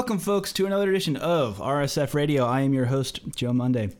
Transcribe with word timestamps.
welcome, 0.00 0.18
folks, 0.18 0.50
to 0.50 0.64
another 0.64 0.88
edition 0.88 1.14
of 1.14 1.58
RSF 1.58 2.14
Radio. 2.14 2.46
I 2.46 2.62
am 2.62 2.72
your 2.72 2.86
host, 2.86 3.20
Joe 3.36 3.52
Monday. 3.52 3.90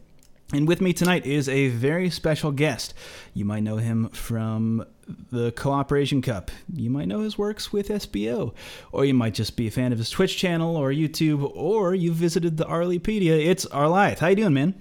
And 0.50 0.66
with 0.66 0.80
me 0.80 0.94
tonight 0.94 1.26
is 1.26 1.46
a 1.46 1.68
very 1.68 2.08
special 2.08 2.52
guest. 2.52 2.94
You 3.34 3.44
might 3.44 3.64
know 3.64 3.76
him 3.76 4.08
from 4.08 4.86
the 5.30 5.52
Cooperation 5.52 6.22
Cup. 6.22 6.50
You 6.72 6.88
might 6.88 7.06
know 7.06 7.20
his 7.20 7.36
works 7.36 7.70
with 7.70 7.90
SBO. 7.90 8.54
Or 8.92 9.04
you 9.04 9.12
might 9.12 9.34
just 9.34 9.58
be 9.58 9.66
a 9.66 9.70
fan 9.70 9.92
of 9.92 9.98
his 9.98 10.08
Twitch 10.08 10.38
channel 10.38 10.74
or 10.74 10.90
YouTube, 10.90 11.52
or 11.54 11.94
you 11.94 12.14
visited 12.14 12.56
the 12.56 12.64
Arlypedia. 12.64 13.38
It's 13.38 13.66
Arlieth. 13.66 14.20
How 14.20 14.28
you 14.28 14.36
doing, 14.36 14.54
man? 14.54 14.80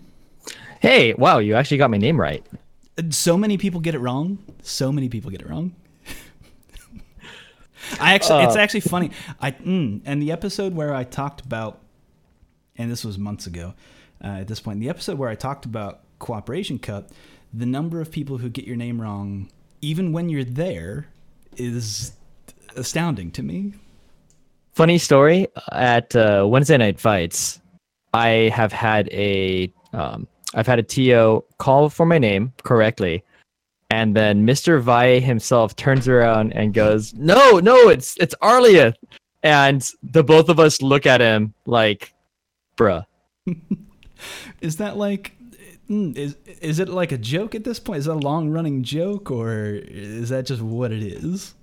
Hey, 0.79 1.15
wow, 1.15 1.39
you 1.39 1.53
actually 1.53 1.79
got 1.79 1.91
my 1.91 1.97
name 1.97 2.17
right. 2.17 2.45
Uh, 2.97 3.03
so 3.09 3.35
many 3.35 3.57
people 3.57 3.81
get 3.81 3.93
it 3.93 3.99
wrong. 3.99 4.37
So 4.61 4.89
many 4.89 5.09
people 5.09 5.31
get 5.31 5.41
it 5.41 5.49
wrong. 5.49 5.75
I 7.99 8.13
actually, 8.13 8.43
it's 8.43 8.55
Uh. 8.55 8.59
actually 8.59 8.81
funny. 8.81 9.11
I 9.41 9.51
mm, 9.51 10.01
and 10.05 10.21
the 10.21 10.31
episode 10.31 10.73
where 10.73 10.93
I 10.93 11.03
talked 11.03 11.41
about, 11.41 11.79
and 12.77 12.91
this 12.91 13.03
was 13.03 13.17
months 13.17 13.47
ago. 13.47 13.73
Uh, 14.23 14.39
at 14.41 14.47
this 14.47 14.59
point, 14.59 14.79
the 14.79 14.89
episode 14.89 15.17
where 15.17 15.29
I 15.29 15.35
talked 15.35 15.65
about 15.65 16.01
Cooperation 16.19 16.77
Cup, 16.79 17.09
the 17.53 17.65
number 17.65 18.01
of 18.01 18.11
people 18.11 18.37
who 18.37 18.49
get 18.49 18.65
your 18.65 18.75
name 18.75 19.01
wrong, 19.01 19.49
even 19.81 20.11
when 20.11 20.27
you're 20.29 20.43
there, 20.43 21.07
is 21.55 22.11
astounding 22.75 23.31
to 23.31 23.43
me. 23.43 23.73
Funny 24.73 24.97
story 24.97 25.47
at 25.71 26.15
uh, 26.15 26.45
Wednesday 26.47 26.77
Night 26.77 26.99
Fights, 26.99 27.59
I 28.13 28.51
have 28.53 28.71
had 28.73 29.07
a 29.11 29.71
um, 29.93 30.27
I've 30.53 30.67
had 30.67 30.79
a 30.79 30.83
TO 30.83 31.43
call 31.57 31.89
for 31.89 32.05
my 32.05 32.17
name 32.17 32.53
correctly, 32.63 33.23
and 33.89 34.15
then 34.15 34.45
Mr. 34.45 34.81
Valle 34.81 35.19
himself 35.19 35.75
turns 35.75 36.07
around 36.07 36.53
and 36.53 36.73
goes, 36.73 37.13
"No, 37.13 37.59
no, 37.59 37.89
it's 37.89 38.15
it's 38.17 38.35
Arlia," 38.41 38.93
and 39.43 39.87
the 40.03 40.23
both 40.23 40.49
of 40.49 40.59
us 40.59 40.81
look 40.81 41.05
at 41.05 41.21
him 41.21 41.53
like, 41.65 42.13
"Bruh." 42.77 43.05
Is 44.61 44.77
that 44.77 44.97
like? 44.97 45.35
mm, 45.89 46.15
Is 46.15 46.35
is 46.61 46.79
it 46.79 46.89
like 46.89 47.11
a 47.11 47.17
joke 47.17 47.55
at 47.55 47.63
this 47.63 47.79
point? 47.79 47.99
Is 47.99 48.05
that 48.05 48.13
a 48.13 48.15
long 48.15 48.49
running 48.49 48.83
joke, 48.83 49.31
or 49.31 49.55
is 49.73 50.29
that 50.29 50.45
just 50.45 50.61
what 50.61 50.91
it 50.91 51.01
is? 51.01 51.55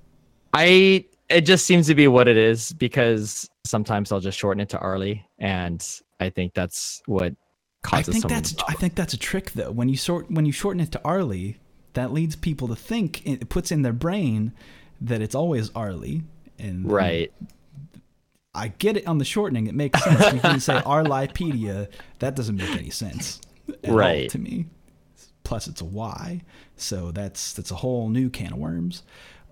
I 0.55 1.05
it 1.29 1.43
just 1.43 1.67
seems 1.67 1.87
to 1.89 1.95
be 1.95 2.09
what 2.09 2.29
it 2.29 2.37
is 2.37 2.73
because 2.73 3.49
sometimes 3.65 4.13
I'll 4.13 4.21
just 4.21 4.39
shorten 4.39 4.61
it 4.61 4.69
to 4.71 4.79
Arlie, 4.79 5.27
and 5.39 5.87
I 6.19 6.31
think 6.31 6.55
that's 6.55 7.03
what 7.07 7.35
causes 7.83 8.09
I 8.09 8.19
think 8.19 8.29
that's 8.29 8.55
I 8.67 8.73
think 8.75 8.95
that's 8.95 9.15
a 9.15 9.19
trick 9.19 9.53
though. 9.53 9.71
When 9.71 9.89
you 9.89 9.97
sort 9.97 10.31
when 10.31 10.47
you 10.47 10.53
shorten 10.53 10.81
it 10.81 10.93
to 10.93 11.01
Arlie, 11.05 11.59
that 11.97 12.13
leads 12.13 12.37
people 12.37 12.69
to 12.69 12.77
think 12.77 13.27
it 13.27 13.49
puts 13.49 13.73
in 13.73 13.81
their 13.81 13.93
brain 13.93 14.53
that 15.01 15.23
it's 15.23 15.35
always 15.35 15.71
Arlie. 15.71 16.23
And 16.59 16.91
right. 16.91 17.33
I 18.55 18.69
get 18.69 18.97
it 18.99 19.07
on 19.07 19.19
the 19.19 19.25
shortening; 19.25 19.67
it 19.67 19.75
makes 19.75 20.03
sense. 20.03 20.33
you 20.35 20.41
can 20.41 20.61
say 20.61 20.75
Arlypedia. 20.75 21.89
That 22.21 22.37
doesn't 22.37 22.57
make 22.57 22.71
any 22.71 22.91
sense, 22.91 23.41
right 23.87 24.31
to 24.31 24.39
me. 24.39 24.67
Plus, 25.43 25.69
it's 25.69 25.81
a 25.81 25.85
Y, 25.85 26.43
so 26.77 27.11
that's 27.13 27.53
that's 27.53 27.71
a 27.71 27.77
whole 27.77 28.09
new 28.09 28.31
can 28.31 28.53
of 28.53 28.59
worms. 28.59 29.03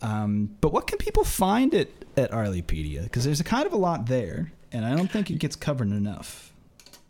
Um, 0.02 0.54
but 0.60 0.72
what 0.72 0.86
can 0.86 0.98
people 0.98 1.24
find 1.24 1.74
at 1.74 1.88
at 2.16 2.30
Arlypedia? 2.30 3.04
Because 3.04 3.24
there's 3.24 3.40
a 3.40 3.44
kind 3.44 3.66
of 3.66 3.72
a 3.72 3.78
lot 3.78 4.06
there, 4.06 4.52
and 4.72 4.84
I 4.84 4.94
don't 4.94 5.10
think 5.10 5.30
it 5.30 5.38
gets 5.38 5.56
covered 5.56 5.88
enough, 5.88 6.54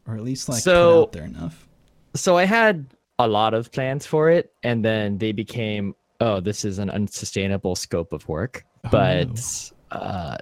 or 0.06 0.16
at 0.16 0.22
least 0.22 0.48
like 0.48 0.64
put 0.64 0.74
out 0.74 1.12
there 1.12 1.24
enough. 1.24 1.66
so 2.14 2.36
I 2.36 2.44
had 2.44 2.86
a 3.18 3.28
lot 3.28 3.54
of 3.54 3.70
plans 3.72 4.06
for 4.06 4.30
it, 4.30 4.52
and 4.62 4.84
then 4.84 5.18
they 5.18 5.32
became, 5.32 5.94
oh, 6.20 6.40
this 6.40 6.64
is 6.64 6.78
an 6.78 6.90
unsustainable 6.90 7.76
scope 7.76 8.12
of 8.12 8.26
work. 8.28 8.64
Oh, 8.84 8.88
But 8.90 9.72
uh, 9.90 10.36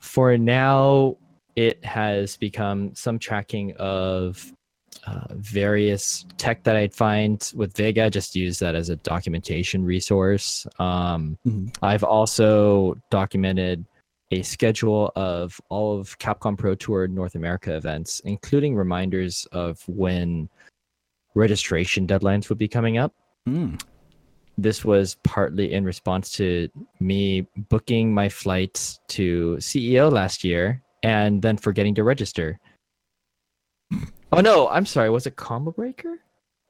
for 0.00 0.36
now, 0.38 1.16
it 1.56 1.84
has 1.84 2.36
become 2.36 2.94
some 2.94 3.18
tracking 3.18 3.72
of 3.76 4.52
uh, 5.06 5.26
various 5.34 6.24
tech 6.38 6.62
that 6.64 6.76
I'd 6.76 6.94
find 6.94 7.52
with 7.54 7.76
Vega. 7.76 8.08
Just 8.08 8.34
use 8.34 8.58
that 8.60 8.74
as 8.74 8.88
a 8.88 8.96
documentation 8.96 9.84
resource. 9.84 10.66
Um, 10.78 11.36
Mhm. 11.46 11.76
I've 11.82 12.04
also 12.04 12.96
documented 13.10 13.84
a 14.30 14.42
schedule 14.42 15.12
of 15.14 15.60
all 15.68 15.98
of 15.98 16.18
Capcom 16.18 16.56
Pro 16.56 16.74
Tour 16.74 17.06
North 17.06 17.34
America 17.34 17.76
events, 17.76 18.20
including 18.20 18.74
reminders 18.74 19.46
of 19.52 19.82
when 19.86 20.48
registration 21.34 22.06
deadlines 22.06 22.48
would 22.48 22.58
be 22.58 22.68
coming 22.68 22.98
up. 22.98 23.12
Mm. 23.48 23.80
This 24.56 24.84
was 24.84 25.16
partly 25.24 25.72
in 25.72 25.84
response 25.84 26.30
to 26.32 26.68
me 27.00 27.46
booking 27.68 28.14
my 28.14 28.28
flights 28.28 29.00
to 29.08 29.56
CEO 29.58 30.10
last 30.12 30.44
year 30.44 30.82
and 31.02 31.42
then 31.42 31.56
forgetting 31.56 31.94
to 31.96 32.04
register. 32.04 32.58
Oh 34.32 34.40
no, 34.40 34.68
I'm 34.68 34.86
sorry. 34.86 35.10
Was 35.10 35.26
it 35.26 35.36
Combo 35.36 35.70
Breaker? 35.72 36.18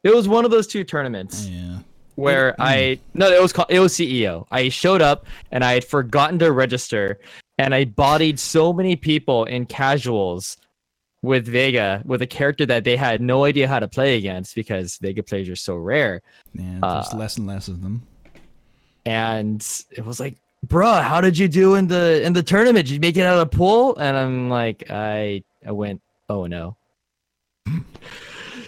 It 0.03 0.15
was 0.15 0.29
one 0.29 0.45
of 0.45 0.51
those 0.51 0.67
two 0.67 0.85
tournaments 0.85 1.47
Yeah. 1.47 1.79
where 2.17 2.53
Mm. 2.53 2.57
I 2.59 2.99
no, 3.15 3.31
it 3.31 3.41
was 3.41 3.53
it 3.69 3.81
was 3.81 3.95
CEO. 3.95 4.47
I 4.51 4.69
showed 4.71 5.03
up 5.03 5.27
and 5.51 5.63
I 5.65 5.73
had 5.75 5.85
forgotten 5.85 6.39
to 6.41 6.53
register, 6.53 7.21
and 7.59 7.75
I 7.75 7.85
bodied 7.85 8.39
so 8.39 8.73
many 8.73 8.97
people 8.97 9.45
in 9.45 9.67
casuals 9.67 10.57
with 11.25 11.47
Vega 11.47 12.03
with 12.05 12.21
a 12.23 12.27
character 12.27 12.67
that 12.67 12.85
they 12.85 12.97
had 12.97 13.21
no 13.21 13.45
idea 13.45 13.67
how 13.67 13.81
to 13.81 13.89
play 13.89 14.17
against 14.17 14.55
because 14.55 14.99
Vega 14.99 15.23
players 15.23 15.49
are 15.49 15.57
so 15.57 15.75
rare. 15.75 16.21
Yeah, 16.53 16.79
there's 16.83 17.13
Uh, 17.13 17.17
less 17.17 17.39
and 17.39 17.47
less 17.47 17.67
of 17.69 17.81
them. 17.83 18.03
And 19.07 19.67
it 19.91 20.05
was 20.05 20.21
like, 20.21 20.37
bruh, 20.67 21.03
how 21.03 21.21
did 21.21 21.37
you 21.39 21.49
do 21.49 21.75
in 21.75 21.89
the 21.89 22.23
in 22.23 22.33
the 22.35 22.43
tournament? 22.43 22.87
Did 22.87 22.95
you 22.95 23.01
make 23.01 23.17
it 23.17 23.23
out 23.23 23.39
of 23.39 23.51
the 23.51 23.57
pool? 23.57 23.97
And 23.97 24.17
I'm 24.17 24.49
like, 24.51 24.91
I 24.91 25.43
I 25.67 25.73
went, 25.73 26.01
oh 26.29 26.47
no. 26.47 26.77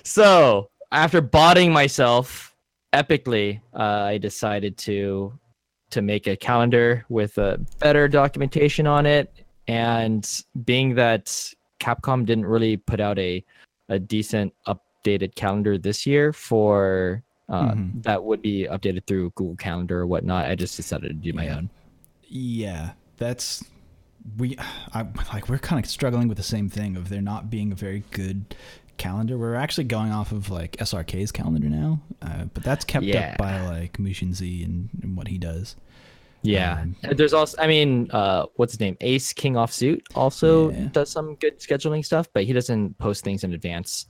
so 0.02 0.70
after 0.92 1.20
botting 1.20 1.72
myself 1.72 2.54
epically, 2.92 3.60
uh, 3.74 3.82
I 4.12 4.18
decided 4.18 4.78
to 4.78 5.38
to 5.90 6.02
make 6.02 6.26
a 6.26 6.36
calendar 6.36 7.04
with 7.08 7.38
a 7.38 7.58
better 7.80 8.08
documentation 8.08 8.86
on 8.86 9.06
it. 9.06 9.32
And 9.68 10.26
being 10.64 10.94
that 10.94 11.52
Capcom 11.80 12.24
didn't 12.26 12.46
really 12.46 12.76
put 12.76 13.00
out 13.00 13.18
a 13.18 13.44
a 13.88 13.98
decent 13.98 14.52
updated 14.66 15.34
calendar 15.36 15.78
this 15.78 16.06
year 16.06 16.32
for 16.32 17.22
uh, 17.48 17.70
Mhm. 17.74 18.02
that 18.02 18.24
would 18.24 18.42
be 18.42 18.66
updated 18.68 19.06
through 19.06 19.30
Google 19.36 19.54
Calendar 19.54 20.00
or 20.00 20.06
whatnot. 20.08 20.46
I 20.46 20.56
just 20.56 20.76
decided 20.76 21.08
to 21.08 21.14
do 21.14 21.32
my 21.32 21.48
own. 21.50 21.70
Yeah, 22.28 22.92
that's 23.18 23.64
we. 24.36 24.56
I 24.92 25.06
like 25.32 25.48
we're 25.48 25.58
kind 25.58 25.84
of 25.84 25.88
struggling 25.88 26.26
with 26.26 26.36
the 26.38 26.42
same 26.42 26.68
thing 26.68 26.96
of 26.96 27.08
there 27.08 27.22
not 27.22 27.48
being 27.48 27.70
a 27.70 27.76
very 27.76 28.02
good 28.10 28.56
calendar. 28.96 29.38
We're 29.38 29.54
actually 29.54 29.84
going 29.84 30.10
off 30.10 30.32
of 30.32 30.50
like 30.50 30.76
SRK's 30.78 31.30
calendar 31.30 31.68
now, 31.68 32.00
uh, 32.20 32.46
but 32.52 32.64
that's 32.64 32.84
kept 32.84 33.04
Yeah. 33.04 33.32
up 33.32 33.38
by 33.38 33.60
like 33.64 34.00
Mushin 34.00 34.34
Z 34.34 34.64
and, 34.64 34.88
and 35.02 35.16
what 35.16 35.28
he 35.28 35.38
does. 35.38 35.76
Yeah. 36.42 36.80
Um, 36.82 36.96
There's 37.16 37.32
also, 37.32 37.56
I 37.58 37.66
mean, 37.66 38.10
uh, 38.12 38.46
what's 38.56 38.72
his 38.72 38.80
name? 38.80 38.96
Ace 39.00 39.32
King 39.32 39.54
Offsuit 39.54 40.02
also 40.14 40.70
Yeah. 40.70 40.88
does 40.92 41.10
some 41.10 41.34
good 41.36 41.58
scheduling 41.58 42.04
stuff, 42.04 42.28
but 42.32 42.44
he 42.44 42.52
doesn't 42.52 42.96
post 42.98 43.24
things 43.24 43.42
in 43.44 43.52
advance 43.54 44.06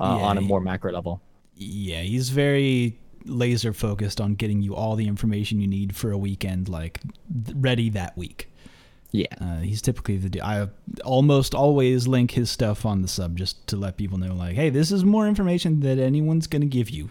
uh, 0.00 0.16
Yeah, 0.18 0.26
on 0.26 0.38
a 0.38 0.40
more 0.40 0.60
macro 0.60 0.92
level. 0.92 1.22
Yeah, 1.54 2.00
he's 2.00 2.28
very 2.30 2.98
laser 3.24 3.72
focused 3.72 4.20
on 4.20 4.34
getting 4.34 4.62
you 4.62 4.74
all 4.74 4.94
the 4.96 5.06
information 5.06 5.60
you 5.60 5.66
need 5.66 5.94
for 5.96 6.12
a 6.12 6.18
weekend, 6.18 6.68
like 6.68 7.00
ready 7.54 7.88
that 7.90 8.16
week. 8.16 8.50
Yeah. 9.16 9.26
Uh, 9.40 9.60
he's 9.60 9.80
typically 9.80 10.18
the. 10.18 10.42
I 10.42 10.68
almost 11.04 11.54
always 11.54 12.06
link 12.06 12.32
his 12.32 12.50
stuff 12.50 12.84
on 12.84 13.00
the 13.00 13.08
sub 13.08 13.36
just 13.38 13.66
to 13.68 13.76
let 13.76 13.96
people 13.96 14.18
know, 14.18 14.34
like, 14.34 14.56
hey, 14.56 14.68
this 14.68 14.92
is 14.92 15.04
more 15.06 15.26
information 15.26 15.80
that 15.80 15.98
anyone's 15.98 16.46
gonna 16.46 16.66
give 16.66 16.90
you. 16.90 17.08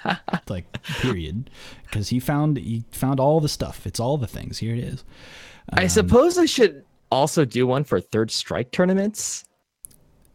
like, 0.50 0.70
period, 1.00 1.48
because 1.84 2.10
he 2.10 2.20
found 2.20 2.58
he 2.58 2.84
found 2.90 3.20
all 3.20 3.40
the 3.40 3.48
stuff. 3.48 3.86
It's 3.86 3.98
all 3.98 4.18
the 4.18 4.26
things. 4.26 4.58
Here 4.58 4.74
it 4.74 4.80
is. 4.84 5.02
I 5.72 5.84
Um, 5.84 5.88
suppose 5.88 6.36
I 6.36 6.44
should 6.44 6.84
also 7.10 7.46
do 7.46 7.66
one 7.66 7.84
for 7.84 8.00
third 8.02 8.30
strike 8.30 8.70
tournaments, 8.70 9.44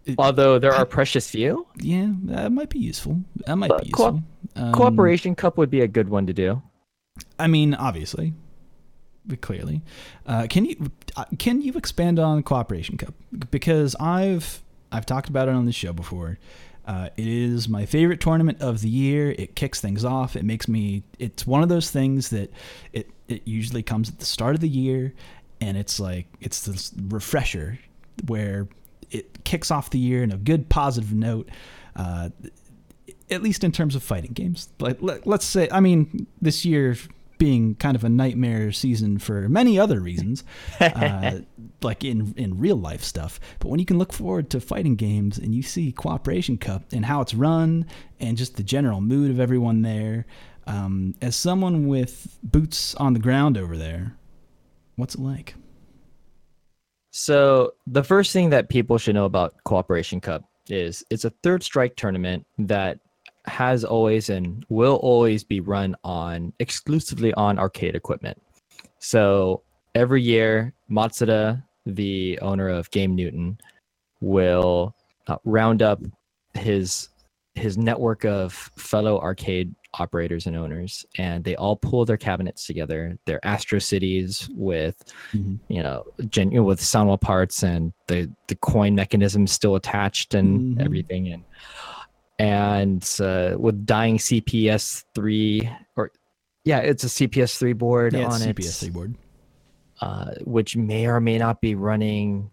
It- 0.05 0.15
although 0.17 0.57
there 0.57 0.73
are 0.73 0.85
precious 0.87 1.29
few. 1.29 1.67
Yeah, 1.77 2.13
that 2.23 2.51
might 2.51 2.69
be 2.69 2.79
useful. 2.79 3.21
That 3.45 3.57
might 3.57 3.69
But 3.69 3.83
be 3.83 3.91
co- 3.91 4.05
useful. 4.05 4.23
Um, 4.55 4.73
Cooperation 4.73 5.35
Cup 5.35 5.57
would 5.59 5.69
be 5.69 5.81
a 5.81 5.87
good 5.87 6.09
one 6.09 6.25
to 6.25 6.33
do. 6.33 6.61
I 7.37 7.45
mean, 7.45 7.75
obviously, 7.75 8.33
clearly, 9.41 9.81
uh, 10.25 10.47
can 10.49 10.65
you 10.65 10.91
uh, 11.15 11.25
can 11.37 11.61
you 11.61 11.73
expand 11.73 12.19
on 12.19 12.43
Cooperation 12.43 12.97
Cup 12.97 13.13
because 13.49 13.95
I've 13.99 14.61
I've 14.91 15.05
talked 15.05 15.29
about 15.29 15.47
it 15.47 15.55
on 15.55 15.65
the 15.65 15.71
show 15.71 15.93
before. 15.93 16.37
Uh, 16.85 17.09
it 17.15 17.27
is 17.27 17.69
my 17.69 17.85
favorite 17.85 18.19
tournament 18.19 18.59
of 18.61 18.81
the 18.81 18.89
year. 18.89 19.31
It 19.37 19.55
kicks 19.55 19.79
things 19.79 20.03
off. 20.03 20.35
It 20.35 20.43
makes 20.43 20.67
me. 20.67 21.03
It's 21.19 21.45
one 21.45 21.63
of 21.63 21.69
those 21.69 21.91
things 21.91 22.29
that 22.31 22.51
it 22.91 23.09
it 23.27 23.43
usually 23.45 23.83
comes 23.83 24.09
at 24.09 24.19
the 24.19 24.25
start 24.25 24.55
of 24.55 24.61
the 24.61 24.69
year, 24.69 25.13
and 25.61 25.77
it's 25.77 25.99
like 25.99 26.27
it's 26.41 26.65
this 26.65 26.91
refresher 27.07 27.79
where 28.27 28.67
it 29.11 29.43
kicks 29.43 29.71
off 29.71 29.89
the 29.91 29.99
year 29.99 30.23
in 30.23 30.31
a 30.31 30.37
good 30.37 30.69
positive 30.69 31.13
note. 31.13 31.49
Uh, 31.95 32.29
at 33.29 33.41
least 33.41 33.63
in 33.63 33.71
terms 33.71 33.95
of 33.95 34.03
fighting 34.03 34.33
games. 34.33 34.67
Like 34.79 34.97
let, 35.01 35.25
let's 35.25 35.45
say, 35.45 35.69
I 35.71 35.79
mean, 35.79 36.27
this 36.41 36.65
year 36.65 36.97
being 37.41 37.73
kind 37.73 37.95
of 37.95 38.03
a 38.03 38.09
nightmare 38.09 38.71
season 38.71 39.17
for 39.17 39.49
many 39.49 39.79
other 39.79 39.99
reasons, 39.99 40.43
uh, 40.79 41.39
like 41.81 42.03
in 42.03 42.35
in 42.37 42.59
real 42.59 42.75
life 42.75 43.03
stuff. 43.03 43.39
But 43.57 43.69
when 43.69 43.79
you 43.79 43.85
can 43.87 43.97
look 43.97 44.13
forward 44.13 44.51
to 44.51 44.61
fighting 44.61 44.95
games 44.95 45.39
and 45.39 45.55
you 45.55 45.63
see 45.63 45.91
Cooperation 45.91 46.59
Cup 46.59 46.83
and 46.91 47.03
how 47.03 47.19
it's 47.19 47.33
run 47.33 47.87
and 48.19 48.37
just 48.37 48.57
the 48.57 48.63
general 48.63 49.01
mood 49.01 49.31
of 49.31 49.39
everyone 49.39 49.81
there, 49.81 50.27
um, 50.67 51.15
as 51.19 51.35
someone 51.35 51.87
with 51.87 52.37
boots 52.43 52.93
on 52.93 53.13
the 53.13 53.19
ground 53.19 53.57
over 53.57 53.75
there, 53.75 54.15
what's 54.97 55.15
it 55.15 55.21
like? 55.21 55.55
So 57.09 57.71
the 57.87 58.03
first 58.03 58.33
thing 58.33 58.51
that 58.51 58.69
people 58.69 58.99
should 58.99 59.15
know 59.15 59.25
about 59.25 59.55
Cooperation 59.63 60.21
Cup 60.21 60.43
is 60.69 61.03
it's 61.09 61.25
a 61.25 61.31
third 61.41 61.63
strike 61.63 61.95
tournament 61.95 62.45
that 62.59 62.99
has 63.45 63.83
always 63.83 64.29
and 64.29 64.65
will 64.69 64.95
always 64.97 65.43
be 65.43 65.59
run 65.59 65.95
on 66.03 66.53
exclusively 66.59 67.33
on 67.33 67.57
arcade 67.57 67.95
equipment. 67.95 68.41
So 68.99 69.63
every 69.95 70.21
year, 70.21 70.73
Matsuda, 70.89 71.63
the 71.85 72.39
owner 72.41 72.69
of 72.69 72.91
Game 72.91 73.15
Newton, 73.15 73.59
will 74.21 74.95
uh, 75.27 75.37
round 75.43 75.81
up 75.81 76.01
his 76.53 77.09
his 77.55 77.77
network 77.77 78.23
of 78.23 78.53
fellow 78.77 79.19
arcade 79.19 79.73
operators 79.95 80.47
and 80.47 80.55
owners 80.55 81.05
and 81.17 81.43
they 81.43 81.55
all 81.57 81.75
pull 81.75 82.05
their 82.05 82.15
cabinets 82.15 82.65
together 82.65 83.17
their 83.25 83.45
astro 83.45 83.77
cities 83.77 84.49
with 84.53 85.03
mm-hmm. 85.33 85.55
you 85.67 85.83
know 85.83 86.05
gen- 86.29 86.63
with 86.63 86.79
Sanwa 86.79 87.19
parts 87.19 87.63
and 87.63 87.91
the 88.07 88.31
the 88.47 88.55
coin 88.55 88.95
mechanism 88.95 89.45
still 89.45 89.75
attached 89.75 90.33
and 90.33 90.59
mm-hmm. 90.59 90.81
everything 90.81 91.27
and 91.33 91.43
and 92.41 93.17
uh, 93.21 93.55
with 93.57 93.85
dying 93.85 94.17
cps 94.17 95.03
3 95.13 95.69
or 95.95 96.11
yeah 96.65 96.79
it's 96.79 97.03
a 97.03 97.07
cps 97.07 97.57
3 97.57 97.73
board 97.73 98.13
yeah, 98.13 98.25
on 98.25 98.41
it 98.41 98.55
cps 98.55 98.79
3 98.79 98.89
board 98.89 99.15
uh, 100.01 100.31
which 100.45 100.75
may 100.75 101.05
or 101.05 101.19
may 101.19 101.37
not 101.37 101.61
be 101.61 101.75
running 101.75 102.49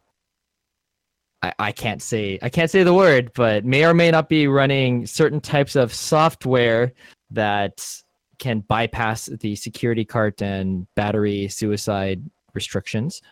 I, 1.43 1.55
I 1.59 1.73
can't 1.73 2.03
say 2.03 2.39
I 2.43 2.49
can't 2.49 2.71
say 2.71 2.83
the 2.83 2.93
word, 2.93 3.31
but 3.35 3.65
may 3.65 3.85
or 3.85 3.95
may 3.95 4.11
not 4.11 4.29
be 4.29 4.49
running 4.49 5.07
certain 5.07 5.41
types 5.41 5.77
of 5.77 5.95
software 5.95 6.93
that 7.31 7.87
can 8.39 8.61
bypass 8.61 9.27
the 9.27 9.55
security 9.57 10.05
cart 10.05 10.43
and 10.43 10.87
battery 10.97 11.49
suicide 11.49 12.23
restrictions. 12.55 13.23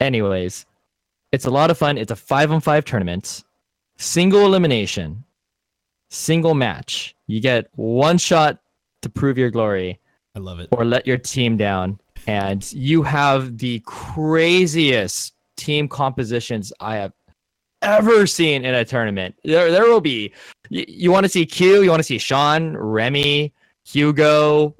Anyways, 0.00 0.66
it's 1.32 1.44
a 1.44 1.50
lot 1.50 1.70
of 1.70 1.78
fun. 1.78 1.98
It's 1.98 2.12
a 2.12 2.16
five 2.16 2.50
on 2.50 2.60
five 2.60 2.84
tournament, 2.84 3.44
single 3.96 4.44
elimination, 4.44 5.24
single 6.10 6.54
match. 6.54 7.14
You 7.26 7.40
get 7.40 7.68
one 7.74 8.18
shot 8.18 8.58
to 9.02 9.08
prove 9.08 9.38
your 9.38 9.50
glory. 9.50 10.00
I 10.34 10.38
love 10.38 10.60
it. 10.60 10.68
Or 10.72 10.84
let 10.84 11.06
your 11.06 11.18
team 11.18 11.56
down. 11.56 12.00
And 12.26 12.70
you 12.72 13.02
have 13.02 13.58
the 13.58 13.80
craziest 13.86 15.34
team 15.56 15.88
compositions 15.88 16.72
I 16.80 16.96
have 16.96 17.12
ever 17.82 18.26
seen 18.26 18.64
in 18.64 18.74
a 18.74 18.84
tournament. 18.84 19.36
There, 19.44 19.70
there 19.70 19.84
will 19.84 20.00
be. 20.00 20.32
You, 20.68 20.84
you 20.88 21.12
want 21.12 21.24
to 21.24 21.28
see 21.28 21.46
Q? 21.46 21.82
You 21.82 21.90
want 21.90 22.00
to 22.00 22.04
see 22.04 22.18
Sean, 22.18 22.76
Remy, 22.76 23.52
Hugo? 23.84 24.74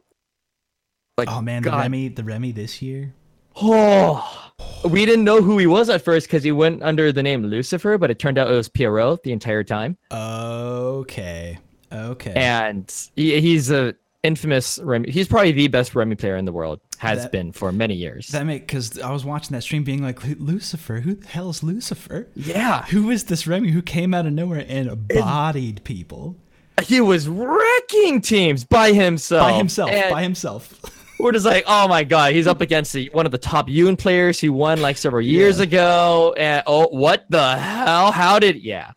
Like, 1.16 1.30
oh 1.30 1.40
man, 1.40 1.62
God. 1.62 1.74
the 1.74 1.78
Remy, 1.78 2.08
the 2.08 2.24
Remy 2.24 2.52
this 2.52 2.82
year. 2.82 3.14
Oh, 3.56 4.45
we 4.84 5.04
didn't 5.04 5.24
know 5.24 5.42
who 5.42 5.58
he 5.58 5.66
was 5.66 5.88
at 5.88 6.02
first 6.02 6.26
because 6.26 6.42
he 6.42 6.52
went 6.52 6.82
under 6.82 7.12
the 7.12 7.22
name 7.22 7.44
Lucifer, 7.44 7.98
but 7.98 8.10
it 8.10 8.18
turned 8.18 8.38
out 8.38 8.50
it 8.50 8.54
was 8.54 8.68
Pierrot 8.68 9.22
the 9.22 9.32
entire 9.32 9.64
time. 9.64 9.96
Okay, 10.10 11.58
okay. 11.92 12.32
And 12.34 12.92
he, 13.16 13.40
he's 13.40 13.70
a 13.70 13.94
infamous 14.22 14.78
Remy. 14.78 15.10
He's 15.10 15.28
probably 15.28 15.52
the 15.52 15.68
best 15.68 15.94
Remy 15.94 16.16
player 16.16 16.36
in 16.36 16.44
the 16.44 16.52
world. 16.52 16.80
Has 16.98 17.24
that, 17.24 17.32
been 17.32 17.52
for 17.52 17.72
many 17.72 17.94
years. 17.94 18.28
That 18.28 18.46
make 18.46 18.66
because 18.66 18.98
I 18.98 19.12
was 19.12 19.24
watching 19.24 19.54
that 19.54 19.62
stream, 19.62 19.84
being 19.84 20.02
like, 20.02 20.22
Lucifer, 20.38 21.00
who 21.00 21.14
the 21.16 21.26
hell 21.26 21.50
is 21.50 21.62
Lucifer? 21.62 22.28
Yeah, 22.34 22.84
who 22.86 23.10
is 23.10 23.24
this 23.24 23.46
Remy 23.46 23.70
who 23.70 23.82
came 23.82 24.14
out 24.14 24.26
of 24.26 24.32
nowhere 24.32 24.64
and 24.66 25.08
bodied 25.08 25.84
people? 25.84 26.36
He 26.82 27.00
was 27.00 27.28
wrecking 27.28 28.20
teams 28.20 28.64
by 28.64 28.92
himself. 28.92 29.42
By 29.42 29.52
himself. 29.54 29.90
And 29.90 30.10
by 30.10 30.22
himself. 30.22 30.80
we're 31.18 31.32
just 31.32 31.46
like, 31.46 31.64
oh 31.66 31.88
my 31.88 32.04
god, 32.04 32.32
he's 32.32 32.46
up 32.46 32.60
against 32.60 32.92
the, 32.92 33.08
one 33.12 33.26
of 33.26 33.32
the 33.32 33.38
top 33.38 33.68
Yun 33.68 33.96
players 33.96 34.40
who 34.40 34.52
won 34.52 34.80
like 34.80 34.96
several 34.96 35.22
years 35.22 35.58
yeah. 35.58 35.64
ago. 35.64 36.34
And 36.36 36.62
oh, 36.66 36.88
what 36.88 37.24
the 37.30 37.56
hell? 37.56 38.12
How 38.12 38.38
did? 38.38 38.62
Yeah. 38.62 38.92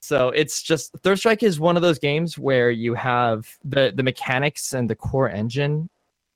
So 0.00 0.30
it's 0.30 0.62
just 0.62 0.92
Third 1.02 1.18
Strike 1.18 1.42
is 1.42 1.60
one 1.60 1.76
of 1.76 1.82
those 1.82 1.98
games 1.98 2.38
where 2.38 2.70
you 2.70 2.94
have 2.94 3.46
the 3.64 3.92
the 3.94 4.02
mechanics 4.02 4.72
and 4.72 4.88
the 4.88 4.96
core 4.96 5.28
engine 5.28 5.88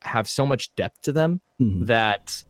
have 0.03 0.29
so 0.29 0.47
much 0.47 0.75
depth 0.75 1.01
to 1.03 1.13
them 1.13 1.41
mm-hmm. 1.61 1.87
that 1.87 2.45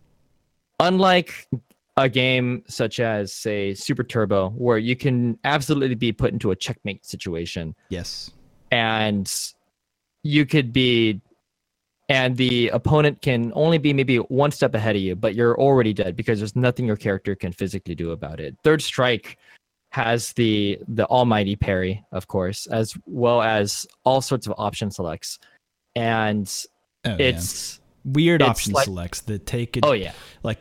unlike 0.81 1.49
a 1.97 2.09
game 2.09 2.65
such 2.67 2.99
as 2.99 3.33
say 3.33 3.75
Super 3.75 4.03
Turbo 4.03 4.51
where 4.51 4.79
you 4.79 4.97
can 4.97 5.39
absolutely 5.45 5.95
be 5.95 6.13
put 6.13 6.33
into 6.33 6.51
a 6.51 6.57
checkmate 6.57 7.07
situation. 7.07 7.75
Yes. 7.89 8.31
And 8.73 9.33
you 10.25 10.45
could 10.47 10.73
be 10.73 11.21
and 12.09 12.37
the 12.37 12.69
opponent 12.69 13.23
can 13.23 13.53
only 13.55 13.79
be 13.79 13.93
maybe 13.93 14.19
one 14.19 14.51
step 14.51 14.75
ahead 14.75 14.97
of 14.97 15.03
you, 15.03 15.17
but 15.17 15.35
you're 15.35 15.59
already 15.59 15.93
dead 15.93 16.17
because 16.17 16.39
there's 16.39 16.55
nothing 16.55 16.87
your 16.87 16.97
character 16.97 17.35
can 17.35 17.53
physically 17.53 17.95
do 17.95 18.11
about 18.11 18.41
it. 18.41 18.57
Third 18.63 18.83
Strike 18.83 19.39
has 19.91 20.33
the 20.33 20.79
the 20.89 21.07
almighty 21.07 21.57
parry, 21.57 22.05
of 22.13 22.27
course, 22.29 22.67
as 22.67 22.95
well 23.07 23.41
as 23.41 23.87
all 24.05 24.21
sorts 24.21 24.47
of 24.47 24.55
option 24.59 24.91
selects, 24.91 25.39
and 25.95 26.53
oh, 27.05 27.17
it's 27.19 27.79
yeah. 28.05 28.13
weird 28.13 28.43
it's 28.43 28.51
option 28.51 28.73
like, 28.73 28.85
selects 28.85 29.21
that 29.23 29.47
take 29.47 29.77
it. 29.77 29.85
Oh 29.87 29.93
yeah, 29.93 30.13
like 30.43 30.59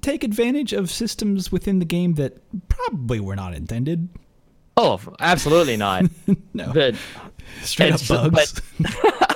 take 0.00 0.24
advantage 0.24 0.72
of 0.72 0.90
systems 0.90 1.52
within 1.52 1.80
the 1.80 1.84
game 1.84 2.14
that 2.14 2.38
probably 2.68 3.20
were 3.20 3.36
not 3.36 3.54
intended. 3.54 4.08
Oh, 4.78 5.00
absolutely 5.20 5.76
not. 5.76 6.04
no, 6.54 6.72
but 6.72 6.94
straight 7.62 7.92
up 7.92 8.06
bugs. 8.06 8.60
But, 8.78 9.35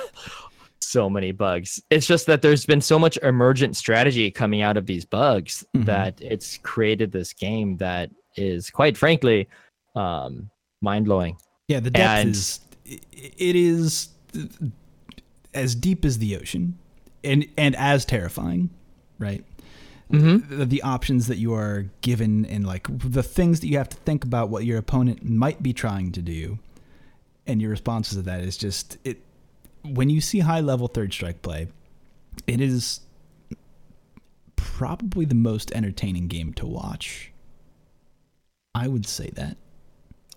so 0.91 1.09
many 1.09 1.31
bugs. 1.31 1.81
It's 1.89 2.05
just 2.05 2.25
that 2.27 2.41
there's 2.41 2.65
been 2.65 2.81
so 2.81 2.99
much 2.99 3.17
emergent 3.17 3.77
strategy 3.77 4.29
coming 4.29 4.61
out 4.61 4.77
of 4.77 4.85
these 4.85 5.05
bugs 5.05 5.65
mm-hmm. 5.75 5.85
that 5.85 6.19
it's 6.21 6.57
created 6.57 7.11
this 7.11 7.33
game 7.33 7.77
that 7.77 8.11
is 8.35 8.69
quite 8.69 8.97
frankly 8.97 9.47
um, 9.95 10.49
mind 10.81 11.05
blowing. 11.05 11.37
Yeah, 11.67 11.79
the 11.79 11.91
depth 11.91 12.09
and, 12.09 12.29
is 12.31 12.59
it 12.85 13.55
is 13.55 14.09
as 15.53 15.75
deep 15.75 16.05
as 16.05 16.17
the 16.17 16.37
ocean, 16.37 16.77
and 17.23 17.45
and 17.57 17.75
as 17.75 18.05
terrifying, 18.05 18.69
right? 19.19 19.43
Mm-hmm. 20.11 20.57
The, 20.57 20.65
the, 20.65 20.81
options 20.81 21.27
that 21.27 21.37
you 21.37 21.53
are 21.53 21.85
given 22.01 22.45
and 22.47 22.67
like 22.67 22.85
the 22.89 23.23
things 23.23 23.61
that 23.61 23.67
you 23.67 23.77
have 23.77 23.87
to 23.87 23.95
think 23.95 24.25
about 24.25 24.49
what 24.49 24.65
your 24.65 24.77
opponent 24.77 25.23
might 25.23 25.63
be 25.63 25.71
trying 25.71 26.11
to 26.11 26.21
do, 26.21 26.59
and 27.47 27.61
your 27.61 27.71
responses 27.71 28.17
to 28.17 28.21
that 28.23 28.41
is 28.41 28.57
just 28.57 28.97
it. 29.05 29.21
When 29.83 30.09
you 30.09 30.21
see 30.21 30.39
high 30.39 30.59
level 30.59 30.87
third 30.87 31.13
strike 31.13 31.41
play, 31.41 31.67
it 32.47 32.61
is 32.61 33.01
probably 34.55 35.25
the 35.25 35.35
most 35.35 35.71
entertaining 35.71 36.27
game 36.27 36.53
to 36.53 36.65
watch 36.65 37.31
I 38.75 38.87
would 38.87 39.05
say 39.05 39.29
that. 39.35 39.57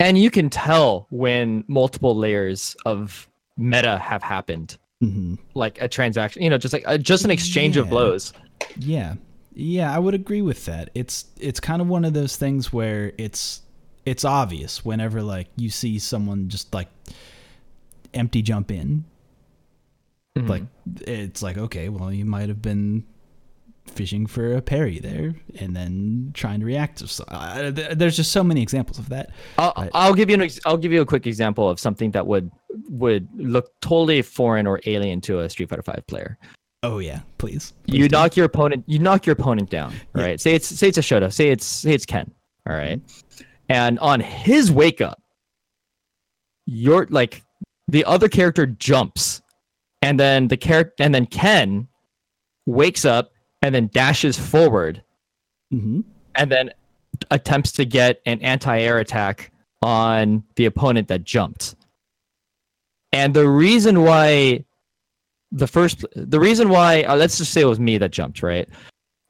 And 0.00 0.18
you 0.18 0.30
can 0.30 0.50
tell 0.50 1.06
when 1.10 1.64
multiple 1.68 2.16
layers 2.16 2.76
of 2.84 3.28
meta 3.56 3.98
have 3.98 4.22
happened. 4.22 4.76
Mm-hmm. 5.02 5.34
Like 5.54 5.80
a 5.80 5.88
transaction, 5.88 6.42
you 6.42 6.50
know, 6.50 6.58
just 6.58 6.72
like 6.72 6.84
a, 6.86 6.98
just 6.98 7.24
an 7.24 7.30
exchange 7.30 7.76
yeah. 7.76 7.82
of 7.82 7.90
blows. 7.90 8.32
Yeah. 8.76 9.14
Yeah, 9.54 9.94
I 9.94 9.98
would 9.98 10.14
agree 10.14 10.42
with 10.42 10.64
that. 10.64 10.90
It's 10.94 11.26
it's 11.38 11.60
kind 11.60 11.80
of 11.80 11.86
one 11.86 12.04
of 12.04 12.12
those 12.12 12.36
things 12.36 12.72
where 12.72 13.12
it's 13.18 13.62
it's 14.04 14.24
obvious 14.24 14.84
whenever 14.84 15.22
like 15.22 15.46
you 15.56 15.70
see 15.70 15.98
someone 16.00 16.48
just 16.48 16.74
like 16.74 16.88
empty 18.14 18.42
jump 18.42 18.72
in. 18.72 19.04
Mm-hmm. 20.36 20.48
Like 20.48 20.62
it's 21.02 21.42
like 21.42 21.58
okay, 21.58 21.88
well 21.88 22.12
you 22.12 22.24
might 22.24 22.48
have 22.48 22.60
been 22.62 23.04
fishing 23.86 24.26
for 24.26 24.54
a 24.54 24.62
parry 24.62 24.98
there 24.98 25.34
and 25.60 25.76
then 25.76 26.30
trying 26.34 26.58
to 26.58 26.66
react. 26.66 27.06
So, 27.06 27.22
uh, 27.28 27.70
there's 27.70 28.16
just 28.16 28.32
so 28.32 28.42
many 28.42 28.62
examples 28.62 28.98
of 28.98 29.08
that. 29.10 29.30
I'll, 29.58 29.90
I'll 29.92 30.14
give 30.14 30.30
you 30.30 30.34
an 30.34 30.42
ex- 30.42 30.60
I'll 30.64 30.76
give 30.76 30.92
you 30.92 31.02
a 31.02 31.06
quick 31.06 31.26
example 31.26 31.68
of 31.68 31.78
something 31.78 32.10
that 32.12 32.26
would 32.26 32.50
would 32.88 33.28
look 33.36 33.70
totally 33.80 34.22
foreign 34.22 34.66
or 34.66 34.80
alien 34.86 35.20
to 35.22 35.40
a 35.40 35.48
Street 35.50 35.68
Fighter 35.68 35.82
Five 35.82 36.06
player. 36.06 36.38
Oh 36.82 36.98
yeah, 36.98 37.20
please. 37.38 37.72
please 37.86 37.98
you 37.98 38.08
do. 38.08 38.12
knock 38.12 38.36
your 38.36 38.46
opponent. 38.46 38.84
You 38.86 38.98
knock 38.98 39.26
your 39.26 39.32
opponent 39.34 39.70
down. 39.70 39.94
Right. 40.14 40.30
Yeah. 40.30 40.36
Say 40.36 40.54
it's 40.54 40.66
say 40.66 40.88
it's 40.88 40.98
a 40.98 41.02
Shoto. 41.02 41.32
Say 41.32 41.50
it's 41.50 41.64
say 41.64 41.92
it's 41.92 42.06
Ken. 42.06 42.30
All 42.68 42.76
right? 42.76 43.00
And 43.68 43.98
on 44.00 44.20
his 44.20 44.70
wake 44.70 45.00
up, 45.00 45.22
you're 46.66 47.06
like 47.10 47.42
the 47.88 48.04
other 48.04 48.28
character 48.28 48.66
jumps, 48.66 49.40
and 50.04 50.20
then 50.20 50.48
the 50.48 50.56
character 50.58 51.02
and 51.02 51.14
then 51.14 51.24
Ken 51.24 51.88
wakes 52.66 53.06
up 53.06 53.32
and 53.62 53.74
then 53.74 53.88
dashes 53.90 54.38
forward 54.38 55.02
mm-hmm. 55.72 56.02
and 56.34 56.52
then 56.52 56.70
attempts 57.30 57.72
to 57.72 57.86
get 57.86 58.20
an 58.26 58.40
anti-air 58.42 58.98
attack 58.98 59.50
on 59.80 60.44
the 60.56 60.66
opponent 60.66 61.08
that 61.08 61.24
jumped. 61.24 61.74
And 63.12 63.32
the 63.32 63.48
reason 63.48 64.02
why 64.02 64.66
the 65.50 65.66
first 65.66 66.04
the 66.14 66.40
reason 66.40 66.68
why 66.68 67.04
uh, 67.04 67.16
let's 67.16 67.38
just 67.38 67.52
say 67.52 67.62
it 67.62 67.66
was 67.66 67.78
me 67.78 67.96
that 67.96 68.10
jumped 68.10 68.42
right 68.42 68.68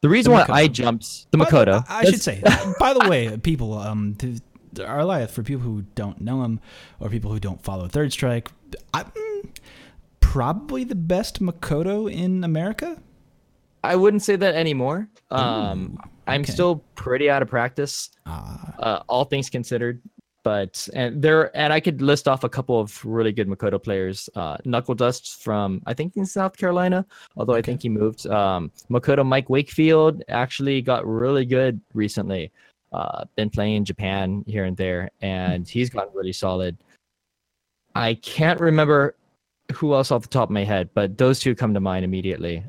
the 0.00 0.08
reason 0.08 0.32
why 0.32 0.46
i 0.48 0.66
jumped 0.66 1.30
the 1.32 1.36
makoto 1.36 1.84
I, 1.86 1.98
I 1.98 2.04
should 2.04 2.22
say. 2.22 2.42
by 2.78 2.94
the 2.94 3.06
way, 3.10 3.36
people, 3.36 3.74
um, 3.74 4.14
to, 4.16 4.40
Arlieth, 4.76 5.30
for 5.30 5.42
people 5.42 5.62
who 5.62 5.82
don't 5.94 6.20
know 6.20 6.42
him 6.44 6.60
or 6.98 7.08
people 7.08 7.30
who 7.30 7.38
don't 7.38 7.62
follow 7.62 7.88
Third 7.88 8.12
Strike, 8.12 8.50
I, 8.92 9.04
mm, 9.04 9.48
probably 10.34 10.82
the 10.82 10.96
best 10.96 11.40
Makoto 11.40 12.10
in 12.12 12.42
America. 12.42 13.00
i 13.84 13.94
wouldn't 13.94 14.22
say 14.28 14.34
that 14.34 14.54
anymore. 14.56 15.08
Um 15.30 15.96
i'm 16.26 16.44
still 16.44 16.74
pretty 16.96 17.26
out 17.30 17.40
of 17.44 17.48
practice 17.48 18.10
Ah, 18.26 18.74
uh, 18.86 19.00
all 19.08 19.24
things 19.26 19.48
considered 19.48 20.02
but 20.42 20.88
and 20.92 21.22
there 21.22 21.54
and 21.62 21.70
i 21.76 21.78
could 21.84 21.98
list 22.02 22.26
off 22.26 22.42
a 22.42 22.48
couple 22.56 22.80
of 22.80 22.88
really 23.04 23.30
good 23.38 23.46
makoto 23.52 23.78
players. 23.86 24.28
Uh 24.34 24.56
knuckle 24.64 24.96
dust 25.04 25.24
from 25.44 25.80
i 25.90 25.94
think 25.94 26.16
in 26.16 26.26
south 26.26 26.56
carolina 26.56 27.06
although 27.36 27.54
i 27.60 27.62
think 27.62 27.82
he 27.82 27.88
moved. 27.88 28.26
Um 28.26 28.72
makoto 28.90 29.24
mike 29.34 29.48
wakefield 29.56 30.14
actually 30.42 30.82
got 30.82 31.06
really 31.06 31.44
good 31.58 31.74
recently. 32.02 32.50
Uh 32.92 33.24
been 33.36 33.50
playing 33.56 33.76
in 33.80 33.84
japan 33.84 34.42
here 34.48 34.64
and 34.64 34.76
there 34.76 35.02
and 35.22 35.68
he's 35.68 35.90
gotten 35.90 36.12
really 36.12 36.32
solid. 36.46 36.74
I 37.94 38.14
can't 38.14 38.58
remember 38.58 39.14
who 39.74 39.94
else 39.94 40.10
off 40.10 40.22
the 40.22 40.28
top 40.28 40.48
of 40.48 40.52
my 40.54 40.64
head 40.64 40.88
but 40.94 41.18
those 41.18 41.40
two 41.40 41.54
come 41.54 41.74
to 41.74 41.80
mind 41.80 42.04
immediately 42.04 42.64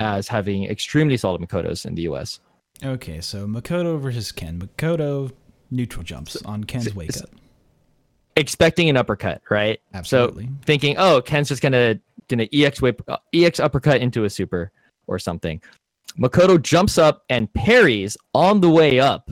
as 0.00 0.28
having 0.28 0.64
extremely 0.64 1.16
solid 1.16 1.40
makotos 1.40 1.84
in 1.84 1.94
the 1.94 2.02
us 2.02 2.40
okay, 2.84 3.20
so 3.20 3.44
Makoto 3.46 3.98
versus 4.00 4.30
Ken. 4.30 4.60
Makoto 4.60 5.32
neutral 5.70 6.04
jumps 6.04 6.36
on 6.44 6.62
Ken's 6.64 6.84
so- 6.86 6.94
wake 6.94 7.12
so- 7.12 7.24
up. 7.24 7.30
expecting 8.36 8.88
an 8.88 8.96
uppercut 8.96 9.42
right 9.50 9.80
Absolutely. 9.94 10.44
So 10.46 10.50
thinking, 10.64 10.94
oh, 10.98 11.20
Ken's 11.20 11.48
just 11.48 11.60
gonna 11.62 11.98
gonna 12.28 12.46
ex 12.52 12.80
whip 12.80 13.02
uh, 13.08 13.16
ex 13.34 13.58
uppercut 13.58 14.00
into 14.00 14.24
a 14.24 14.30
super 14.30 14.70
or 15.08 15.18
something. 15.18 15.60
Makoto 16.18 16.60
jumps 16.62 16.98
up 16.98 17.24
and 17.28 17.52
parries 17.52 18.16
on 18.34 18.60
the 18.60 18.70
way 18.70 19.00
up 19.00 19.30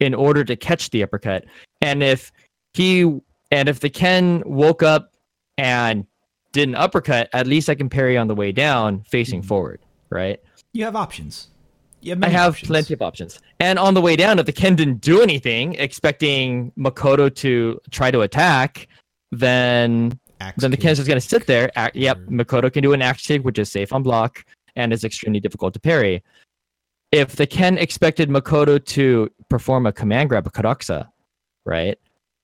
in 0.00 0.12
order 0.14 0.42
to 0.44 0.56
catch 0.56 0.90
the 0.90 1.02
uppercut. 1.02 1.44
And 1.80 2.02
if 2.02 2.32
he 2.72 3.02
and 3.50 3.68
if 3.68 3.80
the 3.80 3.90
Ken 3.90 4.42
woke 4.44 4.82
up 4.82 5.12
and 5.58 6.06
did 6.54 6.68
an 6.70 6.74
uppercut, 6.74 7.28
at 7.34 7.46
least 7.46 7.68
I 7.68 7.74
can 7.74 7.90
parry 7.90 8.16
on 8.16 8.28
the 8.28 8.34
way 8.34 8.50
down 8.52 9.02
facing 9.10 9.42
Mhm. 9.42 9.46
forward, 9.46 9.80
right? 10.08 10.40
you 10.72 10.84
have 10.84 10.96
options. 10.96 11.48
You 12.00 12.10
have 12.10 12.24
I 12.24 12.28
have 12.28 12.54
options. 12.54 12.68
plenty 12.68 12.94
of 12.94 13.00
options. 13.02 13.38
And 13.60 13.78
on 13.78 13.94
the 13.94 14.00
way 14.00 14.16
down, 14.16 14.40
if 14.40 14.46
the 14.46 14.52
Ken 14.52 14.74
didn't 14.74 15.00
do 15.00 15.22
anything, 15.22 15.74
expecting 15.74 16.72
Makoto 16.76 17.32
to 17.36 17.80
try 17.92 18.10
to 18.10 18.22
attack, 18.22 18.88
then 19.30 20.18
Axe 20.40 20.60
then 20.60 20.72
the. 20.72 20.76
Ken's 20.76 20.98
just 20.98 21.06
going 21.08 21.20
to 21.20 21.26
sit 21.26 21.46
there. 21.46 21.70
Act, 21.76 21.94
yep, 21.94 22.18
Makoto 22.28 22.72
can 22.72 22.82
do 22.82 22.92
an 22.92 23.02
axe 23.02 23.24
kick, 23.24 23.42
which 23.44 23.56
is 23.58 23.70
safe 23.70 23.92
on 23.92 24.02
block 24.02 24.44
and 24.74 24.92
is 24.92 25.04
extremely 25.04 25.38
difficult 25.38 25.74
to 25.74 25.80
parry. 25.80 26.22
If 27.12 27.36
the 27.36 27.46
Ken 27.46 27.78
expected 27.78 28.28
Makoto 28.28 28.84
to 28.84 29.30
perform 29.48 29.86
a 29.86 29.92
command 29.92 30.28
grab, 30.30 30.44
a 30.46 30.50
Karakusa, 30.50 31.06
right? 31.64 31.96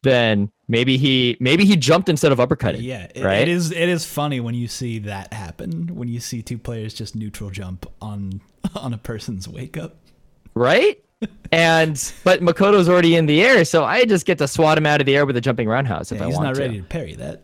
Then 0.03 0.51
maybe 0.67 0.97
he 0.97 1.37
maybe 1.41 1.65
he 1.65 1.77
jumped 1.77 2.09
instead 2.09 2.33
of 2.33 2.39
uppercutting. 2.39 2.83
Yeah, 2.83 3.09
it, 3.15 3.23
right? 3.23 3.43
it 3.43 3.49
is. 3.49 3.71
It 3.71 3.89
is 3.89 4.07
funny 4.07 4.41
when 4.41 4.55
you 4.55 4.67
see 4.67 4.99
that 5.01 5.33
happen. 5.35 5.95
When 5.95 6.09
you 6.09 6.21
see 6.21 6.41
two 6.43 6.57
players 6.59 6.95
just 6.95 7.15
neutral 7.15 7.51
jump 7.51 7.87
on 8.01 8.41
on 8.75 8.95
a 8.95 8.99
person's 8.99 9.47
wake 9.47 9.77
up. 9.77 9.97
right? 10.55 11.03
and 11.53 12.15
but 12.25 12.41
Makoto's 12.41 12.89
already 12.89 13.15
in 13.15 13.27
the 13.27 13.43
air, 13.43 13.65
so 13.67 13.85
I 13.85 14.07
just 14.07 14.25
get 14.25 14.39
to 14.39 14.49
swat 14.49 14.79
him 14.79 14.87
out 14.87 15.01
of 15.01 15.07
the 15.07 15.17
air 15.17 15.27
with 15.27 15.37
a 15.37 15.41
jumping 15.43 15.69
roundhouse 15.69 16.11
if 16.13 16.19
Yeah, 16.19 16.25
I 16.25 16.27
want 16.29 16.43
to. 16.45 16.49
he's 16.49 16.59
not 16.59 16.63
ready 16.63 16.79
to 16.79 16.85
parry 16.87 17.15
that. 17.17 17.43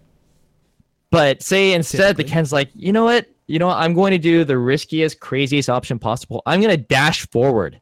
But 1.11 1.43
say 1.43 1.73
instead 1.75 2.17
the 2.17 2.25
Ken's 2.25 2.53
like, 2.53 2.71
you 2.75 2.93
know 2.93 3.05
what? 3.05 3.27
You 3.49 3.59
know 3.59 3.67
what? 3.69 3.77
I'm 3.77 3.93
going 3.95 4.11
to 4.13 4.19
do 4.19 4.45
the 4.45 4.57
riskiest, 4.59 5.21
craziest 5.21 5.69
option 5.69 5.99
possible. 5.99 6.43
I'm 6.47 6.61
going 6.61 6.75
to 6.75 6.83
dash 6.83 7.27
forward, 7.29 7.81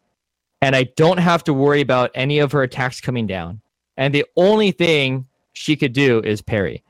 and 0.60 0.74
I 0.74 0.84
don't 0.96 1.18
have 1.18 1.44
to 1.44 1.54
worry 1.54 1.80
about 1.80 2.10
any 2.14 2.40
of 2.40 2.50
her 2.52 2.62
attacks 2.62 3.00
coming 3.00 3.26
down. 3.28 3.60
And 3.96 4.14
the 4.14 4.24
only 4.36 4.70
thing 4.70 5.26
she 5.52 5.76
could 5.76 5.92
do 5.92 6.20
is 6.20 6.42
parry. 6.42 6.82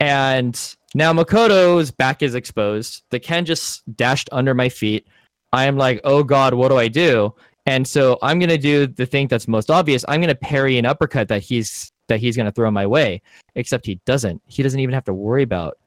And 0.00 0.58
now 0.94 1.12
Makoto's 1.12 1.90
back 1.90 2.22
is 2.22 2.34
exposed. 2.34 3.02
The 3.10 3.20
Ken 3.20 3.44
just 3.44 3.82
dashed 3.96 4.28
under 4.32 4.54
my 4.54 4.68
feet. 4.68 5.06
I 5.52 5.66
am 5.66 5.76
like, 5.76 6.00
oh 6.04 6.22
god, 6.22 6.54
what 6.54 6.68
do 6.68 6.76
I 6.76 6.88
do? 6.88 7.34
And 7.66 7.86
so 7.86 8.18
I'm 8.22 8.38
gonna 8.38 8.58
do 8.58 8.86
the 8.86 9.06
thing 9.06 9.28
that's 9.28 9.46
most 9.46 9.70
obvious. 9.70 10.04
I'm 10.08 10.20
gonna 10.20 10.34
parry 10.34 10.78
an 10.78 10.86
uppercut 10.86 11.28
that 11.28 11.42
he's 11.42 11.92
that 12.08 12.20
he's 12.20 12.36
gonna 12.36 12.50
throw 12.50 12.70
my 12.70 12.86
way. 12.86 13.22
Except 13.54 13.84
he 13.86 14.00
doesn't. 14.06 14.42
He 14.46 14.62
doesn't 14.62 14.80
even 14.80 14.94
have 14.94 15.04
to 15.04 15.14
worry 15.14 15.42
about 15.42 15.78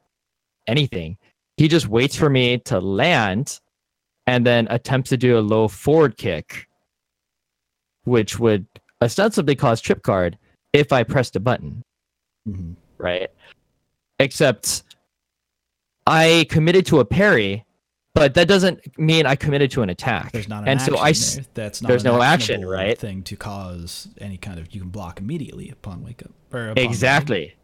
anything. 0.67 1.17
He 1.57 1.67
just 1.67 1.87
waits 1.87 2.15
for 2.15 2.29
me 2.29 2.59
to 2.59 2.79
land 2.79 3.59
and 4.27 4.45
then 4.45 4.67
attempts 4.69 5.09
to 5.09 5.17
do 5.17 5.37
a 5.37 5.41
low 5.41 5.67
forward 5.67 6.17
kick, 6.17 6.67
which 8.05 8.39
would 8.39 8.65
ostensibly 9.01 9.55
cause 9.55 9.81
trip 9.81 10.01
guard 10.03 10.37
if 10.73 10.91
I 10.91 11.03
pressed 11.03 11.35
a 11.35 11.39
button 11.39 11.83
Mhm. 12.49 12.75
right? 12.97 13.29
Except 14.19 14.83
I 16.05 16.45
committed 16.49 16.85
to 16.87 16.99
a 16.99 17.05
parry, 17.05 17.63
but 18.13 18.33
that 18.33 18.47
doesn't 18.47 18.97
mean 18.99 19.25
I 19.25 19.35
committed 19.35 19.71
to 19.71 19.81
an 19.81 19.89
attack. 19.89 20.31
There's 20.33 20.49
not 20.49 20.63
an 20.63 20.69
and 20.69 20.79
action 20.79 20.93
so 20.93 20.99
I 20.99 21.13
there. 21.13 21.45
That's 21.53 21.81
not 21.81 21.87
there's 21.87 22.03
no 22.03 22.21
action, 22.21 22.65
right? 22.65 22.97
Thing 22.97 23.23
to 23.23 23.35
cause 23.37 24.09
any 24.19 24.37
kind 24.37 24.59
of 24.59 24.73
you 24.73 24.81
can 24.81 24.89
block 24.89 25.19
immediately 25.19 25.69
upon 25.69 26.03
wake 26.03 26.21
up. 26.23 26.31
Upon 26.51 26.77
exactly. 26.77 27.55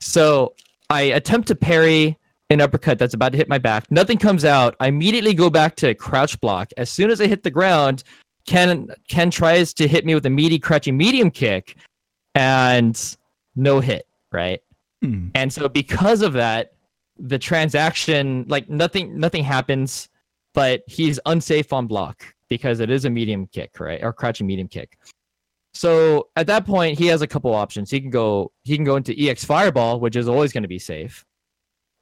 So 0.00 0.54
I 0.90 1.02
attempt 1.02 1.48
to 1.48 1.54
parry 1.54 2.18
an 2.50 2.60
uppercut 2.60 2.98
that's 2.98 3.14
about 3.14 3.32
to 3.32 3.38
hit 3.38 3.48
my 3.48 3.58
back. 3.58 3.90
Nothing 3.90 4.18
comes 4.18 4.44
out. 4.44 4.74
I 4.80 4.88
immediately 4.88 5.32
go 5.32 5.48
back 5.48 5.76
to 5.76 5.94
crouch 5.94 6.38
block. 6.40 6.70
As 6.76 6.90
soon 6.90 7.10
as 7.10 7.20
I 7.20 7.26
hit 7.26 7.42
the 7.42 7.50
ground, 7.50 8.02
Ken 8.46 8.88
Ken 9.08 9.30
tries 9.30 9.72
to 9.74 9.88
hit 9.88 10.04
me 10.04 10.14
with 10.14 10.26
a 10.26 10.30
meaty 10.30 10.58
crouching 10.58 10.96
medium 10.96 11.30
kick, 11.30 11.76
and 12.34 13.16
no 13.56 13.80
hit. 13.80 14.06
Right. 14.32 14.60
Hmm. 15.04 15.28
and 15.34 15.52
so 15.52 15.68
because 15.68 16.22
of 16.22 16.32
that 16.32 16.72
the 17.18 17.38
transaction 17.38 18.44
like 18.48 18.68
nothing 18.68 19.18
nothing 19.18 19.44
happens 19.44 20.08
but 20.54 20.82
he's 20.86 21.20
unsafe 21.26 21.72
on 21.72 21.86
block 21.86 22.24
because 22.48 22.80
it 22.80 22.90
is 22.90 23.04
a 23.04 23.10
medium 23.10 23.46
kick 23.48 23.78
right 23.80 24.02
or 24.02 24.12
crouching 24.12 24.46
medium 24.46 24.66
kick 24.66 24.98
so 25.74 26.28
at 26.36 26.46
that 26.46 26.64
point 26.64 26.98
he 26.98 27.06
has 27.06 27.22
a 27.22 27.26
couple 27.26 27.54
options 27.54 27.90
he 27.90 28.00
can 28.00 28.10
go 28.10 28.50
he 28.62 28.76
can 28.76 28.84
go 28.84 28.96
into 28.96 29.14
ex 29.28 29.44
fireball 29.44 30.00
which 30.00 30.16
is 30.16 30.26
always 30.26 30.52
going 30.52 30.62
to 30.62 30.68
be 30.68 30.78
safe 30.78 31.24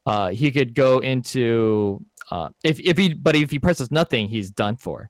uh 0.05 0.29
he 0.29 0.49
could 0.51 0.73
go 0.73 0.99
into 0.99 2.03
uh 2.31 2.49
if 2.63 2.79
if 2.79 2.97
he 2.97 3.13
but 3.13 3.35
if 3.35 3.51
he 3.51 3.59
presses 3.59 3.91
nothing 3.91 4.27
he's 4.27 4.49
done 4.49 4.75
for 4.75 5.09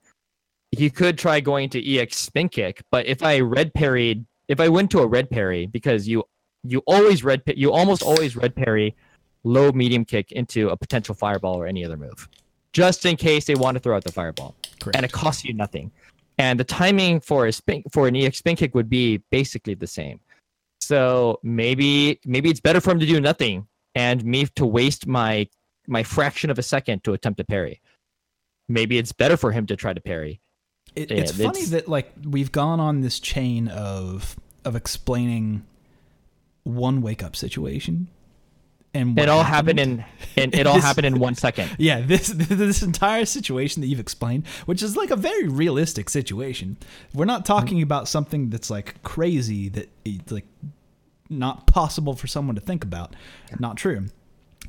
he 0.72 0.90
could 0.90 1.18
try 1.18 1.40
going 1.40 1.70
to 1.70 1.98
ex 2.00 2.18
spin 2.18 2.50
kick 2.50 2.82
but 2.92 3.06
if 3.06 3.22
i 3.24 3.40
red 3.40 3.74
parried 3.74 4.26
if 4.54 4.60
i 4.60 4.70
went 4.70 4.90
to 4.92 5.00
a 5.00 5.08
red 5.18 5.30
parry 5.30 5.66
because 5.78 6.08
you 6.08 6.24
you 6.64 6.80
always 6.88 7.24
red 7.24 7.42
you 7.64 7.72
almost 7.80 8.02
always 8.02 8.36
red 8.36 8.56
parry 8.56 8.96
low 9.44 9.72
medium 9.82 10.06
kick 10.06 10.32
into 10.32 10.70
a 10.70 10.78
potential 10.78 11.14
fireball 11.24 11.56
or 11.62 11.66
any 11.68 11.84
other 11.84 11.98
move 11.98 12.30
just 12.74 13.06
in 13.06 13.16
case 13.16 13.46
they 13.46 13.56
want 13.56 13.76
to 13.76 13.80
throw 13.80 13.96
out 13.96 14.04
the 14.04 14.12
fireball. 14.12 14.56
Correct. 14.80 14.96
and 14.98 15.06
it 15.06 15.12
costs 15.12 15.46
you 15.46 15.54
nothing. 15.54 15.92
And 16.40 16.60
the 16.60 16.64
timing 16.64 17.20
for 17.20 17.46
a 17.46 17.54
spin 17.54 17.84
for 17.92 18.08
an 18.08 18.16
ex 18.16 18.40
spin 18.40 18.56
kick 18.56 18.74
would 18.74 18.90
be 18.90 19.22
basically 19.30 19.76
the 19.76 19.88
same. 19.88 20.20
So 20.82 21.40
maybe 21.44 22.20
maybe 22.26 22.50
it's 22.50 22.60
better 22.60 22.82
for 22.82 22.92
him 22.92 23.00
to 23.00 23.06
do 23.06 23.22
nothing 23.22 23.68
and 23.94 24.26
me 24.26 24.48
to 24.56 24.66
waste 24.66 25.06
my 25.06 25.48
my 25.88 26.02
fraction 26.02 26.50
of 26.50 26.58
a 26.58 26.64
second 26.64 27.04
to 27.04 27.14
attempt 27.14 27.38
to 27.38 27.44
parry. 27.44 27.80
Maybe 28.68 28.98
it's 28.98 29.12
better 29.12 29.38
for 29.38 29.52
him 29.52 29.68
to 29.68 29.76
try 29.76 29.94
to 29.94 30.02
parry. 30.02 30.42
It, 30.96 31.12
Yeah, 31.12 31.18
it's 31.18 31.32
funny 31.34 31.60
it's- 31.60 31.70
that 31.70 31.88
like 31.88 32.12
we've 32.26 32.52
gone 32.52 32.80
on 32.80 33.02
this 33.02 33.20
chain 33.20 33.68
of 33.68 34.36
of 34.66 34.76
explaining 34.76 35.66
one 36.64 37.02
wake 37.02 37.22
up 37.24 37.36
situation, 37.36 38.08
and 38.94 39.18
it 39.20 39.28
all 39.30 39.44
happened 39.44 39.80
in 39.80 40.06
and 40.38 40.54
it 40.56 40.66
all 40.68 40.76
This- 40.76 40.84
happened 40.84 41.06
in 41.08 41.20
one 41.20 41.36
second 41.36 41.76
yeah 41.80 42.00
this 42.02 42.28
this 42.36 42.82
entire 42.84 43.26
situation 43.26 43.82
that 43.82 43.88
you've 43.88 44.00
explained, 44.00 44.48
which 44.66 44.82
is 44.84 44.96
like 44.96 45.12
a 45.12 45.16
very 45.16 45.48
realistic 45.48 46.10
situation. 46.10 46.78
We're 47.14 47.26
not 47.26 47.46
talking 47.46 47.82
about 47.82 48.08
something 48.08 48.50
that's 48.50 48.70
like 48.70 49.02
crazy 49.04 49.70
that 49.70 49.90
it's 50.06 50.32
like 50.32 50.46
not 51.30 51.68
possible 51.68 52.16
for 52.16 52.28
someone 52.28 52.56
to 52.56 52.62
think 52.62 52.84
about. 52.84 53.16
Not 53.60 53.78
true. 53.78 54.06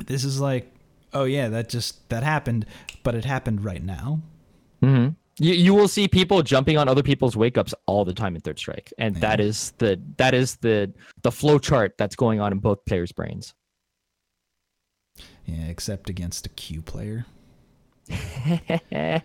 This 0.07 0.25
is 0.25 0.41
like, 0.41 0.73
oh 1.13 1.25
yeah, 1.25 1.49
that 1.51 1.69
just 1.69 2.09
that 2.09 2.23
happened, 2.23 2.67
but 3.03 3.15
it 3.15 3.25
happened 3.25 3.65
right 3.65 3.83
now. 3.83 4.21
hmm 4.83 5.09
You 5.39 5.53
you 5.53 5.75
will 5.75 5.89
see 5.89 6.07
people 6.07 6.43
jumping 6.43 6.79
on 6.79 6.89
other 6.89 7.03
people's 7.03 7.37
wake 7.37 7.59
ups 7.59 7.75
all 7.87 8.05
the 8.05 8.15
time 8.15 8.37
in 8.37 8.41
Third 8.41 8.59
Strike, 8.59 8.93
and 8.99 9.17
that 9.17 9.41
is 9.41 9.73
the 9.79 10.01
that 10.17 10.33
is 10.35 10.57
the 10.57 10.93
the 11.23 11.33
flow 11.33 11.59
chart 11.59 11.95
that's 11.99 12.15
going 12.15 12.41
on 12.41 12.53
in 12.53 12.59
both 12.59 12.85
players' 12.85 13.13
brains. 13.13 13.55
Yeah, 15.45 15.67
except 15.67 16.09
against 16.09 16.47
a 16.47 16.51
Q 16.51 16.83
player. 16.83 17.27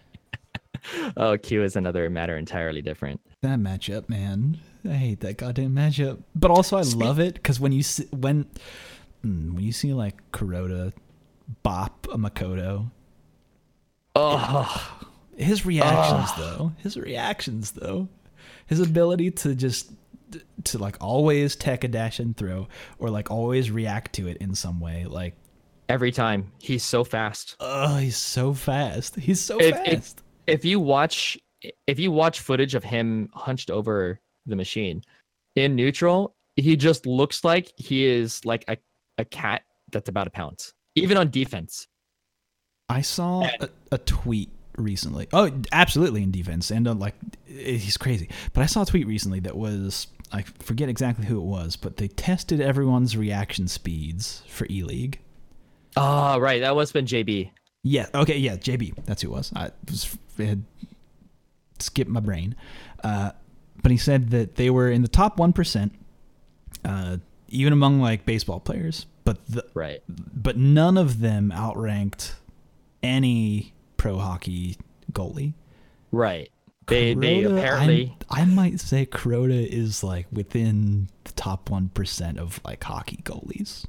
oh, 1.18 1.38
Q 1.38 1.64
is 1.64 1.76
another 1.76 2.10
matter 2.10 2.38
entirely 2.38 2.82
different. 2.82 3.22
That 3.42 3.60
matchup, 3.60 4.10
man. 4.10 4.60
I 4.86 4.94
hate 4.94 5.20
that 5.22 5.38
goddamn 5.38 5.76
matchup. 5.76 6.24
But 6.36 6.52
also, 6.52 6.78
I 6.78 6.82
love 6.82 7.20
it 7.20 7.36
because 7.36 7.60
when 7.60 7.72
you 7.72 7.84
see 7.84 8.06
when 8.12 8.46
mm, 9.26 9.54
when 9.54 9.64
you 9.64 9.72
see 9.72 9.94
like 9.94 10.32
Kuroda 10.32 10.94
bop 11.64 12.08
a 12.12 12.18
Makoto. 12.18 12.92
Oh, 14.16 15.08
His 15.40 15.66
reactions 15.66 16.30
ah. 16.34 16.36
though, 16.38 16.72
his 16.78 16.98
reactions 16.98 17.72
though, 17.72 18.08
his 18.68 18.80
ability 18.80 19.32
to 19.32 19.56
just 19.56 19.92
to 20.66 20.78
like 20.78 20.98
always 21.02 21.56
tech 21.56 21.84
a 21.84 21.88
dash 21.88 22.20
and 22.20 22.38
throw 22.38 22.68
or 23.00 23.10
like 23.10 23.32
always 23.32 23.72
react 23.72 24.14
to 24.14 24.28
it 24.28 24.38
in 24.38 24.54
some 24.54 24.80
way. 24.80 25.06
Like, 25.06 25.36
every 25.88 26.12
time 26.12 26.52
he's 26.60 26.84
so 26.84 27.04
fast. 27.04 27.56
oh, 27.60 27.98
he's 27.98 28.18
so 28.18 28.54
fast. 28.54 29.16
He's 29.16 29.42
so 29.42 29.60
If- 29.60 29.76
fast. 29.76 30.20
if- 30.48 30.56
If 30.60 30.66
you 30.66 30.80
watch, 30.80 31.38
if 31.88 32.00
you 32.00 32.12
watch 32.12 32.40
footage 32.42 32.76
of 32.76 32.84
him 32.84 33.30
hunched 33.34 33.70
over 33.72 34.20
the 34.46 34.56
machine 34.56 35.04
in 35.56 35.76
neutral, 35.76 36.36
he 36.56 36.76
just 36.76 37.06
looks 37.06 37.44
like 37.44 37.72
he 37.78 38.06
is 38.06 38.44
like 38.46 38.66
a, 38.68 38.78
a 39.18 39.26
cat 39.26 39.62
that's 39.92 40.10
about 40.10 40.24
to 40.26 40.32
pounce, 40.32 40.74
even 40.96 41.18
on 41.18 41.30
defense. 41.32 41.88
I 42.90 43.02
saw 43.02 43.44
a, 43.62 43.70
a 43.92 43.98
tweet 44.00 44.50
recently. 44.80 45.28
Oh, 45.34 45.52
absolutely 45.72 46.24
in 46.24 46.32
defense, 46.32 46.72
and 46.72 46.88
uh, 46.88 46.94
like 46.94 47.16
he's 47.46 47.98
crazy. 47.98 48.30
But 48.54 48.62
I 48.62 48.66
saw 48.66 48.84
a 48.84 48.86
tweet 48.86 49.08
recently 49.08 49.40
that 49.42 49.56
was 49.58 50.08
I 50.32 50.44
forget 50.60 50.90
exactly 50.90 51.26
who 51.26 51.38
it 51.38 51.44
was, 51.46 51.76
but 51.76 51.98
they 51.98 52.08
tested 52.08 52.62
everyone's 52.62 53.16
reaction 53.18 53.68
speeds 53.68 54.44
for 54.48 54.66
E 54.70 54.84
League. 54.84 55.20
Oh, 55.98 56.40
right. 56.40 56.62
That 56.62 56.76
was 56.76 56.92
been 56.92 57.06
JB. 57.06 57.52
Yeah. 57.84 58.08
Okay. 58.14 58.38
Yeah. 58.38 58.56
JB. 58.58 59.06
That's 59.06 59.22
who 59.22 59.30
it 59.30 59.36
was. 59.36 59.52
I 59.56 59.72
was 59.90 60.18
it 60.38 60.46
had 60.46 60.64
skipped 61.80 62.10
my 62.12 62.20
brain. 62.20 62.56
Uh, 63.04 63.32
but 63.82 63.92
he 63.92 63.98
said 63.98 64.30
that 64.32 64.56
they 64.56 64.70
were 64.70 64.90
in 64.92 65.02
the 65.02 65.08
top 65.08 65.40
one 65.40 65.54
percent, 65.54 65.94
uh, 66.86 67.18
even 67.48 67.74
among 67.74 68.00
like 68.02 68.26
baseball 68.26 68.60
players. 68.60 69.06
But 69.24 69.46
the, 69.48 69.64
Right. 69.74 70.02
but 70.08 70.58
none 70.58 70.98
of 70.98 71.20
them 71.20 71.52
outranked 71.52 72.36
any 73.02 73.74
pro 74.00 74.18
hockey 74.18 74.78
goalie. 75.12 75.54
Right. 76.12 76.50
They 76.88 77.14
they 77.14 77.44
apparently 77.44 78.16
I'm- 78.32 78.42
I 78.42 78.46
might 78.46 78.80
say 78.80 79.06
Kuroda 79.06 79.64
is 79.68 80.04
like 80.04 80.26
within 80.32 81.08
the 81.26 81.32
top 81.34 81.70
one 81.70 81.90
percent 81.90 82.40
of 82.40 82.60
like 82.66 82.84
hockey 82.84 83.18
goalies. 83.24 83.86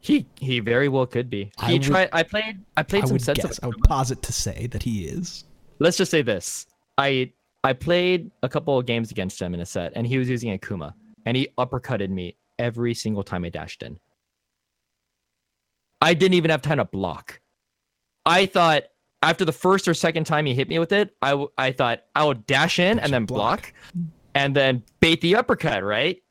he 0.00 0.24
he 0.40 0.60
very 0.60 0.88
well 0.88 1.04
could 1.06 1.28
be. 1.28 1.52
I 1.58 1.66
He 1.66 1.72
would- 1.74 1.82
tried. 1.82 2.08
I 2.14 2.22
played. 2.22 2.64
I 2.78 2.82
played 2.82 3.04
I 3.04 3.06
some 3.08 3.18
sets 3.18 3.42
guess. 3.42 3.58
of. 3.58 3.64
I 3.64 3.66
would 3.66 3.82
posit 3.84 4.22
to 4.22 4.32
say 4.32 4.66
that 4.68 4.82
he 4.82 5.04
is. 5.04 5.44
Let's 5.80 5.98
just 5.98 6.10
say 6.10 6.22
this. 6.22 6.66
I 6.96 7.32
I 7.62 7.74
played 7.74 8.30
a 8.42 8.48
couple 8.48 8.78
of 8.78 8.86
games 8.86 9.10
against 9.10 9.40
him 9.42 9.52
in 9.52 9.60
a 9.60 9.66
set, 9.66 9.92
and 9.94 10.06
he 10.06 10.16
was 10.16 10.30
using 10.30 10.58
Akuma, 10.58 10.94
and 11.26 11.36
he 11.36 11.48
uppercutted 11.58 12.08
me 12.08 12.36
every 12.58 12.94
single 12.94 13.22
time 13.22 13.44
I 13.44 13.50
dashed 13.50 13.82
in. 13.82 13.98
I 16.00 16.14
didn't 16.14 16.34
even 16.34 16.50
have 16.50 16.62
time 16.62 16.78
to 16.78 16.86
block. 16.86 17.40
I 18.24 18.46
thought 18.46 18.84
after 19.22 19.44
the 19.44 19.52
first 19.52 19.86
or 19.88 19.94
second 19.94 20.24
time 20.24 20.46
he 20.46 20.54
hit 20.54 20.68
me 20.68 20.78
with 20.78 20.92
it, 20.92 21.14
I, 21.20 21.30
w- 21.30 21.50
I 21.58 21.72
thought 21.72 22.00
I 22.14 22.24
would 22.24 22.46
dash 22.46 22.78
in 22.78 22.98
and 22.98 23.12
then 23.12 23.24
block. 23.26 23.72
block, 23.94 24.02
and 24.34 24.54
then 24.56 24.82
bait 25.00 25.20
the 25.20 25.36
uppercut, 25.36 25.82
right? 25.84 26.22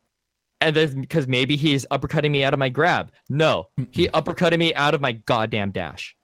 And 0.61 0.75
then 0.75 1.01
because 1.01 1.27
maybe 1.27 1.55
he's 1.55 1.85
uppercutting 1.91 2.31
me 2.31 2.43
out 2.43 2.53
of 2.53 2.59
my 2.59 2.69
grab. 2.69 3.11
No, 3.29 3.67
he 3.91 4.07
uppercutted 4.09 4.57
me 4.59 4.73
out 4.73 4.93
of 4.93 5.01
my 5.01 5.13
goddamn 5.13 5.71
dash. 5.71 6.15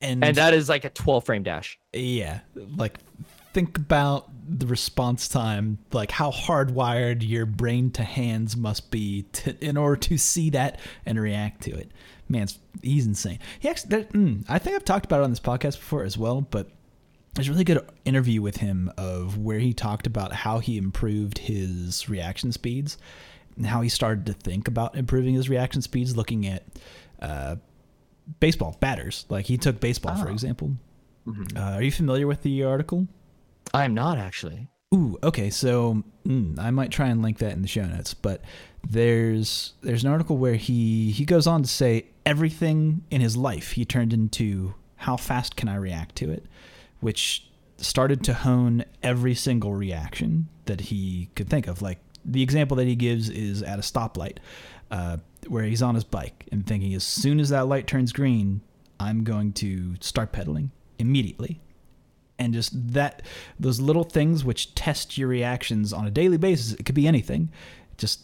And, 0.00 0.22
And 0.24 0.36
that 0.36 0.52
is 0.54 0.68
like 0.68 0.84
a 0.84 0.90
12 0.90 1.24
frame 1.24 1.42
dash. 1.42 1.78
yeah, 1.92 2.40
like 2.76 2.98
think 3.54 3.78
about 3.78 4.28
the 4.48 4.66
response 4.66 5.28
time, 5.28 5.78
like 5.92 6.10
how 6.10 6.30
hardwired 6.30 7.26
your 7.26 7.46
brain 7.46 7.90
to 7.92 8.02
hands 8.02 8.56
must 8.56 8.90
be 8.90 9.22
to, 9.32 9.56
in 9.64 9.76
order 9.76 9.96
to 9.96 10.18
see 10.18 10.50
that 10.50 10.78
and 11.06 11.18
react 11.20 11.62
to 11.62 11.70
it. 11.74 11.90
Man, 12.28 12.48
he's 12.82 13.06
insane. 13.06 13.38
He 13.60 13.68
actually, 13.68 13.90
there, 13.90 14.04
mm, 14.04 14.44
I 14.48 14.58
think 14.58 14.76
I've 14.76 14.84
talked 14.84 15.04
about 15.04 15.20
it 15.20 15.24
on 15.24 15.30
this 15.30 15.40
podcast 15.40 15.78
before 15.78 16.04
as 16.04 16.16
well, 16.16 16.40
but 16.40 16.68
there's 17.34 17.48
a 17.48 17.50
really 17.52 17.64
good 17.64 17.86
interview 18.04 18.40
with 18.40 18.58
him 18.58 18.90
of 18.96 19.36
where 19.38 19.58
he 19.58 19.72
talked 19.74 20.06
about 20.06 20.32
how 20.32 20.58
he 20.60 20.78
improved 20.78 21.38
his 21.38 22.08
reaction 22.08 22.52
speeds 22.52 22.96
and 23.56 23.66
how 23.66 23.80
he 23.82 23.88
started 23.88 24.24
to 24.26 24.32
think 24.32 24.68
about 24.68 24.96
improving 24.96 25.34
his 25.34 25.48
reaction 25.48 25.82
speeds 25.82 26.16
looking 26.16 26.46
at 26.46 26.62
uh, 27.20 27.56
baseball 28.40 28.76
batters 28.80 29.26
like 29.28 29.46
he 29.46 29.56
took 29.58 29.80
baseball 29.80 30.16
for 30.16 30.28
Oh. 30.28 30.32
example 30.32 30.72
uh, 31.56 31.60
are 31.60 31.82
you 31.82 31.90
familiar 31.92 32.26
with 32.26 32.42
the 32.42 32.62
article 32.64 33.06
I'm 33.72 33.94
not 33.94 34.18
actually. 34.18 34.68
Ooh, 34.94 35.18
okay. 35.22 35.50
So 35.50 36.04
mm, 36.26 36.56
I 36.58 36.70
might 36.70 36.90
try 36.92 37.08
and 37.08 37.22
link 37.22 37.38
that 37.38 37.52
in 37.54 37.62
the 37.62 37.66
show 37.68 37.84
notes. 37.86 38.14
But 38.14 38.42
there's 38.88 39.72
there's 39.80 40.04
an 40.04 40.10
article 40.10 40.36
where 40.36 40.54
he 40.54 41.10
he 41.10 41.24
goes 41.24 41.46
on 41.48 41.62
to 41.62 41.68
say 41.68 42.06
everything 42.26 43.02
in 43.10 43.20
his 43.20 43.36
life 43.36 43.72
he 43.72 43.84
turned 43.84 44.12
into 44.12 44.74
how 44.96 45.16
fast 45.16 45.56
can 45.56 45.68
I 45.68 45.76
react 45.76 46.16
to 46.16 46.30
it, 46.30 46.44
which 47.00 47.48
started 47.76 48.24
to 48.24 48.34
hone 48.34 48.84
every 49.02 49.34
single 49.34 49.74
reaction 49.74 50.48
that 50.66 50.82
he 50.82 51.28
could 51.34 51.48
think 51.48 51.66
of. 51.66 51.82
Like 51.82 51.98
the 52.24 52.42
example 52.42 52.76
that 52.78 52.86
he 52.86 52.96
gives 52.96 53.28
is 53.28 53.62
at 53.62 53.78
a 53.78 53.82
stoplight, 53.82 54.38
uh, 54.90 55.18
where 55.48 55.64
he's 55.64 55.82
on 55.82 55.94
his 55.94 56.04
bike 56.04 56.46
and 56.50 56.66
thinking 56.66 56.94
as 56.94 57.04
soon 57.04 57.40
as 57.40 57.50
that 57.50 57.66
light 57.66 57.86
turns 57.86 58.12
green, 58.12 58.62
I'm 58.98 59.24
going 59.24 59.52
to 59.54 59.96
start 60.00 60.32
pedaling 60.32 60.70
immediately 60.98 61.60
and 62.38 62.54
just 62.54 62.92
that 62.92 63.22
those 63.58 63.80
little 63.80 64.04
things 64.04 64.44
which 64.44 64.74
test 64.74 65.18
your 65.18 65.28
reactions 65.28 65.92
on 65.92 66.06
a 66.06 66.10
daily 66.10 66.36
basis 66.36 66.72
it 66.74 66.84
could 66.84 66.94
be 66.94 67.06
anything 67.06 67.50
just 67.96 68.22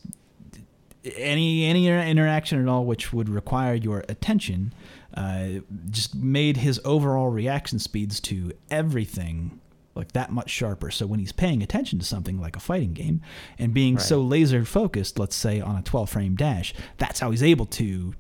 any 1.17 1.65
any 1.65 1.89
interaction 1.89 2.61
at 2.61 2.69
all 2.69 2.85
which 2.85 3.13
would 3.13 3.29
require 3.29 3.75
your 3.75 4.05
attention 4.09 4.73
uh, 5.15 5.49
just 5.91 6.15
made 6.15 6.59
his 6.59 6.81
overall 6.85 7.29
reaction 7.29 7.79
speeds 7.79 8.21
to 8.21 8.53
everything 8.71 9.61
like 9.95 10.13
that 10.13 10.31
much 10.31 10.51
sharper 10.51 10.91
so 10.91 11.07
when 11.07 11.19
he's 11.19 11.33
paying 11.33 11.63
attention 11.63 11.99
to 11.99 12.05
something 12.05 12.41
like 12.41 12.55
a 12.55 12.61
fighting 12.61 12.93
game 12.93 13.21
and 13.59 13.75
being 13.75 13.99
so 13.99 14.21
laser 14.21 14.65
focused 14.65 15.19
let's 15.19 15.35
say 15.35 15.61
on 15.61 15.77
a 15.77 15.83
12 15.83 16.09
frame 16.09 16.37
dash 16.37 16.73
that's 16.99 17.19
how 17.19 17.31
he's 17.31 17.43
able 17.43 17.67
to 17.67 18.15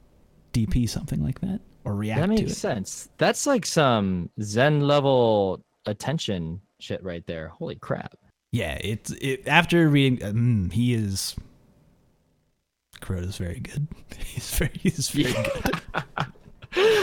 dp 0.53 0.89
something 0.89 1.23
like 1.23 1.41
that 1.41 1.61
or 1.85 1.95
react 1.95 2.21
That 2.21 2.27
to 2.27 2.43
makes 2.43 2.53
it 2.53 2.57
sense. 2.57 3.09
That's 3.19 3.47
like 3.47 3.67
some 3.67 4.31
Zen 4.41 4.83
level 4.83 5.65
attention 5.87 6.61
shit 6.79 7.03
right 7.03 7.27
there. 7.27 7.49
Holy 7.49 7.77
crap. 7.77 8.17
Yeah, 8.53 8.79
it's 8.81 9.11
it 9.13 9.47
after 9.47 9.89
reading. 9.89 10.19
Mm, 10.19 10.73
he 10.73 10.95
is. 10.95 11.37
Kuroda's 13.01 13.37
very 13.39 13.61
good. 13.61 13.87
He's 14.25 14.51
very 14.55 14.71
he's 14.75 15.11
very 15.11 15.33
good. 15.33 15.81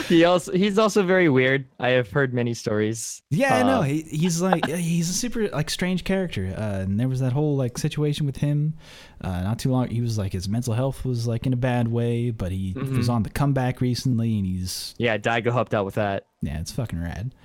He 0.07 0.23
also 0.23 0.53
he's 0.53 0.79
also 0.79 1.03
very 1.03 1.27
weird. 1.27 1.65
I 1.77 1.89
have 1.89 2.09
heard 2.09 2.33
many 2.33 2.53
stories. 2.53 3.21
Yeah, 3.29 3.53
I 3.57 3.63
know. 3.63 3.79
Uh, 3.79 3.83
He, 3.83 4.01
he's 4.03 4.41
like 4.41 4.65
he's 4.65 5.09
a 5.09 5.13
super 5.13 5.49
like 5.49 5.69
strange 5.69 6.05
character. 6.05 6.53
Uh, 6.57 6.79
and 6.83 6.97
there 6.97 7.09
was 7.09 7.19
that 7.19 7.33
whole 7.33 7.57
like 7.57 7.77
situation 7.77 8.25
with 8.25 8.37
him. 8.37 8.75
Uh, 9.19 9.41
not 9.41 9.59
too 9.59 9.69
long. 9.69 9.89
He 9.89 9.99
was 9.99 10.17
like 10.17 10.31
his 10.31 10.47
mental 10.47 10.73
health 10.73 11.03
was 11.03 11.27
like 11.27 11.45
in 11.45 11.51
a 11.51 11.57
bad 11.57 11.89
way, 11.89 12.31
but 12.31 12.53
he 12.53 12.75
was 12.77 13.09
Mhm. 13.09 13.13
on 13.13 13.23
the 13.23 13.29
comeback 13.29 13.81
recently, 13.81 14.37
and 14.37 14.47
he's 14.47 14.95
Yeah, 14.97 15.17
Daigo 15.17 15.51
helped 15.51 15.73
out 15.73 15.83
with 15.83 15.95
that. 15.95 16.27
yeah, 16.41 16.59
it's 16.61 16.71
fucking 16.71 17.01
rad. 17.01 17.35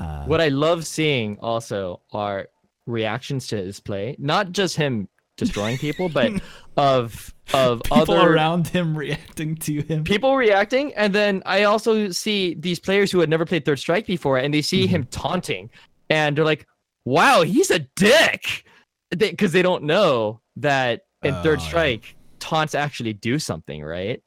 Uh, 0.00 0.24
What 0.24 0.40
I 0.40 0.48
love 0.48 0.86
seeing 0.86 1.36
also 1.40 2.00
are 2.10 2.48
reactions 2.86 3.48
to 3.48 3.56
his 3.58 3.80
play. 3.80 4.16
Not 4.18 4.52
just 4.52 4.76
him 4.76 5.08
destroying 5.36 5.78
people, 5.78 6.08
but 6.08 6.32
of 6.76 7.34
of 7.54 7.82
people 7.84 8.14
other 8.14 8.32
around 8.32 8.66
him 8.68 8.96
reacting 8.96 9.54
to 9.56 9.80
him. 9.82 10.02
people 10.04 10.36
reacting 10.36 10.92
and 10.94 11.14
then 11.14 11.40
i 11.46 11.62
also 11.62 12.10
see 12.10 12.54
these 12.54 12.80
players 12.80 13.10
who 13.12 13.20
had 13.20 13.30
never 13.30 13.46
played 13.46 13.64
third 13.64 13.78
strike 13.78 14.04
before 14.04 14.36
and 14.36 14.52
they 14.52 14.60
see 14.60 14.84
him 14.86 15.02
Mm-hmm. 15.04 15.10
taunting 15.10 15.70
and 16.10 16.36
they're 16.36 16.44
like 16.44 16.66
wow 17.04 17.42
he's 17.42 17.70
a 17.70 17.78
dick 17.94 18.64
because 19.10 19.52
they, 19.52 19.62
don't 19.62 19.84
know 19.84 20.40
that 20.56 21.02
in 21.22 21.32
Oh, 21.34 21.42
third 21.44 21.60
yeah. 21.60 21.66
strike 21.68 22.16
taunts 22.40 22.74
actually 22.74 23.12
do 23.12 23.38
something 23.38 23.82
right 23.82 24.20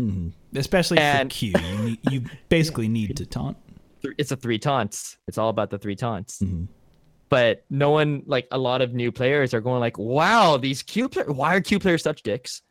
Mhm. 0.00 0.32
Especially 0.56 0.98
And- 0.98 1.30
for 1.32 1.36
Q, 1.38 1.52
you, 1.60 1.78
need, 1.84 1.98
you 2.10 2.24
basically 2.48 2.88
need 2.88 3.16
to 3.18 3.26
taunt. 3.26 3.56
It's 4.18 4.32
a 4.32 4.36
three 4.36 4.58
taunts 4.58 5.18
it's 5.28 5.36
all 5.38 5.50
about 5.50 5.68
the 5.70 5.78
three 5.78 5.96
taunts 5.96 6.40
Mhm. 6.42 6.66
But 7.28 7.64
no 7.70 7.90
one 7.90 8.22
like 8.26 8.46
a 8.50 8.58
lot 8.58 8.82
of 8.82 8.94
new 8.94 9.10
players 9.10 9.54
are 9.54 9.60
going 9.60 9.80
like 9.80 9.98
wow 9.98 10.56
these 10.56 10.82
q 10.82 11.08
players 11.08 11.30
why 11.30 11.54
are 11.54 11.60
q 11.60 11.78
players 11.78 12.02
such 12.02 12.22
dicks 12.22 12.62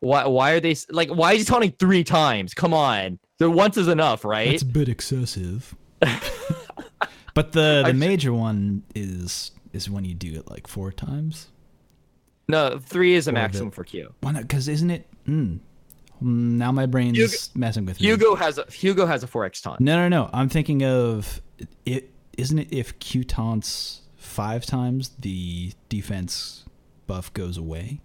why 0.00 0.26
why 0.26 0.52
are 0.52 0.60
they 0.60 0.76
like 0.90 1.08
why 1.08 1.32
is 1.32 1.40
he 1.40 1.44
taunting 1.44 1.72
three 1.78 2.04
times 2.04 2.54
come 2.54 2.74
on 2.74 3.18
the 3.38 3.50
once 3.50 3.76
is 3.76 3.88
enough 3.88 4.24
right 4.24 4.48
It's 4.52 4.62
a 4.62 4.66
bit 4.66 4.88
excessive. 4.88 5.74
but 7.34 7.52
the 7.52 7.82
the 7.86 7.94
major 7.94 8.32
one 8.32 8.82
is 8.94 9.50
is 9.72 9.90
when 9.90 10.04
you 10.04 10.14
do 10.14 10.34
it 10.34 10.48
like 10.50 10.66
four 10.68 10.92
times. 10.92 11.48
no 12.48 12.78
three 12.78 13.14
is 13.14 13.26
a 13.28 13.32
maximum 13.32 13.70
for 13.70 13.84
q 13.84 14.12
Why 14.20 14.32
not? 14.32 14.42
Because 14.42 14.68
isn't 14.68 14.90
it? 14.90 15.08
Mm, 15.26 15.58
now 16.20 16.70
my 16.72 16.86
brain's 16.86 17.16
Hugo- 17.18 17.34
messing 17.54 17.86
with 17.86 18.00
me. 18.00 18.06
Hugo 18.06 18.34
has 18.34 18.58
a 18.58 18.70
Hugo 18.70 19.06
has 19.06 19.24
a 19.24 19.26
4x 19.26 19.62
taunt. 19.62 19.80
No, 19.80 19.96
no, 19.96 20.08
no. 20.08 20.30
I'm 20.32 20.48
thinking 20.48 20.84
of 20.84 21.40
it. 21.84 22.10
Isn't 22.38 22.58
it 22.58 22.68
if 22.72 22.98
Q 22.98 23.24
taunts 23.24 24.02
five 24.16 24.66
times, 24.66 25.10
the 25.18 25.72
defense 25.88 26.64
buff 27.06 27.32
goes 27.32 27.56
away? 27.56 28.00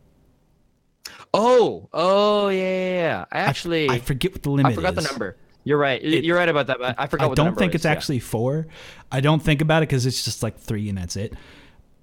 Oh, 1.34 1.90
oh 1.94 2.50
yeah, 2.50 2.60
yeah, 2.60 2.94
yeah. 2.94 3.26
I 3.32 3.40
I 3.40 3.42
actually 3.42 3.90
I, 3.90 4.00
forget 4.00 4.32
what 4.32 4.44
the 4.44 4.50
limit 4.52 4.72
I 4.72 4.76
forgot 4.76 4.96
the 4.96 5.02
number. 5.02 5.38
You're 5.64 5.78
right. 5.78 6.02
It- 6.02 6.24
You're 6.24 6.38
right 6.38 6.50
about 6.50 6.68
that. 6.68 6.80
But 6.80 6.96
I 6.98 7.08
forgot. 7.08 7.26
I 7.26 7.28
what 7.28 7.36
the 7.36 7.44
don't 7.44 7.58
think 7.58 7.74
is, 7.74 7.80
it's 7.80 7.86
yeah. 7.86 7.92
actually 7.92 8.20
four. 8.20 8.68
I 9.12 9.22
don't 9.22 9.42
think 9.42 9.62
about 9.62 9.84
it 9.84 9.90
because 9.90 10.06
it's 10.06 10.24
just 10.24 10.42
like 10.42 10.58
three 10.58 10.90
and 10.90 10.98
that's 10.98 11.16
it. 11.16 11.34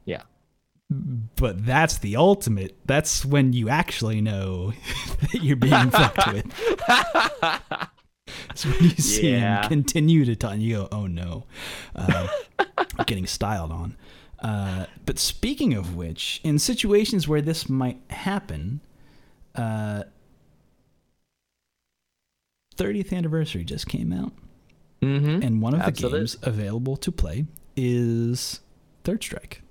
Yeah. 0.05 0.23
But 0.89 1.67
that's 1.67 1.99
the 1.99 2.17
ultimate. 2.17 2.77
That's 2.85 3.25
when 3.25 3.53
you 3.53 3.69
actually 3.69 4.21
know 4.21 4.73
that 5.33 5.43
you're 5.43 5.57
being 5.57 5.91
fucked 5.91 6.33
with. 6.33 6.47
It's 8.51 8.65
when 8.65 8.75
you 8.83 8.91
see 8.91 9.31
Yeah. 9.33 9.63
him 9.63 9.69
continue 9.69 10.25
to 10.25 10.37
talk 10.37 10.53
and 10.55 10.63
you 10.63 10.77
go, 10.77 10.89
oh 10.93 11.07
no. 11.07 11.45
Uh, 11.95 12.29
getting 13.07 13.27
styled 13.27 13.73
on. 13.73 13.97
Uh, 14.41 14.87
but 15.07 15.19
speaking 15.19 15.75
of 15.75 15.97
which, 15.97 16.41
in 16.45 16.59
situations 16.59 17.27
where 17.27 17.41
this 17.41 17.69
might 17.69 17.99
happen, 18.11 18.81
uh, 19.55 20.05
30th 22.77 23.13
anniversary 23.13 23.65
just 23.65 23.87
came 23.89 24.13
out. 24.13 24.33
Mm-hmm. 25.03 25.43
And 25.43 25.63
one 25.63 25.75
of 25.75 25.81
Absolutely. 25.81 26.19
the 26.19 26.23
games 26.23 26.37
available 26.43 26.97
to 26.99 27.13
play 27.13 27.47
is 27.77 28.61
Third 29.05 29.23
Strike. 29.23 29.63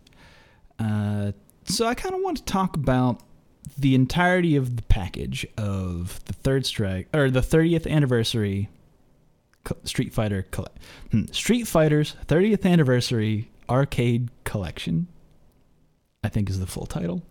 Uh, 0.79 1.31
so 1.65 1.87
I 1.87 1.95
kind 1.95 2.13
of 2.15 2.21
want 2.21 2.37
to 2.37 2.43
talk 2.45 2.75
about 2.75 3.21
the 3.77 3.95
entirety 3.95 4.55
of 4.55 4.75
the 4.75 4.81
package 4.83 5.45
of 5.57 6.23
the 6.25 6.33
Third 6.33 6.65
Strike 6.65 7.07
or 7.13 7.29
the 7.29 7.41
30th 7.41 7.89
anniversary 7.89 8.69
Street 9.83 10.13
Fighter 10.13 10.45
hmm, 11.11 11.25
Street 11.31 11.67
Fighter's 11.67 12.15
30th 12.27 12.65
anniversary 12.65 13.49
arcade 13.69 14.29
collection. 14.43 15.07
I 16.23 16.29
think 16.29 16.49
is 16.49 16.59
the 16.59 16.67
full 16.67 16.85
title. 16.85 17.21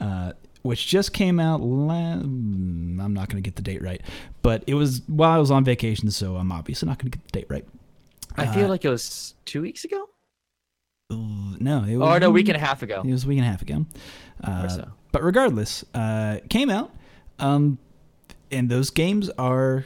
Uh, 0.00 0.32
which 0.62 0.86
just 0.86 1.12
came 1.12 1.38
out. 1.38 1.60
La- 1.60 2.16
hmm, 2.16 2.98
I'm 3.00 3.12
not 3.12 3.28
going 3.28 3.42
to 3.42 3.46
get 3.46 3.56
the 3.56 3.62
date 3.62 3.82
right, 3.82 4.00
but 4.42 4.64
it 4.66 4.74
was 4.74 5.02
while 5.08 5.30
I 5.30 5.38
was 5.38 5.50
on 5.50 5.62
vacation, 5.62 6.10
so 6.10 6.36
I'm 6.36 6.50
obviously 6.50 6.88
not 6.88 6.98
going 6.98 7.10
to 7.10 7.18
get 7.18 7.26
the 7.32 7.38
date 7.40 7.46
right. 7.50 7.64
I 8.36 8.46
feel 8.46 8.64
Uh, 8.64 8.68
like 8.68 8.84
it 8.84 8.88
was 8.88 9.34
two 9.44 9.60
weeks 9.62 9.84
ago. 9.84 10.08
No, 11.10 11.84
it 11.84 11.96
was 11.96 12.08
Or 12.08 12.18
no, 12.18 12.28
a 12.28 12.30
week 12.30 12.48
and 12.48 12.56
a 12.56 12.60
half 12.60 12.82
ago. 12.82 13.02
It 13.06 13.12
was 13.12 13.24
a 13.24 13.28
week 13.28 13.38
and 13.38 13.46
a 13.46 13.50
half 13.50 13.62
ago. 13.62 13.84
Uh, 14.42 14.62
Or 14.64 14.68
so. 14.70 14.88
But 15.14 15.22
regardless, 15.22 15.84
uh, 15.94 16.40
it 16.42 16.50
came 16.50 16.70
out, 16.70 16.92
um, 17.38 17.78
and 18.50 18.68
those 18.68 18.90
games 18.90 19.30
are 19.38 19.84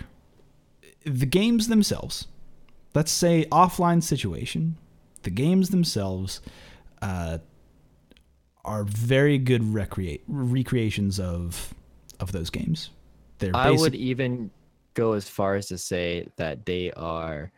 the 1.04 1.26
games 1.26 1.68
themselves. 1.68 2.28
Let's 2.94 3.10
say 3.12 3.44
offline 3.52 4.02
situation. 4.02 4.78
The 5.24 5.30
games 5.30 5.68
themselves 5.68 6.40
uh, 7.02 7.38
are 8.64 8.84
very 8.84 9.36
good 9.36 9.74
recreate 9.74 10.22
recreations 10.28 11.20
of 11.20 11.74
of 12.20 12.32
those 12.32 12.48
games. 12.48 12.88
They're 13.38 13.54
I 13.54 13.68
basic- 13.68 13.80
would 13.82 13.94
even 13.96 14.50
go 14.94 15.12
as 15.12 15.28
far 15.28 15.56
as 15.56 15.66
to 15.66 15.76
say 15.76 16.26
that 16.36 16.64
they 16.64 16.90
are 16.92 17.52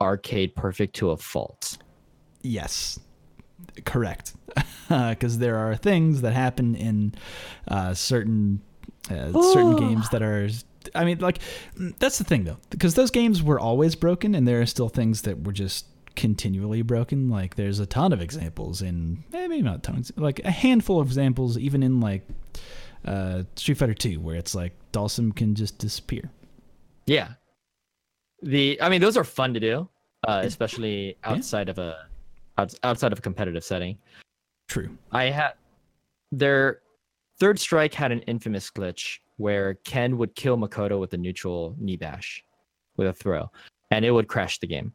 arcade 0.00 0.56
perfect 0.56 0.96
to 0.96 1.10
a 1.10 1.16
fault. 1.16 1.78
Yes, 2.42 2.98
correct. 3.84 4.34
Because 4.88 5.36
there 5.36 5.58
are 5.58 5.76
things 5.76 6.22
that 6.22 6.32
happen 6.32 6.74
in 6.74 7.14
uh, 7.68 7.92
certain 7.92 8.62
uh, 9.10 9.32
certain 9.52 9.76
games 9.76 10.08
that 10.10 10.22
are. 10.22 10.48
I 10.94 11.04
mean, 11.04 11.18
like 11.18 11.40
mm, 11.78 11.94
that's 11.98 12.16
the 12.16 12.24
thing 12.24 12.44
though, 12.44 12.56
because 12.70 12.94
those 12.94 13.10
games 13.10 13.42
were 13.42 13.60
always 13.60 13.94
broken, 13.94 14.34
and 14.34 14.48
there 14.48 14.60
are 14.62 14.66
still 14.66 14.88
things 14.88 15.22
that 15.22 15.44
were 15.44 15.52
just 15.52 15.86
continually 16.16 16.82
broken. 16.82 17.28
Like 17.28 17.56
there's 17.56 17.80
a 17.80 17.86
ton 17.86 18.12
of 18.12 18.20
examples 18.20 18.82
in 18.82 19.24
eh, 19.32 19.46
maybe 19.46 19.62
not 19.62 19.82
tons, 19.82 20.12
like 20.16 20.40
a 20.44 20.50
handful 20.50 21.00
of 21.00 21.08
examples, 21.08 21.58
even 21.58 21.82
in 21.82 22.00
like 22.00 22.26
uh, 23.04 23.42
Street 23.56 23.78
Fighter 23.78 23.94
Two, 23.94 24.20
where 24.20 24.36
it's 24.36 24.54
like 24.54 24.72
Dhalsim 24.92 25.34
can 25.34 25.54
just 25.54 25.78
disappear. 25.78 26.30
Yeah. 27.06 27.32
The 28.42 28.80
I 28.80 28.88
mean 28.88 29.00
those 29.00 29.16
are 29.16 29.24
fun 29.24 29.54
to 29.54 29.60
do, 29.60 29.88
uh, 30.26 30.42
especially 30.44 31.16
outside 31.24 31.68
of 31.68 31.78
a 31.78 32.07
outside 32.82 33.12
of 33.12 33.18
a 33.18 33.22
competitive 33.22 33.64
setting. 33.64 33.98
True. 34.68 34.96
I 35.12 35.24
had 35.24 35.54
their 36.32 36.80
third 37.40 37.58
strike 37.58 37.94
had 37.94 38.12
an 38.12 38.20
infamous 38.22 38.70
glitch 38.70 39.18
where 39.36 39.74
Ken 39.84 40.18
would 40.18 40.34
kill 40.34 40.56
Makoto 40.56 40.98
with 40.98 41.14
a 41.14 41.16
neutral 41.16 41.74
knee 41.78 41.96
bash 41.96 42.42
with 42.96 43.06
a 43.06 43.12
throw, 43.12 43.50
and 43.90 44.04
it 44.04 44.10
would 44.10 44.28
crash 44.28 44.58
the 44.58 44.66
game. 44.66 44.92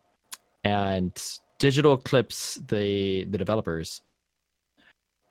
And 0.64 1.12
Digital 1.60 1.94
Eclipse, 1.94 2.56
the 2.68 3.24
the 3.26 3.38
developers, 3.38 4.02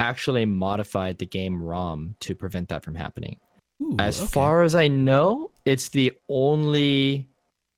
actually 0.01 0.45
modified 0.45 1.19
the 1.19 1.27
game 1.27 1.63
ROM 1.63 2.17
to 2.21 2.35
prevent 2.35 2.69
that 2.71 2.83
from 2.83 2.95
happening. 2.95 3.39
Ooh, 3.83 3.97
As 3.99 4.21
okay. 4.21 4.29
far 4.29 4.63
as 4.63 4.75
I 4.75 4.89
know, 4.89 5.51
it's 5.65 5.91
the 5.91 6.13
only 6.29 7.29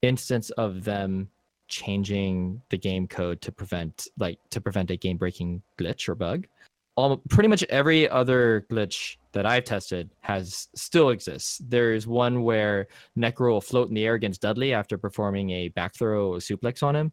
instance 0.02 0.50
of 0.50 0.84
them 0.84 1.28
changing 1.68 2.60
the 2.70 2.78
game 2.78 3.06
code 3.06 3.40
to 3.42 3.52
prevent 3.52 4.08
like 4.18 4.38
to 4.50 4.60
prevent 4.60 4.90
a 4.90 4.96
game 4.96 5.16
breaking 5.16 5.62
glitch 5.78 6.08
or 6.08 6.14
bug. 6.14 6.46
All 6.96 7.20
pretty 7.28 7.48
much 7.48 7.64
every 7.64 8.08
other 8.08 8.66
glitch 8.70 9.16
that 9.32 9.46
I've 9.46 9.64
tested 9.64 10.10
has 10.20 10.68
still 10.76 11.10
exists. 11.10 11.60
There's 11.66 12.06
one 12.06 12.42
where 12.44 12.86
Necro 13.18 13.50
will 13.50 13.60
float 13.60 13.88
in 13.88 13.94
the 13.94 14.04
air 14.06 14.14
against 14.14 14.42
Dudley 14.42 14.72
after 14.72 14.96
performing 14.96 15.50
a 15.50 15.68
back 15.70 15.94
throw 15.94 16.32
suplex 16.34 16.84
on 16.84 16.94
him. 16.94 17.12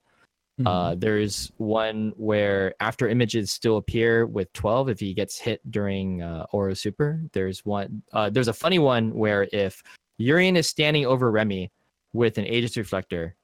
Mhm. 0.60 0.68
Uh, 0.68 0.96
there's 0.96 1.52
one 1.58 2.14
where 2.18 2.76
after 2.80 3.08
images 3.08 3.52
still 3.52 3.78
appear 3.78 4.28
with 4.28 4.52
12 4.54 4.90
if 4.90 5.00
he 5.00 5.14
gets 5.14 5.40
hit 5.40 5.60
during 5.72 6.22
uh, 6.22 6.46
Oro 6.52 6.74
Super. 6.74 7.24
There's 7.32 7.66
one. 7.66 8.04
Uh, 8.14 8.30
there's 8.30 8.50
a 8.50 8.54
funny 8.54 8.78
one 8.78 9.14
where 9.16 9.48
if 9.52 9.82
Urian 10.18 10.56
is 10.56 10.68
standing 10.68 11.06
over 11.06 11.32
Remy 11.32 11.72
with 12.14 12.38
an 12.38 12.46
Aegis 12.46 12.78
reflector, 12.78 13.36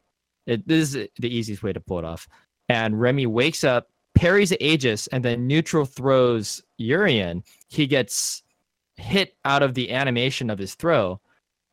it, 0.48 0.68
this 0.68 0.96
is 0.96 1.08
the 1.20 1.30
easiest 1.36 1.62
way 1.64 1.74
to 1.74 1.80
pull 1.80 2.00
it 2.00 2.06
off. 2.06 2.28
And 2.70 3.00
Remy 3.00 3.28
wakes 3.28 3.64
up, 3.64 3.88
parries 4.16 4.52
Aegis, 4.60 5.08
and 5.08 5.24
then 5.24 5.46
neutral 5.48 5.86
throws 5.86 6.62
Urian. 6.78 7.44
He 7.70 7.86
gets 7.88 8.42
hit 8.96 9.36
out 9.46 9.62
of 9.62 9.74
the 9.76 9.92
animation 9.92 10.50
of 10.50 10.58
his 10.58 10.74
throw, 10.76 11.20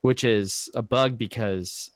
which 0.03 0.25
is 0.25 0.69
a 0.75 0.83
bug 0.83 1.17
because 1.17 1.91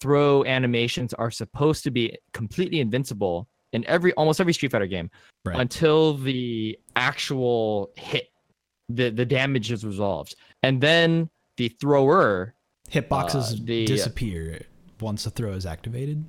throw 0.00 0.44
animations 0.44 1.14
are 1.14 1.30
supposed 1.30 1.84
to 1.84 1.90
be 1.90 2.18
completely 2.32 2.80
invincible 2.80 3.46
in 3.72 3.84
every 3.86 4.12
almost 4.14 4.40
every 4.40 4.52
Street 4.52 4.72
Fighter 4.72 4.86
game 4.86 5.10
Right. 5.46 5.60
until 5.60 6.14
the 6.16 6.78
actual 6.96 7.90
hit, 7.96 8.28
the 8.88 9.10
the 9.10 9.24
damage 9.26 9.70
is 9.70 9.84
resolved, 9.84 10.34
and 10.62 10.80
then 10.80 11.28
the 11.56 11.68
thrower 11.68 12.54
hitboxes 12.90 13.52
uh, 13.54 13.64
the- 13.64 13.84
disappear 13.86 14.62
once 15.00 15.26
a 15.26 15.30
throw 15.30 15.52
is 15.52 15.66
activated 15.66 16.24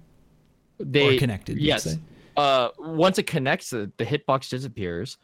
they 0.79 1.15
or 1.15 1.19
connected. 1.19 1.57
yes. 1.57 1.97
uh 2.37 2.69
once 2.79 3.17
it 3.17 3.23
connects 3.27 3.69
the, 3.69 3.91
the 3.97 4.05
hitbox 4.05 4.49
disappears 4.49 5.17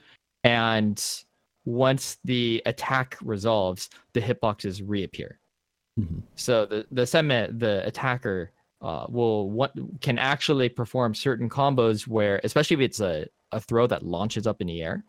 and 0.43 1.23
once 1.65 2.17
the 2.23 2.61
attack 2.65 3.17
resolves 3.21 3.89
the 4.13 4.21
hitboxes 4.21 4.81
reappear 4.85 5.37
Mhm. 5.99 6.21
so 6.35 6.65
the 6.65 6.85
the 6.91 7.05
semi 7.05 7.47
the 7.47 7.85
attacker 7.85 8.51
uh 8.81 9.05
will 9.09 9.49
what 9.49 9.73
can 9.99 10.17
actually 10.17 10.69
perform 10.69 11.13
certain 11.13 11.49
combos 11.49 12.07
where 12.07 12.39
especially 12.45 12.75
if 12.75 12.79
it's 12.81 13.01
a, 13.01 13.27
a 13.51 13.59
throw 13.59 13.85
that 13.87 14.03
launches 14.03 14.47
up 14.47 14.61
in 14.61 14.67
the 14.67 14.81
air 14.81 15.03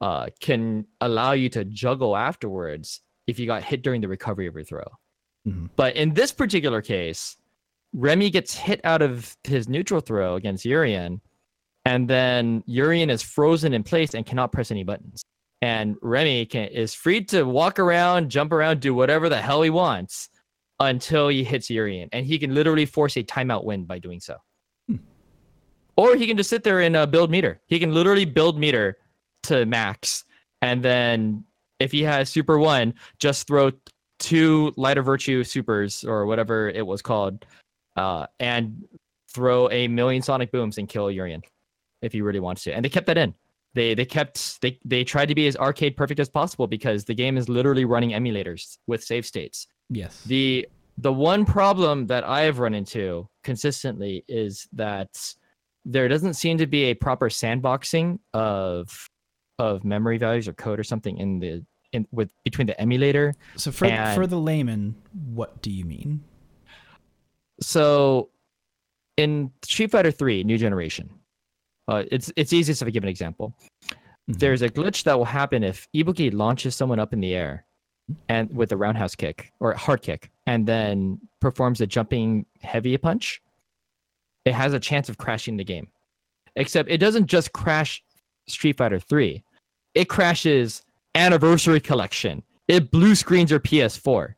uh 0.00 0.26
can 0.40 0.84
allow 1.00 1.30
you 1.30 1.48
to 1.48 1.64
juggle 1.64 2.16
afterwards 2.16 3.02
if 3.28 3.38
you 3.38 3.46
got 3.46 3.62
hit 3.62 3.82
during 3.82 4.00
the 4.00 4.08
recovery 4.08 4.48
of 4.48 4.54
your 4.54 4.64
throw 4.64 4.84
Mhm. 5.46 5.70
but 5.76 5.94
in 5.94 6.12
this 6.12 6.32
particular 6.32 6.82
case 6.82 7.36
Remy 7.96 8.28
gets 8.28 8.54
hit 8.54 8.82
out 8.84 9.00
of 9.00 9.34
his 9.42 9.70
neutral 9.70 10.02
throw 10.02 10.34
against 10.34 10.66
Urian, 10.66 11.22
and 11.86 12.06
then 12.08 12.62
Urian 12.66 13.08
is 13.08 13.22
frozen 13.22 13.72
in 13.72 13.82
place 13.82 14.14
and 14.14 14.26
cannot 14.26 14.52
press 14.52 14.70
any 14.70 14.84
buttons. 14.84 15.22
And 15.62 15.96
Remy 16.02 16.44
can, 16.46 16.68
is 16.68 16.92
free 16.92 17.24
to 17.24 17.44
walk 17.44 17.78
around, 17.78 18.28
jump 18.30 18.52
around, 18.52 18.80
do 18.80 18.92
whatever 18.92 19.30
the 19.30 19.40
hell 19.40 19.62
he 19.62 19.70
wants 19.70 20.28
until 20.78 21.28
he 21.28 21.42
hits 21.42 21.70
Urian, 21.70 22.10
and 22.12 22.26
he 22.26 22.38
can 22.38 22.54
literally 22.54 22.84
force 22.84 23.16
a 23.16 23.22
timeout 23.22 23.64
win 23.64 23.86
by 23.86 23.98
doing 23.98 24.20
so. 24.20 24.36
Hmm. 24.88 24.96
Or 25.96 26.16
he 26.16 26.26
can 26.26 26.36
just 26.36 26.50
sit 26.50 26.64
there 26.64 26.82
and 26.82 26.94
uh, 26.94 27.06
build 27.06 27.30
meter. 27.30 27.62
He 27.66 27.78
can 27.78 27.94
literally 27.94 28.26
build 28.26 28.58
meter 28.58 28.98
to 29.44 29.64
max, 29.64 30.24
and 30.60 30.82
then 30.82 31.44
if 31.80 31.92
he 31.92 32.02
has 32.02 32.28
super 32.28 32.58
one, 32.58 32.92
just 33.18 33.46
throw 33.46 33.70
two 34.18 34.74
Light 34.76 34.98
of 34.98 35.06
Virtue 35.06 35.44
supers 35.44 36.04
or 36.04 36.26
whatever 36.26 36.68
it 36.68 36.86
was 36.86 37.00
called 37.00 37.46
uh, 37.96 38.26
and 38.40 38.84
throw 39.32 39.70
a 39.70 39.88
million 39.88 40.22
sonic 40.22 40.50
booms 40.52 40.78
and 40.78 40.88
kill 40.88 41.10
Urian 41.10 41.42
if 42.02 42.12
he 42.12 42.22
really 42.22 42.40
wants 42.40 42.62
to. 42.64 42.74
And 42.74 42.84
they 42.84 42.88
kept 42.88 43.06
that 43.06 43.18
in. 43.18 43.34
They 43.74 43.94
they 43.94 44.06
kept 44.06 44.60
they 44.62 44.78
they 44.84 45.04
tried 45.04 45.26
to 45.26 45.34
be 45.34 45.46
as 45.46 45.56
arcade 45.56 45.96
perfect 45.96 46.18
as 46.18 46.30
possible 46.30 46.66
because 46.66 47.04
the 47.04 47.14
game 47.14 47.36
is 47.36 47.48
literally 47.48 47.84
running 47.84 48.10
emulators 48.10 48.78
with 48.86 49.04
save 49.04 49.26
states. 49.26 49.66
Yes. 49.90 50.22
The 50.24 50.66
the 50.98 51.12
one 51.12 51.44
problem 51.44 52.06
that 52.06 52.24
I 52.24 52.42
have 52.42 52.58
run 52.58 52.72
into 52.72 53.28
consistently 53.44 54.24
is 54.28 54.66
that 54.72 55.10
there 55.84 56.08
doesn't 56.08 56.34
seem 56.34 56.56
to 56.58 56.66
be 56.66 56.84
a 56.84 56.94
proper 56.94 57.28
sandboxing 57.28 58.18
of 58.32 59.08
of 59.58 59.84
memory 59.84 60.16
values 60.16 60.48
or 60.48 60.54
code 60.54 60.80
or 60.80 60.84
something 60.84 61.18
in 61.18 61.38
the 61.38 61.62
in 61.92 62.06
with 62.12 62.30
between 62.44 62.66
the 62.66 62.80
emulator 62.80 63.34
so 63.56 63.70
for 63.70 63.84
and- 63.86 64.14
for 64.14 64.26
the 64.26 64.38
layman, 64.38 64.94
what 65.34 65.60
do 65.60 65.70
you 65.70 65.84
mean? 65.84 66.24
So 67.60 68.30
in 69.16 69.50
Street 69.64 69.90
Fighter 69.90 70.10
3 70.10 70.44
New 70.44 70.58
Generation, 70.58 71.10
uh, 71.88 72.04
it's 72.10 72.32
it's 72.36 72.52
easiest 72.52 72.82
if 72.82 72.88
I 72.88 72.90
give 72.90 73.02
an 73.02 73.08
example. 73.08 73.54
Mhm. 74.28 74.38
There's 74.38 74.62
a 74.62 74.68
glitch 74.68 75.04
that 75.04 75.16
will 75.16 75.24
happen 75.24 75.62
if 75.62 75.88
Ibuki 75.94 76.32
launches 76.34 76.74
someone 76.74 76.98
up 76.98 77.12
in 77.12 77.20
the 77.20 77.34
air 77.34 77.64
and 78.28 78.54
with 78.54 78.72
a 78.72 78.76
roundhouse 78.76 79.14
kick 79.14 79.52
or 79.60 79.72
hard 79.74 80.02
kick 80.02 80.30
and 80.46 80.66
then 80.66 81.20
performs 81.40 81.80
a 81.80 81.86
jumping 81.86 82.46
heavy 82.60 82.96
punch. 82.96 83.40
It 84.44 84.54
has 84.54 84.74
a 84.74 84.80
chance 84.80 85.08
of 85.08 85.18
crashing 85.18 85.56
the 85.56 85.64
game. 85.64 85.88
Except 86.54 86.88
it 86.88 86.98
doesn't 86.98 87.26
just 87.26 87.52
crash 87.52 88.02
Street 88.48 88.76
Fighter 88.78 89.00
3. 89.00 89.42
It 89.94 90.08
crashes 90.08 90.82
Anniversary 91.14 91.80
Collection. 91.80 92.42
It 92.68 92.90
blue 92.90 93.14
screens 93.14 93.50
your 93.50 93.60
PS4. 93.60 94.35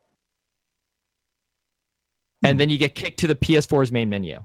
And 2.43 2.59
then 2.59 2.69
you 2.69 2.77
get 2.77 2.95
kicked 2.95 3.19
to 3.19 3.27
the 3.27 3.35
PS4's 3.35 3.91
main 3.91 4.09
menu. 4.09 4.43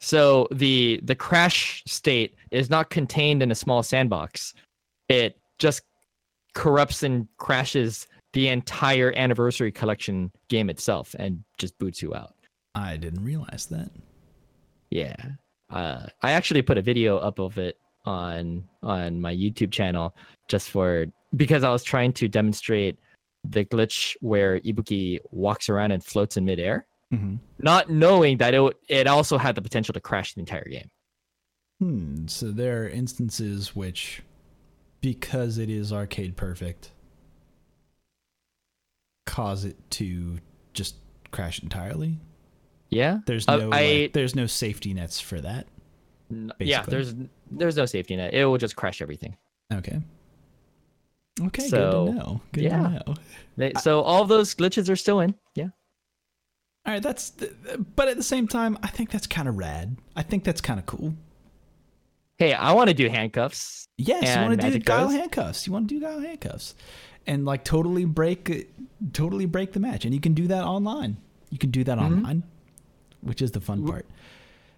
So 0.00 0.48
the 0.50 1.00
the 1.04 1.14
crash 1.14 1.84
state 1.86 2.34
is 2.50 2.68
not 2.68 2.90
contained 2.90 3.40
in 3.40 3.52
a 3.52 3.54
small 3.54 3.84
sandbox. 3.84 4.52
It 5.08 5.38
just 5.60 5.82
corrupts 6.54 7.04
and 7.04 7.28
crashes 7.36 8.08
the 8.32 8.48
entire 8.48 9.12
anniversary 9.14 9.70
collection 9.70 10.32
game 10.48 10.70
itself 10.70 11.14
and 11.18 11.44
just 11.58 11.78
boots 11.78 12.02
you 12.02 12.14
out. 12.14 12.34
I 12.74 12.96
didn't 12.96 13.24
realize 13.24 13.66
that. 13.66 13.90
Yeah. 14.90 15.14
Uh, 15.70 16.06
I 16.22 16.32
actually 16.32 16.62
put 16.62 16.78
a 16.78 16.82
video 16.82 17.18
up 17.18 17.38
of 17.38 17.58
it 17.58 17.78
on 18.04 18.64
on 18.82 19.20
my 19.20 19.34
YouTube 19.34 19.70
channel 19.70 20.16
just 20.48 20.70
for 20.70 21.06
because 21.36 21.62
I 21.62 21.70
was 21.70 21.84
trying 21.84 22.12
to 22.14 22.28
demonstrate 22.28 22.98
the 23.44 23.64
glitch 23.64 24.16
where 24.20 24.60
Ibuki 24.60 25.18
walks 25.30 25.68
around 25.68 25.90
and 25.92 26.04
floats 26.04 26.36
in 26.36 26.44
midair, 26.44 26.86
hmm 27.10 27.36
not 27.58 27.90
knowing 27.90 28.38
that 28.38 28.54
it 28.54 28.58
w- 28.58 28.74
it 28.88 29.06
also 29.06 29.38
had 29.38 29.54
the 29.54 29.62
potential 29.62 29.92
to 29.92 30.00
crash 30.00 30.34
the 30.34 30.40
entire 30.40 30.64
game. 30.64 30.90
Hmm. 31.80 32.26
So 32.26 32.50
there 32.52 32.82
are 32.84 32.88
instances 32.88 33.74
which, 33.76 34.22
because 35.00 35.58
it 35.58 35.68
is 35.70 35.92
arcade 35.92 36.36
perfect, 36.36 36.90
cause 39.26 39.64
it 39.64 39.76
to 39.92 40.38
just 40.72 40.96
crash 41.30 41.62
entirely. 41.62 42.18
Yeah. 42.90 43.18
There's 43.26 43.46
Uh, 43.48 43.56
no 43.56 43.70
I- 43.72 44.02
like, 44.02 44.12
there's 44.12 44.34
no 44.34 44.46
safety 44.46 44.92
nets 44.94 45.20
for 45.20 45.40
that. 45.40 45.66
N- 46.30 46.52
Yeah, 46.60 46.82
Basically. 46.84 46.90
there's 46.90 47.14
there's 47.50 47.76
no 47.76 47.86
safety 47.86 48.16
net. 48.16 48.32
It 48.34 48.44
will 48.46 48.58
just 48.58 48.76
crash 48.76 49.02
everything. 49.02 49.36
Okay. 49.72 50.00
Okay, 51.40 51.66
So, 51.68 52.06
good 52.06 52.12
to 52.12 52.18
know. 52.18 52.40
Good 52.52 52.64
yeah. 52.64 52.82
to 52.82 52.90
know. 53.06 53.14
They, 53.56 53.72
so 53.80 54.02
all 54.02 54.24
those 54.24 54.54
glitches 54.54 54.90
are 54.90 54.96
still 54.96 55.20
in. 55.20 55.34
Yeah. 55.54 55.68
All 56.84 56.92
right, 56.94 57.02
that's. 57.02 57.32
But 57.96 58.08
at 58.08 58.16
the 58.16 58.22
same 58.22 58.48
time, 58.48 58.78
I 58.82 58.88
think 58.88 59.10
that's 59.10 59.26
kind 59.26 59.48
of 59.48 59.56
rad. 59.56 59.96
I 60.16 60.22
think 60.22 60.44
that's 60.44 60.60
kind 60.60 60.78
of 60.80 60.86
cool. 60.86 61.14
Hey, 62.38 62.52
I 62.54 62.72
want 62.72 62.88
to 62.88 62.94
do 62.94 63.08
handcuffs. 63.08 63.88
Yes, 63.98 64.34
you 64.36 64.42
want 64.42 64.60
to 64.60 64.70
do 64.70 64.78
guile 64.80 65.08
handcuffs. 65.08 65.66
You 65.66 65.72
want 65.72 65.88
to 65.88 65.94
do 65.94 66.00
guile 66.00 66.20
handcuffs, 66.20 66.74
and 67.26 67.44
like 67.44 67.64
totally 67.64 68.04
break, 68.04 68.68
totally 69.12 69.46
break 69.46 69.72
the 69.72 69.80
match, 69.80 70.04
and 70.04 70.12
you 70.12 70.20
can 70.20 70.34
do 70.34 70.48
that 70.48 70.64
online. 70.64 71.18
You 71.50 71.58
can 71.58 71.70
do 71.70 71.84
that 71.84 71.98
Mhm. 71.98 72.02
online, 72.02 72.42
which 73.20 73.40
is 73.42 73.52
the 73.52 73.60
fun 73.60 73.86
part. 73.86 74.06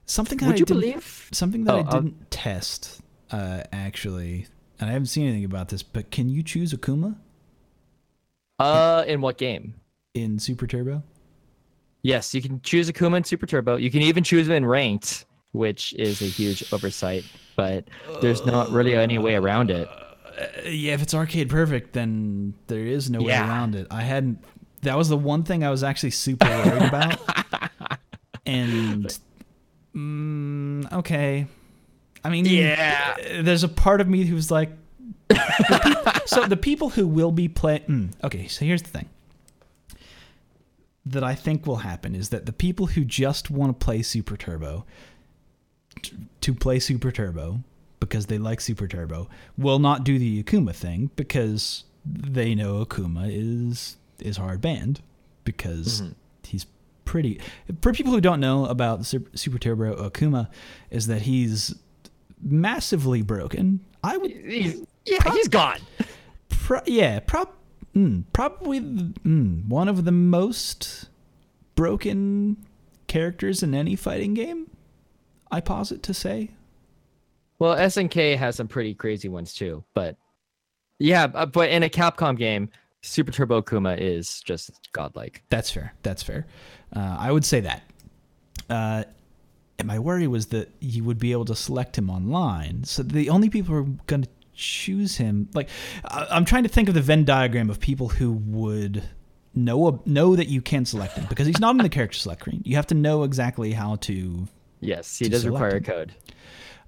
Something 0.07 0.39
that 0.39 0.47
Would 0.49 0.55
I 0.57 0.59
you 0.59 0.65
didn't, 0.67 0.81
believe? 0.81 1.29
something 1.33 1.65
that 1.65 1.75
Oh, 1.75 1.79
I 1.79 1.83
I'll- 1.83 2.03
didn't 2.03 2.31
test 2.31 3.01
uh, 3.31 3.63
actually, 3.73 4.47
and 4.81 4.91
I 4.91 4.93
haven't 4.93 5.07
seen 5.07 5.27
anything 5.27 5.45
about 5.45 5.69
this. 5.69 5.83
But 5.83 6.11
can 6.11 6.29
you 6.29 6.43
choose 6.43 6.73
Akuma 6.73 7.17
Uh, 8.59 9.05
in 9.07 9.21
what 9.21 9.39
game? 9.39 9.75
in 10.15 10.39
Super 10.39 10.67
Turbo? 10.67 11.03
Yes, 12.03 12.35
you 12.35 12.41
can 12.43 12.61
choose 12.61 12.89
Akuma 12.91 13.17
in 13.17 13.25
Super 13.25 13.47
Turbo. 13.47 13.77
You 13.77 13.91
can 13.91 14.03
even 14.03 14.23
choose 14.23 14.47
him 14.47 14.53
in 14.55 14.65
Ranked, 14.67 15.25
which 15.53 15.93
is 15.95 16.21
a 16.23 16.27
huge 16.27 16.73
oversight, 16.73 17.25
but 17.57 17.85
there's 18.21 18.45
not 18.47 18.71
really 18.71 18.95
any 18.95 19.19
way 19.19 19.35
around 19.35 19.71
it. 19.71 19.89
Uh, 19.89 20.69
yeah, 20.69 20.93
if 20.95 21.03
it's 21.03 21.15
arcade 21.15 21.49
perfect, 21.51 21.93
then 21.95 22.55
there 22.69 22.85
is 22.87 23.11
no 23.11 23.23
way 23.23 23.33
around 23.35 23.75
it. 23.75 23.87
I 23.91 24.03
hadn't. 24.03 24.39
That 24.83 24.97
was 24.99 25.09
the 25.09 25.17
one 25.17 25.43
thing 25.45 25.65
I 25.65 25.71
was 25.71 25.83
actually 25.83 26.11
super 26.11 26.47
worried 26.47 26.83
about. 26.83 27.19
and 28.47 29.19
mm, 29.97 30.93
okay, 30.93 31.47
I 32.25 32.31
mean, 32.31 32.47
Yeah. 32.47 33.17
uh, 33.19 33.43
There's 33.43 33.63
a 33.65 33.69
part 33.69 34.01
of 34.01 34.09
me 34.09 34.25
who's 34.25 34.51
like, 34.51 34.71
the 35.29 35.81
peop- 35.85 36.23
so 36.29 36.47
the 36.47 36.57
people 36.57 36.91
who 36.91 37.07
will 37.07 37.33
be 37.33 37.49
playing. 37.49 37.83
Mm, 37.83 38.13
okay, 38.25 38.47
so 38.49 38.65
here's 38.65 38.83
the 38.83 38.89
thing. 38.91 39.09
That 41.07 41.23
I 41.23 41.35
think 41.35 41.67
will 41.67 41.77
happen 41.77 42.15
is 42.15 42.31
that 42.31 42.47
the 42.47 42.53
people 42.53 42.87
who 42.87 43.05
just 43.05 43.51
want 43.51 43.79
to 43.79 43.85
play 43.85 44.01
Super 44.01 44.39
Turbo, 44.39 44.87
t- 46.03 46.17
to 46.41 46.55
play 46.55 46.79
Super 46.79 47.13
Turbo 47.13 47.61
because 48.01 48.27
they 48.27 48.39
like 48.39 48.61
Super 48.63 48.89
Turbo, 48.89 49.29
will 49.59 49.79
not 49.79 50.03
do 50.05 50.19
the 50.19 50.43
Akuma 50.43 50.75
thing 50.75 51.11
because 51.15 51.85
they 52.07 52.55
know 52.55 52.85
Akuma 52.87 53.29
is 53.31 53.97
is 54.19 54.39
hard 54.39 54.63
banned 54.63 55.03
because 55.45 56.03
he's 56.47 56.65
pretty. 57.05 57.39
For 57.83 57.93
people 57.93 58.13
who 58.13 58.21
don't 58.23 58.41
know 58.41 58.65
about 58.65 59.05
Super, 59.05 59.37
Super 59.37 59.59
Turbo 59.59 60.09
Akuma, 60.09 60.49
is 60.91 61.07
that 61.09 61.23
he's 61.23 61.75
massively 62.45 63.23
broken. 63.23 63.81
I 64.03 64.17
would 64.17 64.31
He's, 64.31 64.83
yeah, 65.07 65.33
he's 65.33 65.49
gone. 65.49 65.79
Pro- 66.49 66.83
yeah, 66.87 67.21
prob- 67.21 67.55
mm, 67.95 68.25
probably 68.33 68.79
the, 68.79 69.15
mm, 69.25 69.67
one 69.67 69.89
of 69.89 70.05
the 70.05 70.13
most 70.13 71.09
broken 71.75 72.57
characters 73.07 73.63
in 73.63 73.75
any 73.75 73.97
fighting 73.97 74.35
game. 74.35 74.71
I 75.51 75.61
posit 75.61 76.03
to 76.05 76.15
say. 76.15 76.51
Well, 77.59 77.77
SNK 77.77 78.37
has 78.37 78.57
some 78.57 78.69
pretty 78.69 78.95
crazy 78.95 79.29
ones 79.29 79.55
too, 79.55 79.85
but 79.95 80.17
yeah, 80.99 81.29
uh, 81.35 81.47
but 81.47 81.71
in 81.71 81.83
a 81.83 81.89
Capcom 81.89 82.37
game, 82.37 82.71
Super 83.03 83.31
Turbo 83.31 83.63
Kuma 83.63 83.95
is 83.95 84.41
just 84.41 84.91
godlike. 84.93 85.43
That's 85.51 85.71
fair. 85.71 85.95
That's 86.03 86.23
fair. 86.23 86.47
Uh, 86.95 87.17
I 87.19 87.31
would 87.31 87.45
say 87.45 87.61
that. 87.61 87.83
Uh, 88.69 89.05
and 89.79 89.89
my 89.89 89.99
worry 89.99 90.27
was 90.27 90.47
that 90.47 90.71
you 90.81 91.05
would 91.05 91.19
be 91.19 91.33
able 91.33 91.45
to 91.47 91.57
select 91.57 91.99
him 91.99 92.11
online. 92.11 92.85
So 92.85 93.03
the 93.03 93.31
only 93.31 93.51
people 93.51 93.75
who 93.75 93.81
are 93.81 93.97
going 94.07 94.23
to 94.23 94.29
choose 94.55 95.17
him, 95.17 95.49
like, 95.55 95.69
I'm 96.05 96.45
trying 96.45 96.63
to 96.63 96.69
think 96.69 96.89
of 96.89 96.95
the 96.95 97.03
Venn 97.03 97.25
diagram 97.25 97.71
of 97.71 97.81
people 97.81 98.09
who 98.09 98.33
would 98.33 99.03
know 99.57 100.03
know 100.05 100.35
that 100.35 100.49
you 100.49 100.61
can 100.61 100.85
select 100.85 101.17
him 101.17 101.27
because 101.29 101.47
he's 101.47 101.61
not 101.61 101.77
in 101.77 101.83
the 101.83 101.89
character 101.89 102.19
select 102.19 102.41
screen. 102.41 102.63
You 102.65 102.77
have 102.77 102.89
to 102.89 102.95
know 102.95 103.23
exactly 103.23 103.73
how 103.73 103.97
to 103.97 104.49
Yes, 104.81 105.19
he 105.19 105.27
To 105.27 105.31
does 105.31 105.47
require 105.47 105.77
a 105.77 105.81
code. 105.81 106.15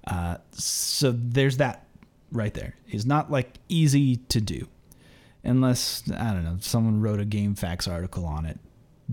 Uh, 0.05 0.37
so 0.51 1.11
there's 1.11 1.57
that 1.57 1.85
right 2.31 2.53
there. 2.53 2.75
It's 2.87 3.05
not 3.05 3.31
like 3.31 3.57
easy 3.69 4.17
to 4.17 4.39
do, 4.39 4.67
unless 5.43 6.03
I 6.11 6.33
don't 6.33 6.43
know 6.43 6.57
someone 6.61 7.01
wrote 7.01 7.19
a 7.19 7.25
GameFAQs 7.25 7.91
article 7.91 8.25
on 8.25 8.45
it 8.45 8.59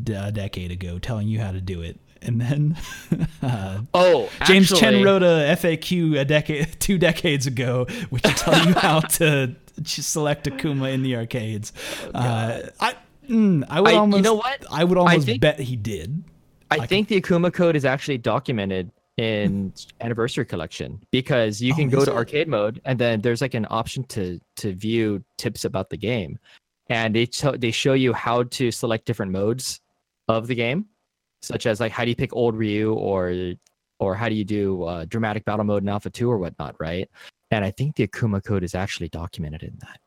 a 0.08 0.32
decade 0.32 0.70
ago 0.70 0.98
telling 0.98 1.28
you 1.28 1.40
how 1.40 1.52
to 1.52 1.60
do 1.60 1.80
it, 1.80 1.98
and 2.24 2.40
then 2.40 2.76
uh, 3.42 3.80
Oh, 3.94 4.28
James 4.46 4.68
Chen 4.78 5.02
wrote 5.02 5.22
a 5.22 5.56
FAQ 5.60 6.18
a 6.20 6.24
decade, 6.24 6.68
two 6.80 6.98
decades 6.98 7.46
ago, 7.46 7.86
which 8.10 8.22
tell 8.22 8.66
you 8.66 8.74
how 8.74 9.00
to 9.00 9.54
select 9.84 10.46
Akuma 10.46 10.92
in 10.92 11.02
the 11.02 11.16
arcades. 11.16 11.72
uh, 12.14 12.62
I. 12.80 12.94
Mm, 13.28 13.64
I 13.70 13.80
would 13.80 13.88
I- 13.88 13.92
you 13.94 13.98
almost. 13.98 14.22
know 14.24 14.34
what? 14.34 14.64
I 14.70 14.84
would 14.84 14.98
I 14.98 15.00
almost 15.00 15.26
think- 15.26 15.40
bet 15.40 15.58
he 15.58 15.76
did. 15.76 16.22
I 16.70 16.76
Like- 16.76 16.88
think 16.90 17.08
the 17.08 17.20
Akuma 17.20 17.52
code 17.52 17.74
is 17.76 17.84
actually 17.86 18.18
documented 18.18 18.90
in 19.16 19.72
Anniversary 20.00 20.44
Collection 20.44 21.00
because 21.10 21.62
you 21.62 21.72
Oh, 21.72 21.76
can 21.76 21.88
go 21.88 22.04
to 22.04 22.10
it? 22.10 22.14
arcade 22.14 22.48
mode 22.48 22.80
and 22.84 22.98
then 22.98 23.20
there's 23.20 23.40
like 23.40 23.54
an 23.54 23.66
option 23.70 24.02
to 24.08 24.40
to 24.56 24.74
view 24.74 25.22
tips 25.38 25.64
about 25.64 25.88
the 25.88 25.96
game, 25.96 26.38
and 26.90 27.14
they 27.14 27.24
t- 27.26 27.56
they 27.56 27.70
show 27.70 27.94
you 27.94 28.12
how 28.12 28.42
to 28.42 28.70
select 28.70 29.06
different 29.06 29.32
modes 29.32 29.80
of 30.28 30.46
the 30.48 30.54
game, 30.54 30.84
such 31.44 31.66
as 31.66 31.80
like 31.80 31.92
how 31.92 32.04
do 32.04 32.10
you 32.10 32.16
pick 32.16 32.34
old 32.34 32.56
Ryu 32.56 32.92
or 32.92 33.54
or 34.00 34.14
how 34.14 34.28
do 34.28 34.34
you 34.34 34.44
do 34.44 34.82
uh, 34.84 35.04
dramatic 35.04 35.44
battle 35.44 35.64
mode 35.64 35.82
in 35.82 35.88
Alpha 35.88 36.10
Two 36.10 36.30
or 36.30 36.38
whatnot, 36.38 36.74
right? 36.80 37.08
And 37.50 37.64
I 37.64 37.70
think 37.70 37.96
the 37.96 38.06
Akuma 38.06 38.42
code 38.44 38.64
is 38.64 38.74
actually 38.74 39.08
documented 39.08 39.62
in 39.62 39.76
that. 39.80 40.00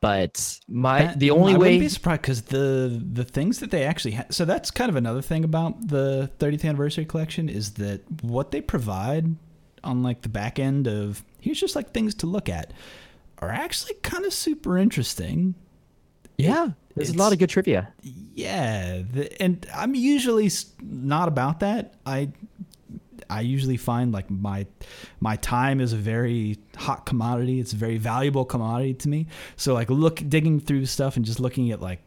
But 0.00 0.58
my 0.68 1.04
That- 1.04 1.18
the 1.18 1.30
only 1.30 1.54
I 1.54 1.56
way 1.56 1.58
wouldn't 1.58 1.80
be 1.80 1.88
surprised 1.88 2.22
because 2.22 2.42
the 2.42 3.02
the 3.12 3.24
things 3.24 3.60
that 3.60 3.70
they 3.70 3.84
actually 3.84 4.12
ha- 4.12 4.26
so 4.30 4.44
that's 4.44 4.70
kind 4.70 4.90
of 4.90 4.96
another 4.96 5.22
thing 5.22 5.44
about 5.44 5.88
the 5.88 6.30
30th 6.38 6.64
anniversary 6.64 7.06
collection 7.06 7.48
is 7.48 7.74
that 7.74 8.02
what 8.22 8.50
they 8.50 8.60
provide 8.60 9.34
on 9.82 10.02
like 10.02 10.20
the 10.22 10.28
back 10.28 10.58
end 10.58 10.86
of 10.86 11.24
here's 11.40 11.58
just 11.60 11.74
like 11.74 11.92
things 11.92 12.14
to 12.16 12.26
look 12.26 12.48
at 12.50 12.72
are 13.38 13.50
actually 13.50 13.94
kind 14.02 14.24
of 14.26 14.32
super 14.32 14.76
interesting. 14.78 15.54
Yeah, 16.36 16.70
there's 16.94 17.10
a 17.10 17.16
lot 17.16 17.32
of 17.32 17.38
good 17.38 17.50
trivia. 17.50 17.92
Yeah, 18.02 19.02
the, 19.10 19.42
and 19.42 19.66
I'm 19.74 19.94
usually 19.94 20.50
not 20.82 21.28
about 21.28 21.60
that. 21.60 21.94
I 22.04 22.30
I 23.30 23.40
usually 23.40 23.76
find 23.76 24.12
like 24.12 24.30
my 24.30 24.66
my 25.20 25.36
time 25.36 25.80
is 25.80 25.92
a 25.92 25.96
very 25.96 26.58
hot 26.76 27.06
commodity. 27.06 27.60
It's 27.60 27.72
a 27.72 27.76
very 27.76 27.98
valuable 27.98 28.44
commodity 28.44 28.94
to 28.94 29.08
me. 29.08 29.26
So 29.56 29.74
like 29.74 29.90
look 29.90 30.22
digging 30.28 30.60
through 30.60 30.86
stuff 30.86 31.16
and 31.16 31.24
just 31.24 31.40
looking 31.40 31.70
at 31.70 31.80
like 31.80 32.00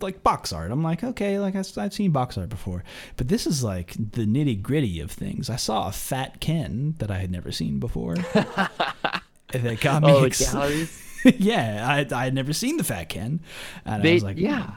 like 0.00 0.22
box 0.22 0.52
art. 0.52 0.70
I'm 0.70 0.82
like, 0.82 1.04
okay, 1.04 1.38
like 1.38 1.54
I've 1.54 1.92
seen 1.92 2.10
box 2.10 2.36
art 2.36 2.48
before, 2.48 2.84
but 3.16 3.28
this 3.28 3.46
is 3.46 3.62
like 3.62 3.92
the 3.92 4.26
nitty 4.26 4.60
gritty 4.62 5.00
of 5.00 5.10
things. 5.10 5.48
I 5.50 5.56
saw 5.56 5.88
a 5.88 5.92
fat 5.92 6.40
Ken 6.40 6.94
that 6.98 7.10
I 7.10 7.18
had 7.18 7.30
never 7.30 7.52
seen 7.52 7.78
before. 7.78 8.14
that 9.52 9.80
got 9.80 10.02
me. 10.02 10.10
Oh, 10.10 10.24
ex- 10.24 10.52
galleries. 10.52 11.05
yeah, 11.38 11.86
I 11.88 12.06
I 12.14 12.24
had 12.24 12.34
never 12.34 12.52
seen 12.52 12.76
the 12.76 12.84
fat 12.84 13.08
Ken, 13.08 13.40
and 13.84 14.06
I 14.06 14.12
was 14.14 14.22
like, 14.22 14.36
yeah. 14.38 14.72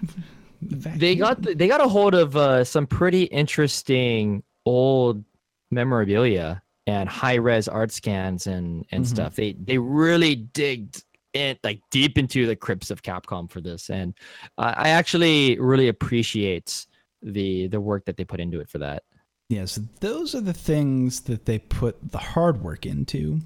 the 0.62 0.90
They 0.90 1.16
Ken. 1.16 1.20
got 1.20 1.42
the, 1.42 1.54
they 1.56 1.68
got 1.68 1.82
a 1.82 1.88
hold 1.88 2.14
of 2.16 2.36
uh, 2.36 2.64
some 2.64 2.88
pretty 2.88 3.24
interesting 3.24 4.44
old 4.66 5.24
memorabilia 5.72 6.62
and 6.88 7.08
high 7.08 7.36
res 7.36 7.68
art 7.68 7.92
scans 7.92 8.48
and 8.48 8.86
and 8.92 9.06
Mhm. 9.06 9.08
stuff. 9.08 9.36
They 9.36 9.54
they 9.54 9.78
really 9.78 10.36
digged 10.36 11.04
in 11.34 11.58
like 11.64 11.82
deep 11.92 12.18
into 12.18 12.48
the 12.48 12.56
crypts 12.56 12.90
of 12.92 13.04
Capcom 13.04 13.50
for 13.50 13.62
this, 13.62 13.90
and 13.90 14.14
uh, 14.58 14.74
I 14.76 14.90
actually 14.90 15.60
really 15.60 15.88
appreciate 15.88 16.86
the 17.22 17.68
the 17.68 17.80
work 17.82 18.06
that 18.06 18.18
they 18.18 18.24
put 18.26 18.40
into 18.40 18.60
it 18.60 18.70
for 18.70 18.80
that. 18.80 19.04
Yeah, 19.50 19.66
so 19.66 19.82
those 20.00 20.36
are 20.36 20.42
the 20.42 20.54
things 20.54 21.22
that 21.22 21.46
they 21.46 21.58
put 21.60 22.12
the 22.12 22.18
hard 22.20 22.62
work 22.64 22.86
into. 22.86 23.40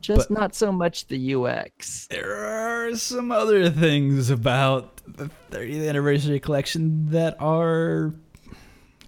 Just 0.00 0.30
not 0.30 0.54
so 0.54 0.70
much 0.72 1.06
the 1.08 1.34
UX. 1.34 2.06
There 2.08 2.34
are 2.34 2.94
some 2.96 3.30
other 3.32 3.70
things 3.70 4.30
about 4.30 5.00
the 5.06 5.30
30th 5.50 5.88
anniversary 5.88 6.40
collection 6.40 7.10
that 7.10 7.36
are 7.40 8.14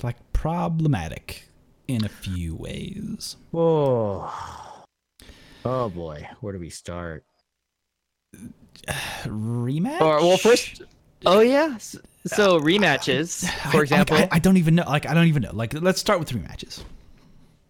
like 0.03 0.16
problematic 0.33 1.49
in 1.88 2.05
a 2.05 2.09
few 2.09 2.55
ways. 2.55 3.37
Oh, 3.55 4.85
oh 5.64 5.88
boy, 5.90 6.29
where 6.40 6.53
do 6.53 6.59
we 6.59 6.70
start? 6.70 7.25
Rematch? 9.25 10.01
Or 10.01 10.18
well, 10.20 10.37
first, 10.37 10.83
oh 11.25 11.40
yeah. 11.40 11.72
s- 11.77 11.96
So 12.27 12.57
uh, 12.57 12.61
rematches, 12.61 13.44
I- 13.44 13.70
for 13.70 13.79
I- 13.79 13.83
example. 13.83 14.16
I, 14.16 14.29
I 14.33 14.38
don't 14.38 14.57
even 14.59 14.75
know. 14.75 14.85
Like, 14.87 15.07
I 15.07 15.14
don't 15.14 15.27
even 15.27 15.42
know. 15.42 15.51
Like, 15.55 15.75
let's 15.75 16.01
start 16.01 16.18
with 16.20 16.31
rematches. 16.31 16.83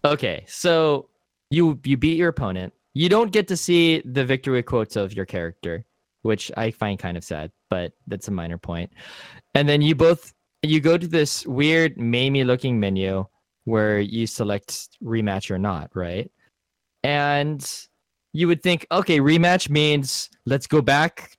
Okay, 0.05 0.43
so 0.47 1.09
you 1.49 1.79
you 1.83 1.97
beat 1.97 2.17
your 2.17 2.29
opponent. 2.29 2.73
You 2.97 3.09
don't 3.09 3.31
get 3.31 3.47
to 3.49 3.55
see 3.55 4.01
the 4.05 4.25
victory 4.25 4.63
quotes 4.63 4.95
of 4.95 5.13
your 5.13 5.27
character, 5.27 5.85
which 6.23 6.51
I 6.57 6.71
find 6.71 6.97
kind 6.97 7.15
of 7.15 7.23
sad, 7.23 7.51
but 7.69 7.93
that's 8.07 8.27
a 8.27 8.31
minor 8.31 8.57
point. 8.57 8.91
And 9.53 9.69
then 9.69 9.83
you 9.83 9.93
both 9.93 10.33
you 10.63 10.79
go 10.79 10.97
to 10.97 11.07
this 11.07 11.45
weird 11.45 11.95
Mamie 11.99 12.43
looking 12.43 12.79
menu 12.79 13.23
where 13.65 13.99
you 13.99 14.25
select 14.25 14.97
rematch 15.03 15.51
or 15.51 15.59
not, 15.59 15.91
right? 15.93 16.31
And 17.03 17.63
you 18.33 18.47
would 18.47 18.63
think, 18.63 18.87
okay, 18.91 19.19
rematch 19.19 19.69
means 19.69 20.31
let's 20.47 20.65
go 20.65 20.81
back, 20.81 21.37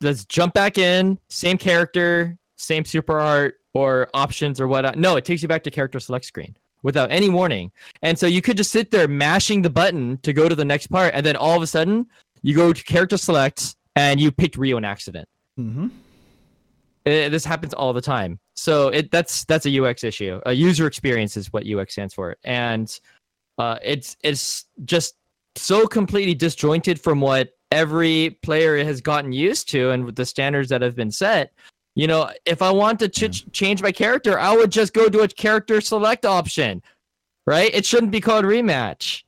let's 0.00 0.24
jump 0.24 0.54
back 0.54 0.78
in, 0.78 1.18
same 1.28 1.58
character, 1.58 2.38
same 2.54 2.84
super 2.84 3.18
art 3.18 3.56
or 3.72 4.10
options 4.14 4.60
or 4.60 4.68
what. 4.68 4.96
No, 4.96 5.16
it 5.16 5.24
takes 5.24 5.42
you 5.42 5.48
back 5.48 5.64
to 5.64 5.72
character 5.72 5.98
select 5.98 6.24
screen 6.24 6.54
without 6.84 7.10
any 7.10 7.28
warning. 7.28 7.72
And 8.02 8.16
so 8.16 8.26
you 8.28 8.40
could 8.40 8.56
just 8.56 8.70
sit 8.70 8.92
there 8.92 9.08
mashing 9.08 9.62
the 9.62 9.70
button 9.70 10.18
to 10.18 10.32
go 10.32 10.48
to 10.48 10.54
the 10.54 10.64
next 10.64 10.86
part, 10.86 11.12
and 11.14 11.26
then 11.26 11.34
all 11.34 11.56
of 11.56 11.62
a 11.62 11.66
sudden 11.66 12.06
you 12.42 12.54
go 12.54 12.72
to 12.72 12.84
character 12.84 13.16
select 13.16 13.74
and 13.96 14.20
you 14.20 14.30
picked 14.30 14.56
Ryu 14.56 14.76
in 14.76 14.84
accident. 14.84 15.28
Mm-hmm. 15.58 15.86
Uh, 17.06 17.28
this 17.28 17.44
happens 17.44 17.74
all 17.74 17.92
the 17.92 18.00
time. 18.00 18.38
So 18.54 18.88
it 18.88 19.10
that's 19.10 19.44
that's 19.46 19.66
a 19.66 19.82
UX 19.82 20.04
issue. 20.04 20.40
A 20.46 20.52
user 20.52 20.86
experience 20.86 21.36
is 21.36 21.52
what 21.52 21.66
UX 21.66 21.92
stands 21.94 22.14
for, 22.14 22.36
and 22.44 22.88
uh, 23.58 23.78
it's 23.82 24.16
it's 24.22 24.66
just 24.84 25.14
so 25.56 25.86
completely 25.86 26.34
disjointed 26.34 27.00
from 27.00 27.20
what 27.20 27.50
every 27.70 28.38
player 28.42 28.82
has 28.84 29.00
gotten 29.00 29.32
used 29.32 29.68
to 29.70 29.90
and 29.90 30.04
with 30.04 30.16
the 30.16 30.24
standards 30.24 30.68
that 30.68 30.82
have 30.82 30.94
been 30.94 31.10
set. 31.10 31.52
You 31.94 32.08
know, 32.08 32.30
if 32.44 32.60
I 32.60 32.70
want 32.72 32.98
to 33.00 33.08
ch- 33.08 33.50
change 33.52 33.80
my 33.80 33.92
character, 33.92 34.38
I 34.38 34.54
would 34.56 34.72
just 34.72 34.92
go 34.92 35.08
to 35.08 35.20
a 35.20 35.28
character 35.28 35.80
select 35.80 36.24
option, 36.24 36.82
right? 37.46 37.72
It 37.72 37.86
shouldn't 37.86 38.10
be 38.10 38.20
called 38.20 38.44
rematch. 38.44 39.22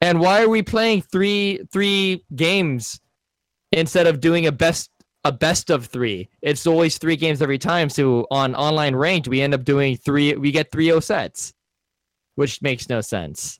And 0.00 0.20
why 0.20 0.42
are 0.42 0.48
we 0.48 0.62
playing 0.62 1.02
three 1.02 1.60
three 1.72 2.24
games 2.36 3.00
instead 3.72 4.06
of 4.06 4.20
doing 4.20 4.46
a 4.46 4.52
best 4.52 4.90
a 5.24 5.32
best 5.32 5.70
of 5.70 5.86
three? 5.86 6.28
It's 6.42 6.66
always 6.66 6.98
three 6.98 7.16
games 7.16 7.42
every 7.42 7.58
time. 7.58 7.90
So 7.90 8.28
on 8.30 8.54
online 8.54 8.94
ranked, 8.94 9.26
we 9.26 9.40
end 9.40 9.54
up 9.54 9.64
doing 9.64 9.96
three. 9.96 10.34
We 10.36 10.52
get 10.52 10.70
three 10.70 10.92
O 10.92 11.00
sets, 11.00 11.52
which 12.36 12.62
makes 12.62 12.88
no 12.88 13.00
sense. 13.00 13.58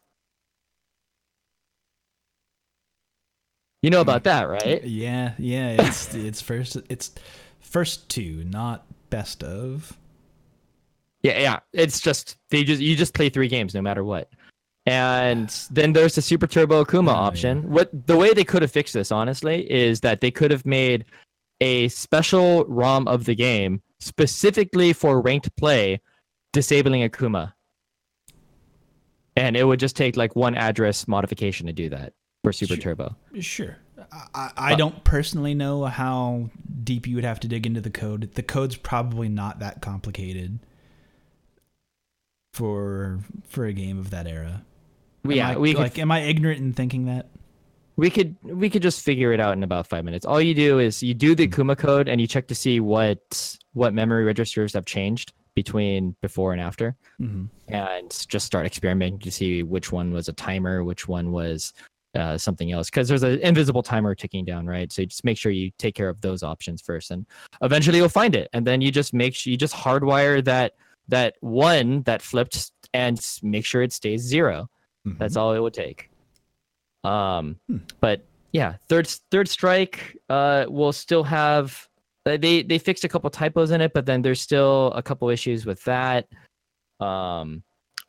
You 3.82 3.90
know 3.90 3.98
hmm. 3.98 4.08
about 4.08 4.24
that, 4.24 4.48
right? 4.48 4.84
Yeah, 4.84 5.32
yeah. 5.38 5.70
It's 5.80 6.14
it's 6.14 6.40
first 6.40 6.76
it's 6.88 7.12
first 7.68 8.08
two, 8.08 8.44
not 8.44 8.86
best 9.10 9.42
of. 9.44 9.96
Yeah, 11.22 11.38
yeah. 11.40 11.58
It's 11.72 12.00
just 12.00 12.36
they 12.50 12.64
just 12.64 12.80
you 12.80 12.96
just 12.96 13.14
play 13.14 13.28
three 13.28 13.48
games 13.48 13.74
no 13.74 13.82
matter 13.82 14.04
what. 14.04 14.30
And 14.86 15.48
then 15.70 15.92
there's 15.92 16.14
the 16.14 16.22
Super 16.22 16.46
Turbo 16.46 16.82
Akuma 16.82 17.10
Oh, 17.10 17.16
option. 17.16 17.68
What 17.70 17.90
the 18.06 18.16
way 18.16 18.32
they 18.32 18.44
could 18.44 18.62
have 18.62 18.70
fixed 18.72 18.94
this, 18.94 19.12
honestly, 19.12 19.70
is 19.70 20.00
that 20.00 20.20
they 20.22 20.30
could 20.30 20.50
have 20.50 20.64
made 20.64 21.04
a 21.60 21.88
special 21.88 22.64
ROM 22.66 23.06
of 23.08 23.24
the 23.26 23.34
game 23.34 23.82
specifically 24.00 24.92
for 24.94 25.20
ranked 25.20 25.54
play, 25.56 26.00
disabling 26.52 27.06
Akuma. 27.06 27.52
And 29.36 29.56
it 29.56 29.64
would 29.64 29.78
just 29.80 29.94
take 29.96 30.16
like 30.16 30.34
one 30.36 30.54
address 30.54 31.06
modification 31.06 31.66
to 31.66 31.72
do 31.72 31.88
that 31.90 32.12
for 32.42 32.52
Super 32.52 32.74
Sure. 32.74 32.82
Turbo. 32.82 33.16
Sure. 33.40 33.76
I, 34.12 34.50
I, 34.56 34.74
don't 34.74 35.04
personally 35.04 35.54
know 35.54 35.84
how 35.84 36.50
deep 36.82 37.06
you 37.06 37.14
would 37.16 37.24
have 37.24 37.40
to 37.40 37.48
dig 37.48 37.66
into 37.66 37.80
the 37.80 37.90
code. 37.90 38.30
The 38.34 38.42
code's 38.42 38.76
probably 38.76 39.28
not 39.28 39.58
that 39.58 39.82
complicated 39.82 40.58
for 42.54 43.20
for 43.48 43.66
a 43.66 43.72
game 43.72 43.98
of 43.98 44.10
that 44.10 44.26
era. 44.26 44.62
Am 45.24 45.32
yeah, 45.32 45.50
I, 45.50 45.56
we 45.56 45.74
could 45.74 45.82
like. 45.82 45.98
Am 45.98 46.10
I 46.10 46.22
ignorant 46.22 46.60
in 46.60 46.72
thinking 46.72 47.06
that? 47.06 47.28
We 47.96 48.10
could 48.10 48.36
we 48.42 48.70
could 48.70 48.82
just 48.82 49.02
figure 49.02 49.32
it 49.32 49.40
out 49.40 49.54
in 49.54 49.62
about 49.62 49.86
five 49.86 50.04
minutes. 50.04 50.24
All 50.24 50.40
you 50.40 50.54
do 50.54 50.78
is 50.78 51.02
you 51.02 51.14
do 51.14 51.34
the 51.34 51.48
Kuma 51.48 51.76
code 51.76 52.08
and 52.08 52.20
you 52.20 52.26
check 52.26 52.46
to 52.48 52.54
see 52.54 52.80
what 52.80 53.58
what 53.72 53.92
memory 53.92 54.24
registers 54.24 54.72
have 54.74 54.84
changed 54.84 55.32
between 55.54 56.14
before 56.22 56.52
and 56.52 56.60
after, 56.60 56.96
Mm-hmm. 57.20 57.74
and 57.74 58.26
just 58.28 58.46
start 58.46 58.64
experimenting 58.64 59.18
to 59.18 59.32
see 59.32 59.64
which 59.64 59.90
one 59.90 60.12
was 60.12 60.28
a 60.28 60.32
timer, 60.32 60.84
which 60.84 61.08
one 61.08 61.32
was 61.32 61.72
uh, 62.14 62.38
something 62.38 62.72
else. 62.72 62.88
Because 62.90 63.08
there's 63.08 63.22
an 63.22 63.38
invisible 63.40 63.82
timer 63.82 64.14
ticking 64.14 64.44
down, 64.44 64.66
right? 64.66 64.90
So 64.92 65.02
you 65.02 65.06
just 65.06 65.24
make 65.24 65.36
sure 65.38 65.52
you 65.52 65.70
take 65.78 65.94
care 65.94 66.08
of 66.08 66.20
those 66.20 66.42
options 66.42 66.80
first, 66.82 67.10
and 67.10 67.26
eventually 67.62 67.98
you'll 67.98 68.08
find 68.08 68.34
it. 68.34 68.48
And 68.52 68.66
then 68.66 68.80
you 68.80 68.90
just 68.90 69.12
make 69.14 69.34
sure 69.34 69.50
you 69.50 69.56
just 69.56 69.74
hardwire 69.74 70.44
that 70.44 70.74
that 71.08 71.36
one 71.40 72.02
that 72.02 72.20
flipped 72.22 72.70
and 72.92 73.18
make 73.42 73.64
sure 73.64 73.82
it 73.82 73.92
stays 73.92 74.22
zero. 74.22 74.68
That's 75.04 75.36
all 75.36 75.54
it 75.54 75.60
would 75.60 75.72
take. 75.74 76.10
Um, 77.04 77.56
Hmm. 77.68 77.78
but 78.00 78.24
yeah, 78.52 78.74
third 78.88 79.06
third 79.30 79.48
strike 79.48 80.16
uh 80.28 80.66
will 80.68 80.92
still 80.92 81.22
have 81.24 81.88
uh, 82.26 82.36
they 82.36 82.62
they 82.62 82.78
fixed 82.78 83.04
a 83.04 83.08
couple 83.08 83.30
typos 83.30 83.70
in 83.70 83.80
it, 83.80 83.92
but 83.94 84.04
then 84.04 84.20
there's 84.22 84.40
still 84.40 84.92
a 84.92 85.02
couple 85.02 85.28
issues 85.30 85.64
with 85.64 85.82
that. 85.84 86.26
Um, 87.00 87.62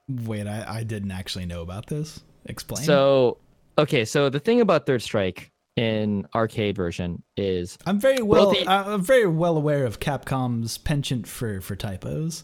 Wait, 0.09 0.47
I, 0.47 0.79
I 0.79 0.83
didn't 0.83 1.11
actually 1.11 1.45
know 1.45 1.61
about 1.61 1.85
this. 1.87 2.21
Explain. 2.45 2.83
so 2.83 3.37
okay, 3.79 4.05
so 4.05 4.29
the 4.29 4.39
thing 4.39 4.61
about 4.61 4.85
third 4.85 5.01
strike 5.01 5.51
in 5.75 6.27
arcade 6.35 6.75
version 6.75 7.23
is 7.37 7.77
I'm 7.85 7.99
very 7.99 8.21
well, 8.21 8.51
the- 8.51 8.67
I'm 8.69 9.01
very 9.01 9.27
well 9.27 9.55
aware 9.57 9.85
of 9.85 9.99
Capcom's 9.99 10.77
penchant 10.77 11.27
for 11.27 11.61
for 11.61 11.75
typos. 11.75 12.43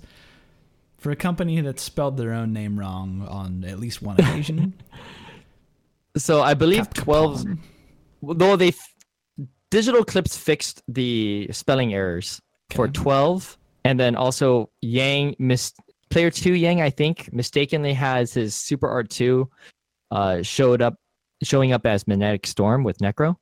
For 0.97 1.11
a 1.11 1.15
company 1.15 1.61
that 1.61 1.79
spelled 1.79 2.17
their 2.17 2.33
own 2.33 2.51
name 2.51 2.79
wrong 2.79 3.27
on 3.29 3.63
at 3.63 3.79
least 3.79 4.01
one 4.01 4.19
occasion, 4.19 4.73
so 6.17 6.41
I 6.41 6.53
believe 6.55 6.89
Capcom. 6.89 7.03
12 7.03 7.45
though 8.39 8.55
they 8.55 8.69
f- 8.69 8.93
Digital 9.69 10.01
Eclipse 10.01 10.35
fixed 10.37 10.81
the 10.87 11.47
spelling 11.51 11.93
errors 11.93 12.41
for 12.71 12.87
12 12.87 13.57
and 13.83 13.99
then 13.99 14.15
also 14.15 14.69
yang 14.81 15.35
mis- 15.37 15.73
player 16.09 16.31
2 16.31 16.53
yang 16.53 16.81
i 16.81 16.89
think 16.89 17.29
mistakenly 17.31 17.93
has 17.93 18.33
his 18.33 18.55
super 18.55 18.87
art 18.89 19.09
2 19.09 19.47
uh 20.11 20.41
showed 20.41 20.81
up 20.81 20.95
showing 21.45 21.71
up 21.71 21.85
as 21.85 22.07
magnetic 22.07 22.45
storm 22.47 22.83
with 22.83 22.97
necro 22.99 23.35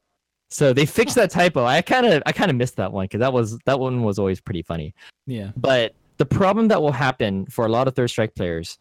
so 0.50 0.74
they 0.74 0.86
fixed 0.86 1.16
that 1.16 1.32
typo 1.32 1.64
i 1.66 1.82
kind 1.82 2.06
of 2.06 2.22
i 2.26 2.32
kind 2.32 2.52
of 2.52 2.58
missed 2.58 2.76
that 2.76 2.92
one 2.92 3.06
because 3.06 3.20
that 3.20 3.34
was 3.34 3.58
that 3.66 3.80
one 3.80 4.04
was 4.04 4.20
always 4.20 4.40
pretty 4.42 4.62
funny 4.62 4.94
Yeah. 5.26 5.52
but 5.58 5.96
the 6.18 6.26
problem 6.26 6.68
that 6.68 6.82
will 6.82 6.92
happen 6.92 7.46
for 7.48 7.66
a 7.66 7.70
lot 7.70 7.88
of 7.88 7.96
third 7.96 8.10
strike 8.10 8.36
players 8.36 8.78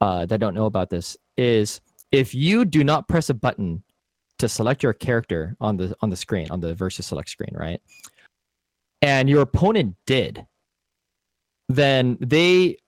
uh, 0.00 0.26
that 0.26 0.40
don't 0.40 0.54
know 0.54 0.66
about 0.66 0.90
this 0.90 1.16
is 1.36 1.80
if 2.10 2.34
you 2.34 2.64
do 2.64 2.82
not 2.82 3.06
press 3.06 3.30
a 3.30 3.34
button 3.34 3.82
to 4.38 4.48
select 4.48 4.82
your 4.82 4.92
character 4.92 5.56
on 5.60 5.76
the 5.76 5.94
on 6.00 6.10
the 6.10 6.16
screen 6.16 6.50
on 6.50 6.58
the 6.60 6.74
versus 6.74 7.06
select 7.06 7.28
screen, 7.28 7.54
right? 7.54 7.80
And 9.00 9.30
your 9.30 9.42
opponent 9.42 9.94
did, 10.06 10.44
then 11.68 12.18
they 12.20 12.78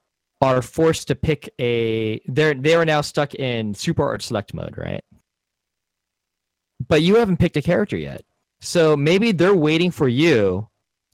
are 0.40 0.60
forced 0.60 1.06
to 1.08 1.14
pick 1.14 1.48
a 1.60 2.20
they're 2.26 2.54
they 2.54 2.74
are 2.74 2.84
now 2.84 3.00
stuck 3.00 3.34
in 3.36 3.72
super 3.74 4.02
art 4.04 4.22
select 4.22 4.52
mode, 4.52 4.76
right? 4.76 5.04
But 6.88 7.02
you 7.02 7.16
haven't 7.16 7.38
picked 7.38 7.56
a 7.56 7.62
character 7.62 7.96
yet. 7.96 8.24
So 8.60 8.96
maybe 8.96 9.32
they're 9.32 9.54
waiting 9.54 9.90
for 9.90 10.08
you 10.08 10.68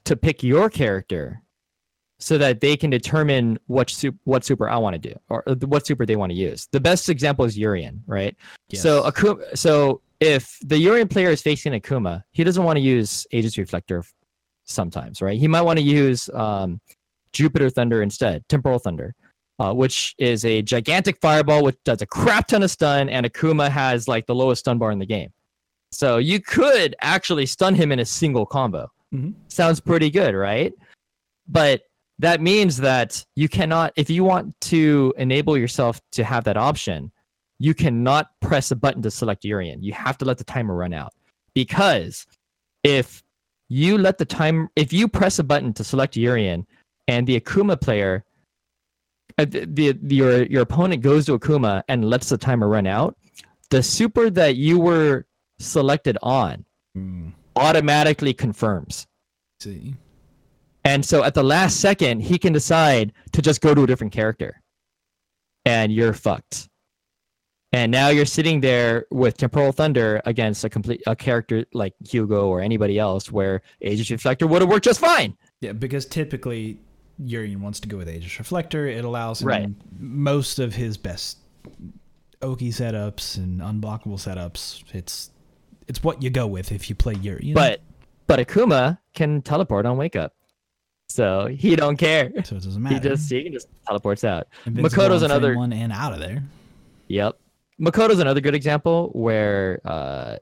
to 0.05 0.17
pick 0.17 0.43
your 0.43 0.71
character 0.71 1.43
so 2.19 2.37
that 2.39 2.61
they 2.61 2.77
can 2.77 2.91
determine 2.91 3.59
what 3.67 3.91
super, 3.91 4.19
what 4.25 4.45
super 4.45 4.69
I 4.69 4.77
want 4.77 4.95
to 4.95 4.99
do 4.99 5.19
or 5.29 5.43
what 5.67 5.87
super 5.87 6.05
they 6.05 6.17
want 6.17 6.31
to 6.31 6.37
use. 6.37 6.69
The 6.71 6.81
best 6.81 7.09
example 7.09 7.45
is 7.45 7.57
Urien, 7.57 8.03
right? 8.07 8.37
So 8.81 9.03
Akuma, 9.03 9.57
so 9.57 10.03
if 10.21 10.59
the 10.63 10.79
Urien 10.79 11.09
player 11.09 11.31
is 11.31 11.43
facing 11.43 11.73
Akuma, 11.73 12.23
he 12.33 12.45
doesn't 12.45 12.63
want 12.63 12.77
to 12.77 12.83
use 12.83 13.27
Aegis 13.31 13.57
Reflector 13.57 14.05
sometimes, 14.65 15.23
right? 15.23 15.39
He 15.39 15.49
might 15.49 15.63
want 15.63 15.79
to 15.79 15.85
use 15.85 16.29
um, 16.35 16.81
Jupiter 17.33 17.71
Thunder 17.71 18.03
instead, 18.03 18.47
Temporal 18.49 18.79
Thunder, 18.79 19.15
uh, 19.59 19.73
which 19.73 20.15
is 20.19 20.45
a 20.45 20.63
gigantic 20.63 21.19
fireball 21.21 21.65
which 21.65 21.77
does 21.85 22.03
a 22.03 22.07
crap 22.07 22.49
ton 22.49 22.63
of 22.63 22.71
stun, 22.71 23.09
and 23.09 23.25
Akuma 23.27 23.71
has 23.71 24.07
like 24.07 24.27
the 24.27 24.35
lowest 24.35 24.61
stun 24.61 24.79
bar 24.79 24.91
in 24.91 24.99
the 24.99 25.07
game. 25.07 25.33
So 25.93 26.19
you 26.19 26.41
could 26.41 26.95
actually 27.01 27.47
stun 27.47 27.75
him 27.75 27.93
in 27.93 27.99
a 27.99 28.05
single 28.05 28.47
combo. 28.47 28.91
Mhm. 29.15 29.35
Sounds 29.49 29.81
pretty 29.81 30.11
good, 30.11 30.35
right? 30.35 30.73
But 31.49 31.83
that 32.19 32.41
means 32.41 32.77
that 32.79 33.25
you 33.35 33.49
cannot, 33.49 33.93
if 33.97 34.09
you 34.11 34.23
want 34.25 34.55
to 34.61 35.13
enable 35.17 35.57
yourself 35.57 36.01
to 36.13 36.23
have 36.23 36.45
that 36.45 36.57
option, 36.57 37.11
you 37.59 37.75
cannot 37.75 38.29
press 38.41 38.71
a 38.71 38.77
button 38.77 39.03
to 39.03 39.11
select 39.11 39.45
Urien. 39.45 39.83
You 39.83 39.93
have 39.95 40.17
to 40.19 40.25
let 40.25 40.39
the 40.39 40.45
timer 40.45 40.75
run 40.77 40.93
out. 40.93 41.13
Because 41.55 42.27
if 42.85 43.23
you 43.69 43.99
let 43.99 44.19
the 44.19 44.25
time, 44.25 44.69
if 44.77 44.93
you 44.93 45.09
press 45.09 45.39
a 45.39 45.45
button 45.45 45.73
to 45.75 45.83
select 45.85 46.17
Urien 46.17 46.67
and 47.09 47.27
the 47.27 47.41
Akuma 47.41 47.81
player, 47.81 48.25
uh, 49.39 49.45
the, 49.47 49.65
the- 49.67 50.15
your, 50.15 50.43
your 50.45 50.63
opponent 50.63 51.03
goes 51.03 51.27
to 51.27 51.39
Akuma 51.39 51.83
and 51.89 52.05
lets 52.09 52.29
the 52.29 52.39
timer 52.39 52.69
run 52.69 52.87
out, 52.87 53.17
the 53.71 53.83
super 53.83 54.31
that 54.31 54.57
you 54.57 54.79
were 54.79 55.27
selected 55.61 56.17
on 56.23 56.65
Mm, 56.97 57.33
automatically 57.57 58.35
confirms. 58.35 59.07
see. 59.61 59.95
And 60.85 61.05
so 61.05 61.23
at 61.23 61.35
the 61.35 61.43
last 61.45 61.79
second, 61.79 62.21
he 62.23 62.39
can 62.39 62.53
decide 62.55 63.13
to 63.33 63.43
just 63.43 63.61
go 63.61 63.75
to 63.75 63.83
a 63.85 63.87
different 63.87 64.13
character. 64.15 64.61
And 65.67 65.93
you're 65.93 66.15
fucked. 66.15 66.69
And 67.73 67.93
now 67.93 68.09
you're 68.09 68.25
sitting 68.27 68.61
there 68.63 69.05
with 69.13 69.37
Temporal 69.37 69.71
Thunder 69.73 70.21
against 70.25 70.65
a 70.65 70.69
complete 70.71 71.03
a 71.07 71.15
character 71.15 71.65
like 71.75 71.95
Hugo 72.09 72.49
or 72.49 72.61
anybody 72.63 72.99
else 72.99 73.31
where 73.31 73.61
Aegis 73.83 74.11
Reflector 74.11 74.47
would 74.49 74.63
have 74.63 74.71
worked 74.71 74.87
just 74.87 74.99
fine. 75.01 75.37
Yeah, 75.61 75.73
because 75.75 76.07
typically 76.07 76.81
Urien 77.23 77.61
wants 77.61 77.79
to 77.81 77.89
go 77.89 77.99
with 77.99 78.09
Aegis 78.09 78.39
Reflector. 78.39 78.89
It 78.89 79.05
allows 79.05 79.43
him 79.43 79.49
Right. 79.49 79.69
most 79.99 80.59
of 80.59 80.75
his 80.75 80.97
best 80.97 81.37
Oki 82.43 82.71
setups 82.71 83.37
and 83.37 83.61
unblockable 83.61 84.19
setups. 84.19 84.83
It's 84.95 85.31
it's 85.91 86.05
what 86.05 86.23
you 86.23 86.31
go 86.31 86.47
with 86.47 86.71
if 86.71 86.89
you 86.89 86.95
play 86.95 87.15
Urien. 87.15 87.53
But 87.53 87.83
but 88.29 88.39
Akuma 88.39 88.99
can 89.13 89.43
teleport 89.43 89.85
on 89.85 89.97
wake 89.97 90.15
up. 90.15 90.33
So 91.09 91.49
he 91.49 91.75
don't 91.75 91.97
care. 91.97 92.31
so 92.45 92.55
it 92.57 92.63
doesn't 92.63 92.81
matter. 92.81 92.95
He 92.95 93.01
just 93.01 93.31
he 93.31 93.43
can 93.43 93.53
just 93.53 93.67
teleports 93.85 94.23
out. 94.23 94.47
Invincible 94.65 95.05
Makoto's 95.05 95.25
on 95.25 95.33
another 95.33 95.57
one 95.57 95.73
and 95.73 95.93
out 95.93 96.13
of 96.13 96.21
there. 96.21 96.45
Yep. 97.09 97.37
Makoto's 97.81 98.21
another 98.21 98.41
good 98.41 98.55
example 98.55 99.11
where 99.15 99.81
uh, 99.85 100.37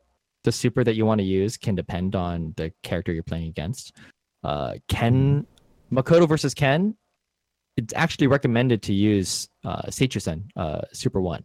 the 0.44 0.52
super 0.52 0.84
that 0.84 0.96
you 0.96 1.06
want 1.06 1.20
to 1.20 1.24
use 1.24 1.56
can 1.56 1.74
depend 1.74 2.14
on 2.14 2.52
the 2.58 2.70
character 2.82 3.12
you're 3.12 3.22
playing 3.22 3.48
against. 3.48 3.96
Uh, 4.44 4.74
Ken, 4.88 5.46
Makoto 5.90 6.28
versus 6.28 6.52
Ken, 6.52 6.94
it's 7.78 7.94
actually 7.94 8.26
recommended 8.26 8.82
to 8.82 8.92
use 8.92 9.48
uh, 9.64 9.82
Seichusen, 9.86 10.42
uh, 10.56 10.82
Super 10.92 11.22
1. 11.22 11.42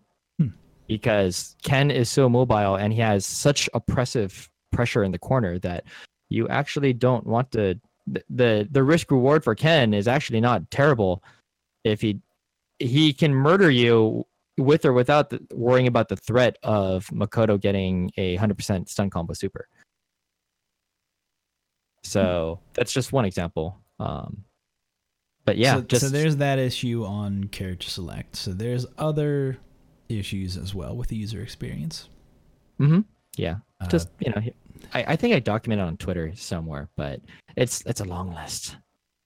Because 0.88 1.56
Ken 1.64 1.90
is 1.90 2.10
so 2.10 2.28
mobile 2.30 2.76
and 2.76 2.92
he 2.92 3.00
has 3.00 3.26
such 3.26 3.70
oppressive 3.74 4.50
pressure 4.72 5.04
in 5.04 5.12
the 5.12 5.20
corner 5.20 5.60
that 5.60 5.86
you 6.30 6.48
actually 6.50 6.94
don't 6.94 7.26
want 7.26 7.52
to. 7.52 7.80
The, 8.06 8.24
the, 8.30 8.68
the 8.70 8.84
risk 8.84 9.12
reward 9.12 9.44
for 9.46 9.56
Ken 9.56 9.94
is 9.94 10.10
actually 10.10 10.42
not 10.42 10.70
terrible 10.72 11.24
if 11.86 12.02
he 12.02 12.20
he 12.80 13.14
can 13.14 13.34
murder 13.34 13.72
you 13.72 14.26
with 14.58 14.86
or 14.86 14.94
without 14.94 15.30
the, 15.30 15.40
worrying 15.54 15.88
about 15.88 16.10
the 16.10 16.16
threat 16.16 16.58
of 16.64 17.08
Makoto 17.08 17.60
getting 17.60 18.12
a 18.18 18.38
100% 18.38 18.90
stun 18.90 19.10
combo 19.10 19.34
super. 19.34 19.68
So 22.04 22.60
that's 22.74 22.92
just 22.92 23.14
one 23.14 23.26
example. 23.26 23.80
Um, 24.00 24.44
but 25.46 25.58
yeah, 25.58 25.76
so, 25.76 25.82
just 25.82 26.06
so 26.06 26.10
there's 26.10 26.38
that 26.38 26.60
issue 26.60 27.06
on 27.06 27.46
character 27.46 27.90
select. 27.90 28.36
So 28.36 28.52
there's 28.52 28.86
other 28.98 29.58
issues 30.20 30.58
as 30.58 30.74
well 30.76 30.96
with 30.96 31.10
the 31.10 31.16
user 31.16 31.42
experience. 31.42 32.10
hmm 32.78 33.02
yeah, 33.36 33.56
Uh, 33.82 33.88
just 33.88 34.10
you 34.20 34.32
know, 34.32 34.42
I, 34.94 35.04
I 35.14 35.16
think 35.16 35.34
I 35.36 35.40
documented 35.40 35.86
on 35.88 35.98
Twitter 35.98 36.34
somewhere, 36.36 36.90
but 36.96 37.20
it's 37.56 37.82
it's 37.86 38.00
a 38.02 38.06
long 38.06 38.34
list. 38.34 38.76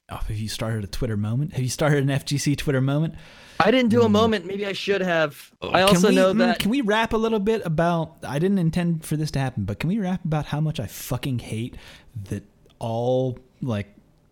oh, 0.09 0.15
have 0.15 0.37
you 0.37 0.47
started 0.47 0.83
a 0.85 0.87
Twitter 0.87 1.17
moment? 1.17 1.51
Have 1.53 1.61
you 1.63 1.69
started 1.69 2.03
an 2.03 2.09
FGC 2.09 2.55
Twitter 2.57 2.79
moment? 2.79 3.15
I 3.59 3.71
didn't 3.71 3.89
do 3.89 4.03
a 4.03 4.07
Mm. 4.07 4.11
moment. 4.11 4.45
Maybe 4.45 4.65
I 4.65 4.71
should 4.73 5.01
have. 5.01 5.51
I 5.61 5.81
also 5.81 6.07
we- 6.09 6.15
know 6.15 6.33
mm, 6.33 6.37
that. 6.37 6.59
Can 6.59 6.69
we 6.71 6.79
rap 6.81 7.11
a 7.11 7.17
little 7.17 7.39
bit 7.39 7.65
about? 7.65 8.15
I 8.23 8.39
didn't 8.39 8.59
intend 8.59 9.03
for 9.03 9.17
this 9.17 9.31
to 9.31 9.39
happen, 9.39 9.65
but 9.65 9.79
can 9.79 9.89
we 9.89 9.99
rap 9.99 10.23
about 10.23 10.45
how 10.45 10.61
much 10.61 10.79
I 10.79 10.85
fucking 10.87 11.39
hate 11.39 11.75
that 12.29 12.43
all 12.79 13.37
like 13.61 13.87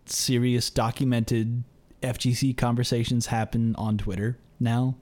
serious 0.06 0.70
documented 0.70 1.64
FGC 2.02 2.56
conversations 2.56 3.26
happen 3.26 3.74
on 3.76 3.98
Twitter 3.98 4.38
now, 4.60 4.94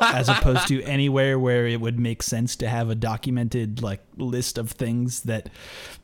as 0.00 0.28
opposed 0.28 0.68
to 0.68 0.82
anywhere 0.84 1.38
where 1.38 1.66
it 1.66 1.80
would 1.80 1.98
make 1.98 2.22
sense 2.22 2.56
to 2.56 2.68
have 2.68 2.88
a 2.90 2.94
documented 2.94 3.82
like 3.82 4.00
list 4.16 4.58
of 4.58 4.70
things 4.70 5.22
that 5.22 5.48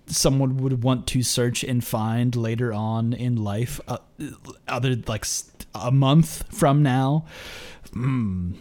someone 0.07 0.57
would 0.59 0.83
want 0.83 1.07
to 1.07 1.23
search 1.23 1.63
and 1.63 1.85
find 1.85 2.35
later 2.37 2.73
on 2.73 3.13
in 3.13 3.37
life, 3.37 3.81
uh, 3.89 3.99
other 4.67 4.97
like 5.07 5.25
a 5.75 5.91
month 5.93 6.45
from 6.55 6.83
now. 6.83 7.27
Mm. 7.93 8.55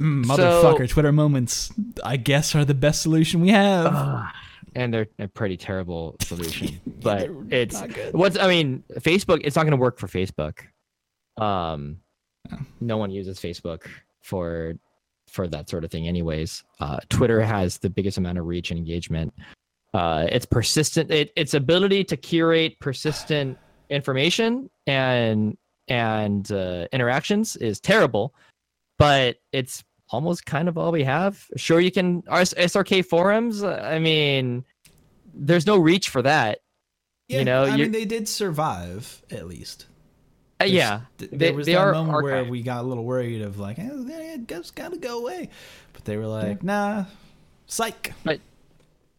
Mm, 0.00 0.26
So- 0.26 0.36
motherfucker, 0.36 0.88
Twitter 0.88 1.12
moments, 1.12 1.72
I 2.02 2.16
guess, 2.16 2.54
are 2.54 2.64
the 2.64 2.74
best 2.74 3.02
solution 3.02 3.40
we 3.40 3.50
have. 3.50 3.86
Ugh. 3.94 4.26
and 4.74 4.92
they're 4.92 5.06
a 5.20 5.28
pretty 5.28 5.56
terrible 5.56 6.16
solution. 6.20 6.80
but 7.02 7.30
it's 7.50 7.80
not 7.80 7.92
good. 7.92 8.12
what's 8.14 8.36
I 8.38 8.48
mean, 8.48 8.82
Facebook. 8.94 9.40
It's 9.44 9.54
not 9.56 9.62
going 9.62 9.70
to 9.72 9.76
work 9.76 9.98
for 9.98 10.08
Facebook. 10.08 10.60
Um. 11.40 11.98
No 12.80 12.96
one 12.96 13.10
uses 13.10 13.38
Facebook 13.38 13.86
for 14.22 14.74
for 15.28 15.48
that 15.48 15.68
sort 15.68 15.84
of 15.84 15.90
thing, 15.90 16.06
anyways. 16.06 16.62
Uh, 16.80 16.98
Twitter 17.08 17.40
has 17.40 17.78
the 17.78 17.90
biggest 17.90 18.18
amount 18.18 18.38
of 18.38 18.46
reach 18.46 18.70
and 18.70 18.78
engagement. 18.78 19.34
Uh, 19.92 20.26
it's 20.30 20.46
persistent. 20.46 21.10
It, 21.10 21.32
its 21.36 21.54
ability 21.54 22.04
to 22.04 22.16
curate 22.16 22.78
persistent 22.80 23.58
information 23.90 24.70
and 24.86 25.56
and 25.88 26.50
uh, 26.50 26.86
interactions 26.92 27.56
is 27.56 27.80
terrible, 27.80 28.34
but 28.98 29.36
it's 29.52 29.84
almost 30.10 30.46
kind 30.46 30.68
of 30.68 30.78
all 30.78 30.92
we 30.92 31.04
have. 31.04 31.46
Sure, 31.56 31.80
you 31.80 31.90
can 31.90 32.22
SRK 32.22 33.04
forums. 33.04 33.62
uh, 33.62 33.80
I 33.84 33.98
mean, 33.98 34.64
there's 35.34 35.66
no 35.66 35.76
reach 35.76 36.08
for 36.08 36.22
that. 36.22 36.60
you 37.28 37.44
know, 37.44 37.64
I 37.64 37.76
mean, 37.76 37.92
they 37.92 38.04
did 38.04 38.28
survive 38.28 39.22
at 39.30 39.46
least. 39.46 39.86
Uh, 40.60 40.64
yeah, 40.66 41.00
th- 41.18 41.30
they- 41.30 41.36
there 41.36 41.52
was 41.54 41.66
they 41.66 41.72
that 41.72 41.80
are 41.80 41.92
moment 41.92 42.22
where 42.22 42.44
we 42.44 42.62
got 42.62 42.84
a 42.84 42.86
little 42.86 43.04
worried 43.04 43.42
of 43.42 43.58
like, 43.58 43.78
eh, 43.78 43.88
it 43.90 44.50
has 44.50 44.70
got 44.70 44.92
to 44.92 44.98
go 44.98 45.18
away, 45.18 45.48
but 45.92 46.04
they 46.04 46.16
were 46.16 46.26
like, 46.26 46.62
nah, 46.62 47.04
psych. 47.66 48.12
But 48.24 48.40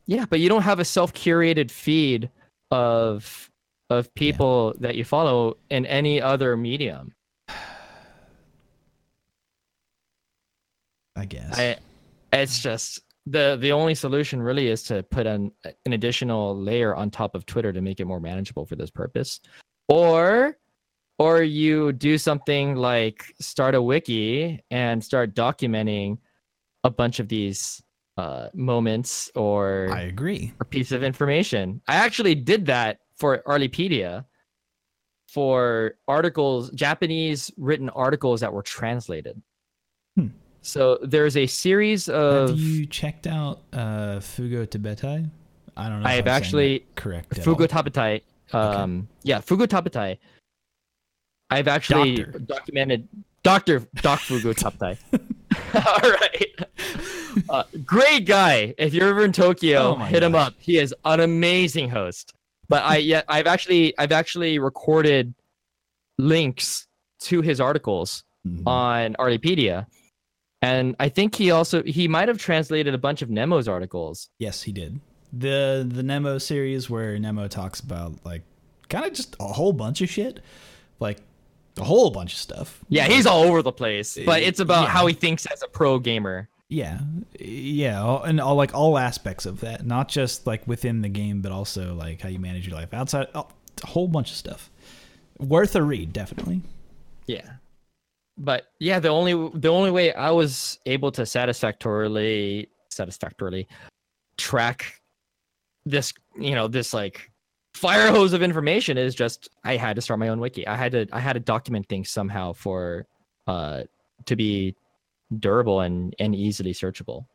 Yeah, 0.07 0.25
but 0.29 0.39
you 0.39 0.49
don't 0.49 0.61
have 0.61 0.79
a 0.79 0.85
self-curated 0.85 1.71
feed 1.71 2.29
of 2.71 3.49
of 3.89 4.13
people 4.15 4.73
that 4.79 4.95
you 4.95 5.03
follow 5.03 5.57
in 5.69 5.85
any 5.85 6.21
other 6.21 6.55
medium. 6.57 7.13
I 11.15 11.25
guess. 11.25 11.57
I, 11.57 11.77
it's 12.33 12.59
just 12.59 12.99
the 13.25 13.57
the 13.59 13.71
only 13.71 13.95
solution 13.95 14.41
really 14.41 14.67
is 14.67 14.83
to 14.83 15.03
put 15.03 15.25
an 15.27 15.51
an 15.85 15.93
additional 15.93 16.55
layer 16.59 16.95
on 16.95 17.09
top 17.09 17.35
of 17.35 17.45
Twitter 17.45 17.71
to 17.73 17.81
make 17.81 17.99
it 17.99 18.05
more 18.05 18.19
manageable 18.19 18.65
for 18.65 18.75
this 18.75 18.89
purpose, 18.89 19.39
or 19.87 20.57
or 21.17 21.43
you 21.43 21.93
do 21.93 22.17
something 22.17 22.75
like 22.75 23.23
start 23.39 23.75
a 23.75 23.81
wiki 23.81 24.63
and 24.71 25.03
start 25.03 25.33
documenting 25.33 26.17
a 26.83 26.89
bunch 26.89 27.19
of 27.19 27.27
these 27.29 27.81
uh, 28.17 28.47
moments 28.53 29.29
or 29.35 29.89
I 29.91 30.01
agree. 30.01 30.53
a 30.59 30.65
piece 30.65 30.91
of 30.91 31.03
information. 31.03 31.81
I 31.87 31.95
actually 31.95 32.35
did 32.35 32.65
that 32.67 32.99
for 33.17 33.41
Arlypedia 33.47 34.25
for 35.27 35.95
articles, 36.07 36.69
Japanese 36.71 37.51
written 37.57 37.89
articles 37.89 38.39
that 38.41 38.53
were 38.53 38.61
translated. 38.61 39.41
Hmm. 40.15 40.27
So 40.61 40.97
there's 41.01 41.35
a 41.37 41.45
series 41.47 42.07
of 42.07 42.49
Have 42.51 42.59
you 42.59 42.85
checked 42.85 43.27
out 43.27 43.61
uh, 43.73 44.19
Fugu 44.19 44.65
Tabetai? 44.67 45.29
I 45.77 45.89
don't 45.89 46.01
know. 46.01 46.07
I 46.07 46.13
have 46.13 46.27
actually- 46.27 46.85
correct. 46.95 47.31
Fugu 47.31 47.67
Tabetai. 47.67 48.21
Um, 48.53 49.07
yeah, 49.23 49.39
Fugu 49.39 49.67
Tabetai. 49.67 50.17
I've 51.49 51.67
actually 51.67 52.17
Doctor. 52.23 52.39
documented 52.39 53.07
Doctor 53.43 53.79
Doc 53.95 54.19
Fugu 54.19 54.53
Tabetai. 54.53 54.97
All 56.03 56.11
right. 56.11 57.45
Uh, 57.49 57.63
great 57.85 58.25
guy. 58.25 58.73
If 58.77 58.93
you're 58.93 59.09
ever 59.09 59.23
in 59.25 59.31
Tokyo, 59.31 59.95
Oh 59.99 60.03
hit 60.05 60.23
him 60.23 60.35
up. 60.35 60.53
He 60.57 60.77
is 60.77 60.93
an 61.05 61.19
amazing 61.19 61.89
host. 61.89 62.33
but 62.67 62.83
I 62.83 62.97
yeah 62.97 63.21
I've 63.27 63.45
actually 63.47 63.97
I've 63.97 64.11
actually 64.11 64.57
recorded 64.59 65.33
links 66.17 66.87
to 67.21 67.41
his 67.41 67.59
articles 67.61 68.23
Mhm. 68.47 68.63
on 68.67 69.15
Arlypedia. 69.19 69.87
And 70.61 70.95
I 70.99 71.09
think 71.09 71.35
he 71.35 71.51
also 71.51 71.83
he 71.83 72.07
might 72.07 72.27
have 72.27 72.37
translated 72.37 72.93
a 72.93 72.97
bunch 72.97 73.21
of 73.21 73.29
Nemo's 73.29 73.67
articles. 73.67 74.29
Yes, 74.39 74.63
he 74.63 74.71
did. 74.71 74.99
The 75.33 75.85
the 75.87 76.01
Nemo 76.03 76.37
series 76.37 76.89
where 76.89 77.17
Nemo 77.19 77.47
talks 77.47 77.79
about 77.79 78.13
like 78.25 78.41
kind 78.89 79.05
of 79.05 79.13
just 79.13 79.35
a 79.39 79.47
whole 79.47 79.73
bunch 79.73 80.01
of 80.01 80.09
shit. 80.09 80.39
Like 80.99 81.19
a 81.77 81.83
whole 81.83 82.09
bunch 82.11 82.33
of 82.33 82.39
stuff. 82.39 82.83
Yeah, 82.89 83.05
he's 83.07 83.25
all 83.25 83.43
over 83.43 83.61
the 83.61 83.71
place, 83.71 84.17
but 84.25 84.41
it's 84.41 84.59
about 84.59 84.83
Yeah. 84.83 84.89
how 84.89 85.05
he 85.07 85.13
thinks 85.13 85.45
as 85.47 85.61
a 85.63 85.67
pro 85.67 85.99
gamer. 85.99 86.49
Yeah, 86.69 86.99
yeah, 87.39 88.21
and 88.23 88.41
all 88.41 88.55
like 88.55 88.73
all 88.73 88.97
aspects 88.97 89.45
of 89.45 89.59
that, 89.61 89.85
not 89.85 90.09
just 90.09 90.47
like 90.47 90.65
within 90.67 91.01
the 91.01 91.09
game, 91.09 91.41
but 91.41 91.51
also 91.51 91.93
like 91.93 92.21
how 92.21 92.29
you 92.29 92.39
manage 92.39 92.67
your 92.67 92.75
life 92.75 92.93
outside. 92.93 93.27
Oh, 93.35 93.47
a 93.83 93.87
whole 93.87 94.07
bunch 94.07 94.31
of 94.31 94.37
stuff. 94.37 94.69
Worth 95.37 95.75
a 95.75 95.83
read, 95.83 96.11
definitely. 96.13 96.61
Yeah. 97.27 97.53
But 98.37 98.67
yeah, 98.79 98.99
the 98.99 99.09
only 99.09 99.33
the 99.53 99.69
only 99.69 99.91
way 99.91 100.13
I 100.13 100.31
was 100.31 100.79
able 100.85 101.11
to 101.13 101.25
satisfactorily 101.25 102.69
satisfactorily 102.89 103.67
track 104.37 105.01
this, 105.85 106.13
you 106.39 106.55
know, 106.55 106.67
this 106.67 106.93
like 106.93 107.29
fire 107.75 108.09
hose 108.11 108.33
of 108.33 108.41
information 108.41 108.97
is 108.97 109.13
just 109.13 109.49
I 109.63 109.75
had 109.77 109.95
to 109.97 110.01
start 110.01 110.19
my 110.19 110.29
own 110.29 110.39
wiki. 110.39 110.65
I 110.65 110.75
had 110.75 110.91
to 110.93 111.07
I 111.11 111.19
had 111.19 111.33
to 111.33 111.39
document 111.39 111.87
things 111.89 112.09
somehow 112.09 112.53
for 112.53 113.05
uh 113.47 113.83
to 114.25 114.35
be 114.35 114.75
durable 115.39 115.81
and 115.81 116.15
and 116.19 116.33
easily 116.35 116.73
searchable. 116.73 117.25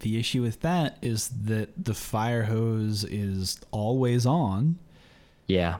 The 0.00 0.18
issue 0.18 0.42
with 0.42 0.60
that 0.60 0.98
is 1.02 1.28
that 1.44 1.84
the 1.84 1.94
fire 1.94 2.44
hose 2.44 3.02
is 3.04 3.58
always 3.72 4.24
on, 4.26 4.78
Yeah. 5.46 5.78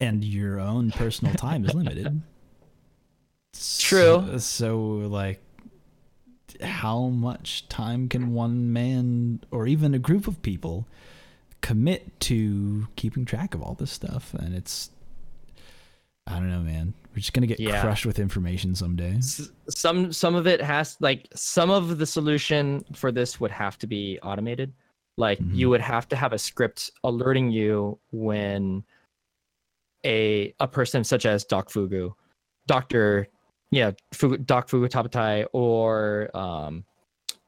and 0.00 0.24
your 0.24 0.58
own 0.58 0.90
personal 0.90 1.34
time 1.34 1.64
is 1.64 1.72
limited. 1.74 2.22
True. 3.78 4.24
So, 4.32 4.38
so, 4.38 4.78
like, 5.08 5.40
how 6.60 7.06
much 7.08 7.68
time 7.68 8.08
can 8.08 8.32
one 8.32 8.72
man 8.72 9.40
or 9.50 9.66
even 9.66 9.94
a 9.94 9.98
group 9.98 10.26
of 10.26 10.42
people 10.42 10.86
commit 11.62 12.20
to 12.20 12.86
keeping 12.96 13.24
track 13.24 13.54
of 13.54 13.62
all 13.62 13.74
this 13.74 13.90
stuff? 13.90 14.34
And 14.34 14.54
it's, 14.54 14.90
I 16.26 16.34
don't 16.34 16.50
know, 16.50 16.60
man. 16.60 16.92
We're 17.10 17.20
just 17.20 17.32
gonna 17.32 17.46
get 17.46 17.58
Yeah. 17.60 17.80
crushed 17.80 18.04
with 18.06 18.18
information 18.18 18.74
someday. 18.74 19.14
S- 19.16 19.50
some 19.68 20.12
some 20.12 20.34
of 20.34 20.46
it 20.46 20.60
has 20.60 20.96
like 21.00 21.28
some 21.34 21.70
of 21.70 21.98
the 21.98 22.06
solution 22.06 22.84
for 22.94 23.10
this 23.12 23.40
would 23.40 23.50
have 23.50 23.78
to 23.78 23.86
be 23.86 24.18
automated 24.22 24.72
like 25.18 25.38
you 25.40 25.66
Mhm. 25.66 25.70
would 25.70 25.80
have 25.82 26.08
to 26.08 26.16
have 26.16 26.32
a 26.32 26.38
script 26.38 26.90
alerting 27.04 27.50
you 27.50 27.98
when 28.12 28.82
a 30.06 30.54
a 30.58 30.66
person 30.66 31.04
such 31.04 31.26
as 31.26 31.44
doc 31.44 31.68
fugu 31.68 32.12
dr 32.66 33.26
yeah 33.70 33.90
fugu, 34.14 34.44
doc 34.46 34.68
fugu 34.68 34.88
tabetai 34.88 35.46
or 35.52 36.34
um 36.34 36.82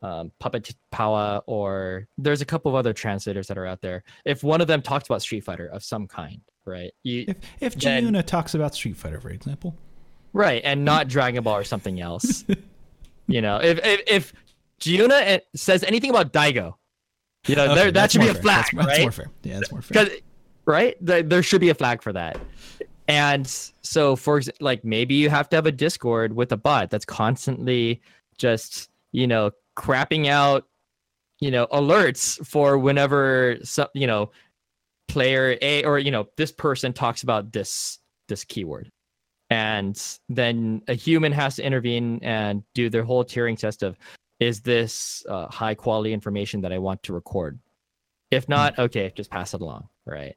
um, 0.05 0.31
Puppet 0.39 0.75
Power, 0.91 1.41
or 1.47 2.07
there's 2.19 2.43
a 2.43 2.45
couple 2.45 2.71
of 2.71 2.75
other 2.75 2.93
translators 2.93 3.47
that 3.49 3.57
are 3.59 3.67
out 3.67 3.81
there. 3.81 4.05
If 4.25 4.43
one 4.45 4.61
of 4.61 4.67
them 4.67 4.83
talks 4.83 5.07
about 5.09 5.23
Street 5.23 5.45
Fighter 5.45 5.67
of 5.69 5.83
some 5.83 6.07
kind, 6.07 6.41
right? 6.67 6.93
You, 7.03 7.25
If 7.29 7.37
if 7.61 7.75
Then- 7.77 8.05
Giuna 8.13 8.25
talks 8.25 8.55
about 8.55 8.75
Street 8.75 8.97
Fighter, 8.97 9.21
for 9.21 9.31
example, 9.31 9.75
Right, 10.33 10.61
and 10.65 10.85
not 10.85 11.09
Dragon 11.09 11.43
Ball 11.45 11.57
or 11.59 11.65
something 11.65 12.01
else. 12.01 12.45
you 13.29 13.41
know, 13.41 13.59
if 13.63 13.79
if, 13.85 14.01
if 14.07 14.33
Giuna 14.81 15.21
eh, 15.23 15.39
says 15.55 15.83
anything 15.85 16.11
about 16.11 16.33
Daigo, 16.33 16.75
you 17.47 17.55
know, 17.57 17.65
Okay, 17.67 17.75
there, 17.75 17.93
that 17.93 18.11
should 18.13 18.21
be 18.21 18.29
a 18.29 18.35
fair. 18.35 18.43
flag, 18.43 18.65
That's, 18.73 18.75
that's 18.75 18.89
right? 18.99 19.03
more 19.03 19.13
fair. 19.13 19.31
Yeah, 19.43 19.55
that's 19.61 19.71
more 19.73 19.83
fair. 19.83 20.09
Right, 20.67 20.97
there, 21.01 21.23
there 21.23 21.43
should 21.43 21.61
be 21.61 21.69
a 21.71 21.75
flag 21.75 22.03
for 22.03 22.13
that. 22.15 22.39
And 23.07 23.47
so, 23.83 24.17
for 24.17 24.41
like, 24.61 24.83
maybe 24.85 25.15
you 25.15 25.29
have 25.31 25.49
to 25.51 25.57
have 25.57 25.67
a 25.67 25.73
Discord 25.73 26.35
with 26.35 26.53
a 26.53 26.57
bot 26.57 26.91
that's 26.91 27.05
constantly 27.05 28.01
just 28.39 28.91
you 29.13 29.27
know 29.29 29.51
crapping 29.77 30.29
out 30.29 30.66
you 31.41 31.51
know 31.51 31.66
alerts 31.68 32.45
for 32.47 32.79
whenever 32.79 33.57
some 33.62 33.89
you 33.95 34.07
know 34.07 34.31
player 35.09 35.57
A 35.62 35.85
or 35.85 35.99
you 35.99 36.11
know 36.11 36.27
this 36.37 36.53
person 36.53 36.93
talks 36.93 37.22
about 37.22 37.53
this 37.53 37.99
this 38.29 38.45
keyword. 38.45 38.91
And 39.51 40.01
then 40.29 40.83
a 40.89 40.95
human 40.95 41.31
has 41.33 41.57
to 41.57 41.62
intervene 41.62 42.18
and 42.22 42.64
do 42.75 42.89
their 42.89 43.05
whole 43.05 43.25
tiering 43.25 43.59
test 43.59 43.83
of 43.83 43.99
is 44.41 44.62
this 44.62 45.25
uh, 45.29 45.47
high 45.49 45.75
quality 45.75 46.12
information 46.12 46.62
that 46.62 46.72
I 46.72 46.79
want 46.79 47.03
to 47.05 47.12
record? 47.12 47.61
If 48.31 48.49
not 48.49 48.79
okay 48.79 49.12
just 49.14 49.31
pass 49.31 49.55
it 49.55 49.61
along 49.61 49.89
right? 50.07 50.37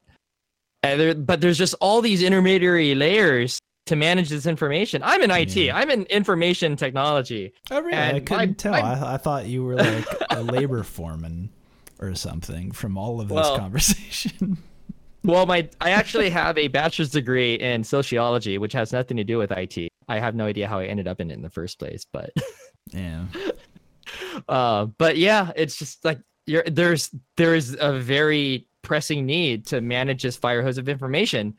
And 0.84 1.00
there, 1.00 1.16
but 1.16 1.42
there's 1.42 1.58
just 1.58 1.76
all 1.82 2.02
these 2.02 2.24
intermediary 2.24 2.96
layers 2.96 3.60
to 3.88 3.96
manage 3.96 4.30
this 4.30 4.46
information 4.46 5.02
i'm 5.04 5.22
in 5.22 5.32
it 5.32 5.56
Yeah. 5.56 5.76
i'm 5.78 5.90
in 5.90 6.04
information 6.04 6.76
technology 6.76 7.54
Oh, 7.72 7.82
really? 7.82 7.98
I 7.98 8.20
couldn't 8.20 8.30
my- 8.32 8.46
tell. 8.54 8.74
I, 8.74 9.14
I 9.16 9.18
thought 9.18 9.46
you 9.48 9.64
were 9.64 9.76
like 9.76 10.06
a 10.30 10.42
labor 10.42 10.84
foreman 10.84 11.50
or 12.00 12.14
something 12.16 12.72
from 12.72 12.98
all 12.98 13.20
of 13.22 13.28
this 13.30 13.36
Well- 13.36 13.58
conversation. 13.58 14.58
Well, 15.24 15.46
my 15.46 15.68
I 15.82 15.90
actually 15.90 16.30
have 16.30 16.58
a 16.58 16.70
bachelor's 16.70 17.10
degree 17.10 17.56
in 17.56 17.84
sociology, 17.84 18.58
which 18.60 18.72
has 18.72 18.94
nothing 18.94 19.18
to 19.18 19.26
do 19.26 19.38
with 19.38 19.52
IT. 19.52 19.90
I 20.08 20.20
have 20.20 20.36
no 20.36 20.46
idea 20.46 20.70
how 20.70 20.80
I 20.80 20.86
ended 20.86 21.06
up 21.06 21.20
in 21.20 21.32
it 21.32 21.34
in 21.34 21.42
the 21.42 21.50
first 21.50 21.80
place, 21.80 22.06
but 22.14 22.30
yeah. 22.94 23.26
uh, 24.48 24.86
but 24.86 25.18
yeah, 25.18 25.52
it's 25.58 25.78
just 25.78 26.06
like 26.06 26.20
you're 26.46 26.64
there's 26.64 27.14
there 27.36 27.56
is 27.56 27.76
a 27.80 28.00
very 28.00 28.68
pressing 28.84 29.26
need 29.26 29.66
to 29.68 29.82
manage 29.82 30.24
this 30.24 30.38
fire 30.38 30.62
hose 30.62 30.78
of 30.78 30.88
information 30.88 31.56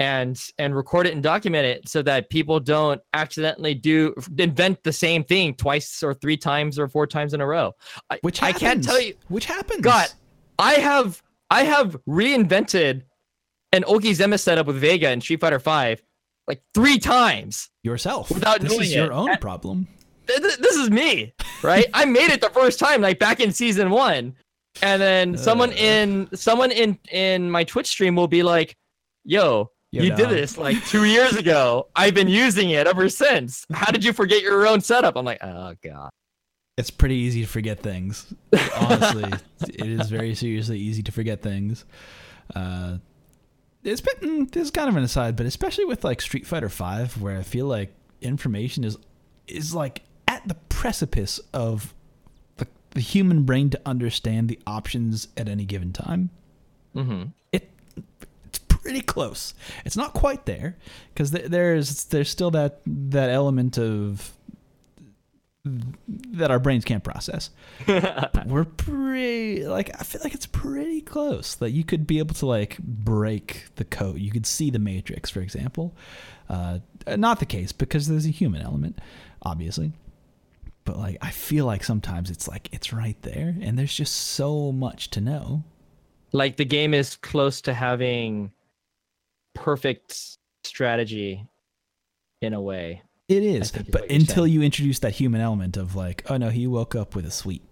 and 0.00 0.40
and 0.58 0.76
record 0.76 1.06
it 1.06 1.12
and 1.14 1.22
document 1.22 1.66
it 1.66 1.88
so 1.88 2.02
that 2.02 2.30
people 2.30 2.60
don't 2.60 3.00
accidentally 3.14 3.74
do 3.74 4.14
invent 4.38 4.82
the 4.84 4.92
same 4.92 5.24
thing 5.24 5.54
twice 5.54 6.02
or 6.02 6.14
three 6.14 6.36
times 6.36 6.78
or 6.78 6.86
four 6.88 7.06
times 7.06 7.34
in 7.34 7.40
a 7.40 7.46
row. 7.46 7.74
I, 8.10 8.18
Which 8.22 8.40
I 8.42 8.46
happens. 8.48 8.60
can't 8.62 8.84
tell 8.84 9.00
you 9.00 9.14
Which 9.28 9.44
happens. 9.46 9.80
God, 9.80 10.08
I 10.58 10.74
have 10.74 11.22
I 11.50 11.64
have 11.64 11.96
reinvented 12.08 13.02
an 13.72 13.82
Okizeme 13.84 14.38
setup 14.38 14.66
with 14.66 14.76
Vega 14.76 15.10
in 15.10 15.20
Street 15.20 15.40
Fighter 15.40 15.58
Five 15.58 16.00
like 16.46 16.62
three 16.74 16.98
times. 16.98 17.68
yourself. 17.82 18.30
Without 18.30 18.60
this 18.60 18.70
doing 18.72 18.82
is 18.84 18.94
your 18.94 19.06
it. 19.06 19.12
own 19.12 19.30
And- 19.30 19.40
problem. 19.40 19.88
Th- 20.26 20.40
th- 20.40 20.58
This 20.58 20.76
is 20.76 20.90
me, 20.90 21.32
right? 21.62 21.86
I 21.94 22.04
made 22.04 22.30
it 22.30 22.40
the 22.42 22.50
first 22.50 22.78
time, 22.78 23.00
like 23.00 23.18
back 23.18 23.40
in 23.40 23.50
season 23.50 23.88
one, 23.90 24.34
and 24.82 25.00
then 25.00 25.38
someone 25.38 25.70
Uh. 25.70 25.76
in 25.76 26.28
someone 26.34 26.70
in 26.70 26.98
in 27.10 27.50
my 27.50 27.64
Twitch 27.64 27.86
stream 27.86 28.14
will 28.14 28.28
be 28.28 28.42
like, 28.42 28.76
"Yo." 29.24 29.70
Yo, 29.90 30.02
you 30.02 30.14
did 30.14 30.28
this 30.28 30.58
like 30.58 30.84
two 30.86 31.04
years 31.04 31.34
ago. 31.36 31.88
I've 31.96 32.14
been 32.14 32.28
using 32.28 32.70
it 32.70 32.86
ever 32.86 33.08
since. 33.08 33.64
How 33.72 33.90
did 33.90 34.04
you 34.04 34.12
forget 34.12 34.42
your 34.42 34.66
own 34.66 34.80
setup? 34.80 35.16
I'm 35.16 35.24
like, 35.24 35.42
oh 35.42 35.74
god. 35.82 36.10
It's 36.76 36.90
pretty 36.90 37.16
easy 37.16 37.40
to 37.42 37.48
forget 37.48 37.80
things. 37.80 38.32
Honestly, 38.76 39.32
it 39.62 39.86
is 39.86 40.10
very 40.10 40.34
seriously 40.34 40.78
easy 40.78 41.02
to 41.02 41.10
forget 41.10 41.42
things. 41.42 41.84
Uh, 42.54 42.98
it's 43.82 44.00
been 44.00 44.44
mm, 44.46 44.50
this 44.50 44.64
is 44.64 44.70
kind 44.70 44.88
of 44.88 44.96
an 44.96 45.02
aside, 45.02 45.36
but 45.36 45.46
especially 45.46 45.86
with 45.86 46.04
like 46.04 46.20
Street 46.20 46.46
Fighter 46.46 46.68
Five, 46.68 47.20
where 47.20 47.38
I 47.38 47.42
feel 47.42 47.66
like 47.66 47.92
information 48.20 48.84
is 48.84 48.96
is 49.46 49.74
like 49.74 50.02
at 50.28 50.46
the 50.46 50.54
precipice 50.68 51.40
of 51.54 51.94
the, 52.58 52.66
the 52.90 53.00
human 53.00 53.44
brain 53.44 53.70
to 53.70 53.80
understand 53.86 54.48
the 54.48 54.58
options 54.66 55.28
at 55.36 55.48
any 55.48 55.64
given 55.64 55.92
time. 55.92 56.30
hmm 56.94 57.22
It 57.52 57.70
pretty 58.88 59.04
close. 59.04 59.54
It's 59.84 59.96
not 59.96 60.14
quite 60.14 60.46
there 60.46 60.76
because 61.12 61.30
th- 61.30 61.46
there's 61.46 62.04
there's 62.06 62.30
still 62.30 62.50
that 62.52 62.80
that 62.86 63.30
element 63.30 63.78
of 63.78 64.32
that 65.64 66.50
our 66.50 66.58
brains 66.58 66.84
can't 66.84 67.04
process. 67.04 67.50
We're 68.46 68.64
pretty 68.64 69.66
like 69.66 69.90
I 70.00 70.04
feel 70.04 70.22
like 70.24 70.34
it's 70.34 70.46
pretty 70.46 71.02
close 71.02 71.54
that 71.56 71.70
you 71.72 71.84
could 71.84 72.06
be 72.06 72.18
able 72.18 72.34
to 72.36 72.46
like 72.46 72.78
break 72.78 73.66
the 73.76 73.84
code. 73.84 74.18
You 74.18 74.30
could 74.30 74.46
see 74.46 74.70
the 74.70 74.78
matrix, 74.78 75.28
for 75.28 75.40
example. 75.40 75.94
Uh, 76.48 76.78
not 77.16 77.38
the 77.40 77.46
case 77.46 77.72
because 77.72 78.08
there's 78.08 78.24
a 78.24 78.30
human 78.30 78.62
element, 78.62 78.98
obviously. 79.42 79.92
But 80.86 80.96
like 80.96 81.18
I 81.20 81.30
feel 81.30 81.66
like 81.66 81.84
sometimes 81.84 82.30
it's 82.30 82.48
like 82.48 82.70
it's 82.72 82.92
right 82.94 83.20
there, 83.20 83.54
and 83.60 83.78
there's 83.78 83.94
just 83.94 84.14
so 84.16 84.72
much 84.72 85.10
to 85.10 85.20
know. 85.20 85.64
like 86.32 86.56
the 86.56 86.64
game 86.64 86.94
is 86.94 87.16
close 87.16 87.60
to 87.62 87.74
having 87.74 88.52
perfect 89.58 90.38
strategy 90.64 91.46
in 92.40 92.54
a 92.54 92.60
way. 92.60 93.02
It 93.28 93.42
is, 93.42 93.70
but 93.70 94.10
until 94.10 94.44
saying. 94.44 94.54
you 94.54 94.62
introduce 94.62 95.00
that 95.00 95.12
human 95.12 95.40
element 95.40 95.76
of 95.76 95.94
like, 95.94 96.24
oh 96.30 96.38
no, 96.38 96.48
he 96.48 96.66
woke 96.66 96.94
up 96.94 97.14
with 97.14 97.26
a 97.26 97.30
sweet. 97.30 97.62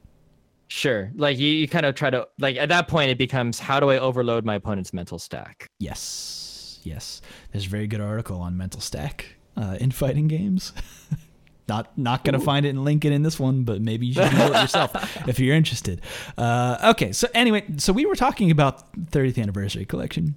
Sure. 0.68 1.12
Like 1.14 1.38
you, 1.38 1.48
you 1.48 1.68
kind 1.68 1.86
of 1.86 1.94
try 1.94 2.10
to 2.10 2.26
like 2.38 2.56
at 2.56 2.68
that 2.68 2.88
point 2.88 3.10
it 3.10 3.18
becomes 3.18 3.58
how 3.58 3.80
do 3.80 3.90
I 3.90 3.98
overload 3.98 4.44
my 4.44 4.56
opponent's 4.56 4.92
mental 4.92 5.18
stack? 5.18 5.66
Yes, 5.78 6.80
yes. 6.82 7.22
There's 7.52 7.66
a 7.66 7.68
very 7.68 7.86
good 7.86 8.00
article 8.00 8.40
on 8.40 8.56
mental 8.56 8.80
stack 8.80 9.36
uh, 9.56 9.78
in 9.80 9.92
fighting 9.92 10.28
games. 10.28 10.72
not 11.68 11.96
not 11.96 12.24
gonna 12.24 12.40
find 12.40 12.66
it 12.66 12.70
and 12.70 12.84
link 12.84 13.04
it 13.04 13.12
in 13.12 13.22
this 13.22 13.38
one, 13.38 13.64
but 13.64 13.80
maybe 13.80 14.06
you 14.06 14.14
should 14.14 14.32
know 14.34 14.52
it 14.52 14.60
yourself 14.60 15.28
if 15.28 15.38
you're 15.38 15.54
interested. 15.54 16.00
Uh, 16.36 16.90
okay, 16.90 17.12
so 17.12 17.28
anyway, 17.34 17.64
so 17.76 17.92
we 17.92 18.04
were 18.04 18.16
talking 18.16 18.50
about 18.50 18.92
30th 19.10 19.40
anniversary 19.40 19.84
collection, 19.84 20.34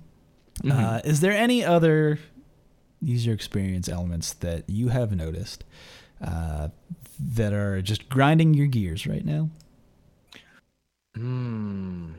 Uh, 0.69 1.01
is 1.03 1.19
there 1.21 1.31
any 1.31 1.63
other 1.63 2.19
user 3.01 3.31
experience 3.31 3.87
elements 3.87 4.33
that 4.33 4.69
you 4.69 4.89
have 4.89 5.15
noticed 5.15 5.63
uh, 6.21 6.69
that 7.19 7.53
are 7.53 7.81
just 7.81 8.09
grinding 8.09 8.53
your 8.53 8.67
gears 8.67 9.07
right 9.07 9.23
now? 9.25 9.49
Hmm. 11.15 12.13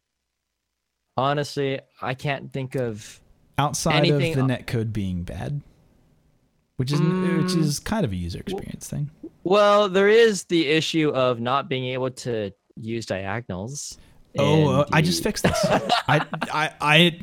Honestly, 1.16 1.80
I 2.00 2.14
can't 2.14 2.52
think 2.52 2.74
of. 2.76 3.20
outside 3.58 3.96
Anything- 3.96 4.38
of 4.38 4.48
the 4.48 4.54
netcode 4.54 4.90
being 4.90 5.22
bad, 5.22 5.60
which 6.76 6.90
is 6.92 6.98
which 7.00 7.08
Mm. 7.08 7.58
is 7.58 7.78
kind 7.78 8.06
of 8.06 8.12
a 8.12 8.16
user 8.16 8.38
experience 8.40 8.88
thing. 8.88 9.10
Well, 9.44 9.90
there 9.90 10.08
is 10.08 10.44
the 10.44 10.66
issue 10.66 11.10
of 11.10 11.40
not 11.40 11.68
being 11.68 11.84
able 11.86 12.10
to 12.10 12.52
use 12.76 13.04
diagonals. 13.04 13.98
Oh, 14.38 14.70
uh, 14.70 14.86
I 14.92 15.02
just 15.02 15.22
fixed 15.22 15.42
this. 15.42 15.58
I, 15.64 16.24
I, 16.52 16.70
I, 16.80 17.20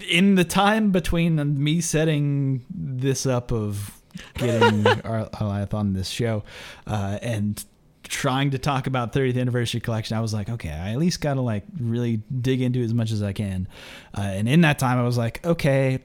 in 0.08 0.36
the 0.36 0.44
time 0.44 0.90
between 0.90 1.62
me 1.62 1.80
setting 1.80 2.64
this 2.70 3.26
up 3.26 3.52
of 3.52 4.00
getting 4.34 4.86
our 5.04 5.28
on 5.72 5.92
this 5.92 6.08
show, 6.08 6.44
uh, 6.86 7.18
and 7.20 7.62
trying 8.04 8.50
to 8.50 8.58
talk 8.58 8.86
about 8.86 9.12
30th 9.12 9.40
anniversary 9.40 9.80
collection, 9.80 10.16
I 10.16 10.20
was 10.20 10.34
like, 10.34 10.48
okay, 10.48 10.70
I 10.70 10.92
at 10.92 10.98
least 10.98 11.20
got 11.20 11.34
to 11.34 11.40
like 11.40 11.64
really 11.78 12.22
dig 12.40 12.62
into 12.62 12.80
it 12.80 12.84
as 12.84 12.94
much 12.94 13.10
as 13.10 13.22
I 13.22 13.32
can. 13.32 13.68
Uh, 14.16 14.22
and 14.22 14.48
in 14.48 14.62
that 14.62 14.78
time, 14.78 14.98
I 14.98 15.02
was 15.02 15.18
like, 15.18 15.44
okay, 15.44 16.00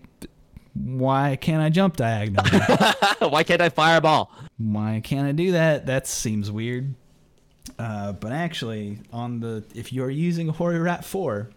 why 0.73 1.37
can't 1.39 1.61
I 1.61 1.69
jump 1.69 1.97
diagonally? 1.97 2.49
Why 3.19 3.43
can't 3.43 3.61
I 3.61 3.69
fireball? 3.69 4.31
why 4.59 5.01
can't 5.03 5.27
I 5.27 5.31
do 5.31 5.53
that? 5.53 5.87
That 5.87 6.05
seems 6.07 6.51
weird. 6.51 6.93
Uh, 7.79 8.11
but 8.13 8.31
actually, 8.31 8.99
on 9.13 9.39
the 9.39 9.63
if 9.75 9.93
you're 9.93 10.09
using 10.09 10.47
Hori 10.47 10.79
RAP 10.79 11.03
4, 11.03 11.49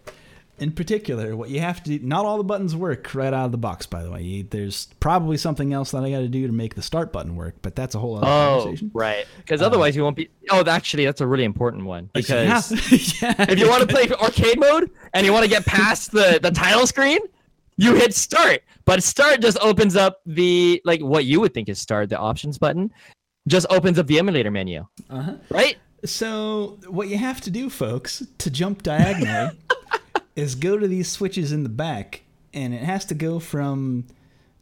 in 0.59 0.71
particular, 0.71 1.35
what 1.35 1.49
you 1.49 1.59
have 1.59 1.81
to 1.83 1.97
do, 1.97 2.05
not 2.05 2.23
all 2.25 2.37
the 2.37 2.43
buttons 2.43 2.75
work 2.75 3.15
right 3.15 3.33
out 3.33 3.45
of 3.45 3.51
the 3.51 3.57
box, 3.57 3.87
by 3.87 4.03
the 4.03 4.11
way. 4.11 4.21
You, 4.21 4.43
there's 4.43 4.87
probably 4.99 5.37
something 5.37 5.73
else 5.73 5.89
that 5.91 6.03
I 6.03 6.11
got 6.11 6.19
to 6.19 6.27
do 6.27 6.45
to 6.45 6.53
make 6.53 6.75
the 6.75 6.83
start 6.83 7.11
button 7.11 7.35
work, 7.35 7.55
but 7.63 7.75
that's 7.75 7.95
a 7.95 7.99
whole 7.99 8.17
other 8.17 8.27
Oh, 8.27 8.59
conversation. 8.61 8.91
right. 8.93 9.25
Because 9.37 9.63
otherwise, 9.63 9.95
you 9.95 10.03
won't 10.03 10.15
be. 10.15 10.29
Oh, 10.51 10.63
actually, 10.67 11.05
that's 11.05 11.21
a 11.21 11.25
really 11.27 11.45
important 11.45 11.85
one. 11.85 12.11
Because 12.13 12.71
yeah, 13.21 13.33
if 13.49 13.57
you 13.57 13.67
want 13.67 13.81
to 13.81 13.87
play 13.87 14.07
arcade 14.21 14.59
mode 14.59 14.91
and 15.15 15.25
you 15.25 15.33
want 15.33 15.43
to 15.43 15.49
get 15.49 15.65
past 15.65 16.11
the 16.11 16.39
the 16.41 16.51
title 16.51 16.85
screen, 16.85 17.19
you 17.77 17.95
hit 17.95 18.13
start. 18.13 18.61
But 18.85 19.01
start 19.01 19.41
just 19.41 19.57
opens 19.61 19.95
up 19.95 20.21
the 20.27 20.79
like 20.85 21.01
what 21.01 21.25
you 21.25 21.39
would 21.39 21.55
think 21.55 21.69
is 21.69 21.79
start, 21.79 22.09
the 22.09 22.19
options 22.19 22.59
button, 22.59 22.91
just 23.47 23.65
opens 23.71 23.97
up 23.97 24.05
the 24.05 24.19
emulator 24.19 24.51
menu, 24.51 24.85
uh-huh. 25.09 25.37
right? 25.49 25.77
So 26.03 26.79
what 26.87 27.09
you 27.09 27.17
have 27.17 27.41
to 27.41 27.51
do, 27.51 27.69
folks, 27.69 28.25
to 28.39 28.49
jump 28.49 28.83
diagonally, 28.83 29.57
is 30.35 30.55
go 30.55 30.77
to 30.77 30.87
these 30.87 31.09
switches 31.09 31.51
in 31.51 31.63
the 31.63 31.69
back, 31.69 32.23
and 32.53 32.73
it 32.73 32.81
has 32.81 33.05
to 33.05 33.15
go 33.15 33.39
from 33.39 34.05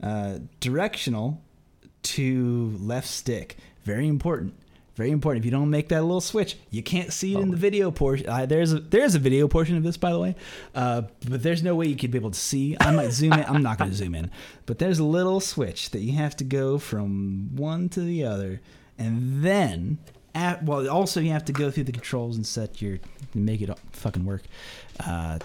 uh, 0.04 0.40
directional 0.60 1.42
to 2.02 2.78
left 2.80 3.08
stick. 3.08 3.58
Very 3.84 4.08
important. 4.08 4.54
Very 4.96 5.12
important. 5.12 5.44
If 5.44 5.46
you 5.46 5.52
don't 5.52 5.70
make 5.70 5.88
that 5.90 6.02
little 6.02 6.20
switch, 6.20 6.58
you 6.72 6.84
can't 6.84 7.14
see 7.14 7.34
it 7.34 7.40
in 7.40 7.52
the 7.52 7.58
video 7.58 7.90
portion. 7.90 8.28
Uh, 8.28 8.46
there's 8.46 8.74
a 8.74 8.82
there's 8.82 9.16
a 9.16 9.20
video 9.20 9.48
portion 9.48 9.78
of 9.78 9.84
this, 9.84 9.96
by 9.96 10.12
the 10.12 10.20
way, 10.20 10.36
uh, 10.76 11.04
but 11.26 11.42
there's 11.42 11.64
no 11.64 11.74
way 11.74 11.88
you 11.88 11.96
could 11.96 12.12
be 12.12 12.18
able 12.18 12.32
to 12.32 12.40
see. 12.40 12.76
I 12.82 12.92
might 12.92 13.12
zoom 13.12 13.32
in. 13.32 13.46
I'm 13.46 13.64
not 13.64 13.78
going 13.78 13.92
to 13.92 13.96
zoom 13.96 14.14
in, 14.14 14.30
but 14.66 14.78
there's 14.78 15.00
a 15.00 15.06
little 15.06 15.40
switch 15.40 15.92
that 15.92 16.02
you 16.02 16.18
have 16.18 16.36
to 16.36 16.44
go 16.44 16.78
from 16.80 17.56
one 17.56 17.88
to 17.90 18.02
the 18.02 18.26
other, 18.26 18.60
and 18.98 19.42
then 19.42 20.00
at, 20.36 20.64
well, 20.64 20.88
also 20.90 21.20
you 21.20 21.32
have 21.32 21.46
to 21.46 21.54
go 21.54 21.72
through 21.72 21.86
the 21.86 21.92
controls 21.92 22.36
and 22.36 22.46
set 22.46 22.82
your 22.82 23.00
make 23.34 23.62
it 23.62 23.70
fucking 23.92 24.26
work. 24.26 24.44
Uh, 25.06 25.40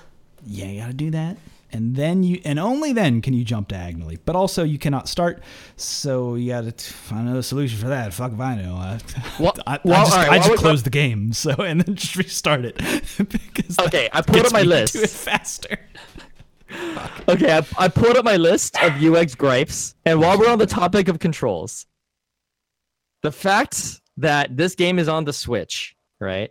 yeah, 0.46 0.66
you 0.66 0.80
got 0.80 0.88
to 0.88 0.92
do 0.92 1.10
that, 1.12 1.36
and 1.72 1.96
then 1.96 2.22
you 2.22 2.40
and 2.44 2.58
only 2.58 2.92
then 2.92 3.20
can 3.22 3.32
you 3.34 3.44
jump 3.44 3.68
diagonally. 3.68 4.18
But 4.24 4.36
also 4.36 4.62
you 4.62 4.78
cannot 4.78 5.08
start, 5.08 5.42
so 5.76 6.34
you 6.34 6.50
got 6.50 6.76
to 6.76 6.92
find 6.92 7.26
another 7.26 7.42
solution 7.42 7.78
for 7.78 7.88
that. 7.88 8.12
Fuck 8.12 8.32
if 8.32 8.40
I 8.40 8.54
know. 8.56 8.74
I, 8.74 8.98
Well- 9.40 9.54
I, 9.66 9.76
I 9.76 9.80
well, 9.84 10.04
just, 10.04 10.16
right, 10.16 10.28
I 10.28 10.38
just 10.38 10.56
closed 10.56 10.84
the 10.84 10.90
game, 10.90 11.32
so 11.44 11.50
and 11.52 11.80
then 11.80 11.94
just 11.94 12.16
restart 12.16 12.64
it 12.64 12.76
because 13.30 13.78
Okay, 13.78 14.08
I 14.12 14.20
pulled 14.22 14.46
up 14.46 14.52
my 14.52 14.62
list. 14.62 14.94
To 14.94 15.02
it 15.02 15.10
faster. 15.10 15.78
Okay, 17.28 17.52
I, 17.56 17.64
I 17.78 17.88
pulled 17.88 18.16
up 18.16 18.24
my 18.24 18.36
list 18.36 18.76
of 18.82 19.02
UX 19.02 19.34
gripes, 19.34 19.94
and 20.04 20.20
while 20.20 20.38
we're 20.38 20.50
on 20.50 20.58
the 20.58 20.66
topic 20.66 21.08
of 21.08 21.18
controls, 21.20 21.86
the 23.22 23.30
fact 23.30 24.00
that 24.16 24.56
this 24.56 24.74
game 24.74 24.98
is 24.98 25.08
on 25.08 25.24
the 25.24 25.32
Switch, 25.32 25.96
right? 26.20 26.50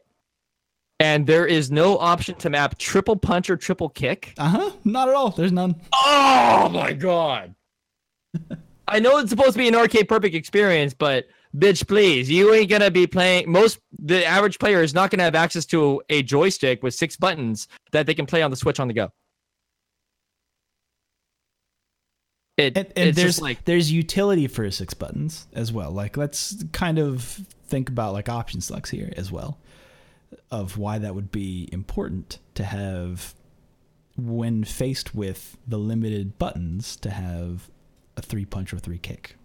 And 0.99 1.27
there 1.27 1.45
is 1.45 1.71
no 1.71 1.97
option 1.97 2.35
to 2.35 2.49
map 2.49 2.77
triple 2.77 3.15
punch 3.15 3.49
or 3.49 3.57
triple 3.57 3.89
kick. 3.89 4.33
Uh 4.37 4.49
huh. 4.49 4.71
Not 4.83 5.09
at 5.09 5.15
all. 5.15 5.31
There's 5.31 5.51
none. 5.51 5.75
Oh 5.93 6.69
my 6.71 6.93
god! 6.93 7.55
I 8.87 8.99
know 8.99 9.17
it's 9.17 9.29
supposed 9.29 9.53
to 9.53 9.59
be 9.59 9.67
an 9.67 9.75
arcade 9.75 10.07
perfect 10.07 10.35
experience, 10.35 10.93
but 10.93 11.25
bitch, 11.55 11.87
please, 11.87 12.29
you 12.29 12.53
ain't 12.53 12.69
gonna 12.69 12.91
be 12.91 13.07
playing. 13.07 13.51
Most 13.51 13.79
the 13.99 14.25
average 14.25 14.59
player 14.59 14.81
is 14.81 14.93
not 14.93 15.09
gonna 15.09 15.23
have 15.23 15.35
access 15.35 15.65
to 15.67 16.01
a 16.09 16.21
joystick 16.23 16.83
with 16.83 16.93
six 16.93 17.15
buttons 17.15 17.67
that 17.91 18.05
they 18.05 18.13
can 18.13 18.25
play 18.25 18.41
on 18.41 18.51
the 18.51 18.57
Switch 18.57 18.79
on 18.79 18.87
the 18.87 18.93
go. 18.93 19.11
It, 22.57 22.77
And, 22.77 22.87
and 22.95 23.09
it's 23.09 23.17
there's 23.17 23.41
like 23.41 23.65
there's 23.65 23.91
utility 23.91 24.47
for 24.47 24.69
six 24.69 24.93
buttons 24.93 25.47
as 25.53 25.71
well. 25.71 25.91
Like 25.91 26.17
let's 26.17 26.63
kind 26.71 26.99
of 26.99 27.23
think 27.67 27.89
about 27.89 28.13
like 28.13 28.29
option 28.29 28.61
selects 28.61 28.91
here 28.91 29.11
as 29.17 29.31
well, 29.31 29.57
of 30.51 30.77
why 30.77 30.99
that 30.99 31.15
would 31.15 31.31
be 31.31 31.67
important 31.71 32.39
to 32.55 32.63
have 32.63 33.33
when 34.15 34.63
faced 34.63 35.15
with 35.15 35.57
the 35.67 35.77
limited 35.77 36.37
buttons 36.37 36.95
to 36.97 37.09
have 37.09 37.69
a 38.15 38.21
three 38.21 38.45
punch 38.45 38.73
or 38.73 38.77
three 38.77 38.99
kick. 38.99 39.35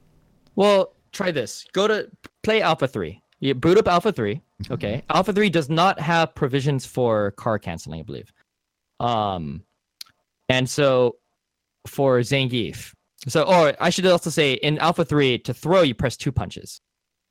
Well, 0.54 0.92
try 1.12 1.30
this. 1.30 1.64
Go 1.72 1.88
to 1.88 2.11
play 2.42 2.61
Alpha 2.61 2.88
3. 2.88 3.22
You 3.40 3.54
boot 3.54 3.78
up 3.78 3.88
Alpha 3.88 4.12
3. 4.12 4.40
Okay. 4.70 5.02
Alpha 5.09 5.32
3 5.32 5.48
does 5.48 5.70
not 5.70 6.00
have 6.00 6.34
provisions 6.34 6.84
for 6.84 7.32
kara 7.38 7.61
canceling, 7.61 8.00
I 8.00 8.02
believe. 8.02 8.32
Um 9.00 9.62
and 10.48 10.68
so 10.68 11.16
for 11.86 12.18
Zangief. 12.18 12.92
So 13.26 13.42
or 13.42 13.74
I 13.80 13.90
should 13.90 14.06
also 14.06 14.30
say 14.30 14.54
in 14.54 14.78
Alpha 14.78 15.04
3 15.04 15.38
to 15.40 15.54
throw 15.54 15.82
you 15.82 15.94
press 15.94 16.16
two 16.16 16.30
punches. 16.30 16.80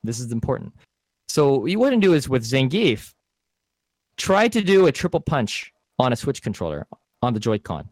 This 0.04 0.20
is 0.20 0.32
important. 0.32 0.74
So 1.30 1.60
what 1.60 1.72
you 1.72 1.90
to 1.90 1.98
do 1.98 2.14
is 2.14 2.28
with 2.28 2.44
Zangief 2.44 3.14
try 4.18 4.48
to 4.48 4.62
do 4.62 4.88
a 4.88 4.92
triple 4.92 5.20
punch 5.20 5.72
on 6.00 6.12
a 6.12 6.16
Switch 6.16 6.42
controller 6.42 6.88
on 7.22 7.34
the 7.34 7.40
Joy-Con 7.40 7.88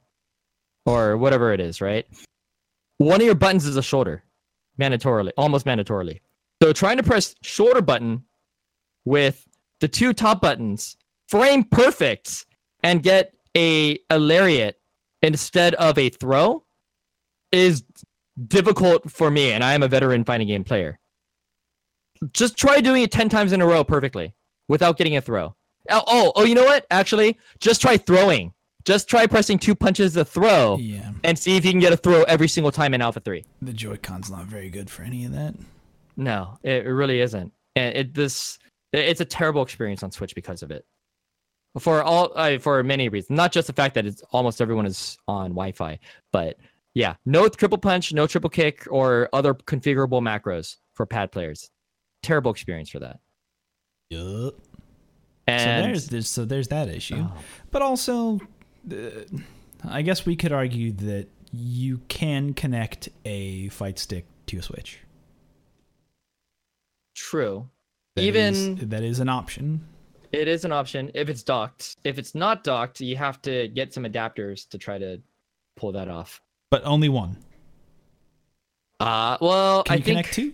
or 0.86 1.18
whatever 1.18 1.54
it 1.54 1.60
is, 1.60 1.82
right? 1.82 2.06
One 2.98 3.22
of 3.22 3.26
your 3.26 3.36
buttons 3.36 3.66
is 3.66 3.78
a 3.78 3.84
shoulder 3.84 4.24
mandatorily, 4.80 5.32
almost 5.38 5.66
mandatorily. 5.66 6.22
So 6.62 6.74
trying 6.74 6.98
to 6.98 7.04
press 7.04 7.36
shoulder 7.42 7.82
button 7.82 8.24
with 9.06 9.48
the 9.80 9.88
two 9.88 10.14
top 10.14 10.42
buttons, 10.42 10.98
frame 11.28 11.64
perfect, 11.64 12.46
and 12.84 13.04
get 13.04 13.34
a, 13.56 14.00
a 14.10 14.20
lariat 14.20 14.80
instead 15.22 15.76
of 15.76 15.98
a 15.98 16.10
throw 16.10 16.65
is 17.56 17.84
difficult 18.48 19.10
for 19.10 19.32
me, 19.32 19.52
and 19.52 19.64
I 19.64 19.74
am 19.74 19.84
a 19.84 19.88
veteran 19.88 20.24
fighting 20.24 20.48
game 20.48 20.64
player. 20.64 21.00
Just 22.32 22.58
try 22.58 22.82
doing 22.82 23.04
it 23.04 23.12
10 23.12 23.30
times 23.30 23.52
in 23.52 23.62
a 23.62 23.66
row 23.66 23.84
perfectly 23.84 24.34
without 24.68 24.98
getting 24.98 25.16
a 25.18 25.22
throw. 25.22 25.56
Oh, 25.90 26.04
oh, 26.08 26.34
oh, 26.36 26.44
you 26.44 26.56
know 26.56 26.64
what? 26.64 26.86
Actually, 26.90 27.38
just 27.60 27.82
try 27.82 27.98
throwing. 27.98 28.54
Just 28.86 29.10
try 29.10 29.26
pressing 29.26 29.58
two 29.58 29.74
punches 29.74 30.14
to 30.14 30.24
throw 30.24 30.78
Yeah, 30.78 31.12
and 31.24 31.38
see 31.38 31.58
if 31.58 31.66
you 31.66 31.72
can 31.72 31.80
get 31.80 31.92
a 31.92 31.98
throw 31.98 32.22
every 32.24 32.48
single 32.48 32.72
time 32.72 32.94
in 32.94 33.02
Alpha 33.02 33.20
3. 33.20 33.44
the 33.62 33.74
Joy-Con's 33.74 34.30
not 34.30 34.46
very 34.46 34.70
good 34.70 34.90
for 34.90 35.02
any 35.02 35.26
of 35.26 35.32
that. 35.34 35.56
No, 36.16 36.60
it, 36.64 36.86
really 36.86 37.20
isn't. 37.20 37.52
And 37.76 37.98
it 37.98 38.14
this 38.14 38.58
it's 38.94 39.22
a 39.22 39.26
terrible 39.26 39.62
experience 39.64 40.04
on 40.04 40.12
Switch 40.12 40.34
because 40.36 40.64
of 40.64 40.72
it. 40.72 40.86
For 41.80 42.04
all 42.04 42.32
uh, 42.36 42.58
for 42.60 42.82
many 42.84 43.10
reasons, 43.10 43.36
not 43.36 43.52
just 43.52 43.68
the 43.68 43.74
fact 43.74 43.96
that 43.96 44.06
it's 44.06 44.24
almost 44.32 44.62
everyone 44.62 44.86
is 44.86 45.18
on 45.28 45.50
Wi-Fi, 45.50 46.00
but 46.32 46.58
yeah, 46.96 47.16
no 47.26 47.48
triple 47.48 47.78
punch, 47.78 48.12
no 48.14 48.26
triple 48.26 48.50
kick, 48.50 48.88
or 48.90 49.30
other 49.34 49.54
configurable 49.54 50.22
macros 50.22 50.78
for 50.96 51.06
pad 51.06 51.32
players. 51.32 51.70
Terrible 52.24 52.50
experience 52.50 52.90
for 52.90 53.00
that. 53.00 53.20
Yup. 54.10 54.56
So 54.58 55.54
And 55.54 55.86
there's, 55.86 56.08
there's 56.08 56.28
so 56.28 56.44
there's 56.46 56.70
that 56.70 56.88
issue. 56.90 57.18
Oh. 57.20 57.38
But 57.70 57.84
also, 57.84 58.40
uh, 58.92 58.96
I 59.88 60.02
guess 60.02 60.26
we 60.26 60.36
could 60.36 60.52
argue 60.52 60.92
that 60.94 61.28
you 61.52 62.00
can 62.08 62.54
connect 62.54 63.10
a 63.26 63.68
fight 63.70 64.00
stick 64.00 64.26
to 64.48 64.58
a 64.58 64.62
Switch. 64.64 65.00
true. 67.16 67.70
That 68.16 68.24
Even 68.24 68.54
is- 68.54 68.76
that 68.90 69.04
is 69.04 69.20
an 69.20 69.30
option. 69.30 69.86
it 70.32 70.48
is 70.48 70.66
an 70.66 70.72
option 70.72 71.12
if 71.14 71.30
it's 71.30 71.44
docked. 71.44 71.96
If 72.04 72.18
it's 72.18 72.34
not 72.36 72.64
docked, 72.64 73.00
you 73.02 73.16
have 73.18 73.42
to 73.44 73.68
get 73.70 73.94
some 73.94 74.04
adapters 74.04 74.68
to 74.70 74.78
try 74.78 74.98
to 74.98 75.22
pull 75.76 75.92
that 75.94 76.08
off. 76.10 76.42
But 76.76 76.86
only 76.86 77.08
one. 77.08 77.38
Uh 79.00 79.38
well, 79.40 79.84
Can 79.84 79.94
I 79.94 79.96
you 79.98 80.04
think 80.04 80.18
connect 80.18 80.34
two? 80.34 80.54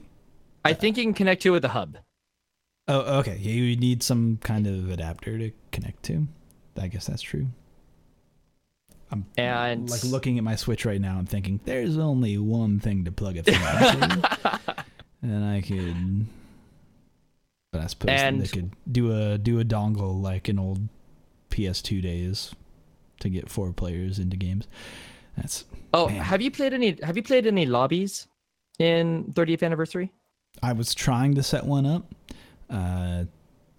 I 0.63 0.73
think 0.73 0.97
you 0.97 1.03
can 1.03 1.15
connect 1.15 1.41
to 1.41 1.51
with 1.51 1.65
a 1.65 1.69
hub. 1.69 1.97
Oh, 2.87 3.19
okay. 3.19 3.37
Yeah, 3.41 3.53
you 3.53 3.75
need 3.75 4.03
some 4.03 4.37
kind 4.43 4.67
of 4.67 4.91
adapter 4.91 5.39
to 5.39 5.51
connect 5.71 6.03
to. 6.03 6.27
I 6.79 6.89
guess 6.89 7.07
that's 7.07 7.23
true. 7.23 7.47
I'm 9.11 9.25
And 9.35 9.89
like 9.89 10.03
looking 10.03 10.37
at 10.37 10.43
my 10.43 10.55
Switch 10.55 10.85
right 10.85 11.01
now 11.01 11.17
and 11.17 11.27
thinking, 11.27 11.59
there's 11.65 11.97
only 11.97 12.37
one 12.37 12.79
thing 12.79 13.03
to 13.05 13.11
plug 13.11 13.37
it 13.37 13.45
through, 13.45 13.55
and 15.23 15.43
I 15.45 15.61
could. 15.61 16.27
But 17.71 17.81
I 17.81 17.87
suppose 17.87 18.09
And- 18.11 18.41
they 18.41 18.47
could 18.47 18.71
do 18.91 19.11
a 19.11 19.39
do 19.39 19.59
a 19.59 19.63
dongle 19.65 20.21
like 20.21 20.47
in 20.49 20.59
old 20.59 20.87
PS2 21.49 21.99
days 22.03 22.53
to 23.21 23.29
get 23.29 23.49
four 23.49 23.73
players 23.73 24.19
into 24.19 24.37
games. 24.37 24.67
That's 25.37 25.65
oh, 25.93 26.07
man. 26.07 26.17
have 26.17 26.41
you 26.41 26.51
played 26.51 26.73
any? 26.73 26.97
Have 27.03 27.17
you 27.17 27.23
played 27.23 27.47
any 27.47 27.65
lobbies 27.65 28.27
in 28.79 29.31
30th 29.33 29.63
anniversary? 29.63 30.11
I 30.61 30.73
was 30.73 30.93
trying 30.93 31.35
to 31.35 31.43
set 31.43 31.65
one 31.65 31.85
up. 31.85 32.13
Uh, 32.69 33.25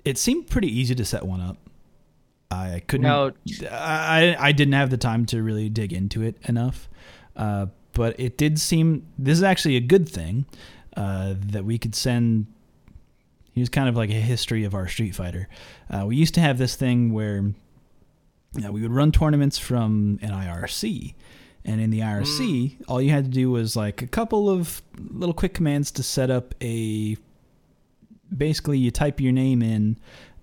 it 0.04 0.18
seemed 0.18 0.48
pretty 0.48 0.68
easy 0.68 0.94
to 0.94 1.04
set 1.04 1.24
one 1.24 1.40
up. 1.40 1.56
I 2.50 2.82
couldn't. 2.86 3.04
No. 3.04 3.32
I 3.70 4.36
I 4.38 4.52
didn't 4.52 4.74
have 4.74 4.90
the 4.90 4.96
time 4.96 5.26
to 5.26 5.42
really 5.42 5.68
dig 5.68 5.92
into 5.92 6.22
it 6.22 6.36
enough. 6.44 6.88
Uh, 7.34 7.66
but 7.92 8.18
it 8.18 8.36
did 8.36 8.58
seem 8.60 9.06
this 9.18 9.38
is 9.38 9.42
actually 9.42 9.76
a 9.76 9.80
good 9.80 10.08
thing 10.08 10.46
uh, 10.96 11.34
that 11.38 11.64
we 11.64 11.78
could 11.78 11.94
send. 11.94 12.46
Here's 13.54 13.68
kind 13.68 13.88
of 13.88 13.96
like 13.96 14.10
a 14.10 14.14
history 14.14 14.64
of 14.64 14.74
our 14.74 14.88
Street 14.88 15.14
Fighter. 15.14 15.48
Uh, 15.90 16.06
we 16.06 16.16
used 16.16 16.34
to 16.34 16.40
have 16.40 16.56
this 16.56 16.74
thing 16.74 17.12
where 17.12 17.52
we 18.54 18.82
would 18.82 18.92
run 18.92 19.12
tournaments 19.12 19.58
from 19.58 20.18
an 20.22 20.30
IRC. 20.30 21.14
And 21.64 21.80
in 21.80 21.90
the 21.90 22.00
IRC, 22.00 22.76
all 22.88 23.00
you 23.00 23.10
had 23.10 23.24
to 23.24 23.30
do 23.30 23.50
was 23.50 23.76
like 23.76 24.02
a 24.02 24.06
couple 24.08 24.50
of 24.50 24.82
little 24.98 25.34
quick 25.34 25.54
commands 25.54 25.90
to 25.92 26.02
set 26.02 26.30
up 26.30 26.54
a. 26.60 27.16
Basically, 28.36 28.78
you 28.78 28.90
type 28.90 29.20
your 29.20 29.32
name 29.32 29.62
in, 29.62 29.98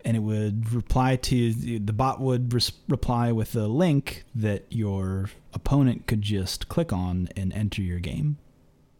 and 0.06 0.16
it 0.16 0.20
would 0.22 0.72
reply 0.72 1.16
to 1.16 1.54
the 1.54 1.92
bot 1.94 2.22
would 2.22 2.54
res- 2.54 2.72
reply 2.88 3.32
with 3.32 3.56
a 3.56 3.68
link 3.68 4.24
that 4.36 4.66
your 4.70 5.30
opponent 5.54 6.06
could 6.08 6.22
just 6.22 6.70
click 6.70 6.94
on 6.94 7.28
and 7.36 7.52
enter 7.54 7.82
your 7.82 8.00
game. 8.00 8.38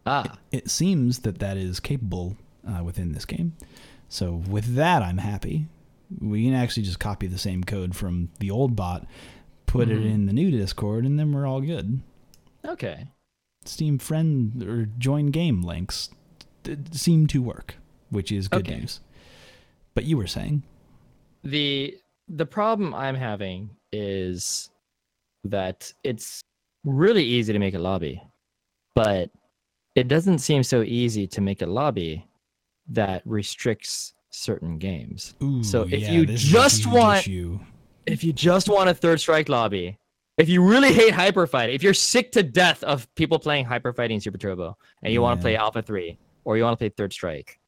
Ah, 0.06 0.38
It 0.52 0.70
seems 0.72 1.20
that 1.20 1.38
that 1.40 1.56
is 1.56 1.80
capable 1.80 2.36
uh, 2.68 2.84
within 2.84 3.12
this 3.14 3.26
game. 3.26 3.54
So 4.10 4.34
with 4.34 4.74
that, 4.76 5.04
I'm 5.04 5.20
happy. 5.20 5.68
We 6.20 6.46
can 6.46 6.56
actually 6.56 6.84
just 6.84 7.00
copy 7.00 7.28
the 7.28 7.38
same 7.38 7.64
code 7.64 7.96
from 7.96 8.30
the 8.40 8.50
old 8.50 8.76
bot, 8.76 9.06
put 9.68 9.88
it 9.90 10.00
Mhm. 10.00 10.12
in 10.12 10.26
the 10.26 10.34
new 10.34 10.50
Discord, 10.50 11.06
and 11.06 11.20
then 11.20 11.32
we're 11.32 11.46
all 11.46 11.62
good. 11.62 12.02
Okay. 12.66 13.08
Steam 13.66 13.98
friend 14.00 14.64
or 14.64 14.86
join 14.98 15.28
game 15.28 15.62
links 15.62 16.10
d- 16.64 16.78
seem 16.92 17.28
to 17.28 17.42
work, 17.42 17.76
which 18.10 18.32
is 18.32 18.48
good 18.48 18.68
Okay. 18.68 18.80
news. 18.80 19.02
But 19.94 20.06
you 20.06 20.18
were 20.18 20.28
saying, 20.28 20.64
the 21.44 21.98
the 22.28 22.46
problem 22.46 22.94
I'm 22.94 23.16
having 23.16 23.72
is 23.92 24.70
that 25.44 25.92
it's 26.04 26.42
really 26.86 27.24
easy 27.24 27.52
to 27.54 27.60
make 27.60 27.74
a 27.74 27.80
lobby, 27.80 28.22
but 28.96 29.30
it 29.96 30.08
doesn't 30.08 30.40
seem 30.40 30.64
so 30.64 30.82
easy 30.84 31.28
to 31.28 31.42
make 31.42 31.62
a 31.62 31.66
lobby 31.66 32.26
that 32.88 33.22
restricts 33.26 34.14
certain 34.30 34.78
games. 34.78 35.34
Ooh, 35.44 35.64
So 35.64 35.84
if 35.84 36.02
yeah, 36.02 36.12
you 36.12 36.26
this 36.26 36.44
is 36.44 36.50
a 36.50 36.54
just 36.54 36.86
want- 36.88 37.20
issue. 37.20 37.60
If 38.06 38.24
you 38.24 38.34
just 38.34 38.70
want 38.70 38.90
a 38.90 38.94
third 38.94 39.20
strike 39.20 39.50
lobby, 39.50 39.99
if 40.40 40.48
you 40.48 40.64
really 40.64 40.94
hate 40.94 41.14
hyper 41.14 41.46
fighting, 41.46 41.76
if 41.76 41.84
you're 41.84 41.94
sick 41.94 42.32
to 42.32 42.42
death 42.42 42.82
of 42.84 43.14
people 43.16 43.38
playing 43.38 43.66
hyper 43.66 43.92
fighting 43.92 44.22
Super 44.22 44.38
Turbo 44.38 44.78
and 45.04 45.12
you 45.14 45.22
want 45.22 45.40
to 45.40 45.44
play 45.44 45.58
Alpha 45.58 45.82
3 45.82 46.18
or 46.46 46.56
you 46.56 46.64
want 46.64 46.74
to 46.74 46.78
play 46.78 46.90
third 46.90 47.12
strike, 47.12 47.60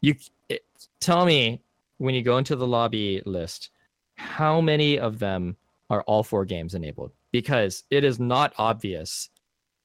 you 0.00 0.16
it, 0.48 0.64
tell 1.00 1.24
me 1.24 1.62
when 1.98 2.14
you 2.16 2.22
go 2.22 2.36
into 2.36 2.56
the 2.56 2.66
lobby 2.66 3.22
list 3.24 3.70
how 4.16 4.60
many 4.60 4.98
of 4.98 5.20
them 5.20 5.56
are 5.88 6.02
all 6.02 6.24
four 6.24 6.44
games 6.44 6.74
enabled 6.74 7.12
because 7.30 7.84
it 7.90 8.02
is 8.02 8.18
not 8.18 8.52
obvious 8.58 9.30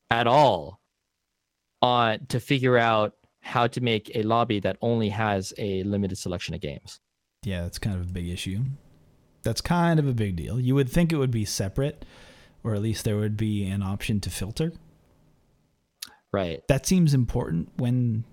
at 0.09 0.25
all 0.25 0.79
on 1.83 2.25
to 2.27 2.39
figure 2.39 2.77
out 2.77 3.13
how 3.41 3.67
to 3.67 3.81
make 3.81 4.11
a 4.15 4.23
lobby 4.23 4.59
that 4.59 4.77
only 4.81 5.09
has 5.09 5.53
a 5.59 5.83
limited 5.83 6.17
selection 6.17 6.55
of 6.55 6.61
games. 6.61 6.99
Yeah, 7.43 7.61
that's 7.61 7.77
kind 7.77 7.95
of 7.95 8.09
a 8.09 8.11
big 8.11 8.27
issue. 8.27 8.61
That's 9.45 9.61
kind 9.61 9.99
of 9.99 10.07
a 10.07 10.13
big 10.13 10.35
deal. 10.35 10.59
You 10.59 10.75
would 10.75 10.89
think 10.89 11.13
it 11.13 11.17
would 11.17 11.31
be 11.31 11.45
separate, 11.45 12.03
or 12.63 12.73
at 12.73 12.81
least 12.81 13.05
there 13.05 13.15
would 13.15 13.37
be 13.37 13.65
an 13.65 13.83
option 13.83 14.19
to 14.21 14.29
filter. 14.29 14.73
Right. 16.33 16.67
That 16.67 16.85
seems 16.85 17.13
important 17.13 17.69
when 17.77 18.25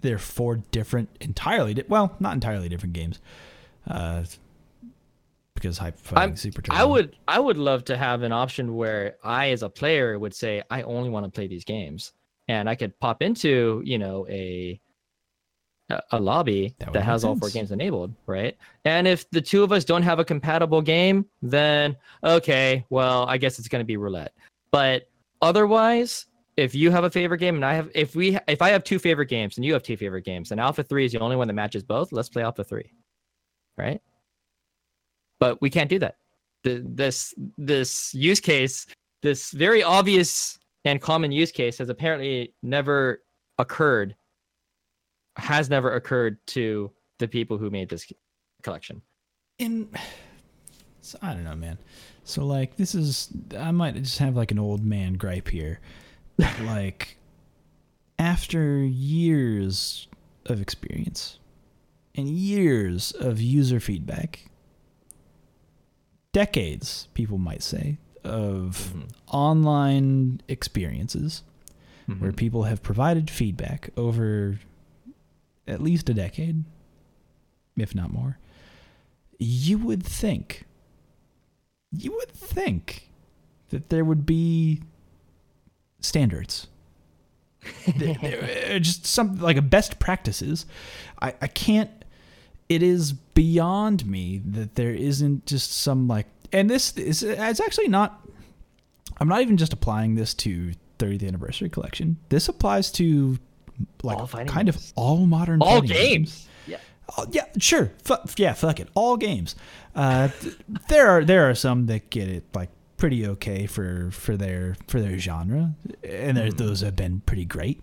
they're 0.00 0.18
four 0.18 0.56
different, 0.56 1.10
entirely 1.20 1.74
di- 1.74 1.84
well, 1.86 2.16
not 2.18 2.32
entirely 2.32 2.68
different 2.68 2.94
games. 2.94 3.20
Uh, 3.86 4.24
because 5.54 5.76
Hyper 5.78 5.98
Fighting 5.98 6.36
Super 6.36 6.62
Turbo. 6.62 6.78
I 6.78 6.84
would 6.84 7.16
I 7.26 7.38
would 7.40 7.56
love 7.56 7.84
to 7.86 7.96
have 7.96 8.22
an 8.22 8.32
option 8.32 8.76
where 8.76 9.16
I 9.24 9.50
as 9.50 9.62
a 9.62 9.68
player 9.68 10.18
would 10.18 10.34
say 10.34 10.62
I 10.70 10.82
only 10.82 11.10
want 11.10 11.26
to 11.26 11.30
play 11.30 11.48
these 11.48 11.64
games 11.64 12.12
and 12.46 12.70
I 12.70 12.74
could 12.74 12.98
pop 13.00 13.22
into, 13.22 13.82
you 13.84 13.98
know, 13.98 14.26
a 14.28 14.80
a- 15.90 16.20
lobby 16.20 16.74
That 16.78 16.92
that, 16.92 17.02
has 17.02 17.24
all 17.24 17.36
four 17.36 17.50
games 17.50 17.72
enabled, 17.72 18.14
right? 18.26 18.56
And 18.84 19.06
if 19.06 19.28
the 19.30 19.40
two 19.40 19.62
of 19.62 19.72
us 19.72 19.84
don't 19.84 20.02
have 20.02 20.18
a 20.18 20.24
compatible 20.24 20.82
game, 20.82 21.26
then 21.42 21.96
okay, 22.22 22.84
well, 22.90 23.26
I 23.26 23.38
guess 23.38 23.58
it's 23.58 23.68
going 23.68 23.80
to 23.80 23.86
be 23.86 23.96
roulette. 23.96 24.34
But 24.70 25.08
otherwise, 25.40 26.26
if 26.56 26.74
you 26.74 26.90
have 26.90 27.04
a 27.04 27.10
favorite 27.10 27.38
game 27.38 27.54
and 27.54 27.64
I 27.64 27.74
have 27.74 27.90
if 27.94 28.14
we 28.14 28.38
if 28.48 28.60
I 28.60 28.70
have 28.70 28.84
two 28.84 28.98
favorite 28.98 29.28
games 29.28 29.56
and 29.56 29.64
you 29.64 29.72
have 29.72 29.82
two 29.82 29.96
favorite 29.96 30.24
games 30.24 30.50
and 30.50 30.60
Alpha 30.60 30.82
3 30.82 31.04
is 31.04 31.12
the 31.12 31.20
only 31.20 31.36
one 31.36 31.48
that 31.48 31.54
matches 31.54 31.82
both, 31.82 32.12
let's 32.12 32.28
play 32.28 32.42
Alpha 32.42 32.64
3. 32.64 32.92
Right? 33.76 34.02
But 35.38 35.62
we 35.62 35.70
can't 35.70 35.88
do 35.88 36.00
that 36.00 36.16
the, 36.62 36.82
this 36.86 37.34
this 37.56 38.14
use 38.14 38.40
case, 38.40 38.86
this 39.22 39.50
very 39.50 39.82
obvious 39.82 40.58
and 40.84 41.00
common 41.00 41.32
use 41.32 41.52
case, 41.52 41.78
has 41.78 41.88
apparently 41.88 42.54
never 42.62 43.22
occurred. 43.58 44.14
Has 45.38 45.70
never 45.70 45.94
occurred 45.94 46.38
to 46.48 46.90
the 47.18 47.28
people 47.28 47.56
who 47.58 47.70
made 47.70 47.88
this 47.88 48.06
collection. 48.62 49.02
in 49.58 49.88
so 51.00 51.18
I 51.22 51.32
don't 51.32 51.44
know, 51.44 51.54
man. 51.56 51.78
So 52.24 52.44
like 52.44 52.76
this 52.76 52.94
is 52.94 53.28
I 53.56 53.70
might 53.70 53.94
just 53.94 54.18
have 54.18 54.36
like 54.36 54.50
an 54.50 54.58
old 54.58 54.84
man 54.84 55.14
gripe 55.14 55.48
here. 55.48 55.80
like 56.64 57.16
after 58.18 58.78
years 58.78 60.06
of 60.46 60.60
experience 60.60 61.38
and 62.14 62.28
years 62.28 63.12
of 63.12 63.40
user 63.40 63.80
feedback, 63.80 64.50
decades, 66.32 67.08
people 67.14 67.38
might 67.38 67.62
say, 67.62 67.98
of 68.24 68.92
Mhm. 68.94 69.10
online 69.28 70.40
experiences 70.48 71.42
where 72.18 72.32
Mhm. 72.32 72.36
people 72.36 72.62
have 72.64 72.82
provided 72.82 73.30
feedback 73.30 73.90
over 73.96 74.58
at 75.68 75.80
least 75.82 76.08
a 76.08 76.14
decade, 76.14 76.64
if 77.76 77.94
not 77.94 78.12
more, 78.12 78.38
you 79.38 79.78
would 79.78 80.02
think, 80.04 80.64
you 81.92 82.12
would 82.12 82.32
think 82.32 83.10
that 83.70 83.88
there 83.90 84.04
would 84.04 84.26
be 84.26 84.82
standards. 86.00 86.66
There- 87.96 88.14
there- 88.20 88.76
uh, 88.76 88.78
just 88.78 89.06
some 89.06 89.38
like 89.38 89.56
a 89.56 89.62
best 89.62 89.98
practices. 89.98 90.64
I, 91.20 91.34
I 91.42 91.46
can't. 91.48 91.90
It 92.68 92.82
is 92.82 93.12
beyond 93.12 94.06
me 94.06 94.38
that 94.44 94.74
there 94.74 94.92
isn't 94.94 95.46
just 95.46 95.72
some 95.72 96.06
like, 96.06 96.26
and 96.52 96.68
this 96.68 96.96
is 96.96 97.22
it's 97.22 97.60
actually 97.60 97.88
not. 97.88 98.20
I'm 99.20 99.28
not 99.28 99.40
even 99.42 99.56
just 99.56 99.72
applying 99.72 100.14
this 100.14 100.34
to 100.34 100.72
30th 100.98 101.26
anniversary 101.26 101.68
collection. 101.68 102.18
This 102.28 102.48
applies 102.48 102.90
to 102.92 103.38
like 104.02 104.18
All 104.18 104.26
fighting 104.26 104.48
kind 104.52 104.66
games. 104.70 104.76
of 104.76 104.92
all 104.96 105.26
modern 105.26 105.62
all 105.62 105.80
fighting 105.80 105.88
games. 105.96 106.46
Yeah. 106.66 106.78
Oh, 107.16 107.26
yeah, 107.30 107.46
sure. 107.58 107.92
Fu- 108.04 108.14
yeah, 108.36 108.52
fuck 108.52 108.80
it. 108.80 108.88
All 108.94 109.16
games. 109.16 109.54
Uh, 109.94 110.28
th- 110.40 110.56
there 110.88 111.08
are 111.08 111.24
there 111.24 111.48
are 111.48 111.54
some 111.54 111.86
that 111.86 112.10
get 112.10 112.28
it 112.28 112.44
like 112.54 112.70
pretty 112.96 113.26
okay 113.26 113.66
for 113.66 114.10
for 114.10 114.36
their 114.36 114.76
for 114.88 115.00
their 115.00 115.18
genre, 115.18 115.74
and 116.04 116.36
there, 116.36 116.50
those 116.52 116.80
have 116.82 116.96
been 116.96 117.20
pretty 117.20 117.44
great. 117.44 117.82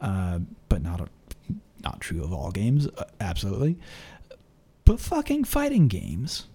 Uh, 0.00 0.40
but 0.68 0.82
not 0.82 1.00
a, 1.00 1.08
not 1.82 2.00
true 2.00 2.22
of 2.22 2.32
all 2.32 2.50
games. 2.50 2.86
Uh, 2.88 3.04
absolutely. 3.20 3.78
But 4.84 5.00
fucking 5.00 5.44
fighting 5.44 5.88
games. 5.88 6.46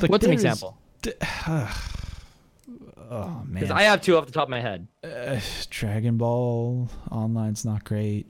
Like, 0.00 0.10
What's 0.10 0.24
an 0.26 0.32
example? 0.32 0.78
d- 1.02 1.12
oh 3.12 3.42
man. 3.46 3.54
Because 3.54 3.70
I 3.70 3.82
have 3.82 4.00
two 4.00 4.16
off 4.16 4.26
the 4.26 4.32
top 4.32 4.44
of 4.44 4.50
my 4.50 4.60
head. 4.60 4.86
uh, 5.04 5.40
Dragon 5.70 6.16
Ball 6.16 6.88
Online's 7.10 7.64
not 7.64 7.84
great. 7.84 8.26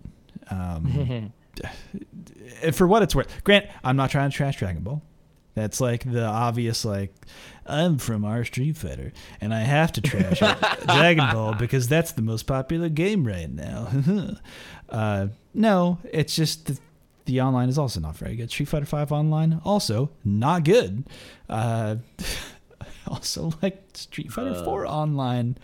Um, 0.51 1.33
for 2.73 2.87
what 2.87 3.03
it's 3.03 3.15
worth. 3.15 3.45
Grant, 3.45 3.67
I'm 3.85 3.97
not 3.97 4.11
trying 4.11 4.31
to 4.31 4.37
trash 4.37 4.59
Dragon 4.59 4.83
Ball. 4.83 5.03
That's 5.55 5.81
like 5.81 6.11
the 6.11 6.25
obvious 6.25 6.85
like 6.85 7.13
I'm 7.67 7.99
from 7.99 8.25
our 8.25 8.45
Street 8.45 8.77
Fighter 8.77 9.13
and 9.41 9.53
I 9.53 9.61
have 9.61 9.93
to 9.93 10.01
trash 10.01 10.39
Dragon 10.87 11.31
Ball 11.31 11.55
because 11.55 11.89
that's 11.89 12.13
the 12.13 12.23
most 12.23 12.45
popular 12.45 12.89
game 12.89 13.27
right 13.27 13.51
now. 13.51 13.89
uh, 14.89 15.27
no, 15.53 15.99
it's 16.11 16.35
just 16.35 16.67
the, 16.67 16.79
the 17.27 17.41
online 17.43 17.69
is 17.69 17.79
also 17.79 18.01
not 18.01 18.17
very 18.17 18.35
good. 18.35 18.51
Street 18.51 18.69
Fighter 18.69 18.87
Five 18.87 19.13
online 19.13 19.61
also 19.65 20.11
not 20.25 20.65
good. 20.65 21.05
Uh, 21.51 21.97
also, 23.13 23.53
like 23.63 23.83
Street 23.95 24.33
Fighter 24.33 24.51
Uh. 24.51 24.65
Four 24.65 24.87
online 24.87 25.59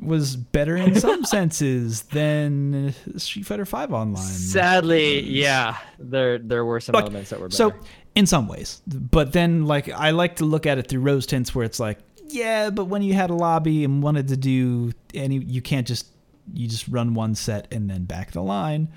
was 0.00 0.36
better 0.36 0.76
in 0.76 0.94
some 0.94 1.24
senses 1.36 2.02
than 2.04 2.94
Street 3.16 3.46
Fighter 3.46 3.64
Five 3.66 3.92
online. 3.92 4.22
Sadly, 4.22 5.20
yeah, 5.20 5.76
there 5.98 6.38
there 6.38 6.64
were 6.64 6.80
some 6.80 6.94
Look, 6.94 7.02
elements 7.02 7.30
that 7.30 7.40
were 7.40 7.48
better. 7.48 7.56
So, 7.56 7.74
in 8.14 8.26
some 8.26 8.48
ways, 8.48 8.80
but 8.86 9.32
then 9.32 9.66
like 9.66 9.88
I 9.88 10.10
like 10.10 10.36
to 10.36 10.44
look 10.44 10.66
at 10.66 10.78
it 10.78 10.88
through 10.88 11.00
rose 11.00 11.26
tints, 11.26 11.54
where 11.54 11.64
it's 11.64 11.80
like, 11.80 11.98
yeah, 12.28 12.70
but 12.70 12.86
when 12.86 13.02
you 13.02 13.14
had 13.14 13.30
a 13.30 13.34
lobby 13.34 13.84
and 13.84 14.02
wanted 14.02 14.28
to 14.28 14.36
do 14.36 14.92
any, 15.14 15.38
you 15.38 15.62
can't 15.62 15.86
just 15.86 16.06
you 16.54 16.68
just 16.68 16.88
run 16.88 17.14
one 17.14 17.34
set 17.34 17.68
and 17.72 17.90
then 17.90 18.04
back 18.04 18.32
the 18.32 18.42
line. 18.42 18.88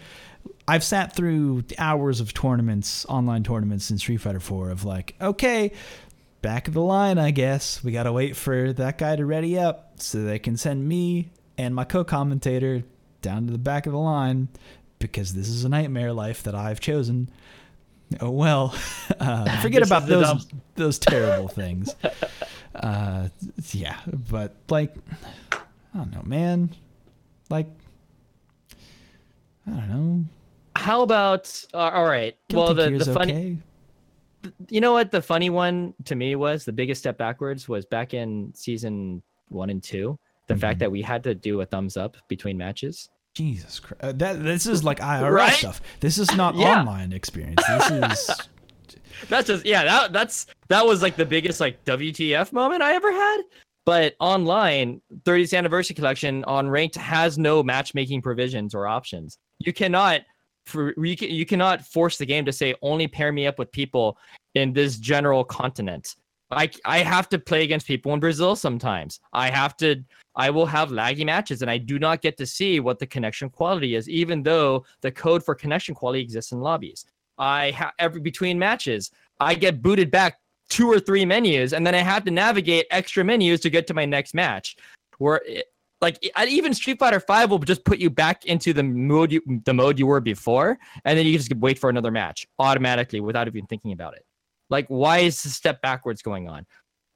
I've 0.68 0.84
sat 0.84 1.16
through 1.16 1.64
hours 1.78 2.20
of 2.20 2.34
tournaments, 2.34 3.06
online 3.10 3.44
tournaments 3.44 3.92
in 3.92 3.98
Street 3.98 4.18
Fighter 4.18 4.40
4 4.40 4.70
of 4.70 4.86
like, 4.86 5.16
okay, 5.20 5.72
back 6.42 6.68
of 6.68 6.74
the 6.74 6.82
line, 6.82 7.18
I 7.18 7.32
guess. 7.32 7.84
We 7.84 7.92
got 7.92 8.04
to 8.04 8.12
wait 8.12 8.36
for 8.36 8.74
that 8.74 8.98
guy 8.98 9.16
to 9.16 9.26
ready 9.26 9.58
up 9.58 9.94
so 9.98 10.24
they 10.24 10.40
can 10.40 10.58
send 10.58 10.88
me 10.88 11.32
and 11.58 11.76
my 11.76 11.84
co-commentator 11.84 12.84
down 13.22 13.46
to 13.46 13.52
the 13.52 13.60
back 13.60 13.86
of 13.86 13.94
the 13.94 14.00
line 14.00 14.50
because 15.00 15.34
this 15.34 15.48
is 15.48 15.64
a 15.64 15.70
nightmare 15.70 16.14
life 16.14 16.44
that 16.44 16.56
I've 16.56 16.80
chosen. 16.80 17.30
Oh 18.20 18.30
well, 18.32 18.76
uh, 19.20 19.62
forget 19.62 19.84
about 19.84 20.08
those 20.08 20.26
dumb- 20.26 20.62
those 20.76 21.00
terrible 21.00 21.48
things. 21.48 21.96
Uh, 22.76 23.30
yeah, 23.72 23.98
but 24.08 24.56
like, 24.70 24.96
I 25.52 25.58
don't 25.98 26.12
know, 26.12 26.24
man. 26.24 26.70
Like, 27.50 27.68
I 29.68 29.72
don't 29.72 29.90
know. 29.90 30.26
how 30.76 31.02
about 31.02 31.66
uh, 31.74 31.78
all 31.78 32.06
right? 32.06 32.36
well, 32.52 32.74
the 32.74 32.90
the 32.92 33.14
funny, 33.14 33.34
okay. 33.34 33.58
You 34.70 34.82
know 34.82 34.94
what 34.94 35.12
the 35.12 35.22
funny 35.22 35.50
one 35.50 35.94
to 36.06 36.16
me 36.16 36.36
was 36.36 36.66
the 36.66 36.72
biggest 36.74 37.00
step 37.02 37.18
backwards 37.18 37.68
was 37.70 37.86
back 37.86 38.14
in 38.14 38.52
season 38.56 39.22
one 39.50 39.70
and 39.70 39.84
two. 39.84 40.18
The 40.48 40.54
Mm-hmm. 40.56 40.62
fact 40.62 40.80
that 40.80 40.92
we 40.92 41.02
had 41.02 41.24
to 41.24 41.34
do 41.36 41.62
a 41.62 41.66
thumbs 41.66 41.96
up 41.98 42.18
between 42.28 42.58
matches. 42.58 43.10
Jesus 43.36 43.80
Christ, 43.80 44.04
uh, 44.04 44.12
that 44.14 44.44
this 44.44 44.66
is 44.66 44.84
like 44.84 45.00
IRL 45.00 45.32
Right? 45.46 45.54
stuff. 45.54 45.82
This 46.02 46.18
is 46.18 46.36
not 46.36 46.56
Yeah. 46.56 46.80
online 46.82 47.14
experience. 47.14 47.62
This 47.68 47.92
is 47.92 48.30
That's 49.30 49.48
just 49.48 49.66
yeah. 49.66 49.84
That 49.84 50.14
that's 50.14 50.48
that 50.68 50.86
was 50.86 51.02
like 51.02 51.16
the 51.16 51.26
biggest 51.26 51.60
like 51.60 51.84
WTF 51.86 52.52
moment 52.52 52.82
I 52.82 52.94
ever 52.96 53.12
had. 53.12 53.42
But 53.86 54.16
online, 54.20 55.02
30th 55.24 55.58
anniversary 55.58 55.96
collection 55.96 56.44
on 56.46 56.70
ranked 56.70 56.96
has 56.96 57.38
no 57.38 57.64
matchmaking 57.64 58.22
provisions 58.22 58.76
or 58.76 58.88
options. 58.88 59.38
You 59.60 59.74
cannot 59.74 60.22
for 60.66 60.94
you, 61.04 61.18
can, 61.18 61.30
you 61.30 61.46
cannot 61.46 61.86
force 61.86 62.18
the 62.18 62.26
game 62.26 62.46
to 62.46 62.52
say 62.52 62.76
only 62.82 63.08
pair 63.08 63.32
me 63.32 63.48
up 63.48 63.60
with 63.60 63.72
people 63.72 64.18
in 64.56 64.74
this 64.74 64.98
general 64.98 65.44
continent. 65.44 66.16
I 66.52 66.70
I 66.86 67.00
have 67.00 67.30
to 67.30 67.40
play 67.40 67.64
against 67.64 67.88
people 67.88 68.14
in 68.14 68.20
Brazil 68.20 68.56
sometimes. 68.56 69.20
I 69.34 69.50
have 69.50 69.78
to 69.78 70.04
I 70.36 70.50
will 70.50 70.66
have 70.66 70.90
laggy 70.90 71.26
matches 71.26 71.62
and 71.62 71.72
I 71.72 71.78
do 71.78 71.98
not 71.98 72.22
get 72.22 72.38
to 72.38 72.46
see 72.46 72.80
what 72.80 73.00
the 73.00 73.08
connection 73.08 73.50
quality 73.50 73.96
is 73.96 74.10
even 74.10 74.44
though 74.44 74.86
the 75.02 75.12
code 75.12 75.44
for 75.44 75.56
connection 75.56 75.96
quality 75.96 76.22
exists 76.22 76.52
in 76.52 76.60
lobbies. 76.60 77.06
I 77.38 77.72
have 77.72 77.94
every 78.00 78.22
between 78.22 78.60
matches, 78.60 79.12
I 79.40 79.56
get 79.56 79.82
booted 79.82 80.12
back 80.12 80.40
two 80.70 80.90
or 80.90 81.00
three 81.00 81.26
menus, 81.26 81.74
and 81.74 81.86
then 81.86 81.94
I 81.94 82.00
have 82.00 82.24
to 82.26 82.32
navigate 82.32 82.86
extra 82.92 83.24
menus 83.24 83.60
to 83.62 83.70
get 83.70 83.88
to 83.88 83.94
my 83.94 84.06
next 84.06 84.34
match. 84.34 84.78
Where 85.18 85.42
it, 85.46 85.71
like 86.02 86.18
even 86.48 86.74
Street 86.74 87.00
Fighter 87.00 87.20
Five 87.20 87.52
will 87.52 87.60
just 87.60 87.86
put 87.86 88.00
you 88.00 88.10
back 88.10 88.46
into 88.46 88.74
the 88.74 88.84
mode 88.84 89.32
you, 89.32 89.42
the 89.66 89.74
mode 89.74 90.00
you 90.00 90.08
were 90.08 90.20
before, 90.20 90.80
and 91.06 91.18
then 91.18 91.26
you 91.26 91.38
just 91.38 91.56
wait 91.56 91.78
for 91.78 91.90
another 91.90 92.12
match 92.12 92.48
automatically 92.60 93.20
without 93.20 93.48
even 93.48 93.66
thinking 93.68 93.92
about 93.92 94.16
it. 94.16 94.26
Like, 94.70 94.88
why 94.88 95.20
is 95.20 95.42
the 95.44 95.50
step 95.50 95.82
backwards 95.82 96.22
going 96.22 96.50
on? 96.50 96.66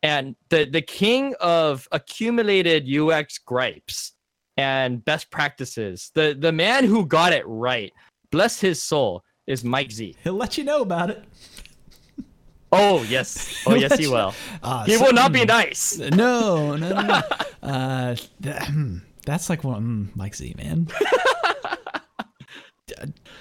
And 0.04 0.36
the 0.50 0.66
the 0.66 0.82
king 0.82 1.34
of 1.40 1.88
accumulated 1.92 2.88
UX 2.88 3.40
gripes 3.40 4.14
and 4.58 5.04
best 5.04 5.32
practices, 5.32 6.12
the 6.14 6.38
the 6.40 6.52
man 6.52 6.86
who 6.86 7.06
got 7.06 7.34
it 7.34 7.46
right, 7.48 7.92
bless 8.32 8.60
his 8.60 8.82
soul, 8.82 9.24
is 9.48 9.64
Mike 9.64 9.92
Z. 9.92 10.16
he'll 10.24 10.34
let 10.34 10.58
you 10.58 10.64
know 10.64 10.82
about 10.82 11.10
it. 11.10 11.24
Oh 12.78 13.04
yes, 13.04 13.64
oh 13.66 13.76
yes, 13.76 13.98
he 13.98 14.08
will. 14.16 14.34
Uh, 14.62 14.84
He 14.86 14.96
so- 14.96 15.06
will 15.06 15.14
not 15.14 15.32
be 15.32 15.46
nice. 15.46 15.98
No, 15.98 16.76
no, 16.76 16.90
no. 16.90 17.22
uh, 17.64 18.16
hmm, 18.44 18.98
that's 19.26 19.50
like 19.50 19.64
one 19.64 20.10
mm, 20.14 20.16
Mike 20.16 20.36
Z, 20.36 20.54
man. 20.58 20.88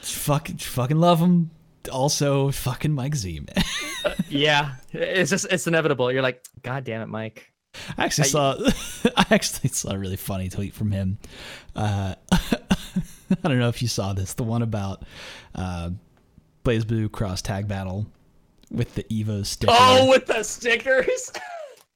Fucking, 0.03 0.57
fucking 0.59 0.97
love 0.99 1.19
him. 1.21 1.51
Also, 1.93 2.51
fucking 2.51 2.93
Mike 2.93 3.15
Z, 3.15 3.41
man. 3.41 3.65
Yeah, 4.29 4.75
it's 4.93 5.31
just 5.31 5.47
it's 5.51 5.67
inevitable. 5.67 6.13
You're 6.13 6.21
like, 6.23 6.45
God 6.63 6.85
damn 6.85 7.01
it, 7.03 7.09
Mike. 7.09 7.51
I 7.97 8.05
actually 8.05 8.25
I- 8.25 8.29
saw, 8.29 8.55
I 9.17 9.27
actually 9.31 9.71
saw 9.71 9.93
a 9.93 9.99
really 9.99 10.17
funny 10.17 10.49
tweet 10.51 10.75
from 10.75 10.91
him. 10.91 11.19
Uh, 11.75 12.15
I 12.31 13.49
don't 13.49 13.59
know 13.59 13.69
if 13.71 13.81
you 13.81 13.89
saw 13.89 14.13
this, 14.13 14.35
the 14.35 14.43
one 14.43 14.61
about 14.63 15.05
uh, 15.55 15.91
BlazBlue 16.65 17.13
cross 17.13 17.41
tag 17.43 17.67
battle 17.67 18.07
with 18.71 18.95
the 18.95 19.05
Evo 19.05 19.45
sticker. 19.45 19.73
Oh, 19.75 20.09
with 20.09 20.27
the 20.27 20.43
stickers. 20.43 21.33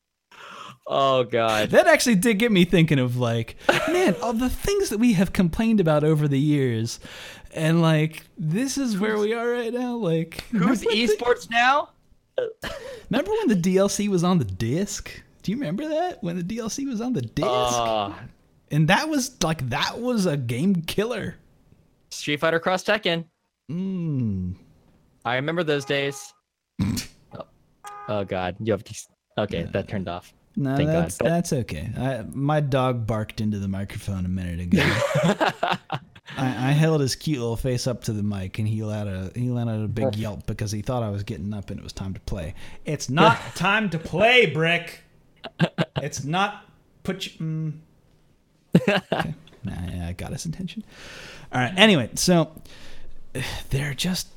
oh 0.86 1.24
God. 1.24 1.70
That 1.70 1.86
actually 1.86 2.16
did 2.16 2.38
get 2.38 2.52
me 2.52 2.64
thinking 2.64 2.98
of 2.98 3.16
like, 3.16 3.56
man, 3.88 4.14
all 4.22 4.32
the 4.32 4.50
things 4.50 4.90
that 4.90 4.98
we 4.98 5.14
have 5.14 5.32
complained 5.32 5.80
about 5.80 6.04
over 6.04 6.28
the 6.28 6.38
years, 6.38 7.00
and 7.52 7.82
like 7.82 8.24
this 8.36 8.78
is 8.78 8.98
where 8.98 9.18
we 9.18 9.32
are 9.32 9.48
right 9.48 9.72
now. 9.72 9.96
Like, 9.96 10.44
Who's 10.50 10.84
when 10.84 10.94
the- 10.96 11.06
esports 11.06 11.50
now? 11.50 11.90
remember 13.10 13.32
when 13.32 13.48
the 13.48 13.56
DLC 13.56 14.08
was 14.08 14.22
on 14.22 14.38
the 14.38 14.44
disc? 14.44 15.10
Do 15.42 15.50
you 15.52 15.58
remember 15.58 15.88
that 15.88 16.22
when 16.22 16.36
the 16.36 16.44
DLC 16.44 16.86
was 16.86 17.00
on 17.00 17.12
the 17.12 17.22
disc? 17.22 17.48
Uh, 17.48 18.12
and 18.70 18.88
that 18.88 19.08
was 19.08 19.42
like 19.42 19.68
that 19.70 19.98
was 19.98 20.26
a 20.26 20.36
game 20.36 20.82
killer. 20.82 21.36
Street 22.10 22.40
Fighter 22.40 22.60
Cross 22.60 22.84
Tekken. 22.84 23.24
Mm. 23.70 24.54
I 25.24 25.36
remember 25.36 25.62
those 25.64 25.84
days. 25.84 26.32
Oh, 28.08 28.24
God, 28.24 28.56
you 28.60 28.72
have 28.72 28.84
to. 28.84 28.94
Okay, 29.38 29.68
that 29.72 29.88
turned 29.88 30.08
off. 30.08 30.32
No, 30.56 30.76
Thank 30.76 30.88
God. 30.88 31.04
that's 31.04 31.16
that's 31.18 31.52
okay. 31.52 31.88
I, 31.96 32.24
my 32.32 32.58
dog 32.58 33.06
barked 33.06 33.40
into 33.40 33.60
the 33.60 33.68
microphone 33.68 34.26
a 34.26 34.28
minute 34.28 34.58
ago. 34.58 34.82
I, 36.36 36.46
I 36.70 36.72
held 36.72 37.00
his 37.00 37.14
cute 37.14 37.38
little 37.38 37.56
face 37.56 37.86
up 37.86 38.02
to 38.04 38.12
the 38.12 38.24
mic, 38.24 38.58
and 38.58 38.66
he 38.66 38.82
let 38.82 39.06
out 39.06 39.32
a 39.36 39.38
he 39.38 39.50
let 39.50 39.68
out 39.68 39.84
a 39.84 39.86
big 39.86 40.16
yelp 40.16 40.46
because 40.46 40.72
he 40.72 40.82
thought 40.82 41.04
I 41.04 41.10
was 41.10 41.22
getting 41.22 41.54
up 41.54 41.70
and 41.70 41.78
it 41.78 41.82
was 41.84 41.92
time 41.92 42.12
to 42.14 42.20
play. 42.20 42.54
It's 42.84 43.08
not 43.08 43.38
time 43.54 43.88
to 43.90 43.98
play, 44.00 44.46
Brick. 44.46 45.00
It's 46.02 46.24
not. 46.24 46.64
Put 47.04 47.26
you. 47.26 47.32
Mm. 47.38 47.72
Okay. 49.12 49.34
Nah, 49.64 50.08
I 50.08 50.12
got 50.12 50.32
his 50.32 50.44
attention. 50.46 50.84
All 51.52 51.60
right. 51.60 51.72
Anyway, 51.76 52.10
so 52.14 52.52
they're 53.70 53.94
just. 53.94 54.28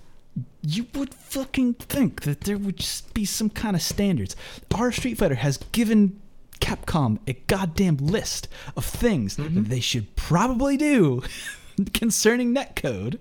You 0.62 0.88
would 0.94 1.14
fucking 1.14 1.76
think 1.76 2.22
that 2.22 2.42
there 2.42 2.58
would 2.58 2.78
just 2.78 3.14
be 3.14 3.26
some 3.26 3.50
kind 3.50 3.76
of 3.76 3.82
standards. 3.82 4.36
Our 4.74 4.92
Street 4.92 5.18
Fighter 5.18 5.36
has 5.36 5.58
given 5.72 6.22
Capcom 6.60 7.20
a 7.28 7.34
goddamn 7.34 7.98
list 7.98 8.48
of 8.78 8.86
things 8.86 9.36
that 9.36 9.52
mm-hmm. 9.52 9.64
they 9.64 9.80
should 9.80 10.16
probably 10.16 10.78
do 10.78 11.24
concerning 11.94 12.56
netcode. 12.56 13.18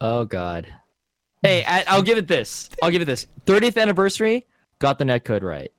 Oh 0.00 0.24
God. 0.24 0.66
Hey, 1.42 1.64
I, 1.66 1.84
I'll 1.86 2.02
give 2.02 2.18
it 2.18 2.28
this. 2.28 2.68
I'll 2.82 2.90
give 2.90 3.00
it 3.00 3.06
this. 3.06 3.26
30th 3.46 3.80
anniversary 3.80 4.46
got 4.78 4.98
the 4.98 5.04
netcode 5.04 5.42
right. 5.42 5.72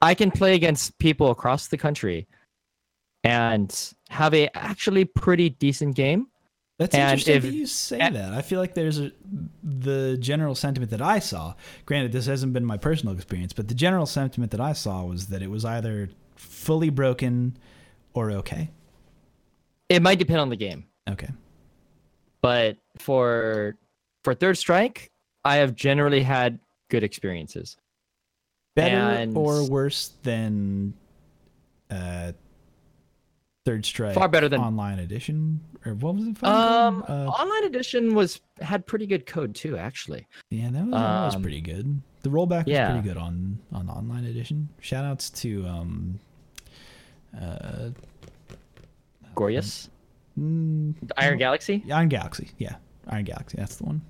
I 0.00 0.14
can 0.14 0.30
play 0.30 0.54
against 0.54 0.98
people 0.98 1.30
across 1.30 1.66
the 1.66 1.78
country 1.78 2.28
and 3.24 3.94
have 4.10 4.34
a 4.34 4.48
actually 4.56 5.04
pretty 5.04 5.50
decent 5.50 5.96
game. 5.96 6.28
That's 6.78 6.94
And 6.94 7.02
interesting 7.10 7.36
if- 7.36 7.42
that 7.42 7.52
you 7.52 7.66
say 7.66 7.98
and- 7.98 8.14
that. 8.14 8.32
I 8.32 8.40
feel 8.42 8.60
like 8.60 8.74
there's 8.74 8.98
a 9.00 9.10
the 9.64 10.16
general 10.20 10.54
sentiment 10.54 10.90
that 10.92 11.02
I 11.02 11.18
saw. 11.18 11.54
Granted, 11.86 12.12
this 12.12 12.26
hasn't 12.26 12.52
been 12.52 12.64
my 12.64 12.76
personal 12.76 13.14
experience, 13.14 13.52
but 13.52 13.66
the 13.68 13.74
general 13.74 14.06
sentiment 14.06 14.52
that 14.52 14.60
I 14.60 14.72
saw 14.72 15.04
was 15.04 15.26
that 15.26 15.42
it 15.42 15.50
was 15.50 15.64
either 15.64 16.08
fully 16.36 16.90
broken 16.90 17.56
or 18.14 18.30
okay. 18.30 18.70
It 19.88 20.02
might 20.02 20.18
depend 20.20 20.38
on 20.40 20.50
the 20.50 20.56
game, 20.56 20.86
Okay. 21.08 21.30
but 22.42 22.76
for 22.98 23.76
for 24.22 24.34
Third 24.34 24.56
Strike, 24.58 25.10
I 25.44 25.56
have 25.56 25.74
generally 25.74 26.22
had 26.22 26.60
good 26.90 27.02
experiences. 27.02 27.76
Better 28.76 28.96
And- 28.96 29.36
or 29.36 29.68
worse 29.68 30.12
than 30.22 30.94
uh, 31.90 32.32
Third 33.68 33.84
Strike 33.84 34.14
Far 34.14 34.28
better 34.28 34.48
than- 34.48 34.60
Online 34.62 34.98
Edition 35.00 35.60
or 35.84 35.92
what 35.94 36.14
was 36.14 36.24
it? 36.28 36.42
Um. 36.42 37.04
Uh, 37.06 37.26
online 37.26 37.64
edition 37.64 38.14
was 38.14 38.40
had 38.62 38.86
pretty 38.86 39.06
good 39.06 39.26
code 39.26 39.54
too, 39.54 39.76
actually. 39.76 40.26
yeah, 40.50 40.70
that 40.70 40.84
was, 40.84 40.90
that 40.92 41.24
was 41.26 41.34
um, 41.36 41.42
pretty 41.42 41.60
good. 41.60 42.00
The 42.22 42.30
rollback 42.30 42.66
was 42.66 42.90
pretty 42.92 43.06
good 43.08 43.18
on 43.18 43.58
on 43.72 43.90
Online 43.90 44.24
Edition. 44.24 44.70
Shout 44.80 45.04
outs 45.04 45.28
to 45.30 45.66
um, 45.66 46.18
uh, 47.38 47.90
Gorgeous, 49.34 49.90
mm, 50.38 50.94
Iron 51.18 51.38
Galaxy. 51.38 51.84
Iron 51.92 52.08
Galaxy, 52.08 52.50
yeah. 52.58 52.76
Iron 53.08 53.24
Galaxy. 53.24 53.56
That's 53.58 53.76
the 53.76 53.84
one. 53.84 54.00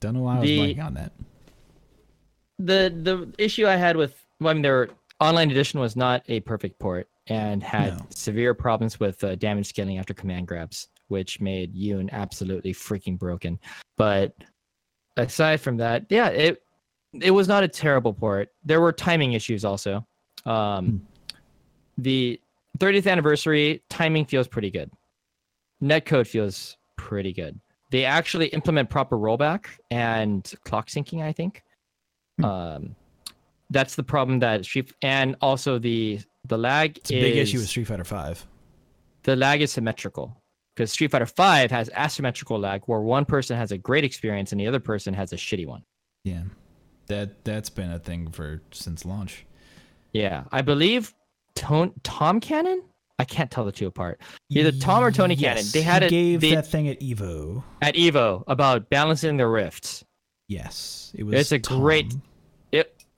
Don't 0.00 0.14
know 0.14 0.22
why 0.22 0.36
I 0.36 0.40
was 0.40 0.48
The- 0.48 0.58
blanking 0.58 0.84
on 0.84 0.94
that. 0.94 1.12
the 2.58 2.92
the 3.02 3.32
issue 3.38 3.66
I 3.66 3.76
had 3.76 3.96
with 3.96 4.14
well, 4.40 4.50
I 4.50 4.54
mean, 4.54 4.62
their 4.62 4.88
online 5.20 5.50
edition 5.50 5.78
was 5.78 5.94
not 5.94 6.22
a 6.28 6.40
perfect 6.40 6.78
port 6.78 7.08
and 7.28 7.62
had 7.62 7.98
No. 7.98 8.06
severe 8.10 8.54
problems 8.54 8.98
with 9.00 9.22
uh, 9.24 9.34
damage 9.36 9.66
scaling 9.68 9.98
after 9.98 10.12
command 10.14 10.48
grabs, 10.48 10.88
which 11.08 11.40
made 11.40 11.74
Yun 11.74 12.08
absolutely 12.12 12.72
freaking 12.74 13.18
broken. 13.18 13.58
But 13.96 14.34
aside 15.16 15.60
from 15.60 15.76
that, 15.78 16.06
yeah, 16.08 16.28
it 16.28 16.62
it 17.20 17.30
was 17.30 17.46
not 17.46 17.62
a 17.62 17.68
terrible 17.68 18.14
port. 18.14 18.48
There 18.64 18.80
were 18.80 18.92
timing 18.92 19.34
issues 19.34 19.64
also. 19.64 20.06
Um, 20.46 21.06
The 21.98 22.40
30th 22.78 23.06
anniversary 23.10 23.82
timing 23.90 24.24
feels 24.24 24.48
pretty 24.48 24.70
good. 24.70 24.90
Netcode 25.82 26.26
feels 26.26 26.78
pretty 26.96 27.32
good. 27.34 27.60
They 27.90 28.06
actually 28.06 28.46
implement 28.48 28.88
proper 28.88 29.18
rollback 29.18 29.66
and 29.90 30.50
clock 30.64 30.88
syncing, 30.88 31.22
I 31.22 31.32
think. 31.32 31.62
Hmm. 32.38 32.44
Um, 32.46 32.96
that's 33.72 33.94
the 33.96 34.02
problem 34.02 34.38
that 34.40 34.64
Street 34.64 34.92
and 35.02 35.36
also 35.40 35.78
the 35.78 36.20
the 36.48 36.58
lag 36.58 36.96
It's 36.98 37.10
a 37.10 37.16
is 37.16 37.22
big 37.22 37.36
issue 37.36 37.58
with 37.58 37.68
Street 37.68 37.84
Fighter 37.88 38.04
Five. 38.04 38.46
the 39.24 39.36
lag 39.36 39.60
is 39.62 39.70
symmetrical 39.72 40.36
because 40.74 40.92
Street 40.92 41.10
Fighter 41.10 41.26
Five 41.26 41.70
has 41.70 41.90
asymmetrical 41.90 42.58
lag 42.58 42.82
where 42.86 43.00
one 43.00 43.24
person 43.24 43.56
has 43.56 43.72
a 43.72 43.78
great 43.78 44.04
experience 44.04 44.52
and 44.52 44.60
the 44.60 44.66
other 44.66 44.80
person 44.80 45.14
has 45.14 45.32
a 45.32 45.36
shitty 45.36 45.66
one. 45.66 45.82
Yeah, 46.24 46.42
that 47.06 47.44
that's 47.44 47.70
been 47.70 47.90
a 47.90 47.98
thing 47.98 48.30
for 48.30 48.62
since 48.72 49.04
launch. 49.04 49.44
Yeah, 50.12 50.44
I 50.52 50.62
believe 50.62 51.12
Tom, 51.54 51.92
Tom 52.02 52.40
Cannon. 52.40 52.82
I 53.18 53.24
can't 53.24 53.50
tell 53.50 53.64
the 53.64 53.72
two 53.72 53.86
apart. 53.86 54.20
Either 54.50 54.72
Tom 54.72 55.04
or 55.04 55.12
Tony 55.12 55.36
Cannon. 55.36 55.64
They 55.72 55.82
had 55.82 56.02
it 56.02 56.10
gave 56.10 56.40
they- 56.40 56.54
that 56.56 56.66
thing 56.66 56.88
at 56.88 56.98
Evo. 57.00 57.62
at 57.80 57.94
Evo 57.94 58.42
about 58.48 58.90
balancing 58.90 59.36
the 59.36 59.46
rifts. 59.46 60.04
Yes, 60.48 61.12
it 61.14 61.22
was. 61.22 61.34
It's 61.36 61.52
a 61.52 61.58
great- 61.58 62.10
Tom. 62.10 62.18
It 62.18 62.31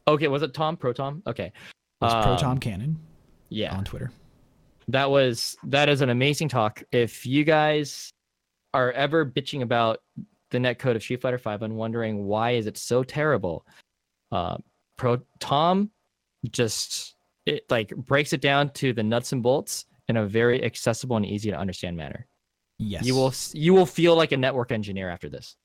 okay. 0.06 0.28
Was 0.28 0.42
it 0.42 0.54
Tom 0.54 0.76
Pro 0.76 0.92
Tom? 0.92 1.22
Okay. 1.26 1.46
It 1.46 1.52
was 2.00 2.12
Pro 2.24 2.32
Um, 2.32 2.38
Tom 2.38 2.58
Cannon 2.58 2.98
Yeah. 3.48 3.76
on 3.76 3.84
Twitter. 3.84 4.10
that 4.88 5.10
was 5.10 5.56
that 5.64 5.88
is 5.88 6.00
an 6.02 6.10
amazing 6.10 6.48
talk. 6.48 6.82
If 6.92 7.24
you 7.24 7.44
guys 7.44 8.10
are 8.74 8.92
ever 8.92 9.24
bitching 9.24 9.62
about 9.62 10.00
the 10.50 10.58
netcode 10.58 10.94
of 10.96 11.02
Street 11.02 11.22
Fighter 11.22 11.38
Five 11.38 11.62
and 11.62 11.74
wondering 11.76 12.26
why 12.26 12.52
is 12.52 12.66
it 12.66 12.76
so 12.76 13.02
terrible, 13.02 13.66
uh, 14.32 14.58
Pro 14.98 15.20
Tom 15.40 15.90
just 16.50 17.16
it 17.46 17.64
like 17.70 17.94
breaks 17.96 18.32
it 18.32 18.40
down 18.40 18.70
to 18.70 18.92
the 18.92 19.02
nuts 19.02 19.32
and 19.32 19.42
bolts 19.42 19.86
in 20.08 20.16
a 20.18 20.26
very 20.26 20.62
accessible 20.62 21.16
and 21.16 21.24
easy 21.24 21.50
to 21.50 21.56
understand 21.56 21.96
manner. 21.96 22.26
Yes, 22.78 23.06
You 23.06 23.14
will 23.14 23.32
you 23.52 23.72
will 23.72 23.86
feel 23.86 24.16
like 24.16 24.32
a 24.32 24.36
network 24.36 24.70
engineer 24.72 25.08
after 25.08 25.28
this. 25.30 25.56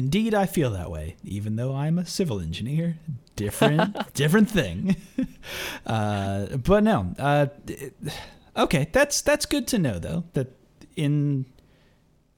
Indeed, 0.00 0.32
I 0.32 0.46
feel 0.46 0.70
that 0.70 0.90
way, 0.90 1.16
even 1.22 1.56
though 1.56 1.74
I'm 1.74 1.98
a 1.98 2.06
civil 2.06 2.40
engineer. 2.40 2.96
Different, 3.36 4.14
different 4.14 4.50
thing. 4.50 4.96
Uh, 5.86 6.56
but 6.56 6.82
no. 6.84 7.12
Uh, 7.18 7.46
it- 7.66 7.94
okay, 8.56 8.88
that's 8.92 9.20
that's 9.22 9.44
good 9.46 9.66
to 9.68 9.78
know 9.78 9.98
though. 9.98 10.24
That 10.34 10.48
in 10.96 11.44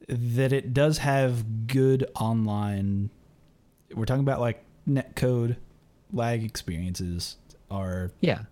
that 0.09 0.53
it 0.53 0.73
does 0.73 0.99
have 0.99 1.67
good 1.67 2.07
online. 2.19 3.11
We're 3.95 4.07
talking 4.07 4.23
about 4.23 4.41
like 4.41 4.65
netcode 4.89 5.57
lag 6.13 6.43
experiences 6.45 7.37
are 7.71 8.11
Yeah. 8.21 8.43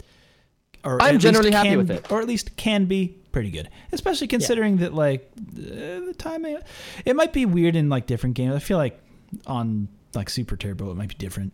Or 0.85 1.01
I'm 1.03 1.19
generally 1.19 1.51
happy 1.51 1.71
can- 1.71 1.79
with 1.79 1.91
it. 1.91 2.11
or 2.11 2.21
at 2.21 2.27
least 2.27 2.57
can 2.57 2.87
be 2.87 3.09
pretty 3.33 3.51
good. 3.51 3.69
Especially 3.93 4.27
considering 4.27 4.79
that 4.79 4.95
like 4.95 5.31
uh, 5.37 5.61
the 6.07 6.15
timing, 6.19 6.59
it 7.05 7.15
might 7.17 7.33
be 7.33 7.47
weird 7.47 7.77
in 7.77 7.89
like 7.89 8.07
different 8.07 8.35
games. 8.37 8.55
I 8.55 8.59
feel 8.59 8.79
like 8.79 9.01
on 9.47 9.89
like 10.15 10.29
Super 10.31 10.57
Turbo, 10.57 10.91
it 10.91 10.97
might 10.97 11.09
be 11.09 11.15
different 11.17 11.53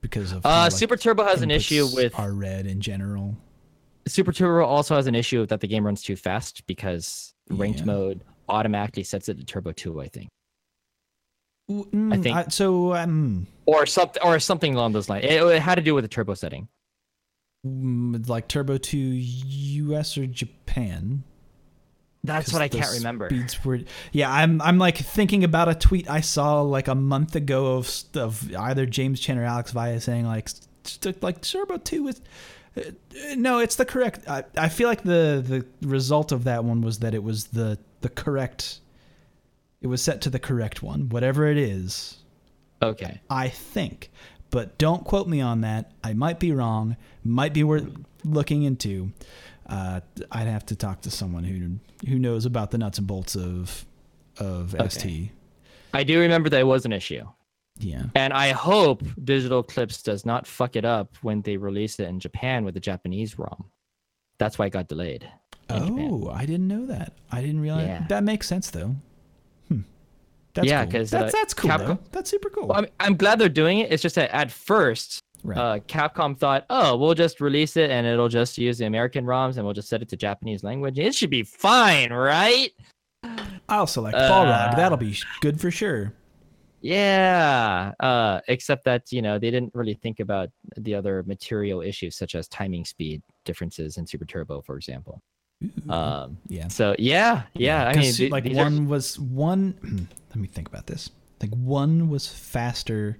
because 0.00 0.32
of 0.32 0.44
Uh, 0.46 0.48
how, 0.50 0.62
like, 0.64 0.72
Super 0.72 0.96
Turbo 0.96 1.24
has 1.24 1.42
an 1.42 1.50
issue 1.50 1.86
with 1.94 2.18
our 2.18 2.32
red 2.32 2.66
in 2.66 2.80
general. 2.80 3.36
Super 4.06 4.32
Turbo 4.32 4.64
also 4.64 4.96
has 4.96 5.06
an 5.06 5.14
issue 5.14 5.46
that 5.46 5.60
the 5.60 5.68
game 5.68 5.84
runs 5.84 6.02
too 6.02 6.16
fast 6.16 6.66
because 6.66 7.34
ranked 7.50 7.80
Yeah. 7.80 7.84
mode 7.86 8.24
automatically 8.48 9.04
sets 9.04 9.28
it 9.28 9.38
to 9.38 9.44
Turbo 9.44 9.72
2, 9.72 10.00
I 10.00 10.08
think. 10.08 10.28
Mm, 11.70 12.22
think- 12.22 12.50
so. 12.52 12.94
Um, 12.94 13.46
Or 13.66 13.86
something 13.86 14.22
or 14.22 14.38
something 14.40 14.74
along 14.74 14.92
those 14.92 15.08
lines. 15.08 15.24
It, 15.24 15.40
it 15.42 15.62
had 15.62 15.76
to 15.76 15.82
do 15.82 15.94
with 15.94 16.02
the 16.04 16.08
turbo 16.08 16.34
setting. 16.34 16.68
Mm, 17.66 18.28
like 18.28 18.48
Turbo 18.48 18.76
Two, 18.76 18.98
US 18.98 20.18
or 20.18 20.26
Japan. 20.26 21.22
That's 22.24 22.52
what 22.52 22.62
I 22.62 22.68
can't 22.68 22.92
remember. 22.92 23.28
Speeds 23.28 23.64
were, 23.64 23.80
yeah, 24.12 24.32
I'm 24.32 24.60
I'm 24.62 24.78
like 24.78 24.96
thinking 24.96 25.42
about 25.42 25.68
a 25.68 25.74
tweet 25.74 26.08
I 26.08 26.20
saw 26.20 26.62
like 26.62 26.88
a 26.88 26.94
month 26.94 27.34
ago 27.34 27.76
of 27.76 27.90
of 28.14 28.54
either 28.54 28.86
James 28.86 29.20
Chen 29.20 29.38
or 29.38 29.44
Alex 29.44 29.72
Valle 29.72 29.98
saying 30.00 30.26
like 30.26 30.48
like 31.20 31.40
Turbo 31.40 31.78
Two 31.78 32.08
is. 32.08 32.20
Uh, 32.76 32.82
no, 33.36 33.58
it's 33.58 33.76
the 33.76 33.84
correct. 33.84 34.26
I, 34.28 34.44
I 34.56 34.68
feel 34.68 34.88
like 34.88 35.02
the 35.02 35.44
the 35.46 35.86
result 35.86 36.32
of 36.32 36.44
that 36.44 36.64
one 36.64 36.80
was 36.80 37.00
that 37.00 37.14
it 37.14 37.22
was 37.22 37.46
the 37.48 37.78
the 38.00 38.08
correct. 38.08 38.80
It 39.80 39.88
was 39.88 40.00
set 40.00 40.20
to 40.22 40.30
the 40.30 40.38
correct 40.38 40.82
one, 40.82 41.08
whatever 41.08 41.46
it 41.46 41.58
is. 41.58 42.22
Okay. 42.82 43.20
I 43.30 43.48
think, 43.48 44.10
but 44.52 44.78
don't 44.78 45.04
quote 45.04 45.26
me 45.26 45.40
on 45.40 45.62
that. 45.62 45.90
I 46.04 46.12
might 46.12 46.38
be 46.38 46.52
wrong. 46.52 46.96
Might 47.24 47.52
be 47.52 47.64
worth 47.64 47.88
looking 48.24 48.62
into. 48.62 49.10
Uh, 49.66 50.00
I'd 50.30 50.46
have 50.46 50.64
to 50.66 50.76
talk 50.76 51.00
to 51.02 51.10
someone 51.10 51.42
who 51.44 51.78
who 52.08 52.18
knows 52.18 52.46
about 52.46 52.70
the 52.70 52.78
nuts 52.78 52.98
and 52.98 53.06
bolts 53.08 53.34
of 53.34 53.84
of 54.38 54.74
Okay. 54.76 54.88
ST. 54.88 55.30
I 55.92 56.04
do 56.04 56.20
remember 56.20 56.48
that 56.50 56.60
it 56.60 56.66
was 56.66 56.84
an 56.84 56.92
issue. 56.92 57.24
Yeah. 57.78 58.04
And 58.14 58.32
I 58.32 58.50
hope 58.52 59.02
Digital 59.22 59.60
Eclipse 59.60 60.02
does 60.02 60.24
not 60.26 60.46
fuck 60.46 60.76
it 60.76 60.84
up 60.84 61.16
when 61.22 61.42
they 61.42 61.56
release 61.56 61.98
it 61.98 62.08
in 62.08 62.20
Japan 62.20 62.64
with 62.64 62.74
the 62.74 62.80
Japanese 62.80 63.38
ROM. 63.38 63.64
That's 64.38 64.58
why 64.58 64.66
it 64.66 64.70
got 64.70 64.88
delayed. 64.88 65.28
in 65.70 65.86
Japan. 65.86 66.08
Oh, 66.12 66.28
I 66.30 66.44
didn't 66.46 66.68
know 66.68 66.86
that. 66.86 67.12
I 67.30 67.40
didn't 67.40 67.60
realize. 67.60 67.86
Yeah. 67.86 68.04
That 68.08 68.24
makes 68.24 68.46
sense 68.46 68.70
though. 68.70 68.96
That's 70.54 70.68
Yeah, 70.68 70.84
cool. 70.84 70.92
'cause, 70.92 71.10
that's 71.10 71.34
uh, 71.34 71.38
that's 71.38 71.54
cool. 71.54 71.70
Capcom- 71.70 71.98
That's 72.12 72.30
super 72.30 72.50
cool. 72.50 72.66
Well, 72.68 72.78
I'm, 72.78 72.86
I'm 73.00 73.16
glad 73.16 73.38
they're 73.38 73.48
doing 73.48 73.78
it. 73.78 73.90
It's 73.92 74.02
just 74.02 74.16
that 74.16 74.30
at 74.34 74.50
first, 74.50 75.20
right. 75.42 75.56
uh, 75.58 75.78
Capcom 75.80 76.36
thought, 76.36 76.66
oh, 76.68 76.96
we'll 76.96 77.14
just 77.14 77.40
release 77.40 77.76
it 77.78 77.90
and 77.90 78.06
it'll 78.06 78.28
just 78.28 78.58
use 78.58 78.76
the 78.78 78.84
American 78.86 79.24
ROMs 79.24 79.56
and 79.56 79.64
we'll 79.64 79.72
just 79.74 79.88
set 79.88 80.02
it 80.02 80.08
to 80.10 80.16
Japanese 80.16 80.62
language. 80.62 80.98
It 80.98 81.14
should 81.14 81.30
be 81.30 81.42
fine, 81.42 82.12
right? 82.12 82.70
I'll 83.68 83.86
select 83.86 84.16
Balrog. 84.16 84.72
uh, 84.72 84.76
That'll 84.76 84.98
be 84.98 85.16
good 85.40 85.58
for 85.60 85.70
sure. 85.70 86.12
Yeah. 86.82 87.92
Uh, 88.00 88.40
except 88.48 88.84
that, 88.84 89.10
you 89.12 89.22
know, 89.22 89.38
they 89.38 89.50
didn't 89.50 89.74
really 89.74 89.94
think 89.94 90.20
about 90.20 90.50
the 90.76 90.94
other 90.94 91.22
material 91.26 91.80
issues 91.80 92.16
such 92.16 92.34
as 92.34 92.48
timing 92.48 92.84
speed 92.84 93.22
differences 93.44 93.96
in 93.96 94.06
Super 94.06 94.24
Turbo, 94.24 94.60
for 94.60 94.76
example. 94.76 95.22
Ooh. 95.62 95.90
Um, 95.90 96.38
yeah. 96.48 96.68
so 96.68 96.94
yeah, 96.98 97.42
yeah. 97.54 97.86
I 97.88 97.96
mean, 97.96 98.30
like 98.30 98.44
these 98.44 98.56
are- 98.56 98.64
one 98.64 98.88
was 98.88 99.18
one. 99.18 100.08
Let 100.30 100.36
me 100.36 100.48
think 100.48 100.68
about 100.68 100.86
this. 100.86 101.10
Like 101.40 101.50
one 101.50 102.08
was 102.08 102.26
faster. 102.28 103.18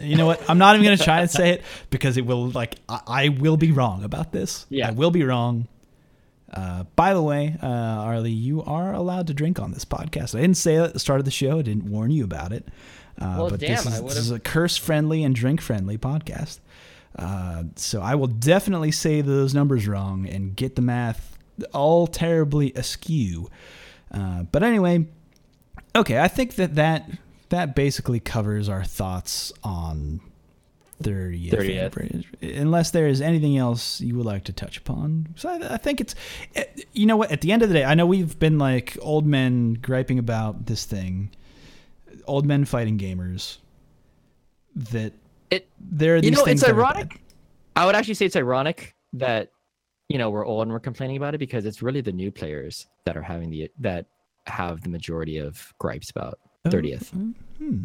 You 0.00 0.16
know 0.16 0.26
what? 0.26 0.48
I'm 0.48 0.58
not 0.58 0.76
even 0.76 0.84
gonna 0.84 0.96
try 0.96 1.20
and 1.20 1.30
say 1.30 1.50
it 1.50 1.62
because 1.90 2.16
it 2.16 2.24
will 2.24 2.48
like 2.50 2.76
I, 2.88 3.00
I 3.06 3.28
will 3.30 3.56
be 3.56 3.72
wrong 3.72 4.04
about 4.04 4.30
this. 4.32 4.64
Yeah. 4.68 4.88
I 4.88 4.90
will 4.92 5.10
be 5.10 5.24
wrong. 5.24 5.66
Uh, 6.52 6.84
by 6.96 7.12
the 7.12 7.20
way, 7.22 7.56
uh, 7.62 7.66
Arlie, 7.66 8.30
you 8.30 8.62
are 8.62 8.94
allowed 8.94 9.26
to 9.26 9.34
drink 9.34 9.58
on 9.60 9.72
this 9.72 9.84
podcast. 9.84 10.34
I 10.36 10.40
didn't 10.40 10.56
say 10.56 10.76
it 10.76 10.82
at 10.82 10.92
the 10.94 10.98
start 11.00 11.18
of 11.18 11.24
the 11.26 11.30
show. 11.30 11.58
I 11.58 11.62
didn't 11.62 11.84
warn 11.90 12.10
you 12.10 12.24
about 12.24 12.52
it. 12.52 12.66
Uh, 13.20 13.34
Well, 13.38 13.50
but 13.50 13.60
damn, 13.60 13.70
this, 13.70 13.86
is, 13.86 14.02
this 14.02 14.16
is 14.16 14.30
a 14.30 14.38
curse-friendly 14.40 15.22
and 15.24 15.34
drink-friendly 15.34 15.98
podcast. 15.98 16.60
Uh, 17.18 17.64
so 17.74 18.00
I 18.00 18.14
will 18.14 18.28
definitely 18.28 18.92
say 18.92 19.20
those 19.20 19.52
numbers 19.52 19.88
wrong 19.88 20.26
and 20.26 20.54
get 20.54 20.76
the 20.76 20.82
math 20.82 21.36
all 21.74 22.06
terribly 22.06 22.72
askew. 22.74 23.50
Uh, 24.12 24.44
but 24.44 24.62
anyway, 24.62 25.06
okay, 25.96 26.20
I 26.20 26.28
think 26.28 26.54
that 26.54 26.76
that 26.76 27.10
that 27.48 27.74
basically 27.74 28.20
covers 28.20 28.68
our 28.68 28.84
thoughts 28.84 29.52
on 29.64 30.20
30th. 31.02 31.50
30th. 31.50 32.60
Unless 32.60 32.90
there 32.90 33.06
is 33.06 33.20
anything 33.20 33.56
else 33.56 34.00
you 34.00 34.16
would 34.16 34.26
like 34.26 34.44
to 34.44 34.52
touch 34.52 34.76
upon. 34.76 35.28
So 35.36 35.48
I, 35.48 35.74
I 35.74 35.76
think 35.76 36.00
it's, 36.00 36.14
eh, 36.54 36.64
you 36.92 37.06
know 37.06 37.16
what, 37.16 37.30
at 37.30 37.40
the 37.40 37.52
end 37.52 37.62
of 37.62 37.68
the 37.68 37.74
day, 37.74 37.84
I 37.84 37.94
know 37.94 38.06
we've 38.06 38.38
been 38.38 38.58
like 38.58 38.98
old 39.00 39.26
men 39.26 39.74
griping 39.74 40.18
about 40.18 40.66
this 40.66 40.84
thing, 40.84 41.30
old 42.26 42.46
men 42.46 42.64
fighting 42.64 42.98
gamers, 42.98 43.58
that 44.74 45.12
It- 45.50 45.68
there 45.80 46.16
are 46.16 46.20
these 46.20 46.30
you 46.30 46.36
know, 46.36 46.44
it's 46.44 46.64
ironic. 46.64 47.20
I 47.76 47.86
would 47.86 47.94
actually 47.94 48.14
say 48.14 48.26
it's 48.26 48.36
ironic 48.36 48.94
that 49.14 49.50
you 50.08 50.18
know 50.18 50.30
we're 50.30 50.44
old 50.46 50.62
and 50.62 50.72
we're 50.72 50.80
complaining 50.80 51.16
about 51.16 51.34
it 51.34 51.38
because 51.38 51.64
it's 51.64 51.82
really 51.82 52.00
the 52.00 52.12
new 52.12 52.30
players 52.30 52.86
that 53.04 53.16
are 53.16 53.22
having 53.22 53.50
the 53.50 53.70
that 53.78 54.06
have 54.46 54.80
the 54.82 54.88
majority 54.88 55.38
of 55.38 55.72
gripes 55.78 56.10
about 56.10 56.38
30th. 56.66 57.10
Oh, 57.14 57.18
hmm. 57.58 57.84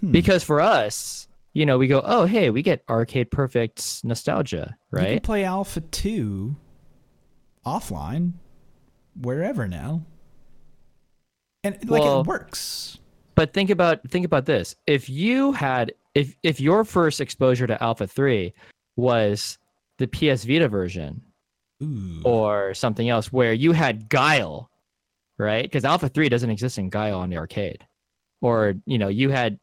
Hmm. 0.00 0.10
Because 0.12 0.42
for 0.42 0.60
us, 0.60 1.28
you 1.52 1.66
know, 1.66 1.78
we 1.78 1.86
go, 1.86 2.02
oh 2.04 2.24
hey, 2.26 2.50
we 2.50 2.62
get 2.62 2.82
arcade 2.88 3.30
perfect 3.30 4.04
nostalgia, 4.04 4.76
right? 4.90 5.08
You 5.08 5.14
can 5.16 5.20
play 5.22 5.44
Alpha 5.44 5.80
2 5.80 6.54
offline. 7.66 8.32
wherever 9.20 9.66
now. 9.68 10.02
And 11.64 11.76
like 11.90 12.02
Well- 12.02 12.20
it 12.22 12.26
works. 12.26 12.98
But 13.34 13.52
think 13.54 13.70
about 13.70 14.08
think 14.10 14.26
about 14.26 14.44
this. 14.46 14.76
If 14.86 15.08
you 15.08 15.52
had 15.52 15.92
if 16.14 16.34
if 16.42 16.60
your 16.60 16.84
first 16.84 17.20
exposure 17.20 17.66
to 17.66 17.82
Alpha 17.82 18.06
3 18.06 18.52
was 18.96 19.58
the 19.98 20.06
PS 20.06 20.44
Vita 20.44 20.68
version 20.68 21.22
Ooh. 21.82 22.20
or 22.24 22.74
something 22.74 23.08
else 23.08 23.32
where 23.32 23.52
you 23.52 23.72
had 23.72 24.08
Guile, 24.08 24.70
right? 25.38 25.64
Because 25.64 25.84
Alpha 25.84 26.08
3 26.08 26.28
doesn't 26.28 26.50
exist 26.50 26.78
in 26.78 26.90
Guile 26.90 27.18
on 27.18 27.30
the 27.30 27.36
arcade. 27.36 27.86
Or, 28.42 28.74
you 28.86 28.96
know, 28.98 29.08
you 29.08 29.28
had 29.30 29.58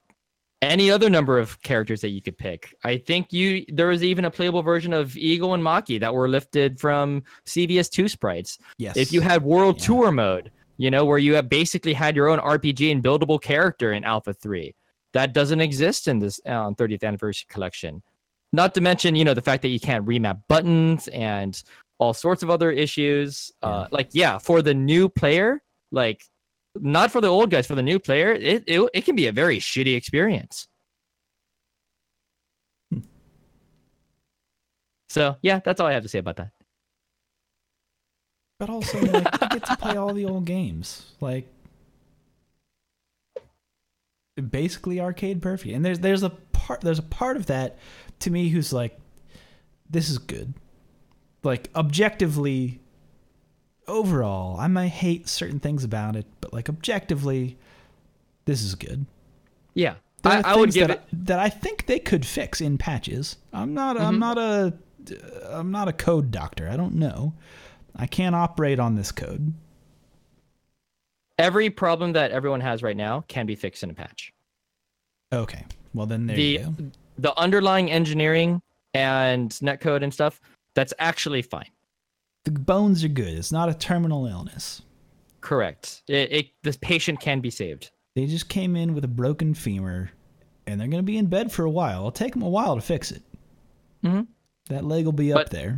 any 0.61 0.89
other 0.89 1.09
number 1.09 1.37
of 1.37 1.61
characters 1.61 2.01
that 2.01 2.09
you 2.09 2.21
could 2.21 2.37
pick. 2.37 2.73
I 2.83 2.97
think 2.97 3.31
you 3.33 3.65
there 3.69 3.87
was 3.87 4.03
even 4.03 4.25
a 4.25 4.31
playable 4.31 4.61
version 4.63 4.93
of 4.93 5.15
Eagle 5.17 5.53
and 5.53 5.63
Maki 5.63 5.99
that 5.99 6.13
were 6.13 6.27
lifted 6.27 6.79
from 6.79 7.23
CVS2 7.45 8.09
sprites. 8.09 8.57
yes. 8.77 8.95
If 8.97 9.11
you 9.11 9.21
had 9.21 9.43
World 9.43 9.79
Yeah. 9.79 9.85
Tour 9.85 10.11
mode, 10.11 10.51
you 10.77 10.89
know, 10.91 11.05
where 11.05 11.17
you 11.17 11.33
have 11.35 11.49
basically 11.49 11.93
had 11.93 12.15
your 12.15 12.27
own 12.27 12.39
RPG 12.39 12.91
and 12.91 13.03
buildable 13.03 13.41
character 13.41 13.93
in 13.93 14.03
Alpha 14.03 14.33
3, 14.33 14.73
that 15.13 15.33
doesn't 15.33 15.61
exist 15.61 16.07
in 16.07 16.19
this 16.19 16.39
uh, 16.45 16.71
30th 16.71 17.03
anniversary 17.03 17.47
collection. 17.49 18.01
Not 18.53 18.73
to 18.75 18.81
mention, 18.81 19.15
you 19.15 19.25
know, 19.25 19.33
the 19.33 19.41
fact 19.41 19.61
that 19.63 19.69
you 19.69 19.79
can't 19.79 20.05
remap 20.05 20.41
buttons 20.47 21.07
and 21.09 21.61
all 21.99 22.13
sorts 22.13 22.43
of 22.43 22.49
other 22.49 22.71
issues. 22.71 23.51
Uh, 23.61 23.87
like, 23.91 24.09
yeah, 24.11 24.37
for 24.37 24.61
the 24.61 24.73
new 24.73 25.09
player, 25.09 25.61
like, 25.91 26.23
not 26.75 27.11
for 27.11 27.21
the 27.21 27.27
old 27.27 27.49
guys, 27.49 27.67
for 27.67 27.75
the 27.75 27.83
new 27.83 27.99
player, 27.99 28.31
it, 28.31 28.63
it, 28.67 28.89
it 28.93 29.05
can 29.05 29.15
be 29.15 29.27
a 29.27 29.31
very 29.31 29.57
shitty 29.57 29.95
experience. 29.95 30.67
Hmm. 32.91 32.99
So, 35.09 35.37
yeah, 35.41 35.59
that's 35.63 35.81
all 35.81 35.87
I 35.87 35.93
have 35.93 36.03
to 36.03 36.09
say 36.09 36.19
about 36.19 36.37
that. 36.37 36.51
But 38.59 38.69
also, 38.69 38.99
like, 38.99 39.41
you 39.41 39.49
get 39.49 39.65
to 39.65 39.77
play 39.77 39.97
all 39.97 40.13
the 40.13 40.25
old 40.25 40.45
games, 40.45 41.13
like 41.21 41.47
basically 44.51 44.99
arcade 44.99 45.41
perfect. 45.41 45.73
And 45.75 45.83
there's 45.85 45.99
there's 45.99 46.23
a 46.23 46.29
part 46.29 46.81
there's 46.81 46.99
a 46.99 47.03
part 47.03 47.37
of 47.37 47.45
that 47.47 47.77
to 48.19 48.29
me 48.31 48.49
who's 48.49 48.71
like, 48.73 48.99
this 49.89 50.09
is 50.09 50.17
good. 50.17 50.53
Like 51.43 51.69
objectively, 51.75 52.81
overall, 53.87 54.59
I 54.59 54.67
might 54.67 54.87
hate 54.89 55.27
certain 55.29 55.59
things 55.59 55.83
about 55.83 56.15
it, 56.15 56.25
but 56.41 56.53
like 56.53 56.69
objectively, 56.69 57.57
this 58.45 58.61
is 58.63 58.75
good. 58.75 59.05
Yeah. 59.73 59.95
I, 60.23 60.41
I 60.43 60.55
would 60.57 60.71
give 60.71 60.87
that, 60.89 61.07
it. 61.11 61.25
that 61.27 61.39
I 61.39 61.47
think 61.49 61.85
they 61.85 61.99
could 61.99 62.25
fix 62.25 62.59
in 62.59 62.77
patches. 62.77 63.37
I'm 63.53 63.73
not. 63.73 63.99
I'm 63.99 64.15
Mhm. 64.15 64.19
not 64.19 64.37
a. 64.37 64.73
I'm 65.51 65.71
not 65.71 65.87
a 65.87 65.93
code 65.93 66.31
doctor. 66.31 66.67
I 66.67 66.75
don't 66.75 66.95
know. 66.95 67.33
I 67.95 68.07
can't 68.07 68.35
operate 68.35 68.77
on 68.79 68.95
this 68.95 69.11
code. 69.11 69.53
Every 71.37 71.69
problem 71.69 72.13
that 72.13 72.31
everyone 72.31 72.61
has 72.61 72.83
right 72.83 72.97
now 72.97 73.23
can 73.27 73.45
be 73.45 73.55
fixed 73.55 73.83
in 73.83 73.89
a 73.89 73.93
patch. 73.93 74.33
Okay. 75.33 75.63
Well, 75.93 76.05
then 76.05 76.27
there 76.27 76.35
the 76.35 76.43
you 76.43 76.59
go. 76.59 76.73
the 77.17 77.37
underlying 77.39 77.91
engineering 77.91 78.61
and 78.93 79.49
netcode 79.51 80.03
and 80.03 80.13
stuff 80.13 80.39
that's 80.73 80.93
actually 80.99 81.41
fine. 81.41 81.69
The 82.45 82.51
bones 82.51 83.03
are 83.03 83.07
good. 83.09 83.37
It's 83.37 83.51
not 83.51 83.69
a 83.69 83.73
terminal 83.73 84.25
illness. 84.25 84.81
Correct. 85.41 86.03
It, 86.07 86.31
it 86.31 86.47
this 86.63 86.77
patient 86.77 87.19
can 87.19 87.39
be 87.41 87.49
saved. 87.49 87.91
They 88.15 88.25
just 88.25 88.49
came 88.49 88.75
in 88.75 88.93
with 88.95 89.03
a 89.03 89.07
broken 89.09 89.53
femur, 89.53 90.09
and 90.65 90.79
they're 90.79 90.87
going 90.87 91.03
to 91.03 91.05
be 91.05 91.17
in 91.17 91.27
bed 91.27 91.51
for 91.51 91.65
a 91.65 91.69
while. 91.69 91.99
It'll 91.99 92.11
take 92.11 92.33
them 92.33 92.41
a 92.41 92.49
while 92.49 92.75
to 92.75 92.81
fix 92.81 93.11
it. 93.11 93.21
Mhm. 94.03 94.27
That 94.69 94.85
leg 94.85 95.05
will 95.05 95.11
be 95.11 95.31
up 95.33 95.49
there. 95.49 95.77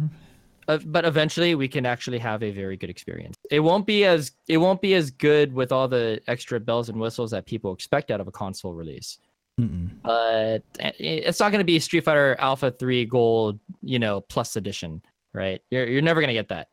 But 0.86 1.04
eventually 1.04 1.56
we 1.56 1.68
can 1.68 1.86
actually 1.88 2.20
have 2.20 2.44
a 2.44 2.52
very 2.52 2.78
good 2.78 2.92
experience. 2.92 3.36
It 3.50 3.60
won't 3.60 3.88
be 3.88 4.06
as 4.06 4.34
it 4.48 4.58
won't 4.58 4.82
be 4.82 4.94
as 4.94 5.10
good 5.10 5.52
with 5.52 5.72
all 5.72 5.88
the 5.88 6.22
extra 6.28 6.60
bells 6.60 6.90
and 6.90 7.00
whistles 7.00 7.32
that 7.32 7.48
people 7.48 7.74
expect 7.74 8.12
out 8.12 8.22
of 8.22 8.28
a 8.28 8.32
console 8.32 8.74
release. 8.74 9.18
Mm-mm. 9.60 9.90
But 10.04 10.64
uh, 10.84 10.92
it's 11.00 11.40
not 11.40 11.52
going 11.52 11.60
to 11.60 11.66
be 11.66 11.80
Street 11.80 12.04
Fighter 12.04 12.36
Alpha 12.40 12.72
3 12.72 13.06
Gold, 13.06 13.60
you 13.82 13.98
know, 13.98 14.22
plus 14.22 14.56
edition, 14.56 15.02
right? 15.34 15.62
You're 15.72 15.88
you're 15.88 16.04
never 16.04 16.22
going 16.22 16.30
to 16.30 16.34
get 16.34 16.50
that. 16.50 16.68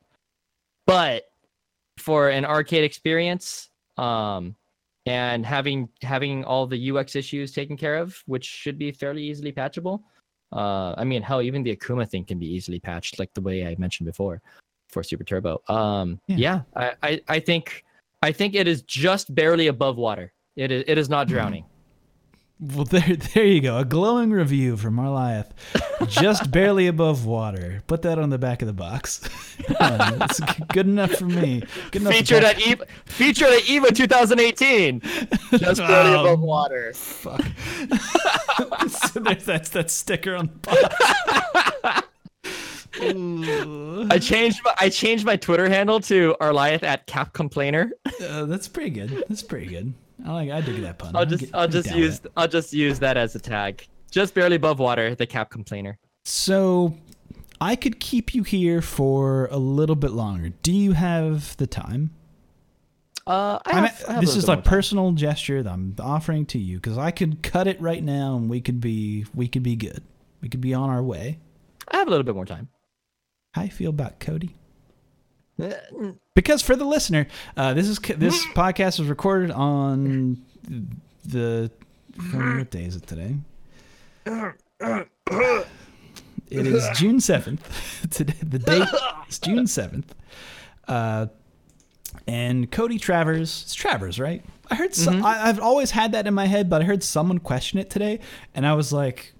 But 0.86 1.24
for 1.98 2.28
an 2.28 2.44
arcade 2.44 2.84
experience, 2.84 3.70
um 3.96 4.54
and 5.06 5.46
having 5.46 5.88
having 6.02 6.44
all 6.44 6.66
the 6.66 6.90
UX 6.90 7.16
issues 7.16 7.52
taken 7.52 7.76
care 7.76 7.96
of, 7.96 8.22
which 8.26 8.44
should 8.44 8.76
be 8.76 8.90
fairly 8.90 9.22
easily 9.22 9.52
patchable. 9.52 10.02
Uh 10.52 10.94
I 10.96 11.04
mean, 11.04 11.22
hell, 11.22 11.42
even 11.42 11.62
the 11.62 11.74
Akuma 11.76 12.08
thing 12.08 12.24
can 12.24 12.38
be 12.38 12.46
easily 12.46 12.80
patched 12.80 13.18
like 13.18 13.32
the 13.34 13.40
way 13.40 13.66
I 13.66 13.74
mentioned 13.78 14.06
before 14.06 14.40
for 14.88 15.02
Super 15.02 15.24
Turbo. 15.24 15.60
Um 15.68 16.20
Yeah. 16.28 16.36
yeah, 16.36 16.60
I, 16.74 16.94
I 17.02 17.20
I 17.28 17.40
think 17.40 17.84
I 18.22 18.32
think 18.32 18.54
it 18.54 18.66
is 18.66 18.82
just 18.82 19.34
barely 19.34 19.66
above 19.66 19.96
water. 19.96 20.32
It 20.56 20.70
is 20.70 20.84
it 20.86 20.98
is 20.98 21.08
not 21.08 21.28
drowning. 21.28 21.64
Well, 22.58 22.86
there, 22.86 23.16
there 23.34 23.44
you 23.44 23.60
go. 23.60 23.76
A 23.76 23.84
glowing 23.84 24.30
review 24.30 24.78
from 24.78 24.96
Marliath. 24.96 25.50
Just 26.08 26.50
barely 26.52 26.86
above 26.86 27.26
water. 27.26 27.82
Put 27.86 28.00
that 28.02 28.18
on 28.18 28.30
the 28.30 28.38
back 28.38 28.62
of 28.62 28.66
the 28.66 28.72
box. 28.72 29.20
Uh, 29.80 30.18
it's 30.20 30.38
g- 30.38 30.62
good 30.72 30.86
enough 30.86 31.10
for 31.12 31.24
me. 31.24 31.62
Good 31.90 32.02
enough. 32.02 32.12
to 32.12 32.18
featured 32.18 32.42
talk- 32.42 32.56
at 32.56 32.62
Evo, 32.62 32.86
featured 33.06 33.48
at 33.48 33.62
Evo 33.62 33.92
2018. 33.94 35.00
Just 35.58 35.80
barely 35.80 36.10
Oh, 36.14 36.20
above 36.20 36.40
water. 36.40 36.92
Fuck. 36.94 37.40
so 38.88 39.18
there's 39.20 39.44
that's 39.44 39.70
that 39.70 39.90
sticker 39.90 40.36
on 40.36 40.50
the 40.62 41.72
box. 41.82 42.06
Ooh. 43.02 44.06
I 44.10 44.18
changed 44.18 44.60
my 44.64 44.74
I 44.78 44.88
changed 44.88 45.24
my 45.26 45.36
Twitter 45.36 45.68
handle 45.68 46.00
to 46.00 46.36
Arlieth 46.40 46.82
at 46.84 47.06
Cap 47.06 47.32
Complainer. 47.32 47.90
Uh, 48.22 48.44
that's 48.44 48.68
pretty 48.68 48.90
good. 48.90 49.24
That's 49.28 49.42
pretty 49.42 49.66
good. 49.66 49.94
I 50.26 50.32
like. 50.32 50.50
I 50.50 50.60
dig 50.60 50.80
that 50.82 50.98
pun. 50.98 51.14
I'll 51.14 51.24
just 51.26 51.44
get- 51.44 51.54
I'll 51.54 51.68
just 51.68 51.94
use. 51.94 52.20
I'll 52.36 52.48
just 52.48 52.72
use 52.72 52.98
that 52.98 53.16
as 53.16 53.34
a 53.34 53.38
tag. 53.38 53.86
Just 54.10 54.34
barely 54.34 54.56
above 54.56 54.78
water, 54.78 55.14
the 55.14 55.26
Cap 55.26 55.50
Complainer. 55.50 55.98
So, 56.24 56.96
I 57.60 57.76
could 57.76 58.00
keep 58.00 58.34
you 58.34 58.42
here 58.42 58.82
for 58.82 59.46
a 59.50 59.58
little 59.58 59.96
bit 59.96 60.10
longer. 60.12 60.50
Do 60.62 60.72
you 60.72 60.92
have 60.92 61.56
the 61.56 61.66
time? 61.66 62.10
Uh, 63.26 63.58
I 63.66 63.80
have, 63.80 64.04
I 64.08 64.12
have 64.12 64.20
this 64.20 64.36
is 64.36 64.44
a 64.44 64.46
more 64.48 64.56
time. 64.56 64.62
personal 64.62 65.12
gesture 65.12 65.62
that 65.62 65.72
I'm 65.72 65.94
offering 65.98 66.46
to 66.46 66.58
you 66.58 66.76
because 66.76 66.96
I 66.96 67.10
could 67.10 67.42
cut 67.42 67.66
it 67.66 67.80
right 67.80 68.02
now 68.02 68.36
and 68.36 68.48
we 68.48 68.60
could 68.60 68.80
be 68.80 69.26
we 69.34 69.48
could 69.48 69.62
be 69.64 69.74
good. 69.74 70.02
We 70.40 70.48
could 70.48 70.60
be 70.60 70.74
on 70.74 70.90
our 70.90 71.02
way. 71.02 71.40
I 71.88 71.96
have 71.96 72.06
a 72.06 72.10
little 72.10 72.24
bit 72.24 72.34
more 72.36 72.44
time. 72.46 72.68
How 73.54 73.62
you 73.62 73.70
feel 73.70 73.90
about 73.90 74.20
Cody? 74.20 74.54
Because 76.34 76.62
for 76.62 76.76
the 76.76 76.84
listener, 76.84 77.26
uh, 77.56 77.74
this 77.74 77.88
is 77.88 77.98
this 77.98 78.46
podcast 78.48 78.98
was 78.98 79.08
recorded 79.08 79.50
on 79.50 80.44
the 81.24 81.70
what 82.32 82.70
day 82.70 82.84
is 82.84 82.96
it 82.96 83.06
today? 83.06 83.36
It 86.48 86.66
is 86.66 86.88
June 86.98 87.20
seventh. 87.20 88.08
Today, 88.10 88.34
the 88.42 88.58
date 88.58 88.88
is 89.28 89.38
June 89.38 89.66
seventh. 89.66 90.14
Uh, 90.86 91.26
and 92.26 92.70
Cody 92.70 92.98
Travers, 92.98 93.62
it's 93.62 93.74
Travers, 93.74 94.18
right? 94.18 94.44
I 94.70 94.74
heard 94.74 94.94
some. 94.94 95.24
I, 95.24 95.48
I've 95.48 95.60
always 95.60 95.90
had 95.90 96.12
that 96.12 96.26
in 96.26 96.34
my 96.34 96.46
head, 96.46 96.70
but 96.70 96.82
I 96.82 96.84
heard 96.84 97.02
someone 97.02 97.38
question 97.38 97.78
it 97.78 97.90
today, 97.90 98.20
and 98.54 98.66
I 98.66 98.74
was 98.74 98.92
like, 98.92 99.32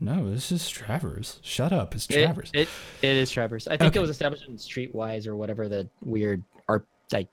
"No, 0.00 0.30
this 0.30 0.50
is 0.52 0.68
Travers. 0.68 1.38
Shut 1.42 1.72
up, 1.72 1.94
it's 1.94 2.06
Travers." 2.06 2.50
it 2.54 2.68
it 3.02 3.16
is 3.16 3.30
Travers. 3.30 3.66
I 3.68 3.76
think 3.76 3.90
Okay. 3.92 3.98
it 3.98 4.00
was 4.00 4.10
established 4.10 4.48
in 4.48 4.56
Streetwise 4.56 5.26
or 5.26 5.36
whatever 5.36 5.68
the 5.68 5.88
weird 6.02 6.42
art 6.68 6.86
like 7.12 7.28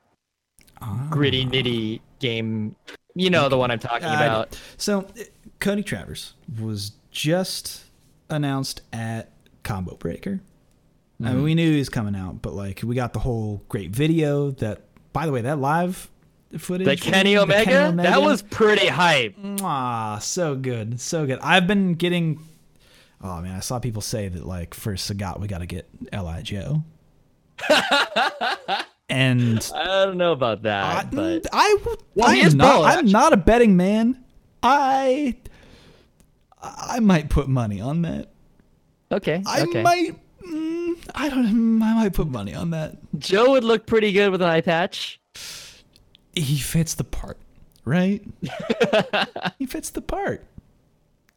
Ah. 0.81 1.07
gritty 1.09 1.45
nitty 1.45 2.01
game. 2.19 2.75
You 3.15 3.29
know 3.29 3.47
the 3.49 3.57
one 3.57 3.71
I'm 3.71 3.79
talking 3.79 4.07
I 4.07 4.25
about. 4.25 4.59
So, 4.77 5.07
Cody 5.59 5.83
Travers 5.83 6.33
was 6.61 6.91
just 7.11 7.85
announced 8.29 8.81
at 8.91 9.31
Combo 9.63 9.95
Breaker. 9.95 10.41
I 11.21 11.23
Mm-hmm. 11.27 11.33
mean, 11.35 11.43
we 11.43 11.55
knew 11.55 11.71
he 11.71 11.77
was 11.79 11.87
coming 11.87 12.13
out, 12.15 12.41
but 12.41 12.53
like 12.53 12.81
we 12.83 12.93
got 12.95 13.13
the 13.13 13.19
whole 13.19 13.63
great 13.69 13.91
video. 13.91 14.51
That, 14.51 14.81
by 15.13 15.25
the 15.25 15.31
way, 15.31 15.41
that 15.43 15.59
live 15.59 16.09
footage, 16.57 16.85
The 16.87 16.97
Kenny 16.97 17.35
the 17.35 17.41
Omega, 17.43 17.93
that 17.95 18.21
was 18.21 18.41
pretty 18.41 18.87
hype. 18.87 19.35
Ah, 19.61 20.19
so 20.19 20.55
good, 20.55 20.99
so 20.99 21.25
good. 21.25 21.39
I've 21.39 21.67
been 21.67 21.93
getting. 21.93 22.39
Oh 23.21 23.41
man, 23.41 23.55
I 23.55 23.59
saw 23.59 23.79
people 23.79 24.01
say 24.01 24.27
that 24.27 24.45
like 24.45 24.73
for 24.73 24.93
Sagat 24.93 25.39
we 25.39 25.47
got 25.47 25.59
to 25.59 25.65
get 25.65 25.87
LI 26.11 26.41
Joe. 26.43 26.83
and 29.09 29.71
I 29.73 30.05
don't 30.05 30.17
know 30.17 30.31
about 30.31 30.63
that, 30.63 31.05
I, 31.05 31.09
but 31.09 31.47
I, 31.51 31.77
well, 32.15 32.29
I 32.29 32.35
am 32.35 32.57
not. 32.57 32.83
I'm 32.83 33.05
not 33.05 33.33
a 33.33 33.37
betting 33.37 33.77
man. 33.77 34.23
I, 34.61 35.35
I 36.61 36.99
might 36.99 37.29
put 37.29 37.47
money 37.47 37.79
on 37.79 38.01
that. 38.01 38.29
okay, 39.11 39.41
I 39.45 39.61
okay. 39.61 39.81
might. 39.81 40.15
Mm, 40.45 40.97
I 41.15 41.29
don't. 41.29 41.81
I 41.81 41.93
might 41.95 42.13
put 42.13 42.27
money 42.27 42.53
on 42.53 42.71
that. 42.71 42.97
Joe 43.17 43.51
would 43.51 43.63
look 43.63 43.85
pretty 43.85 44.11
good 44.11 44.31
with 44.31 44.41
an 44.41 44.49
eye 44.49 44.61
patch. 44.61 45.19
He 46.33 46.57
fits 46.57 46.95
the 46.95 47.05
part, 47.05 47.37
right? 47.85 48.21
he 49.57 49.65
fits 49.65 49.89
the 49.91 50.01
part. 50.01 50.45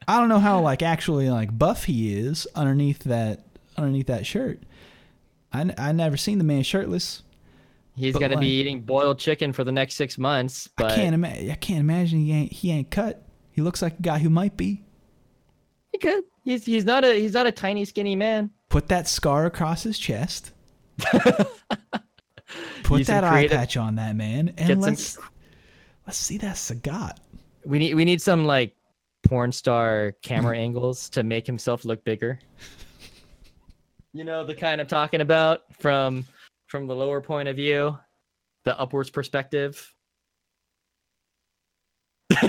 I 0.09 0.19
don't 0.19 0.31
know 0.31 0.39
how 0.39 0.61
like 0.61 0.83
actually 0.83 1.29
like 1.29 1.57
buff 1.57 1.85
he 1.85 2.17
is 2.17 2.49
underneath 2.55 3.01
that 3.01 3.45
underneath 3.77 4.07
that 4.07 4.25
shirt. 4.25 4.63
I, 5.53 5.71
I 5.77 5.93
never 5.93 6.17
seen 6.17 6.39
the 6.39 6.45
man 6.45 6.63
shirtless. 6.63 7.23
He's 7.95 8.15
gonna 8.15 8.35
like- 8.35 8.41
be 8.41 8.49
eating 8.49 8.81
boiled 8.81 9.19
chicken 9.19 9.53
for 9.53 9.65
the 9.65 9.73
next 9.73 9.97
six 9.97 10.17
months. 10.17 10.69
But 10.77 10.93
I 10.93 10.95
can't 10.95 11.15
imagine. 11.15 11.51
I 11.51 11.55
can't 11.57 11.81
imagine 11.81 12.21
he 12.21 12.33
ain't 12.33 12.53
he 12.53 12.71
ain't 12.71 12.91
cut. 12.91 13.23
He 13.53 13.61
looks 13.61 13.83
like 13.83 13.99
a 13.99 14.03
guy 14.03 14.19
who 14.19 14.31
might 14.31 14.57
be. 14.57 14.83
he 15.93 15.99
could. 15.99 16.25
He's 16.43 16.65
he's 16.65 16.87
not 16.87 17.05
a 17.05 17.13
he's 17.13 17.35
not 17.35 17.47
a 17.47 17.53
tiny 17.53 17.85
skinny 17.85 18.17
man. 18.17 18.51
Put 18.71 18.89
that 18.89 19.09
scar 19.09 19.45
across 19.45 19.83
his 19.83 19.99
chest. 19.99 20.53
Put 22.83 23.07
that 23.07 23.25
eye 23.25 23.47
patch 23.49 23.77
on 23.77 23.97
that 23.97 24.17
man, 24.17 24.55
and 24.57 24.81
let's 24.81 25.19
let's 26.07 26.17
see 26.17 26.39
that 26.39 26.57
Sagat. 26.57 27.19
We 27.67 27.79
need 27.79 27.95
we 27.95 28.07
need 28.07 28.23
some 28.23 28.47
like 28.47 28.75
porn 29.29 29.53
star 29.53 30.15
camera 30.23 30.57
angles 30.67 31.09
to 31.11 31.23
make 31.23 31.47
himself 31.47 31.85
look 31.85 32.03
bigger. 32.05 32.39
You 34.13 34.25
know 34.25 34.45
the 34.45 34.55
kind 34.55 34.81
I'm 34.81 34.87
talking 34.87 35.21
about 35.21 35.63
from 35.79 36.25
from 36.67 36.87
the 36.87 36.95
lower 36.95 37.21
point 37.21 37.49
of 37.49 37.57
view, 37.57 37.99
the 38.65 38.79
upwards 38.79 39.11
perspective. 39.11 39.95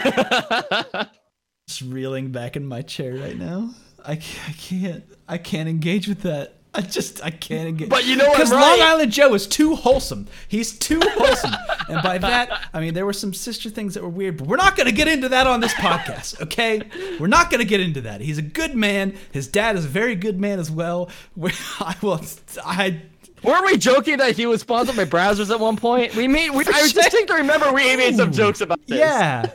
Just 1.68 1.82
reeling 1.86 2.32
back 2.32 2.56
in 2.56 2.66
my 2.66 2.82
chair 2.82 3.14
right 3.16 3.38
now. 3.38 3.72
I 4.06 4.16
can't. 4.16 4.50
I 4.50 4.54
can't, 4.54 5.04
I 5.28 5.38
can't 5.38 5.70
engage 5.70 6.08
with 6.08 6.22
that. 6.22 6.59
I 6.80 6.82
just 6.82 7.22
I 7.22 7.30
can't 7.30 7.76
get. 7.76 7.90
But 7.90 8.06
you 8.06 8.16
know 8.16 8.28
what, 8.28 8.38
Because 8.38 8.52
right? 8.52 8.80
Long 8.80 8.88
Island 8.88 9.12
Joe 9.12 9.34
is 9.34 9.48
too 9.48 9.76
wholesome. 9.76 10.28
He's 10.48 10.78
too 10.80 11.02
wholesome, 11.04 11.54
and 11.90 12.02
by 12.02 12.18
that 12.20 12.70
I 12.74 12.80
mean 12.80 12.94
there 12.94 13.06
were 13.06 13.12
some 13.12 13.34
sister 13.34 13.70
things 13.70 13.96
that 13.96 14.04
were 14.04 14.08
weird. 14.10 14.38
But 14.38 14.48
we're 14.48 14.56
not 14.56 14.78
going 14.78 14.88
to 14.88 14.94
get 14.94 15.10
into 15.10 15.28
that 15.30 15.46
on 15.46 15.60
this 15.60 15.74
podcast, 15.74 16.42
okay? 16.44 16.82
We're 17.20 17.28
not 17.28 17.50
going 17.52 17.60
to 17.60 17.66
get 17.68 17.82
into 17.82 18.00
that. 18.02 18.22
He's 18.22 18.38
a 18.38 18.42
good 18.42 18.76
man. 18.76 19.18
His 19.34 19.48
dad 19.50 19.76
is 19.76 19.84
a 19.84 19.90
very 19.90 20.16
good 20.16 20.40
man 20.40 20.58
as 20.60 20.72
well. 20.72 21.10
We- 21.36 21.52
I 21.82 21.96
will. 22.02 22.22
I 22.64 23.02
Weren't 23.44 23.66
we 23.66 23.78
joking 23.78 24.18
that 24.20 24.38
he 24.38 24.46
was 24.46 24.62
sponsored 24.62 24.96
by 24.96 25.04
Brazzers 25.06 25.52
at 25.52 25.60
one 25.60 25.76
point? 25.76 26.16
We 26.16 26.30
made. 26.30 26.52
We, 26.52 26.62
I 26.66 26.88
just 26.88 27.12
think 27.12 27.28
to 27.28 27.34
remember 27.36 27.74
we 27.74 27.96
made 27.98 28.16
some 28.16 28.32
jokes 28.32 28.62
about 28.62 28.80
this. 28.88 29.00
Yeah. 29.00 29.52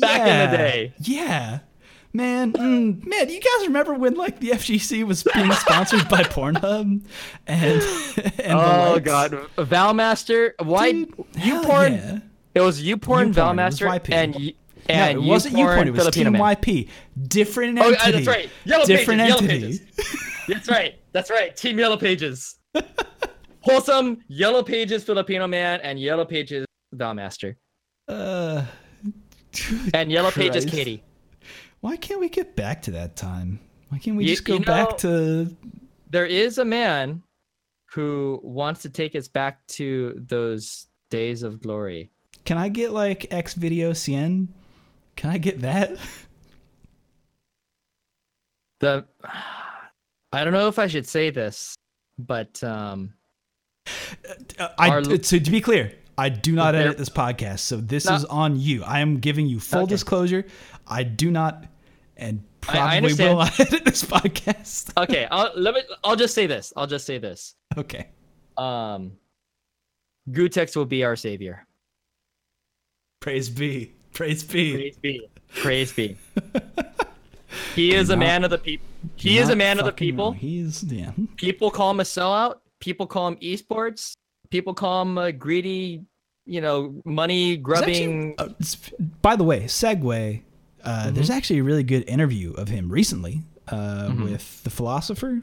Back 0.00 0.20
in 0.20 0.50
the 0.50 0.56
day. 0.56 0.94
Yeah. 0.98 1.60
Man, 2.14 2.52
mm, 2.52 3.06
man, 3.06 3.26
do 3.26 3.32
you 3.32 3.40
guys 3.40 3.66
remember 3.66 3.94
when 3.94 4.14
like 4.16 4.38
the 4.40 4.50
FGC 4.50 5.02
was 5.04 5.22
being 5.22 5.50
sponsored 5.52 6.06
by 6.10 6.22
Pornhub 6.22 7.02
and, 7.46 7.82
and 8.38 8.52
Oh 8.52 9.00
god, 9.00 9.32
Valmaster. 9.56 10.52
Why 10.62 10.92
Dude, 10.92 11.14
you 11.38 11.62
porn? 11.62 11.92
yeah. 11.94 12.18
It 12.54 12.60
was 12.60 12.82
you 12.82 12.98
porn 12.98 13.32
YouPorn, 13.32 13.58
it 13.58 13.64
was 13.64 13.80
Valmaster 13.80 14.12
and 14.12 14.34
y- 14.34 14.54
No, 14.90 14.94
and 14.94 15.18
it 15.18 15.22
wasn't 15.22 15.54
YouPorn 15.54 15.78
YouPorn, 15.78 15.86
it 15.86 15.90
was 15.92 16.00
Filipino 16.02 16.30
Team 16.30 16.32
Man. 16.32 16.56
YP. 16.56 16.88
Different 17.28 17.78
Oh, 17.78 17.82
entity. 17.88 18.02
uh, 18.02 18.10
that's 18.12 18.26
right. 18.26 18.50
Yellow 18.66 18.84
Different 18.84 19.20
pages. 19.20 19.36
entity. 19.40 19.58
Yellow 19.58 19.78
pages. 19.78 20.44
That's 20.48 20.68
right. 20.68 20.94
That's 21.12 21.30
right. 21.30 21.56
Team 21.56 21.78
Yellow 21.78 21.96
Pages. 21.96 22.56
Wholesome 23.60 24.18
Yellow 24.28 24.62
Pages 24.62 25.04
Filipino 25.04 25.46
Man 25.46 25.80
and 25.82 25.98
Yellow 26.00 26.24
Pages 26.24 26.66
Valmaster 26.94 27.56
Uh, 28.08 28.64
and 29.94 30.10
Yellow 30.12 30.30
Pages 30.30 30.64
Katie. 30.66 31.02
Why 31.82 31.96
can't 31.96 32.20
we 32.20 32.28
get 32.28 32.54
back 32.56 32.80
to 32.82 32.92
that 32.92 33.16
time? 33.16 33.58
Why 33.88 33.98
can't 33.98 34.16
we 34.16 34.24
You- 34.24 34.30
just 34.30 34.44
go 34.44 34.54
you 34.54 34.60
know- 34.60 34.64
back 34.64 34.96
to 34.98 35.54
There 36.10 36.26
is 36.26 36.58
a 36.58 36.64
man 36.64 37.22
who 37.92 38.40
wants 38.42 38.82
to 38.82 38.88
take 38.90 39.14
us 39.16 39.28
back 39.28 39.66
to 39.66 40.14
those 40.28 40.86
days 41.10 41.42
of 41.42 41.60
glory. 41.60 42.10
Can 42.44 42.56
I 42.56 42.68
get 42.68 42.92
like 42.92 43.26
X 43.32 43.54
Video 43.54 43.90
Cien? 43.92 44.48
Can 45.16 45.30
I 45.30 45.38
get 45.38 45.60
that? 45.62 45.98
The 48.80 49.06
I 50.32 50.44
don't 50.44 50.52
know 50.52 50.68
if 50.68 50.78
I 50.78 50.86
should 50.86 51.06
say 51.06 51.30
this, 51.30 51.74
but 52.18 52.62
um 52.62 53.14
Uh, 54.58 54.68
I 54.78 54.88
Our- 54.90 55.04
so 55.04 55.38
to 55.38 55.50
be 55.50 55.60
clear, 55.60 55.92
I 56.16 56.28
do 56.28 56.52
not 56.52 56.74
edit 56.76 56.98
this 56.98 57.08
podcast, 57.08 57.60
so 57.60 57.78
this 57.78 58.04
No. 58.06 58.14
is 58.14 58.24
on 58.26 58.60
you. 58.60 58.84
I 58.84 59.00
am 59.00 59.18
giving 59.18 59.46
you 59.48 59.58
full 59.58 59.82
Okay. 59.82 59.88
disclosure. 59.90 60.44
I 60.86 61.02
do 61.02 61.30
not, 61.30 61.64
and 62.22 62.44
I- 62.68 62.72
I 62.72 62.74
probably 62.74 62.96
understand. 62.96 63.36
will 63.36 63.42
edit 63.66 63.84
this 63.84 64.02
podcast. 64.04 64.96
okay, 65.02 65.26
I'll 65.30 65.52
let 65.56 65.74
me 65.74 65.82
I'll 66.04 66.16
just 66.16 66.34
say 66.34 66.46
this. 66.46 66.72
I'll 66.76 66.86
just 66.86 67.04
say 67.06 67.18
this. 67.18 67.54
Okay, 67.76 68.08
Um 68.56 69.12
Gootecks 70.30 70.76
will 70.76 70.86
be 70.86 71.02
our 71.04 71.16
savior. 71.16 71.66
praise 73.20 73.50
be, 73.50 73.92
praise 74.12 74.44
be. 74.44 74.72
Praise 74.72 74.96
be. 74.98 75.28
Praise 75.54 75.92
be. 75.92 76.16
He 77.74 77.94
is 77.94 78.08
a 78.10 78.16
man 78.16 78.44
of 78.44 78.50
the 78.50 78.58
people. 78.58 78.86
He 79.16 79.38
is 79.38 79.48
a 79.50 79.56
man 79.56 79.78
of 79.78 79.84
the 79.84 79.92
people. 79.92 80.26
wrong. 80.26 80.34
He's 80.34 80.82
yeah. 80.84 81.12
People 81.36 81.70
call 81.70 81.90
him 81.90 82.00
a 82.00 82.02
sellout. 82.04 82.56
People 82.80 83.06
call 83.06 83.28
him 83.28 83.36
esports. 83.36 84.12
People 84.50 84.72
call 84.74 85.02
him 85.02 85.16
a 85.18 85.32
greedy, 85.32 86.02
you 86.46 86.60
know, 86.60 87.00
money 87.04 87.52
actually- 87.52 87.62
grubbing. 87.62 88.34
uh, 88.38 88.48
by 89.22 89.36
the 89.36 89.44
way, 89.44 89.64
segue. 89.64 90.42
Uh, 90.84 91.10
There's 91.10 91.28
Mm-hmm. 91.28 91.36
actually 91.36 91.58
a 91.60 91.64
really 91.64 91.82
good 91.84 92.08
interview 92.08 92.52
of 92.54 92.68
him 92.68 92.90
recently 92.90 93.42
uh, 93.68 94.08
Mhm. 94.10 94.24
with 94.24 94.62
the 94.64 94.70
philosopher. 94.70 95.42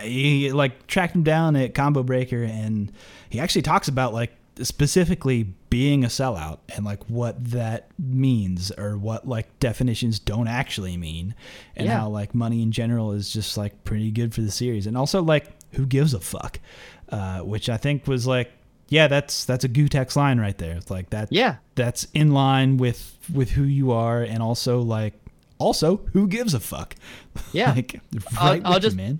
He 0.00 0.52
like 0.52 0.86
tracked 0.86 1.14
him 1.14 1.22
down 1.22 1.54
at 1.56 1.74
Combo 1.74 2.02
Breaker, 2.02 2.42
and 2.44 2.90
he 3.28 3.38
actually 3.40 3.62
talks 3.62 3.88
about 3.88 4.14
like 4.14 4.32
specifically 4.60 5.48
being 5.70 6.04
a 6.04 6.08
sellout 6.08 6.58
and 6.76 6.84
like 6.84 7.02
what 7.10 7.42
that 7.52 7.88
means 7.98 8.70
or 8.72 8.96
what 8.96 9.26
like 9.26 9.58
definitions 9.60 10.18
don't 10.18 10.48
actually 10.48 10.96
mean, 10.96 11.34
and 11.76 11.86
Yeah. 11.88 12.00
how 12.00 12.08
like 12.08 12.34
money 12.34 12.62
in 12.62 12.70
general 12.72 13.12
is 13.12 13.32
just 13.32 13.56
like 13.56 13.84
pretty 13.84 14.10
good 14.10 14.32
for 14.34 14.40
the 14.42 14.50
series, 14.50 14.86
and 14.86 14.96
also 14.96 15.22
like 15.22 15.46
who 15.72 15.84
gives 15.86 16.14
a 16.14 16.20
fuck, 16.20 16.60
uh, 17.10 17.40
which 17.40 17.68
I 17.68 17.76
think 17.76 18.06
was 18.06 18.26
like. 18.26 18.50
Yeah, 18.88 19.06
that's 19.08 19.44
that's 19.44 19.64
a 19.64 19.68
Gootecks 19.68 20.16
line 20.16 20.38
right 20.38 20.56
there. 20.58 20.76
It's 20.76 20.90
like 20.90 21.10
that 21.10 21.28
yeah. 21.30 21.56
that's 21.74 22.06
in 22.14 22.32
line 22.32 22.76
with 22.76 23.16
with 23.32 23.50
who 23.52 23.62
you 23.64 23.90
are 23.92 24.22
and 24.22 24.42
also 24.42 24.80
like 24.80 25.14
also 25.58 25.98
who 26.12 26.26
gives 26.28 26.52
a 26.54 26.60
fuck 26.60 26.96
Yeah. 27.52 27.72
like 27.72 28.00
I'll- 28.38 28.52
right 28.52 28.62
I'll 28.64 28.80
just- 28.80 28.96
you, 28.96 29.02
man 29.02 29.18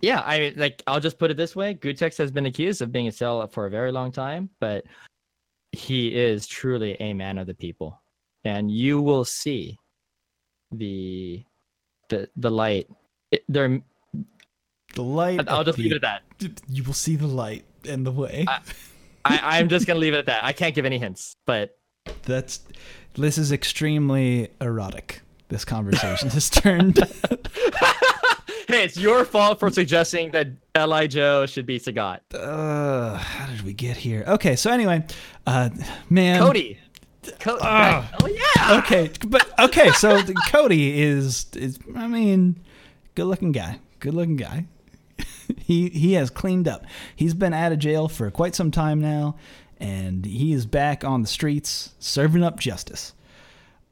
Yeah, 0.00 0.20
I 0.20 0.54
like 0.56 0.82
I'll 0.86 1.00
just 1.00 1.18
put 1.18 1.30
it 1.30 1.36
this 1.36 1.54
way: 1.54 1.74
Gootecks 1.74 2.16
has 2.16 2.30
been 2.30 2.46
accused 2.46 2.80
of 2.80 2.90
being 2.92 3.08
a 3.08 3.10
sellout 3.10 3.52
for 3.52 3.66
a 3.66 3.70
very 3.70 3.92
long 3.92 4.10
time, 4.12 4.48
but 4.60 4.84
he 5.72 6.14
is 6.14 6.46
truly 6.46 6.96
a 7.00 7.12
man 7.12 7.36
of 7.36 7.46
the 7.46 7.52
people, 7.54 8.00
and 8.44 8.70
you 8.70 9.02
will 9.02 9.24
see 9.26 9.76
the 10.72 11.44
the 12.08 12.28
the 12.36 12.50
light. 12.50 12.88
It, 13.30 13.44
there, 13.48 13.80
the 14.94 15.02
light 15.02 15.46
I'll 15.48 15.64
just 15.64 15.76
the- 15.76 15.82
leave 15.84 15.92
it 15.92 16.02
at 16.04 16.22
that. 16.40 16.60
you 16.68 16.82
will 16.84 16.94
see 16.94 17.16
the 17.16 17.26
light 17.28 17.64
and 17.88 18.06
the 18.06 18.10
way 18.12 18.44
I, 18.48 18.60
I'm 19.24 19.68
just 19.68 19.86
gonna 19.86 20.00
leave 20.00 20.14
it 20.14 20.18
at 20.18 20.26
that. 20.26 20.44
I 20.44 20.52
can't 20.52 20.74
give 20.74 20.84
any 20.86 20.98
hints, 20.98 21.36
but 21.46 21.76
that's 22.22 22.60
this 23.14 23.36
is 23.38 23.52
extremely 23.52 24.48
erotic 24.60 25.22
this 25.48 25.64
conversation 25.64 26.30
has 26.30 26.48
turned 26.48 26.96
hey, 28.68 28.84
it's 28.84 28.96
your 28.96 29.24
fault 29.24 29.58
for 29.58 29.68
suggesting 29.70 30.30
that 30.30 30.48
LI 30.76 31.08
Joe 31.08 31.44
should 31.46 31.66
be 31.66 31.78
Sagat. 31.80 32.20
uh 32.34 33.16
how 33.16 33.46
did 33.46 33.62
we 33.62 33.72
get 33.72 33.96
here 33.96 34.24
okay 34.26 34.54
so 34.56 34.70
anyway 34.70 35.04
uh 35.46 35.70
man 36.08 36.40
Cody. 36.40 36.78
Co- 37.40 37.58
Ah. 37.60 38.08
oh 38.22 38.26
yeah. 38.28 38.78
okay 38.78 39.10
but 39.26 39.50
okay 39.58 39.90
so 39.90 40.22
cody 40.48 41.00
is 41.02 41.46
is 41.54 41.78
i 41.96 42.06
mean 42.06 42.58
good 43.14 43.24
looking 43.26 43.52
guy 43.52 43.78
good 43.98 44.14
looking 44.14 44.36
guy 44.36 44.66
he 45.58 45.88
he 45.90 46.14
has 46.14 46.30
cleaned 46.30 46.68
up 46.68 46.84
he's 47.14 47.34
been 47.34 47.52
out 47.52 47.72
of 47.72 47.78
jail 47.78 48.08
for 48.08 48.30
quite 48.30 48.54
some 48.54 48.70
time 48.70 49.00
now 49.00 49.36
and 49.78 50.24
he 50.26 50.52
is 50.52 50.66
back 50.66 51.04
on 51.04 51.22
the 51.22 51.28
streets 51.28 51.94
serving 51.98 52.42
up 52.42 52.58
justice 52.58 53.14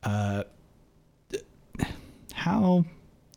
uh 0.03 0.45
how 2.35 2.85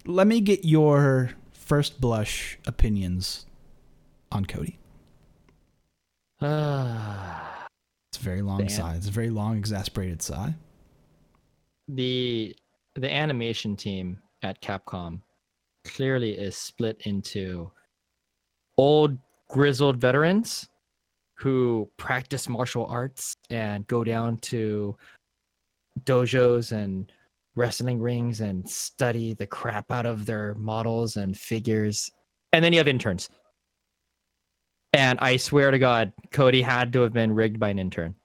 let 0.05 0.27
me 0.27 0.39
get 0.41 0.65
your 0.65 1.31
first 1.53 2.01
blush 2.01 2.57
opinions 2.65 3.45
on 4.31 4.45
cody 4.45 4.77
Ah. 6.41 7.67
it's 8.11 8.19
a 8.19 8.23
very 8.23 8.41
long 8.41 8.59
Damn. 8.59 8.69
sigh 8.69 8.95
it's 8.95 9.07
a 9.07 9.11
very 9.11 9.29
long 9.29 9.57
exasperated 9.57 10.21
sigh 10.21 10.55
the 11.87 12.55
the 12.95 13.11
animation 13.11 13.75
team 13.75 14.19
at 14.43 14.61
Capcom 14.61 15.21
clearly 15.85 16.31
is 16.31 16.55
split 16.55 17.01
into 17.05 17.71
old 18.81 19.17
grizzled 19.47 19.97
veterans 19.97 20.67
who 21.35 21.87
practice 21.97 22.49
martial 22.49 22.85
arts 22.87 23.35
and 23.49 23.85
go 23.87 24.03
down 24.03 24.37
to 24.37 24.97
dojos 26.03 26.71
and 26.71 27.11
wrestling 27.55 27.99
rings 27.99 28.41
and 28.41 28.67
study 28.67 29.33
the 29.33 29.45
crap 29.45 29.91
out 29.91 30.05
of 30.05 30.25
their 30.25 30.55
models 30.55 31.17
and 31.17 31.37
figures. 31.37 32.09
And 32.53 32.63
then 32.63 32.73
you 32.73 32.79
have 32.79 32.87
interns. 32.87 33.29
And 34.93 35.19
I 35.19 35.37
swear 35.37 35.69
to 35.69 35.79
God, 35.79 36.11
Cody 36.31 36.61
had 36.61 36.91
to 36.93 37.01
have 37.01 37.13
been 37.13 37.33
rigged 37.33 37.59
by 37.59 37.69
an 37.69 37.79
intern. 37.79 38.15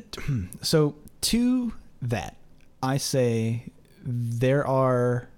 so 0.62 0.94
to 1.20 1.72
that 2.00 2.36
i 2.82 2.96
say 2.96 3.70
there 4.04 4.66
are 4.66 5.28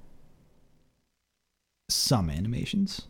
some 1.88 2.30
animations 2.30 3.02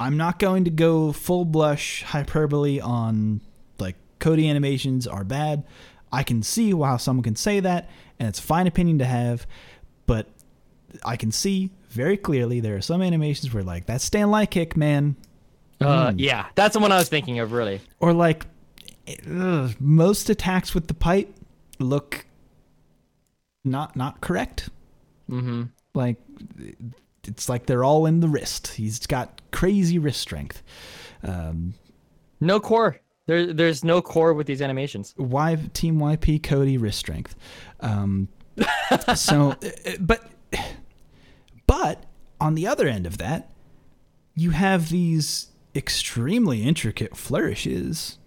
I'm 0.00 0.16
not 0.16 0.38
going 0.38 0.64
to 0.64 0.70
go 0.70 1.12
full 1.12 1.44
blush 1.44 2.02
hyperbole 2.02 2.80
on 2.80 3.40
like 3.78 3.96
Cody 4.18 4.48
animations 4.48 5.06
are 5.06 5.24
bad. 5.24 5.62
I 6.10 6.22
can 6.22 6.42
see 6.42 6.72
how 6.72 6.96
someone 6.96 7.22
can 7.22 7.36
say 7.36 7.60
that, 7.60 7.88
and 8.18 8.28
it's 8.28 8.38
a 8.38 8.42
fine 8.42 8.66
opinion 8.66 8.98
to 8.98 9.04
have, 9.04 9.46
but 10.06 10.26
I 11.04 11.16
can 11.16 11.30
see 11.30 11.70
very 11.90 12.16
clearly 12.16 12.60
there 12.60 12.76
are 12.76 12.80
some 12.80 13.02
animations 13.02 13.52
where 13.54 13.62
like 13.62 13.86
that 13.86 14.00
Stan 14.00 14.30
Lee 14.32 14.46
kick, 14.46 14.76
man, 14.76 15.16
Uh, 15.80 16.12
yeah, 16.16 16.46
that's 16.56 16.74
the 16.74 16.80
one 16.80 16.92
I 16.92 16.96
was 16.96 17.08
thinking 17.08 17.38
of. 17.38 17.52
Really. 17.52 17.80
or 18.00 18.12
like 18.12 18.46
ugh, 19.30 19.74
most 19.78 20.30
attacks 20.30 20.74
with 20.74 20.88
the 20.88 20.94
pipe 20.94 21.34
look 21.78 22.24
not 23.64 23.94
not 23.96 24.20
correct. 24.20 24.70
Mm-hmm. 25.30 25.64
Like 25.94 26.16
it's 27.26 27.48
like 27.48 27.66
they're 27.66 27.84
all 27.84 28.06
in 28.06 28.20
the 28.20 28.28
wrist. 28.28 28.68
He's 28.68 29.06
got 29.06 29.39
crazy 29.52 29.98
wrist 29.98 30.20
strength. 30.20 30.62
Um, 31.22 31.74
No 32.40 32.60
core. 32.60 33.00
There, 33.26 33.52
there's 33.52 33.84
no 33.84 34.02
core 34.02 34.34
with 34.34 34.46
these 34.46 34.60
animations. 34.62 35.14
Y 35.16 35.56
Team 35.72 35.98
YP 35.98 36.42
Cody 36.42 36.78
wrist 36.78 36.98
strength. 36.98 37.36
Um, 37.80 38.28
so, 39.14 39.50
uh, 39.52 39.92
but 40.00 40.24
but 41.66 42.04
on 42.40 42.54
the 42.54 42.66
other 42.66 42.88
end 42.88 43.06
of 43.06 43.18
that, 43.18 43.50
you 44.34 44.50
have 44.50 44.88
these 44.88 45.48
extremely 45.74 46.62
intricate 46.62 47.16
flourishes 47.16 48.18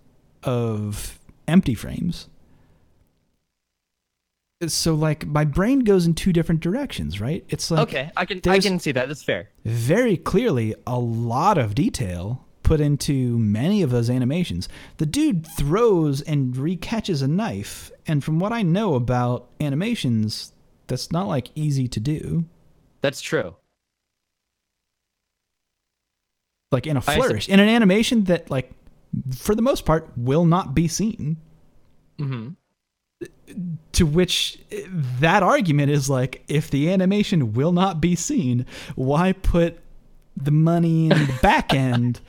of 0.44 1.20
empty 1.48 1.74
frames. 1.76 2.30
So, 4.72 4.94
like, 4.94 5.26
my 5.26 5.46
brain 5.46 5.80
goes 5.80 6.06
in 6.06 6.14
two 6.14 6.32
different 6.32 6.62
directions, 6.62 7.20
right? 7.20 7.44
It's 7.50 7.72
like 7.72 7.82
okay, 7.90 8.12
I 8.16 8.26
can 8.26 8.42
I 8.48 8.60
can 8.60 8.80
see 8.80 8.92
that. 8.92 9.08
That's 9.08 9.24
fair. 9.24 9.50
very 9.66 10.18
clearly 10.18 10.76
a 10.86 11.00
lot 11.00 11.58
of 11.58 11.76
detail 11.76 12.46
put 12.64 12.80
into 12.80 13.38
many 13.38 13.82
of 13.82 13.92
those 13.92 14.10
animations. 14.10 14.70
The 14.98 15.06
dude 15.06 15.46
throws 15.46 16.22
and 16.22 16.56
recatches 16.56 17.22
a 17.22 17.28
knife, 17.28 17.92
and 18.08 18.24
from 18.24 18.40
what 18.40 18.54
I 18.54 18.62
know 18.62 18.96
about 18.96 19.50
animations, 19.60 20.54
that's 20.88 21.12
not 21.12 21.28
like 21.28 21.50
easy 21.56 21.88
to 21.90 22.00
do. 22.00 22.46
That's 23.02 23.22
true. 23.22 23.56
Like 26.72 26.88
in 26.88 26.98
a 26.98 27.02
flourish, 27.02 27.50
in 27.50 27.60
an 27.60 27.70
animation 27.70 28.24
that 28.26 28.50
like 28.50 28.72
for 29.36 29.54
the 29.54 29.62
most 29.62 29.86
part 29.86 30.10
will 30.18 30.46
not 30.46 30.74
be 30.74 30.88
seen. 30.88 31.38
Mm-hmm. 32.18 32.50
To 33.94 34.06
which 34.06 34.60
eh, 34.72 34.86
that 35.20 35.44
argument 35.44 35.92
is 35.92 36.10
like, 36.10 36.44
if 36.48 36.70
the 36.70 36.92
animation 36.92 37.54
will 37.54 37.72
not 37.72 38.02
be 38.02 38.16
seen, 38.16 38.66
why 38.96 39.34
put 39.34 39.80
the 40.36 40.52
money 40.52 41.10
in 41.10 41.28
the 41.28 41.40
back 41.42 41.74
end 41.74 42.20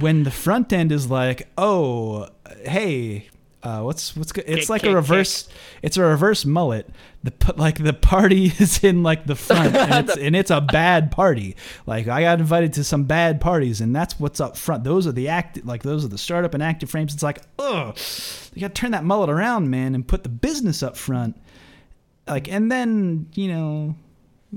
when 0.00 0.24
the 0.24 0.30
front 0.30 0.72
end 0.72 0.92
is 0.92 1.10
like, 1.10 1.48
oh, 1.56 2.28
hey, 2.64 3.28
uh, 3.66 3.82
what's 3.82 4.14
what's 4.16 4.30
good? 4.30 4.44
It's 4.46 4.62
Kick, 4.62 4.68
like 4.68 4.82
kick, 4.82 4.92
a 4.92 4.94
reverse. 4.94 5.48
It's 5.82 5.96
a 5.96 6.02
reverse 6.02 6.44
mullet. 6.44 6.88
The 7.24 7.32
like 7.56 7.82
the 7.82 7.92
party 7.92 8.46
is 8.58 8.84
in 8.84 9.02
like 9.02 9.26
the 9.26 9.34
front, 9.46 9.74
and 9.74 10.08
it's, 10.08 10.18
and 10.18 10.36
it's 10.36 10.50
a 10.52 10.60
bad 10.60 11.10
party. 11.10 11.56
Like 11.84 12.06
I 12.06 12.22
got 12.22 12.38
invited 12.38 12.74
to 12.74 12.84
some 12.84 13.04
bad 13.04 13.40
parties, 13.40 13.80
and 13.80 13.94
that's 13.94 14.20
what's 14.20 14.40
up 14.40 14.56
front. 14.56 14.84
Those 14.84 15.08
are 15.08 15.12
the 15.12 15.28
act 15.28 15.64
like 15.66 15.82
those 15.82 16.04
are 16.04 16.08
the 16.08 16.18
startup 16.18 16.54
and 16.54 16.62
active 16.62 16.88
frames. 16.90 17.12
It's 17.12 17.24
like, 17.24 17.42
ugh, 17.58 17.98
you 18.54 18.60
got 18.60 18.74
to 18.74 18.80
turn 18.80 18.92
that 18.92 19.04
mullet 19.04 19.30
around, 19.30 19.68
man, 19.68 19.96
and 19.96 20.06
put 20.06 20.22
the 20.22 20.28
business 20.28 20.84
up 20.84 20.96
front. 20.96 21.36
Like, 22.28 22.48
and 22.48 22.70
then 22.70 23.26
you 23.34 23.48
know, 23.48 23.96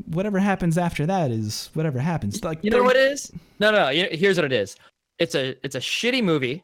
whatever 0.05 0.37
happens 0.37 0.77
after 0.77 1.07
that 1.07 1.31
is 1.31 1.71
whatever 1.73 1.97
happens. 1.99 2.43
Like, 2.43 2.63
You 2.63 2.69
know 2.69 2.83
what 2.83 2.95
it 2.95 3.11
is? 3.11 3.31
No, 3.59 3.71
no. 3.71 3.89
You 3.89 4.07
here's 4.11 4.37
what 4.37 4.45
it 4.45 4.53
is. 4.53 4.75
It's 5.17 5.33
a 5.33 5.55
it's 5.65 5.75
a 5.75 5.79
shitty 5.79 6.23
movie, 6.23 6.63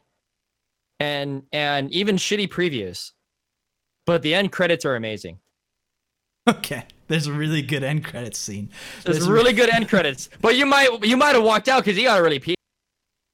and 1.00 1.42
and 1.52 1.92
even 1.92 2.16
shitty 2.16 2.48
previews, 2.48 3.12
but 4.06 4.22
the 4.22 4.34
end 4.34 4.52
credits 4.52 4.84
are 4.84 4.96
amazing. 4.96 5.38
Okay, 6.48 6.84
there's 7.08 7.26
a 7.26 7.32
really 7.32 7.60
good 7.60 7.82
end 7.82 8.04
credits 8.04 8.38
scene. 8.38 8.70
There's 9.02 9.16
There's 9.18 9.28
really 9.28 9.52
good 9.60 9.68
end 9.68 9.88
credits, 9.88 10.28
but 10.40 10.54
you 10.54 10.64
might 10.64 11.04
you 11.04 11.16
might 11.16 11.34
have 11.34 11.42
walked 11.42 11.66
out 11.68 11.82
because 11.84 11.98
you 11.98 12.04
got 12.04 12.22
really 12.22 12.38
pee, 12.38 12.54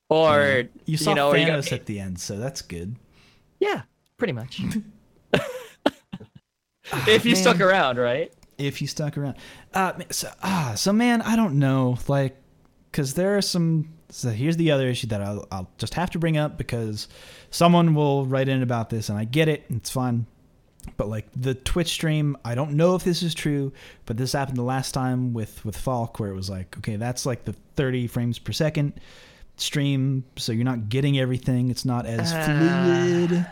or 0.08 0.64
You 0.86 0.96
saw 0.96 1.12
know, 1.12 1.28
or 1.28 1.36
you 1.36 1.46
got 1.46 1.58
Thanos 1.58 1.72
at 1.74 1.84
the 1.84 2.00
end, 2.00 2.18
so 2.18 2.38
that's 2.38 2.62
good. 2.62 2.96
yeah, 3.60 3.82
pretty 4.16 4.32
much. 4.32 4.62
if 7.06 7.26
you 7.26 7.36
stuck 7.36 7.60
around, 7.60 7.98
right? 7.98 8.32
if 8.58 8.80
you 8.80 8.86
stuck 8.86 9.18
around. 9.18 9.36
Uh, 9.74 9.92
so, 10.10 10.30
ah, 10.42 10.72
so 10.74 10.92
man, 10.92 11.20
I 11.20 11.36
don't 11.36 11.58
know, 11.58 11.98
like, 12.08 12.36
because 12.90 13.12
there 13.14 13.36
are 13.36 13.42
some. 13.42 13.90
So 14.14 14.28
here's 14.30 14.58
the 14.58 14.70
other 14.72 14.88
issue 14.88 15.06
that 15.08 15.22
I'll, 15.22 15.46
I'll 15.50 15.70
just 15.78 15.94
have 15.94 16.10
to 16.10 16.18
bring 16.18 16.36
up 16.36 16.58
because 16.58 17.08
someone 17.50 17.94
will 17.94 18.26
write 18.26 18.48
in 18.48 18.62
about 18.62 18.90
this, 18.90 19.08
and 19.08 19.18
I 19.18 19.24
get 19.24 19.48
it, 19.48 19.64
it's 19.70 19.90
fine. 19.90 20.26
But 20.96 21.08
like 21.08 21.26
the 21.34 21.54
Twitch 21.54 21.88
stream, 21.88 22.36
I 22.44 22.54
don't 22.54 22.72
know 22.72 22.94
if 22.94 23.04
this 23.04 23.22
is 23.22 23.34
true, 23.34 23.72
but 24.04 24.16
this 24.18 24.32
happened 24.32 24.58
the 24.58 24.62
last 24.62 24.92
time 24.92 25.32
with 25.32 25.64
with 25.64 25.76
Falke, 25.76 26.18
where 26.20 26.28
it 26.30 26.34
was 26.34 26.50
like, 26.50 26.76
okay, 26.78 26.96
that's 26.96 27.24
like 27.24 27.44
the 27.44 27.54
30 27.76 28.06
frames 28.08 28.38
per 28.38 28.52
second 28.52 28.92
stream, 29.56 30.24
so 30.36 30.50
you're 30.52 30.64
not 30.64 30.88
getting 30.88 31.18
everything. 31.18 31.70
It's 31.70 31.84
not 31.84 32.04
as 32.04 32.32
Ah. 32.34 32.44
fluid. 32.44 33.46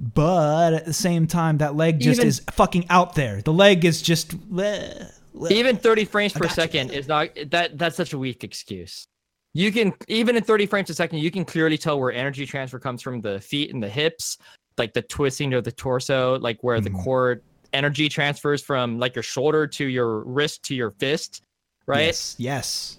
But 0.00 0.72
at 0.72 0.84
the 0.86 0.92
same 0.94 1.26
time, 1.26 1.58
that 1.58 1.76
leg 1.76 2.00
just 2.00 2.18
Even- 2.18 2.28
is 2.28 2.40
fucking 2.52 2.86
out 2.90 3.14
there. 3.14 3.40
The 3.42 3.52
leg 3.52 3.84
is 3.84 4.02
just. 4.02 4.36
bleh, 4.50 5.10
bleh. 5.36 5.50
Even 5.52 5.76
30 5.76 6.06
frames 6.06 6.32
per 6.32 6.44
you. 6.44 6.50
second 6.50 6.90
is 6.90 7.06
not 7.06 7.28
that 7.50 7.78
that's 7.78 7.96
such 7.96 8.12
a 8.12 8.18
weak 8.18 8.42
excuse. 8.42 9.06
You 9.54 9.70
can 9.70 9.92
even 10.08 10.36
in 10.36 10.42
30 10.42 10.66
frames 10.66 10.88
a 10.90 10.94
second, 10.94 11.18
you 11.18 11.30
can 11.30 11.44
clearly 11.44 11.76
tell 11.76 12.00
where 12.00 12.12
energy 12.12 12.46
transfer 12.46 12.78
comes 12.78 13.02
from 13.02 13.20
the 13.20 13.40
feet 13.40 13.72
and 13.72 13.82
the 13.82 13.88
hips, 13.88 14.38
like 14.78 14.94
the 14.94 15.02
twisting 15.02 15.52
of 15.54 15.64
the 15.64 15.72
torso, 15.72 16.38
like 16.38 16.58
where 16.62 16.78
Mhm. 16.78 16.84
the 16.84 16.90
core 16.90 17.42
energy 17.74 18.08
transfers 18.08 18.62
from 18.62 18.98
like 18.98 19.14
your 19.14 19.22
shoulder 19.22 19.66
to 19.66 19.84
your 19.86 20.20
wrist 20.24 20.62
to 20.64 20.74
your 20.74 20.90
fist, 20.92 21.42
right? 21.86 22.06
Yes. 22.06 22.34
Yes. 22.38 22.98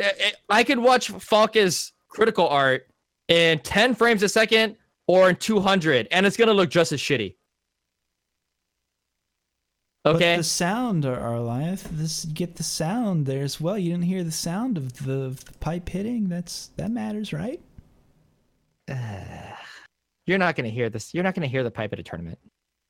I- 0.00 0.12
I- 0.50 0.58
I 0.60 0.64
could 0.64 0.78
watch 0.78 1.10
Falke's 1.12 1.92
critical 2.08 2.46
art 2.48 2.86
in 3.28 3.58
10 3.60 3.94
frames 3.94 4.22
a 4.22 4.28
second 4.28 4.76
or 5.06 5.30
in 5.30 5.36
200, 5.36 6.06
and 6.10 6.26
it's 6.26 6.36
gonna 6.36 6.52
look 6.52 6.70
just 6.70 6.92
as 6.92 7.00
shitty. 7.00 7.34
Okay. 10.06 10.34
But 10.34 10.36
the 10.38 10.44
sound, 10.44 11.04
Ar- 11.04 11.18
Arlieth, 11.18 11.82
this 11.90 12.24
get 12.24 12.56
the 12.56 12.62
sound 12.62 13.26
there 13.26 13.42
as 13.42 13.60
well. 13.60 13.76
You 13.76 13.90
didn't 13.90 14.04
hear 14.04 14.24
the 14.24 14.32
sound 14.32 14.78
of 14.78 15.04
the, 15.04 15.20
of 15.22 15.44
the 15.44 15.52
pipe 15.58 15.88
hitting. 15.88 16.28
That's 16.28 16.70
that 16.76 16.90
matters, 16.90 17.32
right? 17.32 17.60
You're 20.26 20.38
not 20.38 20.56
gonna 20.56 20.68
hear 20.68 20.88
this. 20.90 21.14
You're 21.14 21.24
not 21.24 21.34
gonna 21.34 21.46
hear 21.46 21.64
the 21.64 21.70
pipe 21.70 21.92
at 21.92 21.98
a 21.98 22.02
tournament. 22.02 22.38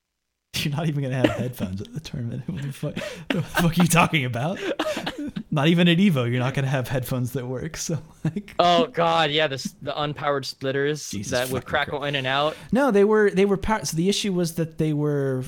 You're 0.57 0.75
not 0.75 0.89
even 0.89 1.03
gonna 1.03 1.17
have 1.17 1.31
headphones 1.31 1.81
at 1.81 1.93
the 1.93 2.01
tournament. 2.01 2.43
What 2.49 2.63
the 2.63 2.73
fuck, 2.73 2.97
what 2.97 3.29
the 3.29 3.43
fuck 3.43 3.79
are 3.79 3.83
you 3.83 3.89
talking 3.89 4.25
about? 4.25 4.59
not 5.51 5.69
even 5.69 5.89
at 5.89 5.99
Evo, 5.99 6.31
you're 6.31 6.41
not 6.41 6.55
gonna 6.55 6.69
have 6.69 6.89
headphones 6.89 7.33
that 7.33 7.47
work. 7.47 7.77
So 7.77 7.99
like, 8.25 8.55
Oh 8.59 8.87
God, 8.87 9.31
yeah, 9.31 9.47
the 9.47 9.57
the 9.83 9.93
unpowered 9.93 10.45
splitters 10.45 11.09
Jesus 11.11 11.33
that 11.33 11.51
would 11.51 11.65
crackle 11.65 12.05
in 12.05 12.15
and 12.17 12.27
out. 12.27 12.57
no, 12.73 12.91
they 12.91 13.05
were 13.05 13.31
they 13.31 13.45
were 13.45 13.57
power. 13.57 13.85
So 13.85 13.97
the 13.97 14.09
issue 14.09 14.33
was 14.33 14.55
that 14.55 14.79
they 14.79 14.93
were 14.93 15.45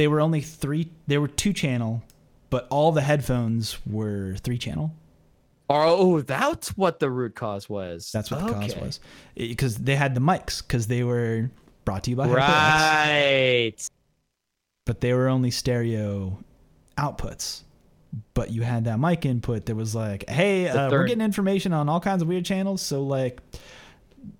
they 0.00 0.08
were 0.08 0.22
only 0.22 0.40
three. 0.40 0.90
They 1.08 1.18
were 1.18 1.28
two 1.28 1.52
channel, 1.52 2.02
but 2.48 2.66
all 2.70 2.90
the 2.90 3.02
headphones 3.02 3.76
were 3.86 4.34
three 4.36 4.56
channel. 4.56 4.94
Oh, 5.68 6.22
that's 6.22 6.74
what 6.74 7.00
the 7.00 7.10
root 7.10 7.34
cause 7.34 7.68
was. 7.68 8.10
That's 8.10 8.30
what 8.30 8.46
the 8.46 8.54
cause 8.54 8.74
was, 8.76 9.00
because 9.36 9.76
they 9.76 9.96
had 9.96 10.14
the 10.14 10.20
mics 10.22 10.62
because 10.62 10.86
they 10.86 11.04
were 11.04 11.50
brought 11.84 12.04
to 12.04 12.10
you 12.10 12.16
by 12.16 12.28
HyperX. 12.28 12.36
Right. 12.36 13.90
but 14.86 15.02
they 15.02 15.12
were 15.12 15.28
only 15.28 15.50
stereo 15.50 16.38
outputs. 16.96 17.64
But 18.32 18.50
you 18.50 18.62
had 18.62 18.86
that 18.86 18.98
mic 18.98 19.26
input 19.26 19.66
that 19.66 19.76
was 19.76 19.94
like, 19.94 20.28
hey, 20.30 20.66
uh, 20.66 20.90
we're 20.90 21.06
getting 21.06 21.22
information 21.22 21.74
on 21.74 21.90
all 21.90 22.00
kinds 22.00 22.22
of 22.22 22.28
weird 22.28 22.46
channels. 22.46 22.80
So, 22.80 23.02
like, 23.02 23.38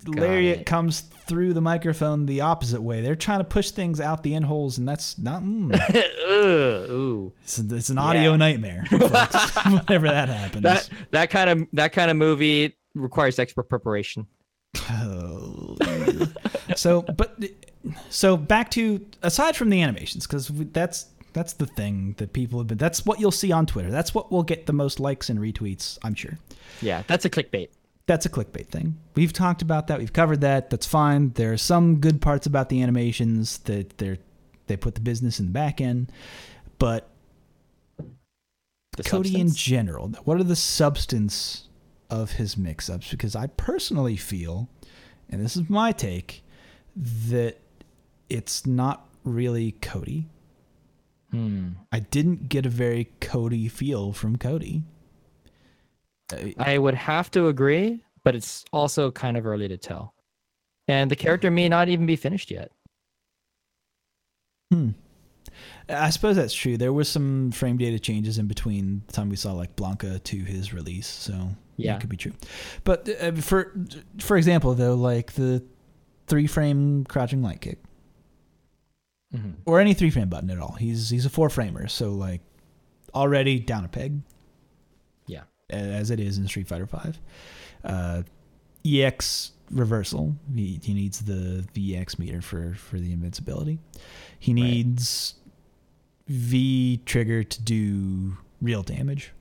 Lariat 0.05 0.59
it. 0.61 0.65
comes 0.65 1.01
through 1.01 1.53
the 1.53 1.61
microphone 1.61 2.25
the 2.25 2.41
opposite 2.41 2.81
way. 2.81 3.01
They're 3.01 3.15
trying 3.15 3.39
to 3.39 3.43
push 3.45 3.71
things 3.71 3.99
out 4.01 4.23
the 4.23 4.33
end 4.35 4.45
holes, 4.45 4.77
and 4.77 4.87
that's 4.87 5.17
not, 5.17 5.43
mm, 5.43 5.73
Ugh, 5.89 6.89
ooh. 6.89 7.33
it's, 7.43 7.59
it's 7.59 7.89
an 7.89 7.97
audio 7.97 8.31
Yeah. 8.31 8.37
nightmare. 8.37 8.85
Whenever 8.89 10.07
that 10.07 10.29
happens. 10.29 10.63
That 10.63 10.89
that 11.11 11.29
kind 11.29 11.49
of 11.49 11.67
that 11.73 11.93
kind 11.93 12.09
of 12.11 12.17
movie 12.17 12.75
requires 12.95 13.39
expert 13.39 13.63
preparation. 13.69 14.27
Oh. 14.89 15.77
so, 16.75 17.01
but 17.03 17.37
so 18.09 18.37
back 18.37 18.71
to 18.71 19.05
aside 19.21 19.55
from 19.55 19.69
the 19.69 19.81
animations, 19.81 20.25
because 20.27 20.47
that's 20.47 21.07
that's 21.33 21.53
the 21.53 21.65
thing 21.65 22.15
that 22.17 22.33
people 22.33 22.59
have 22.59 22.67
been. 22.67 22.77
That's 22.77 23.05
what 23.05 23.19
you'll 23.19 23.31
see 23.31 23.51
on 23.51 23.65
Twitter. 23.65 23.89
That's 23.91 24.13
what 24.13 24.31
will 24.31 24.43
get 24.43 24.65
the 24.65 24.73
most 24.73 24.99
likes 24.99 25.29
and 25.29 25.39
retweets. 25.39 25.97
I'm 26.03 26.15
sure. 26.15 26.37
Yeah, 26.81 27.03
that's 27.07 27.25
a 27.25 27.29
clickbait. 27.29 27.69
That's 28.11 28.25
a 28.25 28.29
clickbait 28.29 28.67
thing. 28.67 28.97
We've 29.15 29.31
talked 29.31 29.61
about 29.61 29.87
that. 29.87 29.97
We've 29.97 30.11
covered 30.11 30.41
that. 30.41 30.69
That's 30.69 30.85
fine. 30.85 31.29
There 31.35 31.53
are 31.53 31.57
some 31.57 32.01
good 32.01 32.19
parts 32.19 32.45
about 32.45 32.67
the 32.67 32.81
animations 32.81 33.59
that 33.59 33.99
they're 33.99 34.17
they 34.67 34.75
put 34.75 34.95
the 34.95 35.01
business 35.01 35.39
in 35.39 35.45
the 35.45 35.51
back 35.53 35.79
end, 35.79 36.11
but 36.77 37.09
The 38.97 39.03
Cody 39.03 39.39
in 39.39 39.53
general, 39.53 40.09
what 40.25 40.41
are 40.41 40.43
the 40.43 40.57
substance 40.57 41.69
of 42.09 42.33
his 42.33 42.57
mix 42.57 42.89
ups 42.89 43.11
because 43.11 43.33
I 43.33 43.47
personally 43.47 44.17
feel, 44.17 44.67
and 45.29 45.41
this 45.41 45.55
is 45.55 45.69
my 45.69 45.93
take, 45.93 46.43
that 46.97 47.59
it's 48.27 48.65
not 48.65 49.07
really 49.23 49.71
Cody. 49.71 50.27
Hmm. 51.31 51.69
I 51.93 51.99
didn't 51.99 52.49
get 52.49 52.65
a 52.65 52.69
very 52.69 53.09
Cody 53.21 53.69
feel 53.69 54.11
from 54.11 54.37
Cody. 54.37 54.83
I 56.57 56.77
would 56.77 56.95
have 56.95 57.29
to 57.31 57.47
agree, 57.47 58.03
but 58.23 58.35
it's 58.35 58.65
also 58.71 59.11
kind 59.11 59.37
of 59.37 59.45
early 59.45 59.67
to 59.67 59.77
tell. 59.77 60.13
And 60.87 61.09
the 61.11 61.15
character 61.15 61.49
may 61.51 61.69
not 61.69 61.89
even 61.89 62.05
be 62.05 62.15
finished 62.15 62.51
yet. 62.51 62.71
Hmm. 64.71 64.89
I 65.89 66.09
suppose 66.09 66.35
that's 66.37 66.53
true. 66.53 66.77
There 66.77 66.93
was 66.93 67.09
some 67.09 67.51
frame 67.51 67.77
data 67.77 67.99
changes 67.99 68.37
in 68.37 68.47
between 68.47 69.03
the 69.07 69.13
time 69.13 69.29
we 69.29 69.35
saw 69.35 69.53
like 69.53 69.75
Blanka 69.75 70.23
to 70.23 70.37
his 70.37 70.73
release, 70.73 71.07
so 71.07 71.49
Yeah. 71.77 71.95
it 71.95 71.99
could 72.01 72.09
be 72.09 72.17
true. 72.17 72.33
But 72.83 73.09
uh, 73.21 73.33
for 73.33 73.73
for 74.19 74.37
example, 74.37 74.73
though, 74.73 74.95
like 74.95 75.33
the 75.33 75.63
three 76.27 76.47
frame 76.47 77.03
crouching 77.05 77.41
light 77.41 77.59
kick 77.61 77.79
Mhm. 79.35 79.55
or 79.65 79.79
any 79.79 79.93
three 79.93 80.09
frame 80.09 80.29
button 80.29 80.49
at 80.49 80.59
all, 80.59 80.73
he's 80.73 81.09
he's 81.09 81.25
a 81.25 81.29
four 81.29 81.49
framer, 81.49 81.87
so 81.87 82.11
like 82.13 82.41
already 83.13 83.59
down 83.59 83.83
a 83.83 83.89
peg. 83.89 84.21
As 85.71 86.11
it 86.11 86.19
is 86.19 86.37
in 86.37 86.47
Street 86.47 86.67
Fighter 86.67 86.85
Five. 86.87 87.19
Uh, 87.83 88.23
EX 88.85 89.51
reversal. 89.69 90.35
He, 90.53 90.79
he 90.83 90.93
needs 90.93 91.21
the 91.21 91.65
VX 91.73 92.19
meter 92.19 92.41
for 92.41 92.73
for 92.75 92.99
the 92.99 93.11
invincibility. 93.13 93.79
He 94.39 94.53
needs 94.53 95.35
V 96.27 96.99
trigger 97.05 97.43
to 97.43 97.61
do 97.61 98.37
real 98.61 98.83
damage 98.83 99.31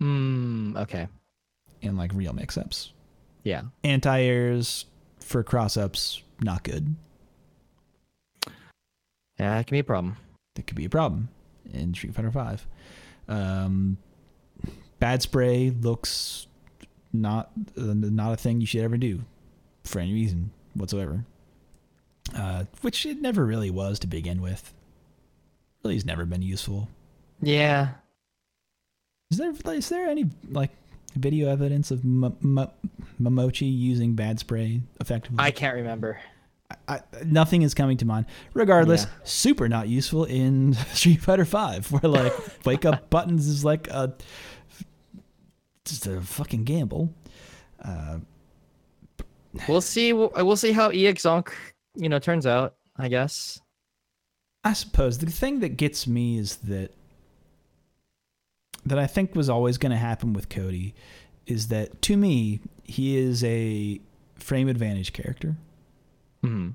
Hmm. 0.00 0.76
Okay. 0.76 1.06
and 1.82 1.96
like 1.96 2.12
real 2.14 2.32
mix 2.32 2.56
ups. 2.58 2.92
Yeah. 3.42 3.62
Anti 3.84 4.20
airs 4.22 4.86
for 5.20 5.42
cross 5.42 5.76
ups, 5.76 6.22
not 6.40 6.62
good. 6.64 6.94
Yeah, 9.38 9.56
that 9.56 9.66
can 9.66 9.74
be 9.74 9.80
a 9.80 9.84
problem. 9.84 10.16
That 10.54 10.66
could 10.66 10.76
be 10.76 10.84
a 10.84 10.90
problem 10.90 11.28
in 11.72 11.94
Street 11.94 12.14
Fighter 12.14 12.30
Five. 12.30 12.66
Um, 13.28 13.96
bad 15.00 15.22
spray 15.22 15.70
looks 15.70 16.46
not 17.12 17.50
uh, 17.78 17.82
not 17.94 18.32
a 18.32 18.36
thing 18.36 18.60
you 18.60 18.66
should 18.66 18.82
ever 18.82 18.96
do 18.96 19.20
for 19.84 19.98
any 20.00 20.12
reason 20.12 20.50
whatsoever. 20.74 21.24
Uh, 22.34 22.64
which 22.80 23.04
it 23.06 23.20
never 23.20 23.44
really 23.44 23.70
was 23.70 23.98
to 24.00 24.06
begin 24.06 24.40
with. 24.40 24.72
Really, 25.84 25.94
has 25.96 26.06
never 26.06 26.24
been 26.24 26.42
useful. 26.42 26.88
Yeah. 27.42 27.90
Is 29.30 29.38
there 29.38 29.52
is 29.74 29.88
there 29.88 30.08
any 30.08 30.30
like 30.50 30.70
video 31.14 31.48
evidence 31.50 31.90
of 31.90 32.02
M- 32.04 32.24
M- 32.42 32.68
Momochi 33.20 33.70
using 33.70 34.14
bad 34.14 34.38
spray 34.40 34.80
effectively? 35.00 35.36
I 35.38 35.50
can't 35.50 35.74
remember. 35.76 36.18
I, 36.88 37.00
nothing 37.24 37.62
is 37.62 37.74
coming 37.74 37.98
to 37.98 38.04
mind. 38.06 38.26
Regardless, 38.54 39.04
Yeah. 39.04 39.10
super 39.24 39.68
not 39.68 39.88
useful 39.88 40.24
in 40.24 40.72
Street 40.92 41.20
Fighter 41.20 41.44
Five, 41.44 41.92
where 41.92 42.10
like 42.10 42.32
wake 42.64 42.84
up 42.84 43.10
buttons 43.10 43.46
is 43.46 43.64
like 43.64 43.86
a 43.88 44.14
just 45.84 46.06
a 46.06 46.20
fucking 46.20 46.64
gamble. 46.64 47.12
Uh, 47.82 48.18
We'll 49.68 49.80
see. 49.80 50.12
We'll, 50.12 50.32
we'll 50.34 50.56
see 50.56 50.72
how 50.72 50.88
EX 50.88 51.22
Zonk, 51.22 51.52
you 51.94 52.08
know, 52.08 52.18
turns 52.18 52.44
out. 52.44 52.74
I 52.96 53.06
guess. 53.08 53.60
I 54.64 54.72
suppose 54.72 55.18
the 55.18 55.26
thing 55.30 55.60
that 55.60 55.76
gets 55.76 56.08
me 56.08 56.38
is 56.38 56.56
that 56.56 56.90
that 58.84 58.98
I 58.98 59.06
think 59.06 59.34
was 59.36 59.48
always 59.48 59.78
going 59.78 59.92
to 59.92 59.96
happen 59.98 60.32
with 60.32 60.48
Cody 60.48 60.94
is 61.46 61.68
that 61.68 62.02
to 62.02 62.16
me 62.16 62.60
he 62.82 63.16
is 63.16 63.44
a 63.44 64.00
frame 64.34 64.68
advantage 64.68 65.12
character, 65.12 65.56
Hmm. 66.42 66.70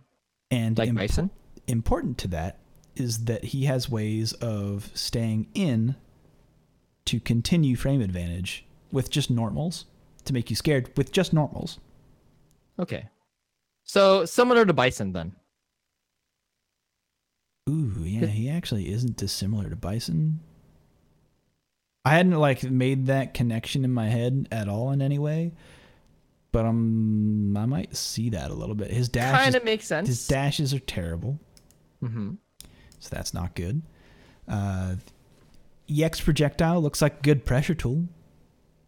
and 0.49 0.77
Like 0.77 0.93
Bison. 0.95 1.29
important 1.67 2.17
to 2.19 2.27
that 2.29 2.59
is 2.95 3.25
that 3.25 3.43
he 3.45 3.65
has 3.65 3.89
ways 3.89 4.31
of 4.33 4.89
staying 4.93 5.47
in 5.53 5.95
to 7.05 7.19
continue 7.19 7.75
frame 7.75 8.01
advantage 8.01 8.65
with 8.91 9.09
just 9.09 9.29
normals 9.29 9.85
to 10.25 10.33
make 10.33 10.49
you 10.49 10.55
scared 10.55 10.91
with 10.97 11.11
just 11.11 11.33
normals. 11.33 11.79
Okay. 12.77 13.07
So 13.83 14.25
similar 14.25 14.65
to 14.65 14.73
Bison 14.73 15.13
then. 15.13 15.33
Ooh, 17.69 17.93
yeah, 18.03 18.25
he 18.27 18.49
actually 18.49 18.91
isn't 18.91 19.15
dissimilar 19.17 19.69
to 19.69 19.75
Bison. 19.75 20.39
I 22.05 22.11
hadn't 22.11 22.33
like 22.39 22.63
made 22.63 23.07
that 23.07 23.33
connection 23.33 23.83
in 23.85 23.91
my 23.91 24.07
head 24.09 24.47
at 24.51 24.67
all 24.67 24.91
in 24.91 25.01
any 25.01 25.19
way, 25.19 25.51
but 26.51 26.65
um, 26.65 27.55
I 27.55 27.65
might 27.65 27.95
see 27.95 28.29
that 28.31 28.49
a 28.49 28.53
little 28.55 28.73
bit. 28.73 28.89
His 28.89 29.09
dashes, 29.09 29.43
Kind 29.43 29.55
of 29.55 29.63
makes 29.63 29.85
sense. 29.85 30.07
his 30.07 30.27
dashes 30.27 30.73
are 30.73 30.79
terrible. 30.79 31.39
Mm-hmm. 32.03 32.35
so 32.99 33.09
that's 33.11 33.33
not 33.33 33.53
good. 33.55 33.81
Uh, 34.47 34.95
EX 35.93 36.21
projectile 36.21 36.81
looks 36.81 37.01
like 37.01 37.19
a 37.19 37.21
good 37.21 37.45
pressure 37.45 37.75
tool. 37.75 38.05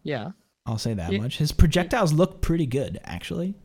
Yeah. 0.03 0.31
I'll 0.65 0.77
say 0.77 0.93
that 0.93 1.11
Yeah. 1.11 1.19
much. 1.19 1.37
His 1.37 1.51
projectiles 1.51 2.13
look 2.13 2.41
pretty 2.41 2.65
good, 2.65 2.99
actually. 3.03 3.55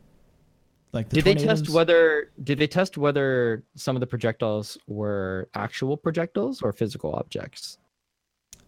Like 0.93 1.09
the 1.09 1.21
Did 1.21 1.25
they 1.25 1.35
test 1.35 1.69
whether 1.69 2.31
did 2.43 2.57
they 2.57 2.67
test 2.67 2.97
whether 2.97 3.63
some 3.75 3.95
of 3.95 3.99
the 3.99 4.07
projectiles 4.07 4.77
were 4.87 5.49
actual 5.53 5.97
projectiles 5.97 6.61
or 6.61 6.73
physical 6.73 7.13
objects? 7.13 7.77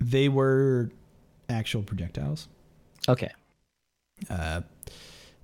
they 0.02 0.30
were 0.30 0.90
actual 1.50 1.84
projectiles? 1.84 2.48
Okay. 3.08 3.32
Uh, 4.30 4.62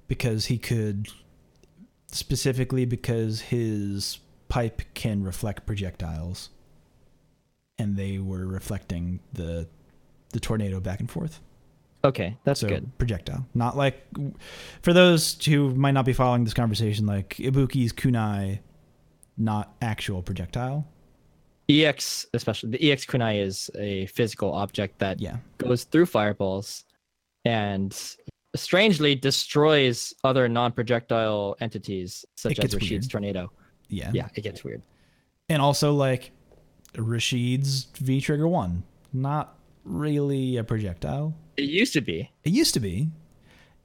because 0.08 0.46
he 0.46 0.58
could 0.58 1.08
specifically 2.12 2.86
because 2.86 3.42
his 3.42 4.20
pipe 4.48 4.82
can 4.94 5.24
reflect 5.24 5.66
projectiles, 5.66 6.50
and 7.78 7.98
they 7.98 8.18
were 8.20 8.46
reflecting 8.46 9.20
the 9.34 9.68
the 10.32 10.40
tornado 10.40 10.80
back 10.80 11.00
and 11.00 11.10
forth. 11.10 11.40
Okay, 12.06 12.38
that's 12.44 12.60
so 12.62 12.68
good. 12.70 12.98
projectile 12.98 13.46
not 13.54 13.76
like 13.76 14.06
for 14.84 14.94
those 14.94 15.44
who 15.46 15.74
might 15.76 15.92
not 15.92 16.06
be 16.06 16.14
following 16.14 16.44
this 16.44 16.54
conversation 16.54 17.06
like 17.06 17.30
ibuki's 17.38 17.92
kunai 17.92 18.60
not 19.38 19.74
actual 19.82 20.22
projectile 20.22 20.88
EX, 21.68 22.28
especially 22.36 22.70
the 22.70 22.92
EX 22.92 23.06
kunai 23.08 23.42
is 23.42 23.72
a 23.76 24.06
physical 24.06 24.54
object 24.54 25.00
that 25.00 25.20
yeah 25.20 25.38
goes 25.58 25.84
through 25.86 26.06
fireballs 26.06 26.84
and 27.44 28.16
strangely 28.56 29.16
destroys 29.16 30.14
other 30.24 30.48
non-projectile 30.48 31.58
entities 31.60 32.24
such 32.36 32.60
as 32.60 32.74
Rashid's 32.76 32.92
weird. 32.92 33.10
tornado. 33.10 33.52
yeah 33.90 34.12
Yeah, 34.14 34.30
it 34.36 34.42
gets 34.42 34.64
weird. 34.64 34.82
and 35.50 35.60
also 35.62 35.92
like 35.94 36.32
rashid's 36.98 37.88
v 37.98 38.22
trigger 38.22 38.48
1 38.48 38.84
not 39.12 39.58
really 39.84 40.58
a 40.58 40.64
projectile 40.64 41.34
It 41.58 41.64
used 41.70 41.94
to 41.94 42.02
be. 42.02 42.32
it 42.44 42.52
used 42.52 42.74
to 42.74 42.80
be 42.80 43.10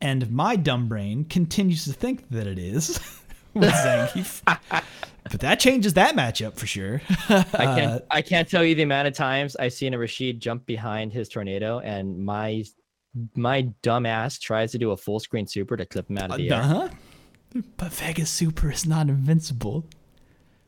and 0.01 0.31
my 0.31 0.57
dumb 0.57 0.89
brain 0.89 1.25
continues 1.25 1.85
to 1.85 1.93
think 1.93 2.29
that 2.31 2.47
it 2.47 2.59
is 2.59 2.99
with 3.55 3.71
zangief 3.71 4.43
but 5.31 5.41
that 5.41 5.61
changes 5.61 5.95
that 5.95 6.15
matchup 6.17 6.57
for 6.57 6.67
sure 6.67 7.03
I 7.29 7.35
Uh, 7.35 7.77
can't 7.77 8.05
I 8.11 8.23
can't 8.23 8.49
tell 8.49 8.65
you 8.65 8.75
the 8.75 8.83
amount 8.83 9.09
of 9.09 9.15
times 9.15 9.57
I've 9.57 9.73
seen 9.73 9.93
a 9.95 9.99
Rashid 9.99 10.41
jump 10.41 10.67
behind 10.67 11.13
his 11.13 11.29
tornado 11.29 11.81
and 11.81 12.19
my 12.25 12.65
my 13.35 13.63
dumb 13.83 14.07
ass 14.07 14.39
tries 14.39 14.71
to 14.73 14.79
do 14.79 14.93
a 14.93 14.97
full 14.97 15.19
screen 15.21 15.47
super 15.47 15.77
to 15.77 15.85
clip 15.85 16.09
him 16.09 16.19
out 16.19 16.31
of 16.31 16.37
the 16.39 16.51
air. 16.51 16.63
uh-huh 16.63 16.89
but 17.77 17.93
vegas 17.93 18.31
super 18.31 18.71
is 18.71 18.87
not 18.87 19.09
invincible 19.09 19.85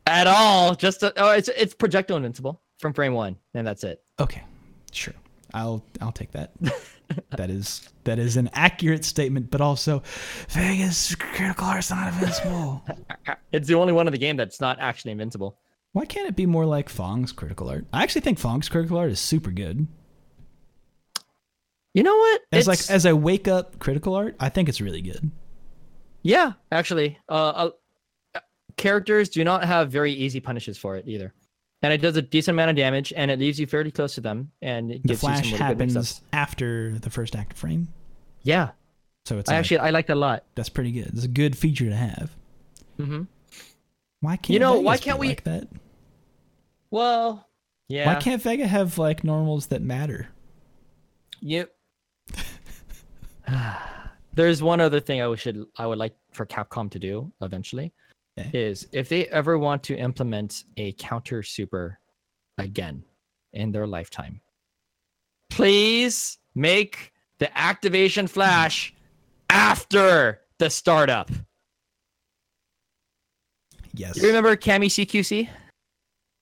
At 0.07 0.27
all. 0.27 0.75
Just 0.75 1.01
to, 1.01 1.13
oh 1.17 1.31
it's 1.31 1.49
it's 1.49 1.75
projectile 1.75 2.17
invincible 2.17 2.61
from 2.81 2.93
frame 2.93 3.15
one, 3.15 3.37
and 3.55 3.65
that's 3.65 3.85
it. 3.85 4.03
Okay, 4.19 4.43
sure. 4.91 5.15
I'll 5.55 5.85
I'll 6.01 6.11
take 6.11 6.33
that. 6.33 6.51
That 7.37 7.51
is 7.51 7.89
that 8.05 8.19
is 8.19 8.37
an 8.37 8.51
accurate 8.53 9.05
statement, 9.05 9.51
but 9.51 9.61
also 9.61 10.03
Vegas 10.51 11.15
critical 11.15 11.67
art's 11.67 11.91
not 11.91 12.13
invincible. 12.13 12.85
It's 13.53 13.69
the 13.69 13.75
only 13.75 13.93
one 13.93 14.09
in 14.09 14.13
the 14.13 14.19
game 14.19 14.37
that's 14.39 14.63
not 14.63 14.79
actually 14.81 15.13
invincible. 15.13 15.59
Why 15.93 16.07
can't 16.07 16.27
it 16.27 16.37
be 16.37 16.47
more 16.47 16.65
like 16.65 16.89
Fang's 16.89 17.33
critical 17.33 17.69
art? 17.69 17.87
I 17.93 18.03
actually 18.03 18.23
think 18.23 18.39
Fang's 18.39 18.69
critical 18.71 18.97
art 18.97 19.11
is 19.11 19.21
super 19.21 19.51
good. 19.51 19.87
You 21.95 22.03
know 22.03 22.17
what? 22.17 22.41
As 22.51 22.67
like 22.67 22.91
as 22.91 23.05
a 23.05 23.15
wake 23.15 23.47
up 23.47 23.79
critical 23.79 24.15
art, 24.15 24.37
I 24.41 24.49
think 24.49 24.69
it's 24.71 24.81
really 24.81 25.03
good. 25.03 25.31
Yeah, 26.23 26.53
actually, 26.71 27.19
uh, 27.29 27.69
uh, 28.35 28.41
characters 28.77 29.29
do 29.29 29.45
not 29.45 29.65
have 29.65 29.91
very 29.91 30.13
easy 30.13 30.41
punishes 30.41 30.79
for 30.79 30.97
it 30.97 31.07
either, 31.07 31.35
and 31.83 31.93
it 31.93 31.99
does 31.99 32.17
a 32.17 32.23
decent 32.23 32.55
amount 32.55 32.71
of 32.71 32.77
damage, 32.77 33.13
and 33.17 33.31
it 33.31 33.39
leaves 33.39 33.59
you 33.61 33.67
fairly 33.67 33.91
close 33.91 34.15
to 34.15 34.21
them, 34.21 34.51
and 34.63 34.91
it 34.91 35.03
The 35.03 35.09
gives 35.09 35.23
you 35.23 35.29
flash 35.29 35.37
some 35.39 35.45
really 35.45 35.59
good 35.59 35.93
happens 35.93 36.21
after 36.33 36.99
the 36.99 37.11
first 37.11 37.35
active 37.37 37.59
frame, 37.59 37.89
Yeah, 38.43 38.71
so 39.25 39.39
it's 39.39 39.51
I 39.51 39.55
like, 39.55 39.59
actually 39.61 39.79
I 39.79 39.91
like 39.91 40.07
that 40.09 40.15
a 40.15 40.21
lot. 40.21 40.45
that's 40.55 40.69
pretty 40.69 40.93
good. 40.93 41.07
It's 41.09 41.25
a 41.25 41.29
good 41.29 41.57
feature 41.59 41.89
to 41.89 41.97
have. 41.97 42.31
Mm-hmm. 42.99 43.23
Why 44.21 44.37
can't 44.37 44.51
You 44.51 44.59
know, 44.61 44.73
Vegas 44.75 44.85
why 44.85 44.97
can't 44.99 45.19
we- 45.19 45.29
like 45.29 45.45
that? 45.45 45.69
Well, 46.91 47.49
yeah. 47.89 48.07
Why 48.07 48.21
can't 48.21 48.41
Vega 48.43 48.67
have 48.67 48.99
like 48.99 49.25
normals 49.25 49.67
that 49.69 49.83
matter? 49.83 50.29
Yep. 51.41 51.71
There's 54.35 54.63
one 54.63 54.81
other 54.81 55.01
thing 55.01 55.21
I 55.21 55.35
should 55.35 55.65
I 55.77 55.87
would 55.87 55.99
like 55.99 56.15
for 56.33 56.47
Capcom 56.47 56.91
to 56.93 56.99
do 56.99 57.33
eventually 57.43 57.93
Okay. 58.39 58.51
is 58.55 58.89
if 58.93 59.11
they 59.11 59.27
ever 59.27 59.59
want 59.59 59.83
to 59.85 59.97
implement 59.97 60.65
a 60.79 60.93
counter 60.93 61.43
super 61.43 61.99
again 62.57 63.05
in 63.53 63.73
their 63.73 63.87
lifetime, 63.87 64.41
please 65.51 66.39
make 66.55 67.13
the 67.39 67.59
activation 67.59 68.27
flash 68.27 68.95
after 69.51 70.41
the 70.59 70.71
startup. 70.71 71.31
Yes. 73.95 74.17
You 74.17 74.29
remember 74.29 74.57
Cammy 74.57 74.87
CQC? 74.87 75.49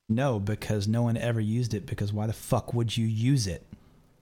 No, 0.08 0.38
because 0.38 0.86
no 0.86 1.02
one 1.02 1.16
ever 1.16 1.40
used 1.40 1.74
it. 1.74 1.86
Because 1.86 2.12
why 2.12 2.26
the 2.26 2.32
fuck 2.32 2.74
would 2.74 2.96
you 2.96 3.06
use 3.06 3.46
it? 3.46 3.66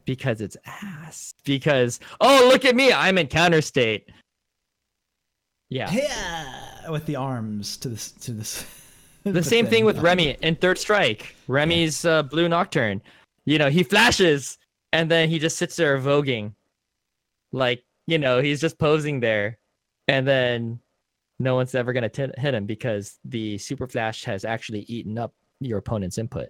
Because 0.07 0.41
it's 0.41 0.57
ass. 0.65 1.35
Because 1.45 2.01
oh 2.21 2.49
look 2.51 2.65
at 2.65 2.75
me, 2.75 2.93
I'm 2.93 3.19
in 3.19 3.27
counter 3.27 3.61
state. 3.61 4.09
Yeah. 5.69 5.91
Yeah, 5.91 6.91
with 6.91 7.07
the 7.07 7.17
arms 7.17 7.77
to 7.79 7.89
this 7.89 8.13
to 8.13 8.33
this. 8.33 8.65
The 9.25 9.43
same 9.43 9.67
thing 9.67 9.85
with 9.85 9.99
Remy 9.99 10.39
in 10.41 10.57
Third 10.57 10.79
Strike. 10.79 11.35
Remy's 11.49 12.05
uh, 12.05 12.23
Blue 12.23 12.49
Nocturne. 12.49 13.03
You 13.45 13.59
know, 13.59 13.69
he 13.69 13.83
flashes 13.83 14.57
and 14.93 15.11
then 15.11 15.29
he 15.29 15.39
just 15.39 15.59
sits 15.59 15.77
there 15.77 15.99
voguing. 15.99 16.55
Like, 17.53 17.85
you 18.07 18.17
know, 18.17 18.41
he's 18.41 18.61
just 18.61 18.79
posing 18.79 19.21
there. 19.21 19.59
And 20.07 20.27
then 20.27 20.81
no 21.39 21.57
one's 21.57 21.75
ever 21.75 21.93
going 21.93 22.09
to 22.09 22.33
hit 22.39 22.55
him 22.55 22.65
because 22.65 23.19
the 23.25 23.59
Super 23.59 23.87
Flash 23.87 24.25
has 24.25 24.45
actually 24.45 24.81
eaten 24.83 25.19
up 25.19 25.35
your 25.61 25.79
opponent's 25.79 26.17
input. 26.17 26.49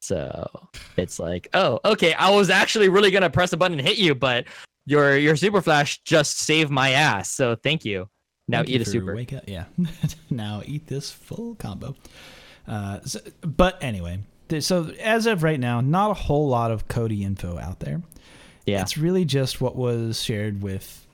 So 0.00 0.48
it's 0.96 1.18
like, 1.18 1.48
oh, 1.54 1.80
okay, 1.84 2.12
I 2.14 2.30
was 2.30 2.50
actually 2.50 2.88
really 2.88 3.10
going 3.10 3.22
to 3.22 3.30
press 3.30 3.52
a 3.52 3.56
button 3.56 3.78
and 3.78 3.86
hit 3.86 3.98
you, 3.98 4.14
but 4.14 4.44
your 4.86 5.16
your 5.16 5.36
Super 5.36 5.60
Flash 5.60 6.00
just 6.02 6.38
saved 6.38 6.70
my 6.70 6.90
ass. 6.90 7.30
So 7.30 7.56
thank 7.56 7.84
you. 7.84 8.08
Now 8.48 8.58
Thank 8.58 8.70
eat 8.70 8.80
a 8.80 8.84
super. 8.86 9.14
Wake 9.14 9.32
up, 9.34 9.44
yeah. 9.46 9.64
now 10.30 10.62
eat 10.64 10.86
this 10.86 11.10
full 11.10 11.54
combo. 11.56 11.94
Uh, 12.66 13.00
so, 13.04 13.20
but 13.42 13.82
anyway, 13.82 14.20
so 14.60 14.90
as 15.00 15.26
of 15.26 15.42
right 15.42 15.60
now, 15.60 15.80
not 15.80 16.10
a 16.10 16.14
whole 16.14 16.48
lot 16.48 16.70
of 16.70 16.88
Cody 16.88 17.22
info 17.22 17.58
out 17.58 17.80
there. 17.80 18.02
Yeah. 18.66 18.82
It's 18.82 18.98
really 18.98 19.24
just 19.24 19.60
what 19.60 19.76
was 19.76 20.22
shared 20.22 20.62
with 20.62 21.06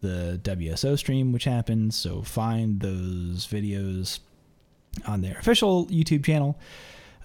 the 0.00 0.38
WSO 0.42 0.98
stream, 0.98 1.32
which 1.32 1.44
happened. 1.44 1.94
So 1.94 2.22
find 2.22 2.80
those 2.80 3.46
videos 3.46 4.20
on 5.06 5.20
their 5.22 5.36
official 5.38 5.86
YouTube 5.86 6.24
channel. 6.24 6.58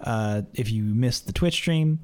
Uh, 0.00 0.42
if 0.54 0.72
you 0.72 0.82
missed 0.82 1.26
the 1.26 1.32
Twitch 1.32 1.54
stream, 1.54 2.00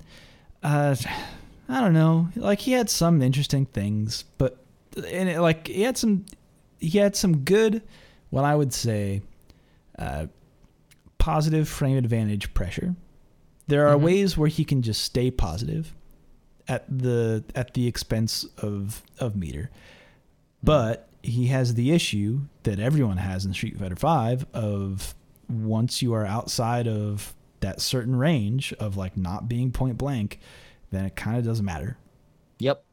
uh, 0.63 0.95
I 1.69 1.81
don't 1.81 1.95
know. 1.95 2.29
Like 2.37 2.61
he 2.61 2.73
had 2.73 2.89
some 2.89 3.23
interesting 3.23 3.67
things, 3.67 4.25
but 4.39 4.59
and 4.97 5.29
it, 5.29 5.41
like 5.41 5.67
he 5.67 5.83
had 5.83 5.99
some, 5.99 6.25
he 6.79 6.99
had 6.99 7.17
some 7.17 7.39
good, 7.39 7.83
what 8.31 8.45
I 8.45 8.55
would 8.55 8.73
say, 8.73 9.23
uh, 9.99 10.27
positive 11.19 11.69
frame 11.69 11.97
advantage 11.97 12.53
pressure. 12.55 12.95
There 13.67 13.89
are 13.89 13.97
Mhm. 13.97 14.03
ways 14.03 14.37
where 14.39 14.49
he 14.49 14.65
can 14.65 14.83
just 14.83 15.03
stay 15.03 15.31
positive 15.31 15.95
at 16.69 16.85
the 16.89 17.45
at 17.55 17.75
the 17.75 17.87
expense 17.87 18.45
of 18.59 19.03
of 19.19 19.37
meter. 19.37 19.71
But 20.63 21.09
he 21.23 21.47
has 21.49 21.75
the 21.75 21.91
issue 21.93 22.43
that 22.63 22.79
everyone 22.79 23.17
has 23.17 23.45
in 23.45 23.53
Street 23.53 23.79
Fighter 23.79 23.95
V 23.97 24.45
of 24.53 25.15
once 25.49 26.03
you 26.03 26.13
are 26.13 26.25
outside 26.27 26.87
of 26.87 27.35
that 27.61 27.81
certain 27.81 28.17
range 28.17 28.73
of 28.75 28.97
like 28.97 29.17
not 29.17 29.49
being 29.49 29.73
point 29.73 29.97
blank, 29.99 30.39
then 30.91 31.05
it 31.05 31.17
kind 31.17 31.37
of 31.37 31.45
doesn't 31.45 31.65
matter. 31.65 31.97
Yep. 32.59 32.85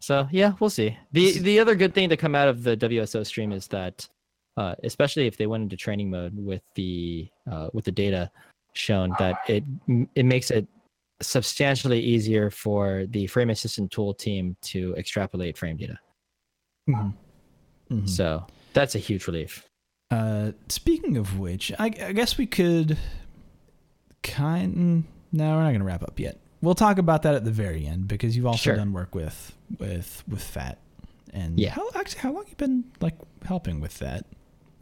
So 0.00 0.28
yeah, 0.30 0.52
we'll 0.60 0.70
see. 0.70 0.96
the 1.12 1.38
The 1.38 1.58
other 1.60 1.74
good 1.74 1.94
thing 1.94 2.08
to 2.08 2.16
come 2.16 2.34
out 2.34 2.48
of 2.48 2.62
the 2.62 2.76
WSO 2.76 3.24
stream 3.26 3.52
is 3.52 3.66
that, 3.68 4.08
uh, 4.56 4.74
especially 4.84 5.26
if 5.26 5.36
they 5.36 5.46
went 5.46 5.62
into 5.62 5.76
training 5.76 6.10
mode 6.10 6.34
with 6.36 6.62
the 6.74 7.28
uh, 7.50 7.68
with 7.72 7.84
the 7.84 7.92
data 7.92 8.30
shown, 8.74 9.14
that 9.18 9.36
it 9.48 9.64
it 10.14 10.24
makes 10.24 10.50
it 10.50 10.66
substantially 11.20 12.00
easier 12.00 12.50
for 12.50 13.06
the 13.10 13.26
frame 13.28 13.50
assistant 13.50 13.90
tool 13.92 14.12
team 14.12 14.56
to 14.62 14.94
extrapolate 14.96 15.56
frame 15.56 15.76
data. 15.76 15.98
Mhm. 16.88 18.08
So 18.08 18.44
that's 18.72 18.94
a 18.94 18.98
huge 18.98 19.26
relief. 19.26 19.68
Uh, 20.10 20.52
speaking 20.68 21.16
of 21.16 21.38
which, 21.38 21.72
I, 21.78 21.86
I 21.86 22.12
guess 22.12 22.36
we 22.36 22.46
could 22.46 22.98
kind. 24.22 25.04
No, 25.32 25.56
we're 25.56 25.62
not 25.62 25.68
going 25.70 25.78
to 25.80 25.86
wrap 25.86 26.02
up 26.02 26.18
yet. 26.18 26.38
We'll 26.62 26.74
talk 26.76 26.98
about 26.98 27.22
that 27.22 27.34
at 27.34 27.44
the 27.44 27.50
very 27.50 27.86
end 27.86 28.08
because 28.08 28.36
you've 28.36 28.46
also 28.46 28.58
Sure. 28.62 28.76
done 28.76 28.92
work 28.92 29.14
with 29.14 29.56
with 29.78 30.22
with 30.28 30.42
Fat. 30.42 30.78
And 31.32 31.58
Yeah. 31.58 31.70
how 31.70 31.88
actually 31.94 32.20
how 32.20 32.32
long 32.32 32.44
you 32.48 32.54
been 32.56 32.84
like 33.00 33.16
helping 33.44 33.80
with 33.80 33.98
that? 33.98 34.24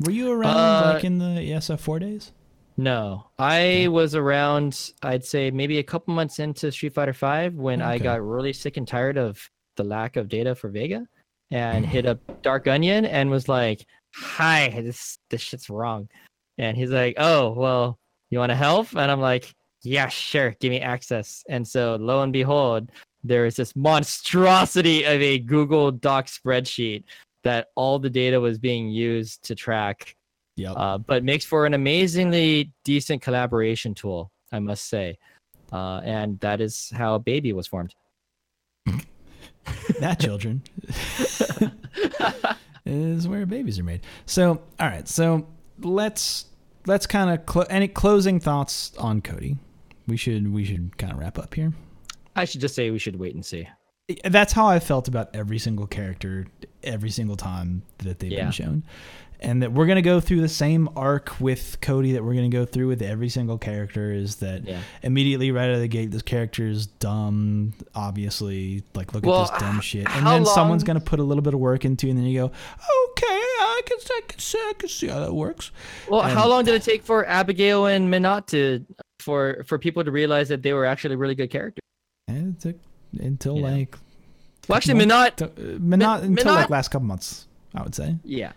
Were 0.01 0.11
you 0.13 0.31
around 0.31 0.57
Uh, 0.57 0.93
like 0.95 1.05
in 1.05 1.19
the 1.19 1.43
USF 1.43 1.81
four 1.81 1.99
days? 1.99 2.33
No, 2.77 3.27
I 3.39 3.89
was 3.91 4.15
around. 4.15 4.93
I'd 5.03 5.25
say 5.25 5.51
maybe 5.51 5.79
a 5.79 5.83
couple 5.83 6.15
months 6.15 6.39
into 6.39 6.71
Street 6.73 6.95
Fighter 6.95 7.13
Five 7.13 7.55
when 7.55 7.83
I 7.83 7.99
got 7.99 8.23
really 8.23 8.53
sick 8.53 8.77
and 8.77 8.87
tired 8.89 9.19
of 9.19 9.51
the 9.77 9.85
lack 9.85 10.17
of 10.17 10.29
data 10.29 10.55
for 10.55 10.69
Vega, 10.71 11.07
and 11.51 11.85
hit 11.85 12.07
up 12.07 12.19
Dark 12.43 12.67
Onion 12.69 13.05
and 13.05 13.31
was 13.31 13.49
like, 13.49 13.85
"Hi, 14.15 14.71
this 14.83 15.19
this 15.29 15.41
shit's 15.43 15.69
wrong," 15.69 16.09
and 16.59 16.77
he's 16.77 16.91
like, 16.91 17.15
"Oh, 17.19 17.51
well, 17.53 17.99
you 18.31 18.39
want 18.39 18.51
to 18.51 18.57
help?" 18.57 18.93
And 18.93 19.11
I'm 19.11 19.21
like, 19.21 19.55
"Yeah, 19.83 20.09
sure, 20.09 20.55
give 20.61 20.71
me 20.71 20.81
access." 20.81 21.43
And 21.49 21.67
so, 21.67 21.97
lo 22.01 22.23
and 22.23 22.33
behold, 22.33 22.91
there 23.25 23.47
is 23.47 23.57
this 23.57 23.75
monstrosity 23.77 25.05
of 25.05 25.21
a 25.21 25.39
Google 25.39 25.91
Doc 25.93 26.27
spreadsheet 26.27 27.05
that 27.45 27.69
all 27.75 27.99
the 27.99 28.11
data 28.11 28.41
was 28.41 28.59
being 28.59 28.89
used 28.91 29.43
to 29.45 29.55
track 29.55 30.15
Yep. 30.57 30.75
uh, 30.77 30.99
but 30.99 31.25
makes 31.25 31.45
for 31.45 31.65
an 31.67 31.73
amazingly 31.75 32.73
decent 32.85 33.23
collaboration 33.23 33.95
tool, 33.95 34.31
I 34.53 34.59
must 34.59 34.89
say. 34.89 35.17
Uh, 35.73 36.01
and 36.05 36.39
that 36.41 36.61
is 36.61 36.91
how 36.95 37.17
Baby 37.19 37.53
was 37.53 37.67
formed. 37.67 37.95
that 40.01 40.19
children 40.21 40.63
is 42.87 43.29
where 43.29 43.47
babies 43.47 43.79
are 43.79 43.85
made. 43.85 44.01
So, 44.27 44.61
all 44.79 44.89
right. 44.89 45.07
So 45.09 45.47
let's 45.81 46.47
let's 46.87 47.07
kind 47.07 47.31
of 47.31 47.49
cl- 47.51 47.67
any 47.71 47.89
closing 47.89 48.41
thoughts 48.41 48.93
on 48.99 49.21
Cody. 49.21 49.57
We 50.07 50.17
should 50.17 50.53
we 50.53 50.65
should 50.65 50.97
kind 50.99 51.13
of 51.13 51.19
wrap 51.19 51.39
up 51.39 51.55
here. 51.55 51.73
I 52.37 52.45
should 52.45 52.61
just 52.61 52.75
say 52.75 52.91
we 52.91 52.99
should 52.99 53.17
wait 53.19 53.35
and 53.35 53.45
see. 53.45 53.69
That's 54.25 54.53
how 54.53 54.67
I 54.67 54.81
felt 54.81 55.07
about 55.09 55.35
every 55.35 55.59
single 55.59 55.87
character 55.87 56.47
every 56.83 57.11
single 57.11 57.37
time 57.37 57.83
that 57.99 58.19
they've 58.19 58.33
Yeah. 58.33 58.45
been 58.45 58.53
shown. 58.53 58.83
And 59.43 59.63
that 59.63 59.73
we're 59.73 59.87
going 59.87 59.97
to 59.97 60.03
go 60.03 60.21
through 60.21 60.41
the 60.43 60.49
same 60.49 60.89
arc 60.97 61.41
with 61.41 61.79
Cody 61.81 62.13
that 62.13 62.23
we're 62.25 62.35
going 62.35 62.51
to 62.51 62.55
go 62.57 62.67
through 62.67 62.89
with 62.89 63.01
every 63.01 63.29
single 63.31 63.57
character 63.57 64.13
is 64.13 64.37
that 64.37 64.67
Yeah. 64.67 64.81
immediately 65.03 65.51
right 65.51 65.69
out 65.69 65.77
of 65.77 65.81
the 65.81 65.89
gate, 65.89 66.11
this 66.11 66.21
character 66.23 66.67
is 66.67 66.87
dumb, 66.87 67.73
obviously. 67.95 68.83
Like, 68.95 69.15
look 69.15 69.25
Well, 69.25 69.45
at 69.45 69.53
this 69.53 69.61
dumb 69.61 69.81
shit. 69.81 70.07
And 70.11 70.27
then 70.27 70.45
someone's 70.45 70.85
going 70.85 70.99
to 70.99 71.05
put 71.05 71.21
a 71.21 71.23
little 71.23 71.43
bit 71.43 71.55
of 71.55 71.61
work 71.61 71.85
into 71.87 72.07
it, 72.07 72.11
and 72.11 72.19
then 72.19 72.27
you 72.27 72.39
go, 72.41 72.45
okay, 72.47 73.27
I 73.27 73.81
can, 73.87 73.99
I 74.11 74.21
can, 74.29 74.39
see, 74.41 74.59
I 74.59 74.73
can 74.79 74.89
see 74.91 75.07
how 75.07 75.21
that 75.21 75.35
works. 75.35 75.71
Well, 76.09 76.21
how 76.23 76.47
long 76.49 76.65
did 76.65 76.75
it 76.75 76.83
take 76.83 77.03
for 77.03 77.27
Abigail 77.27 77.87
and 77.87 78.13
Menat 78.13 78.47
to 78.49 78.85
for 79.21 79.63
for 79.67 79.79
people 79.79 80.03
to 80.05 80.11
realize 80.11 80.49
that 80.49 80.63
they 80.63 80.73
were 80.73 80.85
actually 80.87 81.17
really 81.17 81.35
good 81.35 81.51
characters? 81.51 81.81
And 82.29 82.57
it 82.57 82.61
took 82.61 82.77
until 83.19 83.57
Yeah. 83.59 83.63
like. 83.71 83.97
Well, 84.69 84.77
actually, 84.77 85.05
Menat. 85.05 85.37
to- 85.37 85.47
uh, 85.47 85.79
not 85.81 86.23
Min- 86.23 86.33
until 86.39 86.55
like 86.55 86.71
last 86.71 86.89
couple 86.89 87.07
months, 87.09 87.47
I 87.75 87.83
would 87.83 87.95
say. 87.95 88.17
Yeah. 88.25 88.53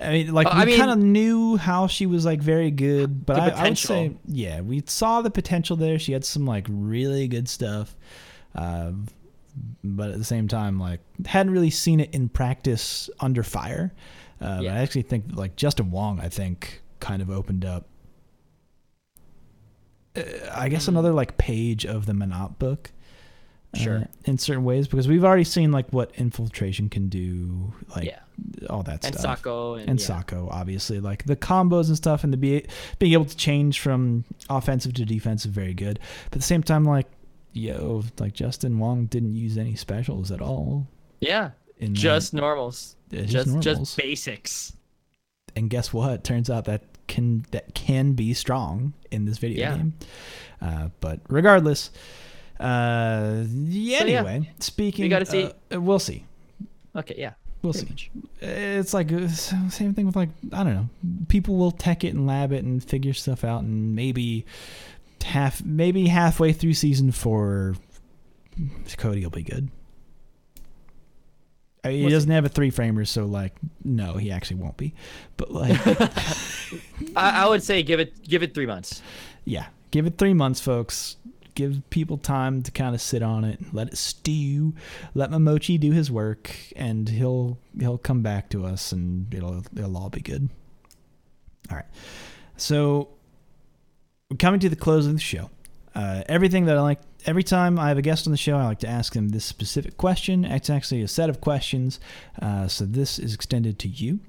I 0.00 0.10
mean, 0.12 0.32
like 0.32 0.46
Uh, 0.46 0.52
we 0.54 0.62
I 0.62 0.64
mean- 0.64 0.78
kind 0.78 0.90
of 0.90 0.98
knew 0.98 1.56
how 1.56 1.86
she 1.86 2.06
was 2.06 2.24
like 2.24 2.40
very 2.40 2.70
good, 2.70 3.26
but 3.26 3.38
I, 3.38 3.48
I 3.50 3.68
would 3.68 3.78
say, 3.78 4.12
yeah, 4.26 4.60
we 4.60 4.82
saw 4.86 5.20
the 5.22 5.30
potential 5.30 5.76
there. 5.76 5.98
She 5.98 6.12
had 6.12 6.24
some 6.24 6.46
like 6.46 6.66
really 6.70 7.26
good 7.28 7.48
stuff, 7.48 7.96
uh, 8.54 8.92
but 9.84 10.10
at 10.10 10.18
the 10.18 10.24
same 10.24 10.46
time, 10.48 10.78
like 10.78 11.00
hadn't 11.26 11.52
really 11.52 11.70
seen 11.70 12.00
it 12.00 12.14
in 12.14 12.28
practice 12.28 13.10
under 13.20 13.42
fire. 13.42 13.92
Uh, 14.40 14.56
But 14.56 14.64
Yeah. 14.64 14.74
I 14.74 14.78
actually 14.78 15.02
think 15.02 15.24
like 15.34 15.56
Justin 15.56 15.90
Wong, 15.90 16.18
I 16.20 16.28
think, 16.28 16.80
kind 17.00 17.20
of 17.20 17.28
opened 17.28 17.64
up. 17.64 17.86
Uh, 20.16 20.22
I 20.52 20.68
guess 20.68 20.86
Hmm. 20.86 20.92
another 20.92 21.12
like 21.12 21.38
page 21.38 21.84
of 21.86 22.06
the 22.06 22.12
Monop 22.12 22.58
book. 22.58 22.90
uh, 23.72 23.78
Sure. 23.78 24.08
in 24.24 24.36
certain 24.36 24.64
ways, 24.64 24.88
because 24.88 25.06
we've 25.06 25.22
already 25.24 25.44
seen 25.44 25.70
like 25.70 25.88
what 25.92 26.10
infiltration 26.16 26.88
can 26.88 27.08
do, 27.08 27.72
like 27.94 28.06
yeah. 28.06 28.18
all 28.68 28.82
that 28.82 29.04
And 29.04 29.14
stuff 29.14 29.38
Sako 29.38 29.74
and, 29.74 29.88
and 29.90 30.00
yeah. 30.00 30.06
Sako, 30.06 30.48
obviously, 30.50 30.98
like 30.98 31.24
the 31.26 31.36
combos 31.36 31.86
and 31.86 31.96
stuff, 31.96 32.24
and 32.24 32.32
the 32.32 32.36
be 32.36 32.66
being 32.98 33.12
able 33.12 33.26
to 33.26 33.36
change 33.36 33.78
from 33.78 34.24
offensive 34.48 34.94
to 34.94 35.04
defensive, 35.04 35.52
very 35.52 35.72
good. 35.74 36.00
But 36.30 36.38
at 36.38 36.40
the 36.40 36.46
same 36.46 36.64
time, 36.64 36.84
like 36.84 37.06
yo, 37.52 38.02
like 38.18 38.32
Justin 38.32 38.80
Wong 38.80 39.06
didn't 39.06 39.34
use 39.36 39.56
any 39.56 39.76
specials 39.76 40.32
at 40.32 40.40
all. 40.42 40.88
Yeah. 41.20 41.50
In 41.78 41.94
Just 41.94 42.34
normals. 42.34 42.96
Just 43.12 43.28
just 43.28 43.46
normals. 43.46 43.64
just 43.64 43.96
basics. 43.96 44.72
and 45.54 45.70
guess 45.70 45.92
what? 45.92 46.24
Turns 46.24 46.50
out 46.50 46.64
that 46.64 46.82
can 47.10 47.44
that 47.50 47.74
can 47.74 48.12
be 48.14 48.32
strong 48.32 48.94
in 49.10 49.26
this 49.26 49.36
video 49.38 49.58
Yeah. 49.60 49.76
game. 49.76 49.92
Uh, 50.62 50.88
but 51.00 51.20
regardless, 51.28 51.90
Uh, 52.58 53.44
yeah, 53.48 54.00
So, 54.00 54.06
yeah, 54.06 54.18
anyway, 54.20 54.50
speaking, 54.60 55.08
gotta 55.10 55.24
see. 55.26 55.50
uh, 55.74 55.80
we'll 55.80 55.98
see. 55.98 56.24
Okay, 56.94 57.14
yeah. 57.18 57.32
We'll 57.62 57.72
pretty 57.72 57.86
see. 57.88 57.90
much. 57.92 58.10
It's 58.42 58.92
like 58.94 59.10
uh, 59.12 59.28
same 59.28 59.94
thing 59.94 60.06
with 60.06 60.16
like 60.16 60.28
I 60.52 60.62
don't 60.64 60.74
know. 60.74 60.88
People 61.28 61.56
will 61.56 61.70
tech 61.72 62.04
it 62.04 62.14
and 62.14 62.26
lab 62.26 62.52
it 62.52 62.64
and 62.64 62.82
figure 62.82 63.12
stuff 63.14 63.44
out, 63.44 63.62
and 63.62 63.94
maybe 63.94 64.44
half, 65.24 65.62
maybe 65.64 66.08
halfway 66.08 66.52
through 66.52 66.74
season 66.74 67.12
four, 67.12 67.76
Cody 68.98 69.22
will 69.22 69.30
be 69.30 69.42
good. 69.42 69.70
I 71.84 71.88
mean, 71.88 72.04
he 72.04 72.10
doesn't 72.10 72.30
have 72.30 72.44
a 72.44 72.48
three 72.48 72.70
framer, 72.70 73.04
so 73.04 73.24
like, 73.24 73.54
no, 73.84 74.14
he 74.14 74.30
actually 74.30 74.60
won't 74.60 74.76
be. 74.76 74.94
But 75.36 75.50
like, 75.50 75.78
I, 77.16 77.44
I 77.44 77.48
would 77.48 77.62
say 77.62 77.82
give 77.82 78.00
it 78.00 78.22
give 78.22 78.42
it 78.42 78.54
three 78.54 78.66
months. 78.66 79.02
yeah, 79.44 79.66
give 79.90 80.06
it 80.06 80.18
three 80.18 80.34
months, 80.34 80.60
folks. 80.60 81.16
Give 81.54 81.82
people 81.90 82.16
time 82.16 82.62
to 82.62 82.70
kind 82.70 82.94
of 82.94 83.00
sit 83.00 83.22
on 83.22 83.44
it, 83.44 83.58
let 83.72 83.88
it 83.88 83.96
stew. 83.98 84.74
Let 85.14 85.30
Momochi 85.30 85.78
do 85.80 85.90
his 85.90 86.10
work, 86.10 86.54
and 86.76 87.08
he'll 87.08 87.58
he'll 87.78 87.98
come 87.98 88.22
back 88.22 88.50
to 88.50 88.64
us, 88.64 88.92
and 88.92 89.32
it'll 89.34 89.64
it'll 89.76 89.96
all 89.96 90.10
be 90.10 90.20
good. 90.20 90.48
All 91.70 91.76
right. 91.76 91.86
So, 92.56 93.08
we're 94.30 94.36
coming 94.36 94.60
to 94.60 94.68
the 94.68 94.76
close 94.76 95.06
of 95.06 95.14
the 95.14 95.18
show. 95.20 95.50
Uh, 95.94 96.22
everything 96.28 96.66
that 96.66 96.76
I 96.76 96.82
like, 96.82 97.00
every 97.26 97.42
time 97.42 97.78
I 97.78 97.88
have 97.88 97.98
a 97.98 98.02
guest 98.02 98.26
on 98.26 98.30
the 98.30 98.36
show, 98.36 98.56
I 98.56 98.64
like 98.64 98.80
to 98.80 98.88
ask 98.88 99.12
them 99.12 99.30
this 99.30 99.44
specific 99.44 99.96
question. 99.96 100.44
It's 100.44 100.70
actually 100.70 101.02
a 101.02 101.08
set 101.08 101.30
of 101.30 101.40
questions, 101.40 102.00
uh, 102.40 102.68
so 102.68 102.84
this 102.84 103.18
is 103.18 103.34
extended 103.34 103.78
to 103.80 103.88
you. 103.88 104.20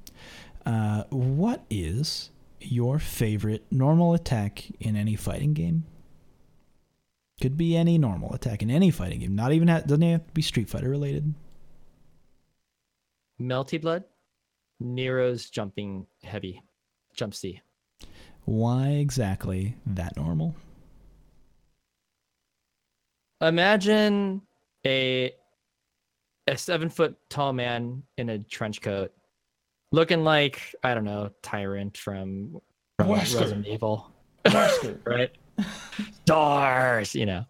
Uh, 0.65 1.03
what 1.09 1.63
is 1.69 2.29
your 2.59 2.99
favorite 2.99 3.65
normal 3.71 4.13
attack 4.13 4.65
in 4.79 4.95
any 4.95 5.15
fighting 5.15 5.53
game? 5.53 5.85
Could 7.41 7.57
be 7.57 7.75
any 7.75 7.97
normal 7.97 8.33
attack 8.33 8.61
in 8.61 8.69
any 8.69 8.91
fighting 8.91 9.19
game. 9.19 9.35
Not 9.35 9.51
even 9.51 9.67
ha- 9.67 9.79
doesn't 9.79 10.01
have 10.01 10.27
to 10.27 10.33
be 10.33 10.43
Street 10.43 10.69
Fighter 10.69 10.89
related. 10.89 11.33
Melty 13.41 13.81
Blood, 13.81 14.03
Nero's 14.79 15.49
jumping 15.49 16.05
heavy, 16.21 16.61
jump 17.15 17.33
C. 17.33 17.61
Why 18.45 18.89
exactly 18.89 19.75
that 19.87 20.15
normal? 20.15 20.55
Imagine 23.41 24.41
a 24.85 25.33
a 26.47 26.57
seven 26.57 26.89
foot 26.89 27.15
tall 27.29 27.53
man 27.53 28.03
in 28.17 28.29
a 28.29 28.39
trench 28.39 28.81
coat, 28.81 29.11
looking 29.91 30.23
like 30.23 30.75
I 30.83 30.93
don't 30.93 31.03
know 31.03 31.31
Tyrant 31.41 31.97
from, 31.97 32.61
from 32.97 33.07
Wesker. 33.07 33.39
Resident 33.39 33.67
Evil, 33.67 34.11
Wesker. 34.45 34.99
right? 35.05 35.31
Stars, 36.23 37.15
you 37.15 37.25
know, 37.25 37.45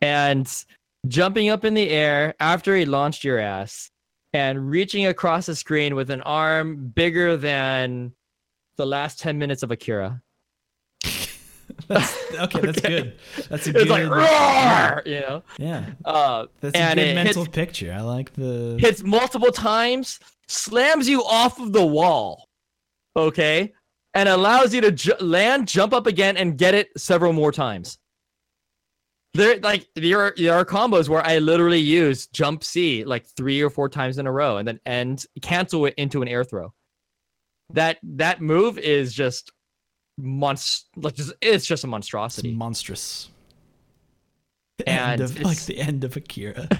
and 0.00 0.64
jumping 1.06 1.48
up 1.48 1.64
in 1.64 1.74
the 1.74 1.90
air 1.90 2.34
after 2.40 2.76
he 2.76 2.84
launched 2.84 3.22
your 3.22 3.38
ass 3.38 3.90
and 4.32 4.68
reaching 4.68 5.06
across 5.06 5.46
the 5.46 5.54
screen 5.54 5.94
with 5.94 6.10
an 6.10 6.22
arm 6.22 6.88
bigger 6.88 7.36
than 7.36 8.12
the 8.76 8.86
last 8.86 9.20
ten 9.20 9.38
minutes 9.38 9.62
of 9.62 9.70
Akira. 9.70 10.22
That's, 11.88 12.16
okay, 12.34 12.60
that's 12.60 12.80
good. 12.80 13.18
That's 13.48 13.66
a 13.66 13.72
good. 13.72 13.82
It's 13.82 13.90
like 13.90 14.08
roar, 14.08 15.02
you 15.06 15.20
know. 15.20 15.42
Yeah, 15.58 15.86
Uh, 16.04 16.46
that's 16.60 16.76
a 16.76 16.94
good 16.94 17.14
mental 17.14 17.44
hits- 17.44 17.54
picture. 17.54 17.92
I 17.92 18.00
like 18.00 18.32
the. 18.34 18.76
hits 18.80 19.02
multiple 19.02 19.52
times, 19.52 20.18
slams 20.48 21.08
you 21.08 21.22
off 21.24 21.60
of 21.60 21.72
the 21.72 21.84
wall, 21.86 22.48
okay, 23.16 23.72
and 24.14 24.28
allows 24.28 24.74
you 24.74 24.80
to 24.80 24.90
ju- 24.92 25.14
land, 25.20 25.68
jump 25.68 25.92
up 25.94 26.06
again, 26.06 26.36
and 26.36 26.58
get 26.58 26.74
it 26.74 26.88
several 26.96 27.32
more 27.32 27.52
times. 27.52 27.98
There, 29.34 29.58
like 29.60 29.86
there 29.94 30.18
are, 30.20 30.34
there 30.36 30.54
are 30.54 30.64
combos 30.64 31.08
where 31.10 31.24
I 31.24 31.38
literally 31.38 31.78
use 31.80 32.26
jump 32.28 32.64
C 32.64 33.04
like 33.04 33.26
three 33.36 33.60
or 33.60 33.68
four 33.68 33.88
times 33.90 34.16
in 34.18 34.26
a 34.26 34.32
row, 34.32 34.56
and 34.56 34.66
then 34.66 34.80
end 34.86 35.26
cancel 35.42 35.84
it 35.86 35.94
into 35.98 36.22
an 36.22 36.28
air 36.28 36.42
throw. 36.42 36.72
That 37.74 37.98
that 38.02 38.40
move 38.40 38.78
is 38.78 39.12
just 39.12 39.52
monst 40.20 40.84
like 40.96 41.14
just, 41.14 41.32
it's 41.40 41.66
just 41.66 41.84
a 41.84 41.86
It's 41.86 41.90
monstrosity. 41.90 42.52
monstrous. 42.54 43.30
The 44.78 44.88
And 44.88 45.20
end 45.22 45.30
of, 45.30 45.40
like 45.40 45.58
the 45.64 45.78
end 45.78 46.04
of 46.04 46.16
Akira. 46.16 46.68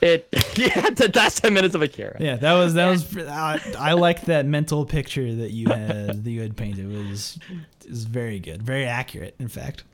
It 0.00 0.26
yeah, 0.56 0.88
last 1.14 1.42
ten 1.42 1.54
minutes 1.54 1.76
of 1.76 1.82
Akira. 1.82 2.16
yeah, 2.18 2.34
that 2.34 2.54
was 2.54 2.74
that 2.74 2.88
was. 2.88 3.16
I, 3.18 3.60
I 3.78 3.92
like 3.92 4.22
that 4.22 4.46
mental 4.46 4.84
picture 4.84 5.32
that 5.36 5.52
you 5.52 5.68
had 5.68 6.24
that 6.24 6.28
you 6.30 6.40
had 6.40 6.56
painted. 6.56 6.90
It 6.92 7.08
was 7.08 7.38
is 7.84 8.02
very 8.04 8.40
good, 8.40 8.64
very 8.64 8.84
accurate. 8.84 9.36
In 9.38 9.46
fact, 9.46 9.84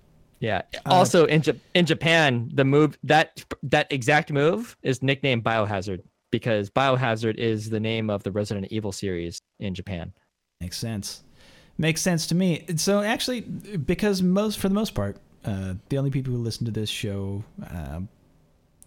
Yeah. 0.40 0.62
Uh, 0.86 0.94
Also 0.94 1.26
in 1.26 1.42
Jap 1.42 1.58
in 1.74 1.84
Japan, 1.84 2.50
the 2.54 2.64
move 2.64 2.96
that 3.04 3.44
that 3.64 3.92
exact 3.92 4.32
move 4.32 4.78
is 4.82 5.02
nicknamed 5.02 5.44
Biohazard 5.44 6.00
because 6.30 6.70
Biohazard 6.70 7.34
is 7.36 7.68
the 7.68 7.80
name 7.80 8.08
of 8.08 8.22
the 8.22 8.32
Resident 8.32 8.68
Evil 8.70 8.92
series 8.92 9.42
in 9.60 9.74
Japan. 9.74 10.14
makes 10.62 10.78
sense. 10.78 11.22
Makes 11.78 12.02
sense 12.02 12.26
to 12.26 12.34
me. 12.34 12.64
So 12.76 13.00
actually, 13.00 13.40
because 13.40 14.20
most 14.20 14.58
for 14.58 14.68
the 14.68 14.74
most 14.74 14.94
part, 14.94 15.16
uh, 15.44 15.74
the 15.88 15.98
only 15.98 16.10
people 16.10 16.32
who 16.32 16.38
listen 16.38 16.66
to 16.66 16.72
this 16.72 16.90
show 16.90 17.44
um, 17.70 18.08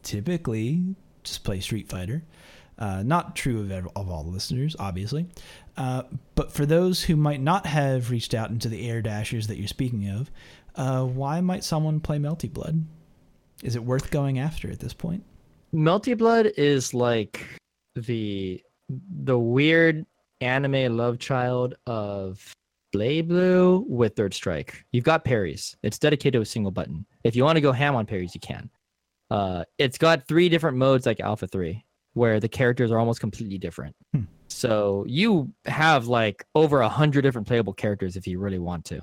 typically 0.03 0.95
just 1.23 1.43
play 1.43 1.59
Street 1.59 1.87
Fighter. 1.87 2.23
Uh, 2.77 3.03
not 3.03 3.35
true 3.35 3.61
of, 3.61 3.87
of 3.95 4.09
all 4.09 4.23
the 4.23 4.29
listeners, 4.29 4.75
obviously. 4.79 5.27
Uh, 5.77 6.03
but 6.35 6.51
for 6.51 6.65
those 6.65 7.03
who 7.03 7.15
might 7.15 7.39
not 7.39 7.65
have 7.65 8.09
reached 8.09 8.33
out 8.33 8.49
into 8.49 8.67
the 8.67 8.89
air 8.89 9.01
dashers 9.01 9.47
that 9.47 9.57
you're 9.57 9.67
speaking 9.67 10.09
of, 10.09 10.31
uh, 10.75 11.03
why 11.03 11.41
might 11.41 11.63
someone 11.63 11.99
play 11.99 12.17
Melty 12.17 12.51
Blood? 12.51 12.83
Is 13.63 13.75
it 13.75 13.83
worth 13.83 14.09
going 14.09 14.39
after 14.39 14.71
at 14.71 14.79
this 14.79 14.93
point? 14.93 15.23
Melty 15.73 16.17
Blood 16.17 16.51
is 16.57 16.93
like 16.93 17.45
the 17.95 18.61
the 19.23 19.37
weird 19.37 20.05
anime 20.41 20.97
love 20.97 21.19
child 21.19 21.75
of 21.85 22.53
BlazBlue 22.91 23.87
with 23.87 24.15
Third 24.15 24.33
Strike. 24.33 24.85
You've 24.91 25.03
got 25.03 25.23
parries. 25.23 25.75
It's 25.83 25.99
dedicated 25.99 26.33
to 26.33 26.41
a 26.41 26.45
single 26.45 26.71
button. 26.71 27.05
If 27.23 27.35
you 27.35 27.43
want 27.43 27.57
to 27.57 27.61
go 27.61 27.71
ham 27.71 27.95
on 27.95 28.05
parries, 28.05 28.35
you 28.35 28.41
can. 28.41 28.69
Uh, 29.29 29.63
it's 29.77 29.97
got 29.97 30.27
three 30.27 30.49
different 30.49 30.77
modes 30.77 31.05
like 31.05 31.19
Alpha 31.19 31.47
3, 31.47 31.83
where 32.13 32.39
the 32.39 32.49
characters 32.49 32.91
are 32.91 32.99
almost 32.99 33.19
completely 33.19 33.57
different. 33.57 33.95
Hmm. 34.13 34.23
So 34.49 35.05
you 35.07 35.51
have 35.65 36.07
like 36.07 36.45
over 36.55 36.81
a 36.81 36.89
hundred 36.89 37.21
different 37.21 37.47
playable 37.47 37.73
characters 37.73 38.17
if 38.17 38.27
you 38.27 38.39
really 38.39 38.59
want 38.59 38.85
to, 38.85 39.01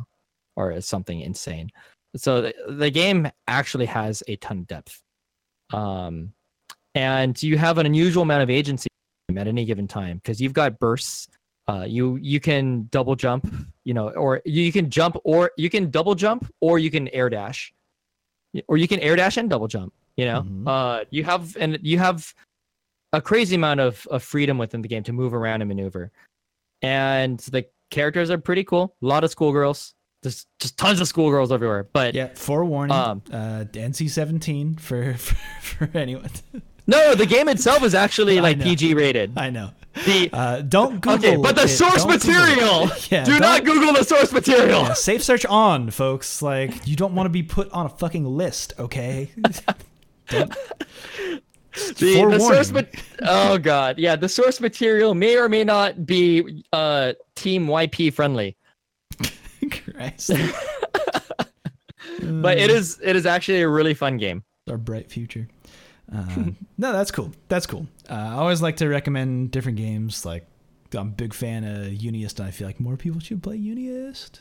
or 0.56 0.78
something 0.80 1.20
insane. 1.20 1.70
So 2.16 2.42
the, 2.42 2.54
the 2.68 2.90
game 2.90 3.30
actually 3.46 3.86
has 3.86 4.22
a 4.28 4.36
ton 4.36 4.58
of 4.58 4.66
depth. 4.66 5.00
Um, 5.72 6.32
and 6.94 7.40
you 7.42 7.56
have 7.58 7.78
an 7.78 7.86
unusual 7.86 8.22
amount 8.22 8.42
of 8.42 8.50
agency 8.50 8.88
at 9.36 9.46
any 9.46 9.64
given 9.64 9.86
time 9.86 10.18
because 10.18 10.40
you've 10.40 10.52
got 10.52 10.78
bursts. 10.78 11.28
Uh, 11.68 11.84
you 11.86 12.16
you 12.16 12.40
can 12.40 12.88
double 12.90 13.14
jump, 13.14 13.52
you 13.84 13.92
know, 13.94 14.08
or 14.10 14.40
you 14.46 14.72
can 14.72 14.88
jump, 14.88 15.16
or 15.24 15.50
you 15.58 15.68
can 15.68 15.90
double 15.90 16.14
jump, 16.14 16.50
or 16.60 16.78
you 16.78 16.90
can 16.90 17.08
air 17.08 17.28
dash, 17.28 17.72
or 18.68 18.76
you 18.78 18.88
can 18.88 18.98
air 19.00 19.14
dash 19.16 19.36
and 19.36 19.50
double 19.50 19.68
jump. 19.68 19.92
You 20.16 20.24
know, 20.24 20.42
Mhm. 20.42 20.66
uh, 20.66 21.04
you 21.10 21.24
have 21.24 21.56
and 21.60 21.78
you 21.82 21.98
have 21.98 22.32
a 23.12 23.20
crazy 23.20 23.54
amount 23.54 23.80
of, 23.80 24.06
of 24.10 24.22
freedom 24.22 24.56
within 24.58 24.80
the 24.82 24.88
game 24.88 25.02
to 25.04 25.12
move 25.12 25.32
around 25.34 25.60
and 25.62 25.68
maneuver, 25.68 26.10
and 26.82 27.38
the 27.40 27.66
characters 27.90 28.30
are 28.30 28.38
pretty 28.38 28.64
cool. 28.64 28.94
A 29.02 29.06
lot 29.06 29.22
of 29.24 29.30
schoolgirls. 29.30 29.94
There's 30.22 30.46
just 30.58 30.76
tons 30.78 31.00
of 31.00 31.06
schoolgirls 31.06 31.52
everywhere. 31.52 31.86
But 31.92 32.14
Yeah, 32.14 32.28
forewarning. 32.34 32.96
Um, 32.96 33.22
uh, 33.32 33.64
NC-17 33.72 34.80
for 34.80 35.14
for, 35.18 35.86
for 35.86 35.98
anyone. 35.98 36.30
no, 36.86 37.14
the 37.14 37.26
game 37.26 37.48
itself 37.48 37.82
is 37.84 37.94
actually 37.94 38.40
like. 38.46 38.58
PG 38.60 38.94
rated. 38.94 39.36
I 39.38 39.50
know. 39.50 39.70
The 40.04 40.30
Uh, 40.32 40.60
don't 40.62 41.00
Google. 41.00 41.14
okay, 41.18 41.36
but 41.36 41.56
the 41.56 41.64
it. 41.64 41.68
source 41.68 42.04
Don't 42.04 42.08
material. 42.12 42.90
Yeah, 43.10 43.24
Do 43.24 43.38
not 43.38 43.64
Google 43.64 43.92
the 43.94 44.04
source 44.04 44.32
material. 44.32 44.82
Yeah, 44.82 44.92
safe 44.94 45.22
search 45.22 45.44
on, 45.46 45.90
folks. 45.90 46.42
Like 46.42 46.86
you 46.86 46.94
don't 46.96 47.14
want 47.14 47.26
to 47.26 47.30
be 47.30 47.42
put 47.42 47.70
on 47.72 47.86
a 47.86 47.88
fucking 47.88 48.24
list, 48.24 48.74
okay? 48.78 49.30
The, 50.30 50.54
the 51.96 52.38
source, 52.40 52.72
ma- 52.72 52.82
oh 53.22 53.56
god, 53.56 53.98
yeah, 53.98 54.16
the 54.16 54.28
source 54.28 54.60
material 54.60 55.14
may 55.14 55.36
or 55.36 55.48
may 55.48 55.62
not 55.64 56.04
be 56.06 56.64
uh 56.72 57.12
Team 57.36 57.66
YP 57.68 58.12
friendly, 58.12 58.56
Christ. 59.70 60.32
but 62.20 62.58
it 62.58 62.70
is 62.70 62.98
it 63.02 63.14
is 63.14 63.26
actually 63.26 63.62
a 63.62 63.68
really 63.68 63.94
fun 63.94 64.16
game. 64.16 64.42
our 64.68 64.76
bright 64.76 65.08
future. 65.10 65.46
Uh, 66.14 66.50
no, 66.78 66.92
that's 66.92 67.10
cool. 67.10 67.32
That's 67.48 67.66
cool. 67.66 67.86
Uh, 68.08 68.14
I 68.14 68.32
always 68.34 68.62
like 68.62 68.76
to 68.76 68.88
recommend 68.88 69.50
different 69.50 69.76
games. 69.78 70.24
Like 70.24 70.46
I'm 70.94 71.08
a 71.08 71.10
big 71.10 71.34
fan 71.34 71.64
of 71.64 71.92
UNIST, 71.92 72.38
and 72.38 72.48
I 72.48 72.50
feel 72.50 72.66
like 72.66 72.80
more 72.80 72.96
people 72.96 73.20
should 73.20 73.42
play 73.42 73.58
UNIST. 73.58 74.40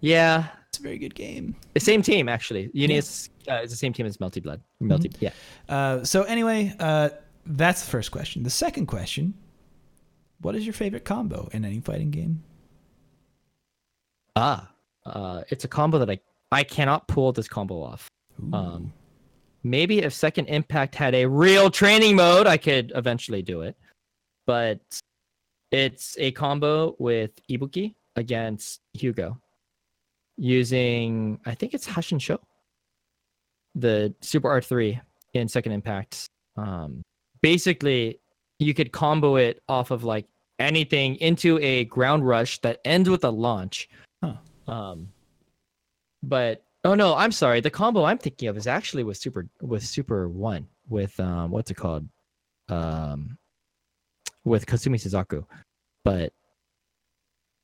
Yeah, 0.00 0.46
It's 0.68 0.78
a 0.78 0.82
very 0.82 0.98
good 0.98 1.14
game. 1.14 1.56
the 1.74 1.80
same 1.80 2.00
team 2.02 2.28
actually. 2.28 2.68
UNIST 2.74 3.30
uh, 3.50 3.56
is 3.62 3.70
the 3.70 3.76
same 3.76 3.92
team 3.92 4.06
as 4.06 4.16
Melty 4.18 4.42
Blood. 4.42 4.60
Melty, 4.82 5.14
yeah. 5.20 5.30
Uh, 5.68 6.02
so 6.04 6.22
anyway, 6.22 6.72
uh, 6.78 7.10
that's 7.46 7.84
the 7.84 7.90
first 7.90 8.10
question. 8.10 8.42
The 8.42 8.50
second 8.50 8.86
question: 8.86 9.34
What 10.40 10.54
is 10.54 10.64
your 10.64 10.72
favorite 10.72 11.04
combo 11.04 11.48
in 11.52 11.64
any 11.64 11.80
fighting 11.80 12.10
game? 12.10 12.42
Ah, 14.36 14.70
uh, 15.06 15.42
it's 15.48 15.64
a 15.64 15.68
combo 15.68 15.98
that 15.98 16.10
I 16.10 16.18
I 16.52 16.64
cannot 16.64 17.06
pull 17.08 17.32
this 17.32 17.48
combo 17.48 17.82
off. 17.82 18.08
Ooh. 18.42 18.54
Um, 18.54 18.92
maybe 19.64 20.00
if 20.00 20.12
Second 20.12 20.46
Impact 20.46 20.94
had 20.94 21.14
a 21.14 21.26
real 21.26 21.70
training 21.70 22.16
mode, 22.16 22.46
I 22.46 22.56
could 22.56 22.92
eventually 22.94 23.42
do 23.42 23.62
it. 23.62 23.76
But 24.46 24.80
it's 25.72 26.16
a 26.18 26.30
combo 26.32 26.94
with 26.98 27.30
Ibuki 27.50 27.94
against 28.16 28.80
Hugo 28.92 29.40
using, 30.36 31.40
I 31.46 31.54
think 31.54 31.74
it's 31.74 31.86
Hashinsho, 31.86 32.38
the 33.74 34.14
Super 34.20 34.48
R3 34.48 35.00
in 35.32 35.48
Second 35.48 35.72
Impact. 35.72 36.26
Um, 36.56 37.02
basically, 37.40 38.20
you 38.58 38.74
could 38.74 38.92
combo 38.92 39.36
it 39.36 39.62
off 39.68 39.90
of 39.90 40.04
like 40.04 40.26
anything 40.58 41.16
into 41.16 41.58
a 41.58 41.84
ground 41.86 42.26
rush 42.26 42.60
that 42.60 42.80
ends 42.84 43.08
with 43.08 43.24
a 43.24 43.30
launch. 43.30 43.88
Huh. 44.22 44.36
Um, 44.68 45.08
but 46.22 46.64
oh 46.84 46.94
no, 46.94 47.14
I'm 47.14 47.32
sorry. 47.32 47.60
The 47.60 47.70
combo 47.70 48.04
I'm 48.04 48.18
thinking 48.18 48.48
of 48.48 48.56
is 48.56 48.66
actually 48.66 49.04
with 49.04 49.16
Super 49.16 49.46
with 49.60 49.82
Super 49.82 50.28
One 50.28 50.66
with 50.88 51.18
um 51.20 51.50
what's 51.50 51.70
it 51.70 51.74
called? 51.74 52.08
Um, 52.68 53.36
with 54.44 54.66
Kasumi 54.66 54.96
Suzaku, 54.96 55.44
but 56.04 56.32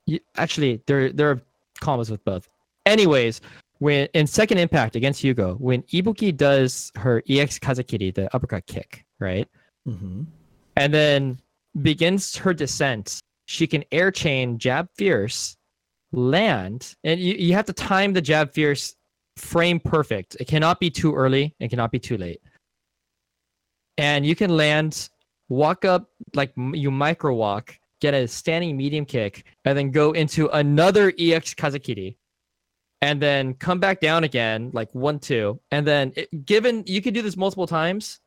you, 0.07 0.21
actually 0.37 0.83
there 0.87 1.13
there 1.13 1.31
are 1.31 1.41
combos 1.81 2.11
with 2.11 2.25
both. 2.25 2.49
Anyways, 2.87 3.41
when 3.79 4.09
in 4.15 4.27
Second 4.27 4.59
Impact 4.59 4.97
against 4.97 5.23
Hugo, 5.23 5.55
when 5.55 5.83
Ibuki 5.85 6.37
does 6.37 6.93
her 6.97 7.23
EX 7.29 7.59
Kazekiri, 7.59 8.15
the 8.15 8.35
uppercut 8.35 8.67
kick, 8.67 9.05
right? 9.19 9.49
Mm-hmm. 9.89 10.25
and 10.77 10.93
then 10.95 11.41
begins 11.81 12.37
her 12.37 12.53
descent. 12.53 13.21
She 13.47 13.67
can 13.67 13.83
air 13.91 14.11
chain, 14.11 14.59
jab 14.59 14.89
fierce, 14.95 15.57
land, 16.13 16.95
and 17.03 17.19
you, 17.19 17.35
you 17.35 17.55
have 17.55 17.65
to 17.65 17.73
time 17.73 18.13
the 18.13 18.21
jab 18.21 18.53
fierce 18.53 18.95
frame 19.41 19.81
perfect. 19.81 20.37
It 20.41 20.47
cannot 20.47 20.81
be 20.81 20.91
too 20.91 21.15
early, 21.15 21.55
it 21.61 21.69
cannot 21.69 21.91
be 21.91 21.99
too 21.99 22.17
late. 22.17 22.41
And 23.99 24.25
you 24.25 24.35
can 24.35 24.57
land, 24.57 25.11
walk 25.49 25.85
up 25.85 26.09
like 26.35 26.53
you 26.57 26.91
micro 26.91 27.35
walk, 27.35 27.79
get 28.01 28.15
a 28.15 28.27
standing 28.27 28.77
medium 28.77 29.05
kick, 29.05 29.45
and 29.65 29.77
then 29.77 29.91
go 29.91 30.13
into 30.13 30.49
another 30.49 31.13
EX 31.19 31.55
Kazekiri. 31.55 32.17
And 33.03 33.21
then 33.21 33.55
come 33.55 33.81
back 33.81 34.01
down 34.01 34.25
again, 34.25 34.71
like 34.75 34.95
one, 34.95 35.19
two. 35.19 35.59
And 35.71 35.87
then, 35.87 36.13
it, 36.17 36.45
given 36.45 36.85
you 36.87 37.01
can 37.01 37.15
do 37.15 37.23
this 37.23 37.35
multiple 37.35 37.67
times, 37.67 38.21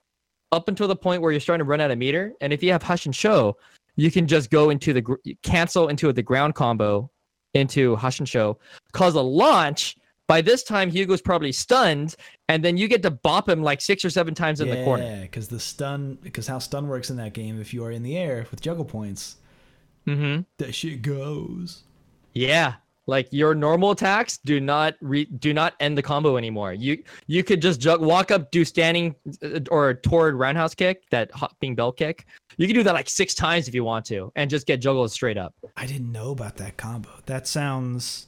up 0.53 0.68
until 0.68 0.88
the 0.88 0.95
point 0.95 1.22
where 1.22 1.31
you're 1.31 1.41
starting 1.41 1.65
to 1.65 1.69
run 1.69 1.81
out 1.81 1.91
of 1.91 1.98
meter. 1.98 2.34
And 2.40 2.53
if 2.53 2.64
you 2.64 2.72
have 2.72 2.84
Hashinsho, 2.84 3.56
you 3.95 4.11
can 4.11 4.27
just 4.27 4.49
go 4.49 4.69
into 4.69 4.94
the 4.94 5.03
cancel 5.41 5.90
into 5.90 6.14
the 6.14 6.23
ground 6.23 6.56
combo 6.56 7.10
into 7.53 7.95
Hashinsho, 7.98 8.56
cause 8.94 9.15
a 9.15 9.22
launch. 9.22 9.98
By 10.28 10.41
this 10.41 10.64
time, 10.64 10.90
Hugo's 10.90 11.22
probably 11.22 11.52
stunned, 11.52 12.16
and 12.48 12.64
then 12.64 12.78
you 12.78 12.88
get 12.88 13.02
to 13.04 13.12
bop 13.12 13.50
him 13.50 13.62
like 13.62 13.82
six 13.82 14.06
or 14.06 14.10
seven 14.10 14.34
times 14.34 14.62
in 14.62 14.70
the 14.70 14.84
corner. 14.84 15.04
Yeah, 15.04 15.22
because 15.24 15.50
the 15.50 15.60
stun, 15.60 16.18
because 16.22 16.48
how 16.48 16.60
stun 16.60 16.88
works 16.88 17.10
in 17.10 17.18
that 17.18 17.34
game, 17.34 17.60
if 17.60 17.74
you 17.74 17.84
are 17.84 17.91
in 17.91 18.04
the 18.04 18.18
air 18.18 18.48
with 18.50 18.62
juggle 18.62 18.86
points, 18.86 19.38
Mm-hmm. 20.08 20.41
that 20.58 20.76
shit 20.76 21.02
goes. 21.02 21.84
Yeah, 22.34 22.74
like 23.08 23.28
your 23.32 23.56
normal 23.56 23.91
attacks 23.91 24.38
do 24.38 24.60
not 24.60 24.95
re- 25.02 25.26
do 25.26 25.54
not 25.54 25.76
end 25.80 25.98
the 25.98 26.02
combo 26.02 26.36
anymore. 26.36 26.74
You 26.74 27.02
you 27.28 27.41
could 27.44 27.62
just 27.62 27.80
jug- 27.80 28.02
walk 28.02 28.30
up, 28.32 28.52
do 28.52 28.66
standing 28.66 29.16
uh, 29.44 29.60
or 29.72 29.94
toward 29.94 30.36
roundhouse 30.36 30.74
kick, 30.76 31.04
that 31.12 31.32
hopping 31.32 31.74
bell 31.76 31.91
kick. 31.94 32.26
You 32.58 32.68
can 32.68 32.76
do 32.76 32.84
that 32.84 32.94
like 32.94 33.10
six 33.10 33.34
times 33.34 33.68
if 33.70 33.74
you 33.76 33.84
want 33.86 34.06
to, 34.08 34.32
and 34.36 34.50
just 34.50 34.68
get 34.68 34.82
juggled 34.82 35.10
straight 35.12 35.38
up. 35.38 35.54
I 35.78 35.86
didn't 35.86 36.12
know 36.12 36.32
about 36.32 36.58
that 36.58 36.76
combo. 36.78 37.10
That 37.26 37.48
sounds, 37.48 38.28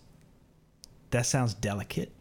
that 1.15 1.25
sounds 1.25 1.53
delicate. 1.53 2.11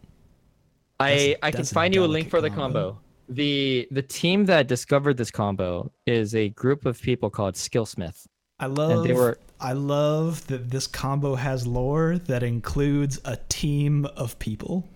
I 1.01 1.35
I 1.43 1.51
can 1.51 1.65
find 1.65 1.93
you 1.93 2.05
a 2.05 2.07
link 2.07 2.29
for 2.29 2.39
the 2.39 2.49
combo. 2.49 2.91
combo. 2.93 2.99
The 3.27 3.87
the 3.91 4.01
team 4.01 4.45
that 4.45 4.67
discovered 4.67 5.17
this 5.17 5.31
combo 5.31 5.91
is 6.05 6.33
a 6.33 6.49
group 6.49 6.85
of 6.85 7.01
people 7.01 7.29
called 7.29 7.55
Skillsmith. 7.55 8.25
I 8.57 8.67
love. 8.67 9.03
they 9.03 9.11
were- 9.11 9.37
I 9.59 9.73
love 9.73 10.47
that 10.47 10.69
this 10.69 10.87
combo 10.87 11.35
has 11.35 11.67
lore 11.67 12.17
that 12.19 12.41
includes 12.43 13.19
a 13.25 13.37
team 13.49 14.05
of 14.15 14.39
people. 14.39 14.87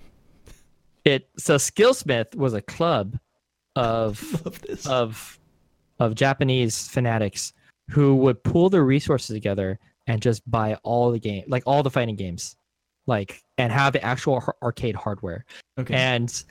It 1.03 1.29
so 1.37 1.55
Skillsmith 1.57 2.35
was 2.35 2.53
a 2.53 2.61
club 2.61 3.19
of 3.75 4.85
of 4.87 5.37
of 5.99 6.15
Japanese 6.15 6.87
fanatics 6.87 7.51
who 7.89 8.15
would 8.15 8.41
pool 8.45 8.69
their 8.69 8.85
resources 8.85 9.35
together 9.35 9.77
and 10.07 10.21
just 10.21 10.49
buy 10.49 10.75
all 10.83 11.11
the 11.11 11.19
game, 11.19 11.43
like 11.47 11.63
all 11.65 11.83
the 11.83 11.91
fighting 11.91 12.15
games, 12.15 12.55
like 13.09 13.43
and 13.57 13.73
have 13.73 13.91
the 13.91 14.01
actual 14.03 14.41
arcade 14.63 14.95
hardware. 14.95 15.43
okay. 15.77 15.93
And 15.93 16.43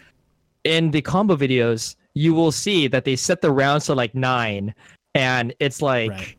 in 0.65 0.91
the 0.91 1.01
combo 1.01 1.37
videos, 1.37 1.97
you 2.15 2.35
will 2.35 2.53
see 2.53 2.89
that 2.89 3.05
they 3.07 3.17
set 3.17 3.41
the 3.41 3.51
rounds 3.51 3.87
to 3.87 3.95
like 3.95 4.15
nine, 4.15 4.75
and 5.15 5.55
it's 5.61 5.81
like, 5.81 6.11
Right. 6.11 6.37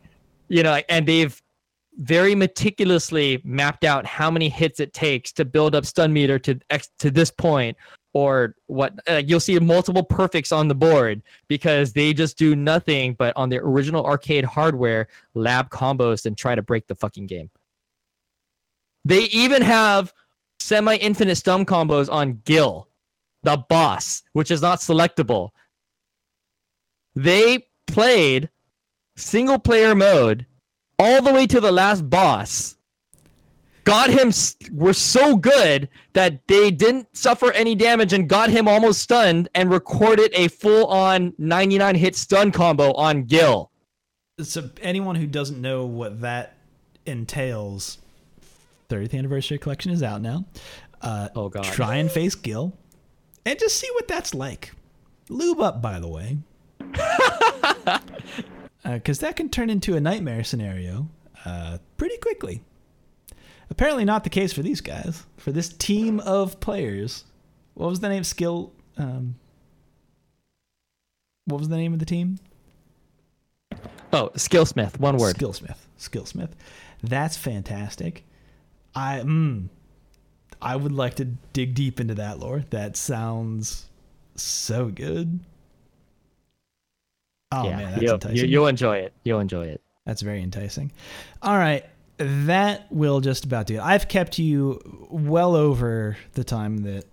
you 0.48 0.62
know, 0.62 0.80
and 0.88 1.06
they've 1.08 1.40
very 1.98 2.34
meticulously 2.34 3.40
mapped 3.44 3.84
out 3.84 4.06
how 4.06 4.30
many 4.30 4.48
hits 4.48 4.78
it 4.78 4.92
takes 4.92 5.32
to 5.32 5.44
build 5.44 5.74
up 5.74 5.84
stun 5.84 6.12
meter 6.12 6.38
to 6.38 6.58
X 6.70 6.88
to 6.98 7.10
this 7.10 7.30
point, 7.30 7.76
or 8.12 8.54
what. 8.66 8.94
Uh, 9.08 9.22
you'll 9.24 9.40
see 9.40 9.58
multiple 9.58 10.02
perfects 10.04 10.52
on 10.52 10.68
the 10.68 10.74
board 10.74 11.22
because 11.48 11.92
they 11.92 12.12
just 12.12 12.38
do 12.38 12.54
nothing 12.54 13.14
but 13.14 13.36
on 13.36 13.48
their 13.48 13.62
original 13.62 14.04
arcade 14.06 14.44
hardware 14.44 15.08
lab 15.34 15.68
combos 15.70 16.26
and 16.26 16.36
try 16.38 16.54
to 16.54 16.62
break 16.62 16.86
the 16.86 16.94
fucking 16.94 17.26
game. 17.26 17.50
They 19.04 19.24
even 19.24 19.62
have 19.62 20.12
semi-infinite 20.58 21.36
stun 21.36 21.64
combos 21.64 22.10
on 22.10 22.42
Gil, 22.44 22.88
the 23.42 23.56
boss, 23.68 24.22
which 24.32 24.50
is 24.50 24.62
not 24.62 24.80
selectable. 24.80 25.50
They 27.14 27.66
played 27.86 28.50
single 29.16 29.58
player 29.58 29.94
mode 29.94 30.46
all 30.98 31.22
the 31.22 31.32
way 31.32 31.46
to 31.46 31.60
the 31.60 31.72
last 31.72 32.08
boss. 32.08 32.76
Got 33.84 34.10
him 34.10 34.30
were 34.72 34.92
so 34.92 35.36
good 35.36 35.88
that 36.12 36.46
they 36.46 36.70
didn't 36.70 37.08
suffer 37.16 37.50
any 37.52 37.74
damage 37.74 38.12
and 38.12 38.28
got 38.28 38.50
him 38.50 38.68
almost 38.68 39.00
stunned 39.00 39.48
and 39.54 39.70
recorded 39.70 40.30
a 40.34 40.48
full 40.48 40.86
on 40.86 41.32
99 41.38 41.94
hit 41.94 42.14
stun 42.14 42.52
combo 42.52 42.92
on 42.92 43.24
Gil. 43.24 43.70
so 44.42 44.70
anyone 44.82 45.16
who 45.16 45.26
doesn't 45.26 45.60
know 45.60 45.86
what 45.86 46.20
that 46.20 46.56
entails, 47.06 47.98
30th 48.90 49.16
anniversary 49.16 49.58
collection 49.58 49.90
is 49.92 50.02
out 50.02 50.20
now. 50.20 50.44
Uh, 51.00 51.28
Oh, 51.34 51.48
God. 51.48 51.64
Try 51.64 51.96
and 51.96 52.10
face 52.10 52.34
Gil, 52.34 52.76
and 53.46 53.58
just 53.58 53.76
see 53.76 53.88
what 53.94 54.06
that's 54.08 54.34
like. 54.34 54.72
Lube 55.28 55.60
up, 55.60 55.80
by 55.80 55.98
the 56.00 56.08
way, 56.08 56.38
because 58.84 59.20
that 59.20 59.36
can 59.36 59.48
turn 59.48 59.70
into 59.70 59.96
a 59.96 60.00
nightmare 60.00 60.42
scenario 60.44 61.08
uh, 61.44 61.78
pretty 61.96 62.16
quickly. 62.18 62.62
Apparently, 63.70 64.04
not 64.04 64.24
the 64.24 64.30
case 64.30 64.52
for 64.52 64.62
these 64.62 64.80
guys. 64.80 65.24
For 65.36 65.52
this 65.52 65.68
team 65.68 66.18
of 66.20 66.58
players, 66.60 67.24
what 67.74 67.88
was 67.88 68.00
the 68.00 68.08
name? 68.08 68.24
Skill. 68.24 68.72
Um, 68.98 69.36
what 71.44 71.58
was 71.60 71.68
the 71.68 71.76
name 71.76 71.92
of 71.92 72.00
the 72.00 72.04
team? 72.06 72.38
Oh, 74.12 74.30
Skillsmith, 74.34 74.98
one 74.98 75.16
word. 75.16 75.36
Skillsmith. 75.36 75.86
Skillsmith. 75.98 76.50
That's 77.02 77.36
fantastic. 77.36 78.24
I 78.94 79.20
mm, 79.20 79.68
I 80.60 80.76
would 80.76 80.92
like 80.92 81.16
to 81.16 81.24
dig 81.24 81.74
deep 81.74 82.00
into 82.00 82.14
that 82.16 82.38
lore. 82.38 82.64
That 82.70 82.96
sounds 82.96 83.86
so 84.36 84.86
good. 84.86 85.40
Oh 87.52 87.64
yeah, 87.64 87.76
man, 87.76 87.90
that's 87.92 88.02
you'll, 88.02 88.14
enticing. 88.14 88.36
you, 88.36 88.44
you'll 88.44 88.66
enjoy 88.66 88.98
it. 88.98 89.12
You'll 89.24 89.40
enjoy 89.40 89.66
it. 89.66 89.82
That's 90.06 90.22
very 90.22 90.42
enticing. 90.42 90.92
All 91.42 91.56
right, 91.56 91.84
that 92.18 92.90
will 92.92 93.20
just 93.20 93.44
about 93.44 93.66
do 93.66 93.76
it. 93.76 93.80
I've 93.80 94.08
kept 94.08 94.38
you 94.38 94.80
well 95.10 95.56
over 95.56 96.16
the 96.34 96.44
time 96.44 96.78
that 96.78 97.04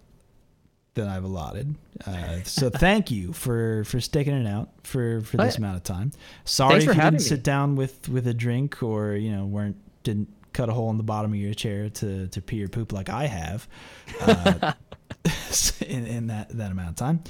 that 0.97 1.07
I've 1.07 1.23
allotted. 1.23 1.75
Uh, 2.05 2.39
so 2.43 2.69
thank 2.73 3.09
you 3.09 3.33
for 3.33 3.83
for 3.85 4.01
sticking 4.01 4.33
it 4.33 4.47
out 4.47 4.69
for 4.83 5.21
for 5.21 5.37
this 5.37 5.57
amount 5.57 5.77
of 5.77 5.83
time. 5.83 6.11
Sorry 6.43 6.79
Thanks 6.79 6.85
if 6.85 6.95
you 6.95 7.01
didn't 7.01 7.13
me. 7.13 7.19
sit 7.19 7.43
down 7.43 7.75
with 7.75 8.09
with 8.09 8.27
a 8.27 8.33
drink 8.33 8.83
or 8.83 9.13
you 9.13 9.31
know 9.31 9.45
weren't 9.45 9.77
didn't 10.03 10.29
cut 10.57 10.69
a 10.69 10.73
hole 10.73 10.89
in 10.89 10.97
the 10.97 11.03
bottom 11.03 11.31
of 11.31 11.37
your 11.39 11.53
chair 11.53 11.89
to 11.89 12.27
to 12.27 12.41
pee 12.41 12.63
or 12.63 12.67
poop 12.67 12.91
like 12.91 13.09
I 13.09 13.27
have. 13.27 13.67
Uh, 14.19 14.73
in, 15.85 16.05
in 16.07 16.27
that 16.27 16.49
that 16.57 16.71
amount 16.71 16.89
of 16.89 16.95
time. 16.95 17.23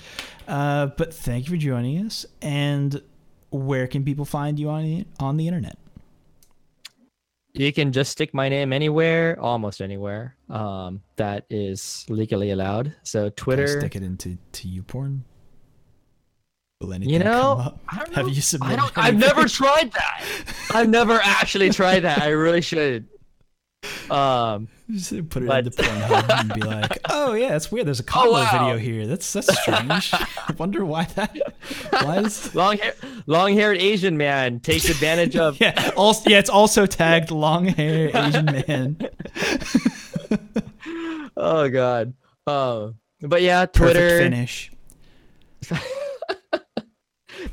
Uh, 0.47 0.87
but 0.87 1.13
thank 1.13 1.45
you 1.45 1.51
for 1.51 1.57
joining 1.57 2.05
us. 2.05 2.25
And 2.41 3.01
where 3.51 3.87
can 3.87 4.03
people 4.05 4.25
find 4.25 4.57
you 4.59 4.69
on 4.69 4.83
the, 4.83 5.05
on 5.19 5.37
the 5.37 5.47
internet? 5.47 5.77
You 7.53 7.73
can 7.73 7.91
just 7.91 8.11
stick 8.11 8.33
my 8.33 8.49
name 8.49 8.71
anywhere, 8.71 9.39
almost 9.39 9.81
anywhere. 9.81 10.35
Um, 10.49 11.01
that 11.15 11.45
is 11.49 12.05
legally 12.07 12.51
allowed. 12.51 12.93
So 13.03 13.21
Can 13.21 13.27
I 13.27 13.33
Twitter. 13.35 13.67
stick 13.79 13.95
it 13.95 14.03
into 14.03 14.37
to 14.51 14.67
you 14.67 14.83
porn. 14.83 15.23
Will 16.81 16.93
anything 16.93 17.13
You 17.13 17.19
know, 17.19 17.55
come 17.55 17.59
up? 17.59 17.79
I 17.89 17.97
don't 17.97 18.13
Have 18.13 18.27
you 18.27 18.35
I 18.35 18.39
submitted? 18.41 18.77
don't. 18.77 18.97
I've 18.97 19.15
never 19.17 19.47
tried 19.47 19.91
that. 19.93 20.23
I've 20.71 20.89
never 20.89 21.19
actually 21.23 21.71
tried 21.71 22.01
that. 22.01 22.21
I 22.21 22.29
really 22.29 22.61
should. 22.61 23.07
Um, 24.09 24.67
Just 24.91 25.29
put 25.29 25.43
it 25.43 25.47
But- 25.47 25.65
into 25.67 25.81
Pornhub 25.81 26.39
and 26.39 26.53
be 26.53 26.61
like, 26.61 26.97
"Oh 27.09 27.33
yeah, 27.33 27.49
that's 27.49 27.69
weird. 27.71 27.87
There's 27.87 27.99
a 27.99 28.03
combo 28.03 28.31
wow. 28.33 28.51
video 28.51 28.77
here. 28.77 29.05
That's 29.05 29.33
that's 29.33 29.61
strange. 29.61 30.13
I 30.13 30.27
wonder 30.57 30.85
why 30.85 31.03
that. 31.15 31.37
Why 31.89 32.19
is 32.19 32.55
long 32.55 32.77
hair, 32.77 32.93
long-haired 33.25 33.77
Asian 33.79 34.15
man 34.17 34.61
takes 34.61 34.87
advantage 34.87 35.35
of. 35.35 35.59
yeah? 35.59 35.91
Also 35.97 36.29
yeah, 36.29 36.39
it's 36.39 36.49
also 36.49 36.85
tagged 36.85 37.31
long 37.31 37.65
hair 37.65 38.09
Asian 38.15 38.45
man. 38.45 38.97
Oh 41.35 41.69
God. 41.69 42.13
Oh, 42.47 42.93
but 43.21 43.41
yeah, 43.41 43.65
Perfect 43.65 43.75
Twitter 43.75 44.19
finish. 44.19 44.71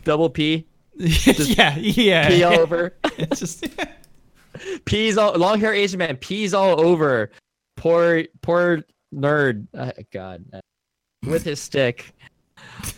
double 0.05 0.31
P, 0.31 0.66
yeah, 0.97 1.77
yeah. 1.77 2.28
P 2.28 2.43
all 2.44 2.61
over. 2.61 2.94
It's 3.19 3.40
just 3.40 3.66
P's 4.85 5.16
all 5.18 5.32
long 5.39 5.60
hair 5.60 5.74
Asian 5.74 5.98
man. 5.98 6.16
P's 6.16 6.55
all 6.55 6.81
over. 6.81 7.31
Poor 7.76 8.24
poor 8.43 8.82
nerd. 9.14 9.66
Uh, 9.74 9.93
God, 10.12 10.44
uh, 10.52 10.60
with 11.26 11.44
his 11.44 11.60
stick. 11.60 12.14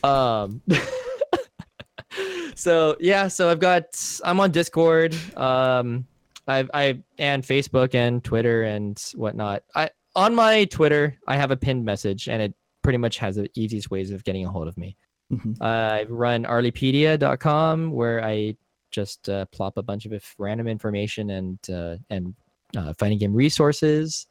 Um. 0.02 0.62
so 2.54 2.96
yeah, 3.00 3.28
so 3.28 3.48
I've 3.48 3.60
got 3.60 3.84
I'm 4.24 4.40
on 4.40 4.50
Discord. 4.50 5.16
Um, 5.36 6.06
I've 6.46 6.70
I 6.74 7.02
and 7.18 7.42
Facebook 7.42 7.94
and 7.94 8.22
Twitter 8.22 8.64
and 8.64 8.98
whatnot. 9.14 9.62
I 9.74 9.90
on 10.14 10.34
my 10.34 10.64
Twitter 10.66 11.16
I 11.26 11.36
have 11.36 11.50
a 11.50 11.56
pinned 11.56 11.84
message 11.84 12.28
and 12.28 12.40
it 12.40 12.54
pretty 12.82 12.98
much 12.98 13.18
has 13.18 13.36
the 13.36 13.50
easiest 13.54 13.90
ways 13.90 14.10
of 14.10 14.24
getting 14.24 14.44
a 14.46 14.48
hold 14.48 14.68
of 14.68 14.76
me. 14.78 14.96
Mhm. 15.32 15.60
I 15.60 16.04
run 16.04 16.44
arlypedia.com 16.44 17.90
where 17.90 18.24
I 18.24 18.56
just 18.90 19.28
uh, 19.28 19.44
plop 19.46 19.76
a 19.76 19.82
bunch 19.82 20.06
of 20.06 20.12
random 20.38 20.68
information 20.68 21.30
and 21.30 21.58
uh, 21.70 21.96
and 22.10 22.34
uh, 22.76 22.92
fighting 22.94 23.18
game 23.18 23.34
resources. 23.34 24.26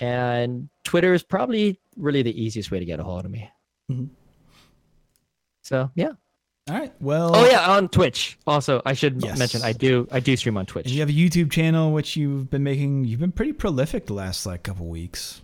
And 0.00 0.68
Twitter 0.84 1.14
is 1.14 1.22
probably 1.22 1.78
really 1.96 2.22
the 2.22 2.42
easiest 2.42 2.70
way 2.70 2.78
to 2.80 2.84
get 2.84 2.98
a 3.00 3.04
hold 3.04 3.24
of 3.24 3.30
me. 3.30 3.48
Mhm. 3.90 4.08
So 5.62 5.90
yeah. 5.94 6.12
all 6.68 6.78
right. 6.78 6.92
Well, 7.00 7.34
Oh 7.34 7.46
yeah, 7.48 7.70
on 7.70 7.88
Twitch. 7.88 8.38
Also, 8.46 8.82
I 8.84 8.94
should 8.94 9.22
Yes. 9.22 9.38
mention 9.38 9.62
I 9.62 9.72
do 9.72 10.08
I 10.10 10.20
do 10.20 10.36
stream 10.36 10.56
on 10.56 10.66
Twitch. 10.66 10.86
And 10.86 10.94
you 10.94 11.00
have 11.00 11.08
a 11.08 11.12
YouTube 11.12 11.50
channel 11.50 11.92
which 11.92 12.16
you've 12.16 12.50
been 12.50 12.62
making. 12.64 13.04
You've 13.04 13.20
been 13.20 13.32
pretty 13.32 13.52
prolific 13.52 14.06
the 14.06 14.14
last 14.14 14.46
like 14.46 14.62
couple 14.64 14.86
weeks. 14.86 15.40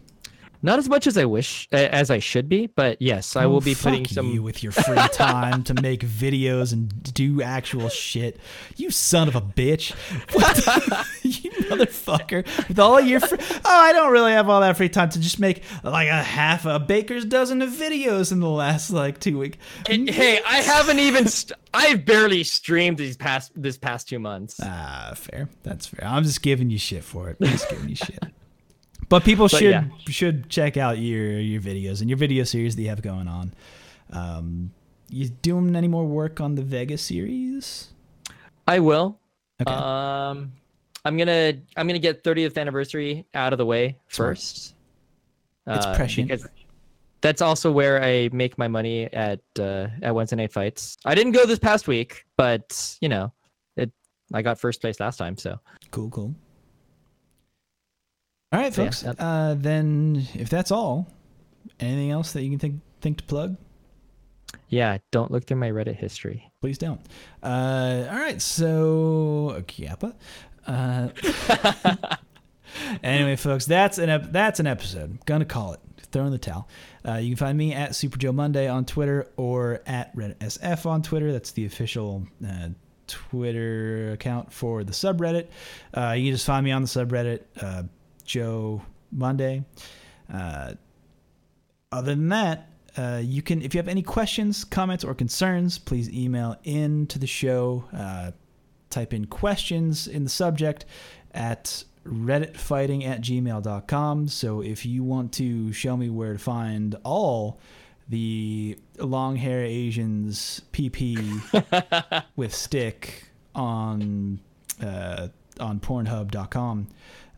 Not 0.62 0.78
as 0.78 0.88
much 0.88 1.06
as 1.06 1.16
I 1.16 1.24
wish 1.24 1.66
as 1.72 2.10
I 2.10 2.18
should 2.18 2.48
be, 2.48 2.66
but 2.66 3.00
yes, 3.00 3.34
I 3.34 3.44
Oh, 3.44 3.50
will 3.50 3.60
be 3.62 3.74
putting 3.74 4.04
some. 4.06 4.28
you 4.30 4.42
with 4.42 4.62
your 4.62 4.72
free 4.72 4.96
time 5.12 5.62
to 5.64 5.74
make 5.80 6.00
videos 6.00 6.72
and 6.72 7.02
do 7.14 7.40
actual 7.40 7.88
shit. 7.88 8.38
You 8.76 8.90
son 8.90 9.26
of 9.28 9.36
a 9.36 9.40
bitch! 9.40 9.92
What 10.34 10.56
the- 10.56 11.06
you 11.28 11.50
motherfucker! 11.50 12.44
With 12.68 12.78
all 12.78 13.00
your 13.00 13.20
free, 13.20 13.38
oh, 13.40 13.60
I 13.64 13.92
don't 13.92 14.12
really 14.12 14.32
have 14.32 14.48
all 14.50 14.60
that 14.60 14.76
free 14.76 14.88
time 14.90 15.08
to 15.10 15.20
just 15.20 15.38
make 15.40 15.62
like 15.82 16.08
a 16.08 16.22
half 16.22 16.66
a 16.66 16.78
baker's 16.78 17.24
dozen 17.24 17.62
of 17.62 17.70
videos 17.70 18.30
in 18.30 18.40
the 18.40 18.48
last 18.50 18.90
like 18.90 19.18
two 19.18 19.38
weeks. 19.38 19.56
Hey, 19.86 20.04
hey, 20.12 20.40
I 20.46 20.56
haven't 20.60 20.98
even. 20.98 21.26
St- 21.26 21.58
I've 21.72 22.04
barely 22.04 22.42
streamed 22.44 22.98
these 22.98 23.16
past 23.16 23.52
this 23.54 23.78
past 23.78 24.08
two 24.08 24.18
months. 24.18 24.60
Ah, 24.62 25.12
fair. 25.14 25.48
That's 25.62 25.86
fair. 25.86 26.06
I'm 26.06 26.24
just 26.24 26.42
giving 26.42 26.68
you 26.68 26.78
shit 26.78 27.02
for 27.04 27.30
it. 27.30 27.36
I'm 27.40 27.48
just 27.48 27.70
giving 27.70 27.88
you 27.88 27.96
shit. 27.96 28.18
But 29.10 29.24
people 29.24 29.46
But 29.48 29.58
should 29.58 29.70
yeah. 29.70 29.84
should 30.08 30.48
check 30.48 30.76
out 30.78 30.96
your 30.98 31.38
your 31.38 31.60
videos 31.60 32.00
and 32.00 32.08
your 32.08 32.16
video 32.16 32.44
series 32.44 32.76
that 32.76 32.82
you 32.82 32.88
have 32.88 33.02
going 33.02 33.28
on. 33.28 33.52
Um, 34.12 34.70
you 35.10 35.28
doing 35.28 35.74
any 35.76 35.88
more 35.88 36.06
work 36.06 36.40
on 36.40 36.54
the 36.54 36.62
Vegas 36.62 37.02
series? 37.02 37.88
I 38.66 38.78
will. 38.78 39.18
Okay. 39.60 39.70
Um, 39.72 40.52
I'm 41.04 41.16
gonna 41.18 41.54
I'm 41.76 41.86
gonna 41.88 41.98
get 41.98 42.22
30th 42.24 42.56
anniversary 42.56 43.26
out 43.34 43.52
of 43.52 43.58
the 43.58 43.66
way 43.66 43.98
first. 44.08 44.74
It's 45.66 45.86
Uh, 45.86 45.94
prescient. 45.96 46.30
that's 47.20 47.42
also 47.42 47.70
where 47.72 48.02
I 48.02 48.30
make 48.32 48.56
my 48.58 48.68
money 48.68 49.04
at 49.12 49.40
uh, 49.58 49.88
at 50.02 50.14
Wednesday 50.14 50.36
night 50.36 50.52
fights. 50.52 50.96
I 51.04 51.14
didn't 51.16 51.32
go 51.32 51.46
this 51.46 51.58
past 51.58 51.88
week, 51.88 52.24
but 52.36 52.96
you 53.00 53.08
know, 53.08 53.32
it 53.76 53.90
I 54.32 54.42
got 54.42 54.60
first 54.60 54.80
place 54.80 55.00
last 55.00 55.16
time, 55.16 55.36
so 55.36 55.58
Cool, 55.90 56.10
cool. 56.10 56.34
All 58.52 58.58
right, 58.60 58.72
So, 58.74 58.82
yeah, 58.82 58.86
folks. 58.88 59.02
that- 59.02 59.20
uh, 59.20 59.54
then, 59.56 60.26
if 60.34 60.48
that's 60.50 60.70
all, 60.70 61.08
anything 61.78 62.10
else 62.10 62.32
that 62.32 62.42
you 62.42 62.50
can 62.50 62.58
think 62.58 62.80
think 63.00 63.18
to 63.18 63.24
plug? 63.24 63.56
yeah. 64.68 64.98
Don't 65.12 65.30
look 65.30 65.44
through 65.46 65.56
my 65.58 65.70
Reddit 65.70 65.96
history. 65.96 66.50
Please 66.60 66.76
don't. 66.78 67.00
Uh, 67.42 68.06
all 68.10 68.18
right, 68.18 68.42
so 68.42 69.62
Kiapa. 69.68 70.14
Uh, 70.66 71.08
anyway, 73.02 73.36
folks, 73.36 73.66
that's 73.66 73.98
an 73.98 74.08
ep- 74.10 74.32
that's 74.32 74.60
an 74.60 74.66
episode. 74.66 75.24
Gonna 75.26 75.44
call 75.44 75.72
it. 75.74 75.80
Throw 76.12 76.24
in 76.26 76.32
the 76.32 76.38
towel. 76.38 76.68
Uh, 77.06 77.14
you 77.14 77.30
can 77.30 77.36
find 77.36 77.56
me 77.56 77.72
at 77.72 77.94
Super 77.94 78.18
Joe 78.18 78.32
Monday 78.32 78.68
on 78.68 78.84
Twitter 78.84 79.28
or 79.36 79.80
at 79.86 80.14
RedditSF 80.16 80.84
on 80.84 81.02
Twitter. 81.02 81.30
That's 81.32 81.52
the 81.52 81.64
official 81.66 82.26
uh, 82.46 82.68
Twitter 83.06 84.10
account 84.12 84.52
for 84.52 84.82
the 84.82 84.90
subreddit. 84.92 85.46
Uh, 85.96 86.14
you 86.16 86.24
can 86.26 86.32
just 86.34 86.46
find 86.46 86.64
me 86.64 86.72
on 86.72 86.82
the 86.82 86.88
subreddit, 86.88 87.42
uh, 87.62 87.84
Joe 88.30 88.82
Monday. 89.10 89.64
Uh, 90.32 90.74
other 91.90 92.14
than 92.14 92.28
that, 92.28 92.68
uh, 92.96 93.20
you 93.22 93.42
can, 93.42 93.60
if 93.60 93.74
you 93.74 93.78
have 93.78 93.88
any 93.88 94.02
questions, 94.02 94.62
comments, 94.62 95.02
or 95.02 95.14
concerns, 95.14 95.78
please 95.78 96.08
email 96.10 96.56
in 96.62 97.08
to 97.08 97.18
the 97.18 97.26
show. 97.26 97.84
Uh, 97.92 98.30
type 98.88 99.12
in 99.12 99.24
questions 99.24 100.06
in 100.06 100.22
the 100.22 100.30
subject 100.30 100.84
at 101.34 101.82
redditfighting 102.06 103.04
at 103.04 103.20
gmail.com. 103.20 104.28
So 104.28 104.60
if 104.60 104.86
you 104.86 105.02
want 105.02 105.32
to 105.34 105.72
show 105.72 105.96
me 105.96 106.08
where 106.08 106.34
to 106.34 106.38
find 106.38 106.96
all 107.04 107.58
the 108.08 108.78
long 108.98 109.36
hair 109.36 109.64
Asians 109.64 110.62
PP 110.72 112.24
with 112.36 112.54
stick 112.54 113.24
on 113.56 114.38
uh, 114.80 115.28
on 115.60 115.78
Pornhub.com. 115.78 116.88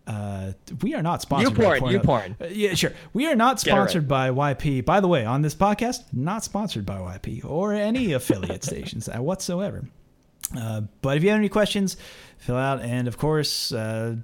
Uh, 0.06 0.52
we 0.82 0.94
are 0.94 1.02
not 1.02 1.22
sponsored 1.22 1.56
by 1.56 1.78
porn, 1.78 1.92
you 1.92 2.00
Pornhub. 2.00 2.04
porn. 2.04 2.36
Uh, 2.40 2.46
yeah, 2.46 2.74
sure. 2.74 2.92
We 3.12 3.26
are 3.28 3.36
not 3.36 3.64
it 3.64 3.70
right. 3.70 3.74
sponsored 3.74 4.08
by 4.08 4.30
YP. 4.30 4.84
By 4.84 5.00
the 5.00 5.08
way, 5.08 5.24
on 5.24 5.42
this 5.42 5.54
podcast, 5.54 6.00
not 6.12 6.42
sponsored 6.44 6.84
by 6.84 6.98
YP 6.98 7.44
or 7.44 7.72
any 7.72 8.12
affiliate 8.12 8.64
stations 8.72 9.08
uh, 9.08 9.22
whatsoever. 9.22 9.84
Uh, 10.58 10.82
but 11.02 11.16
if 11.16 11.22
you 11.22 11.30
have 11.30 11.38
any 11.38 11.48
questions, 11.48 11.96
fill 12.38 12.56
out. 12.56 12.80
And 12.82 13.06
of 13.06 13.16
course, 13.16 13.72
uh, 13.72 14.16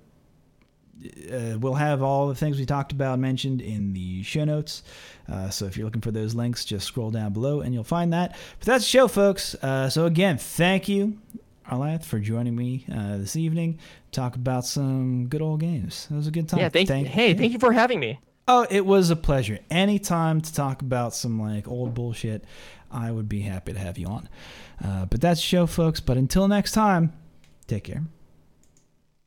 uh, 1.32 1.58
we'll 1.58 1.74
have 1.74 2.02
all 2.02 2.28
the 2.28 2.34
things 2.34 2.58
we 2.58 2.66
talked 2.66 2.92
about 2.92 3.18
mentioned 3.18 3.60
in 3.60 3.92
the 3.92 4.22
show 4.24 4.44
notes. 4.44 4.82
Uh, 5.28 5.48
so 5.48 5.66
if 5.66 5.76
you're 5.76 5.84
looking 5.86 6.00
for 6.02 6.10
those 6.10 6.34
links, 6.34 6.64
just 6.64 6.86
scroll 6.86 7.10
down 7.10 7.32
below 7.32 7.60
and 7.60 7.72
you'll 7.72 7.84
find 7.84 8.12
that. 8.12 8.36
But 8.58 8.66
that's 8.66 8.84
the 8.84 8.90
show, 8.90 9.08
folks. 9.08 9.54
Uh, 9.56 9.88
so 9.88 10.06
again, 10.06 10.38
thank 10.38 10.88
you, 10.88 11.18
Arlieth, 11.68 12.04
for 12.04 12.18
joining 12.18 12.56
me 12.56 12.84
uh, 12.92 13.18
this 13.18 13.36
evening. 13.36 13.78
Talk 14.12 14.36
about 14.36 14.64
some 14.64 15.26
good 15.28 15.42
old 15.42 15.60
games. 15.60 16.08
It 16.10 16.14
was 16.14 16.26
a 16.26 16.30
good 16.30 16.48
time. 16.48 16.60
Yeah. 16.60 16.68
Thank, 16.68 16.88
Hey, 16.88 17.32
yeah. 17.32 17.36
thank 17.36 17.52
you 17.52 17.58
for 17.58 17.72
having 17.72 18.00
me. 18.00 18.20
Oh, 18.46 18.66
it 18.70 18.86
was 18.86 19.10
a 19.10 19.16
pleasure. 19.16 19.58
Any 19.70 19.98
time 19.98 20.40
to 20.40 20.54
talk 20.54 20.80
about 20.80 21.14
some 21.14 21.38
like 21.40 21.68
old 21.68 21.92
bullshit, 21.94 22.44
I 22.90 23.10
would 23.12 23.28
be 23.28 23.40
happy 23.42 23.74
to 23.74 23.78
have 23.78 23.98
you 23.98 24.06
on. 24.06 24.28
Uh, 24.82 25.04
but 25.04 25.20
that's 25.20 25.40
the 25.40 25.46
show, 25.46 25.66
folks. 25.66 26.00
But 26.00 26.16
until 26.16 26.48
next 26.48 26.72
time, 26.72 27.12
take 27.66 27.84
care. 27.84 28.04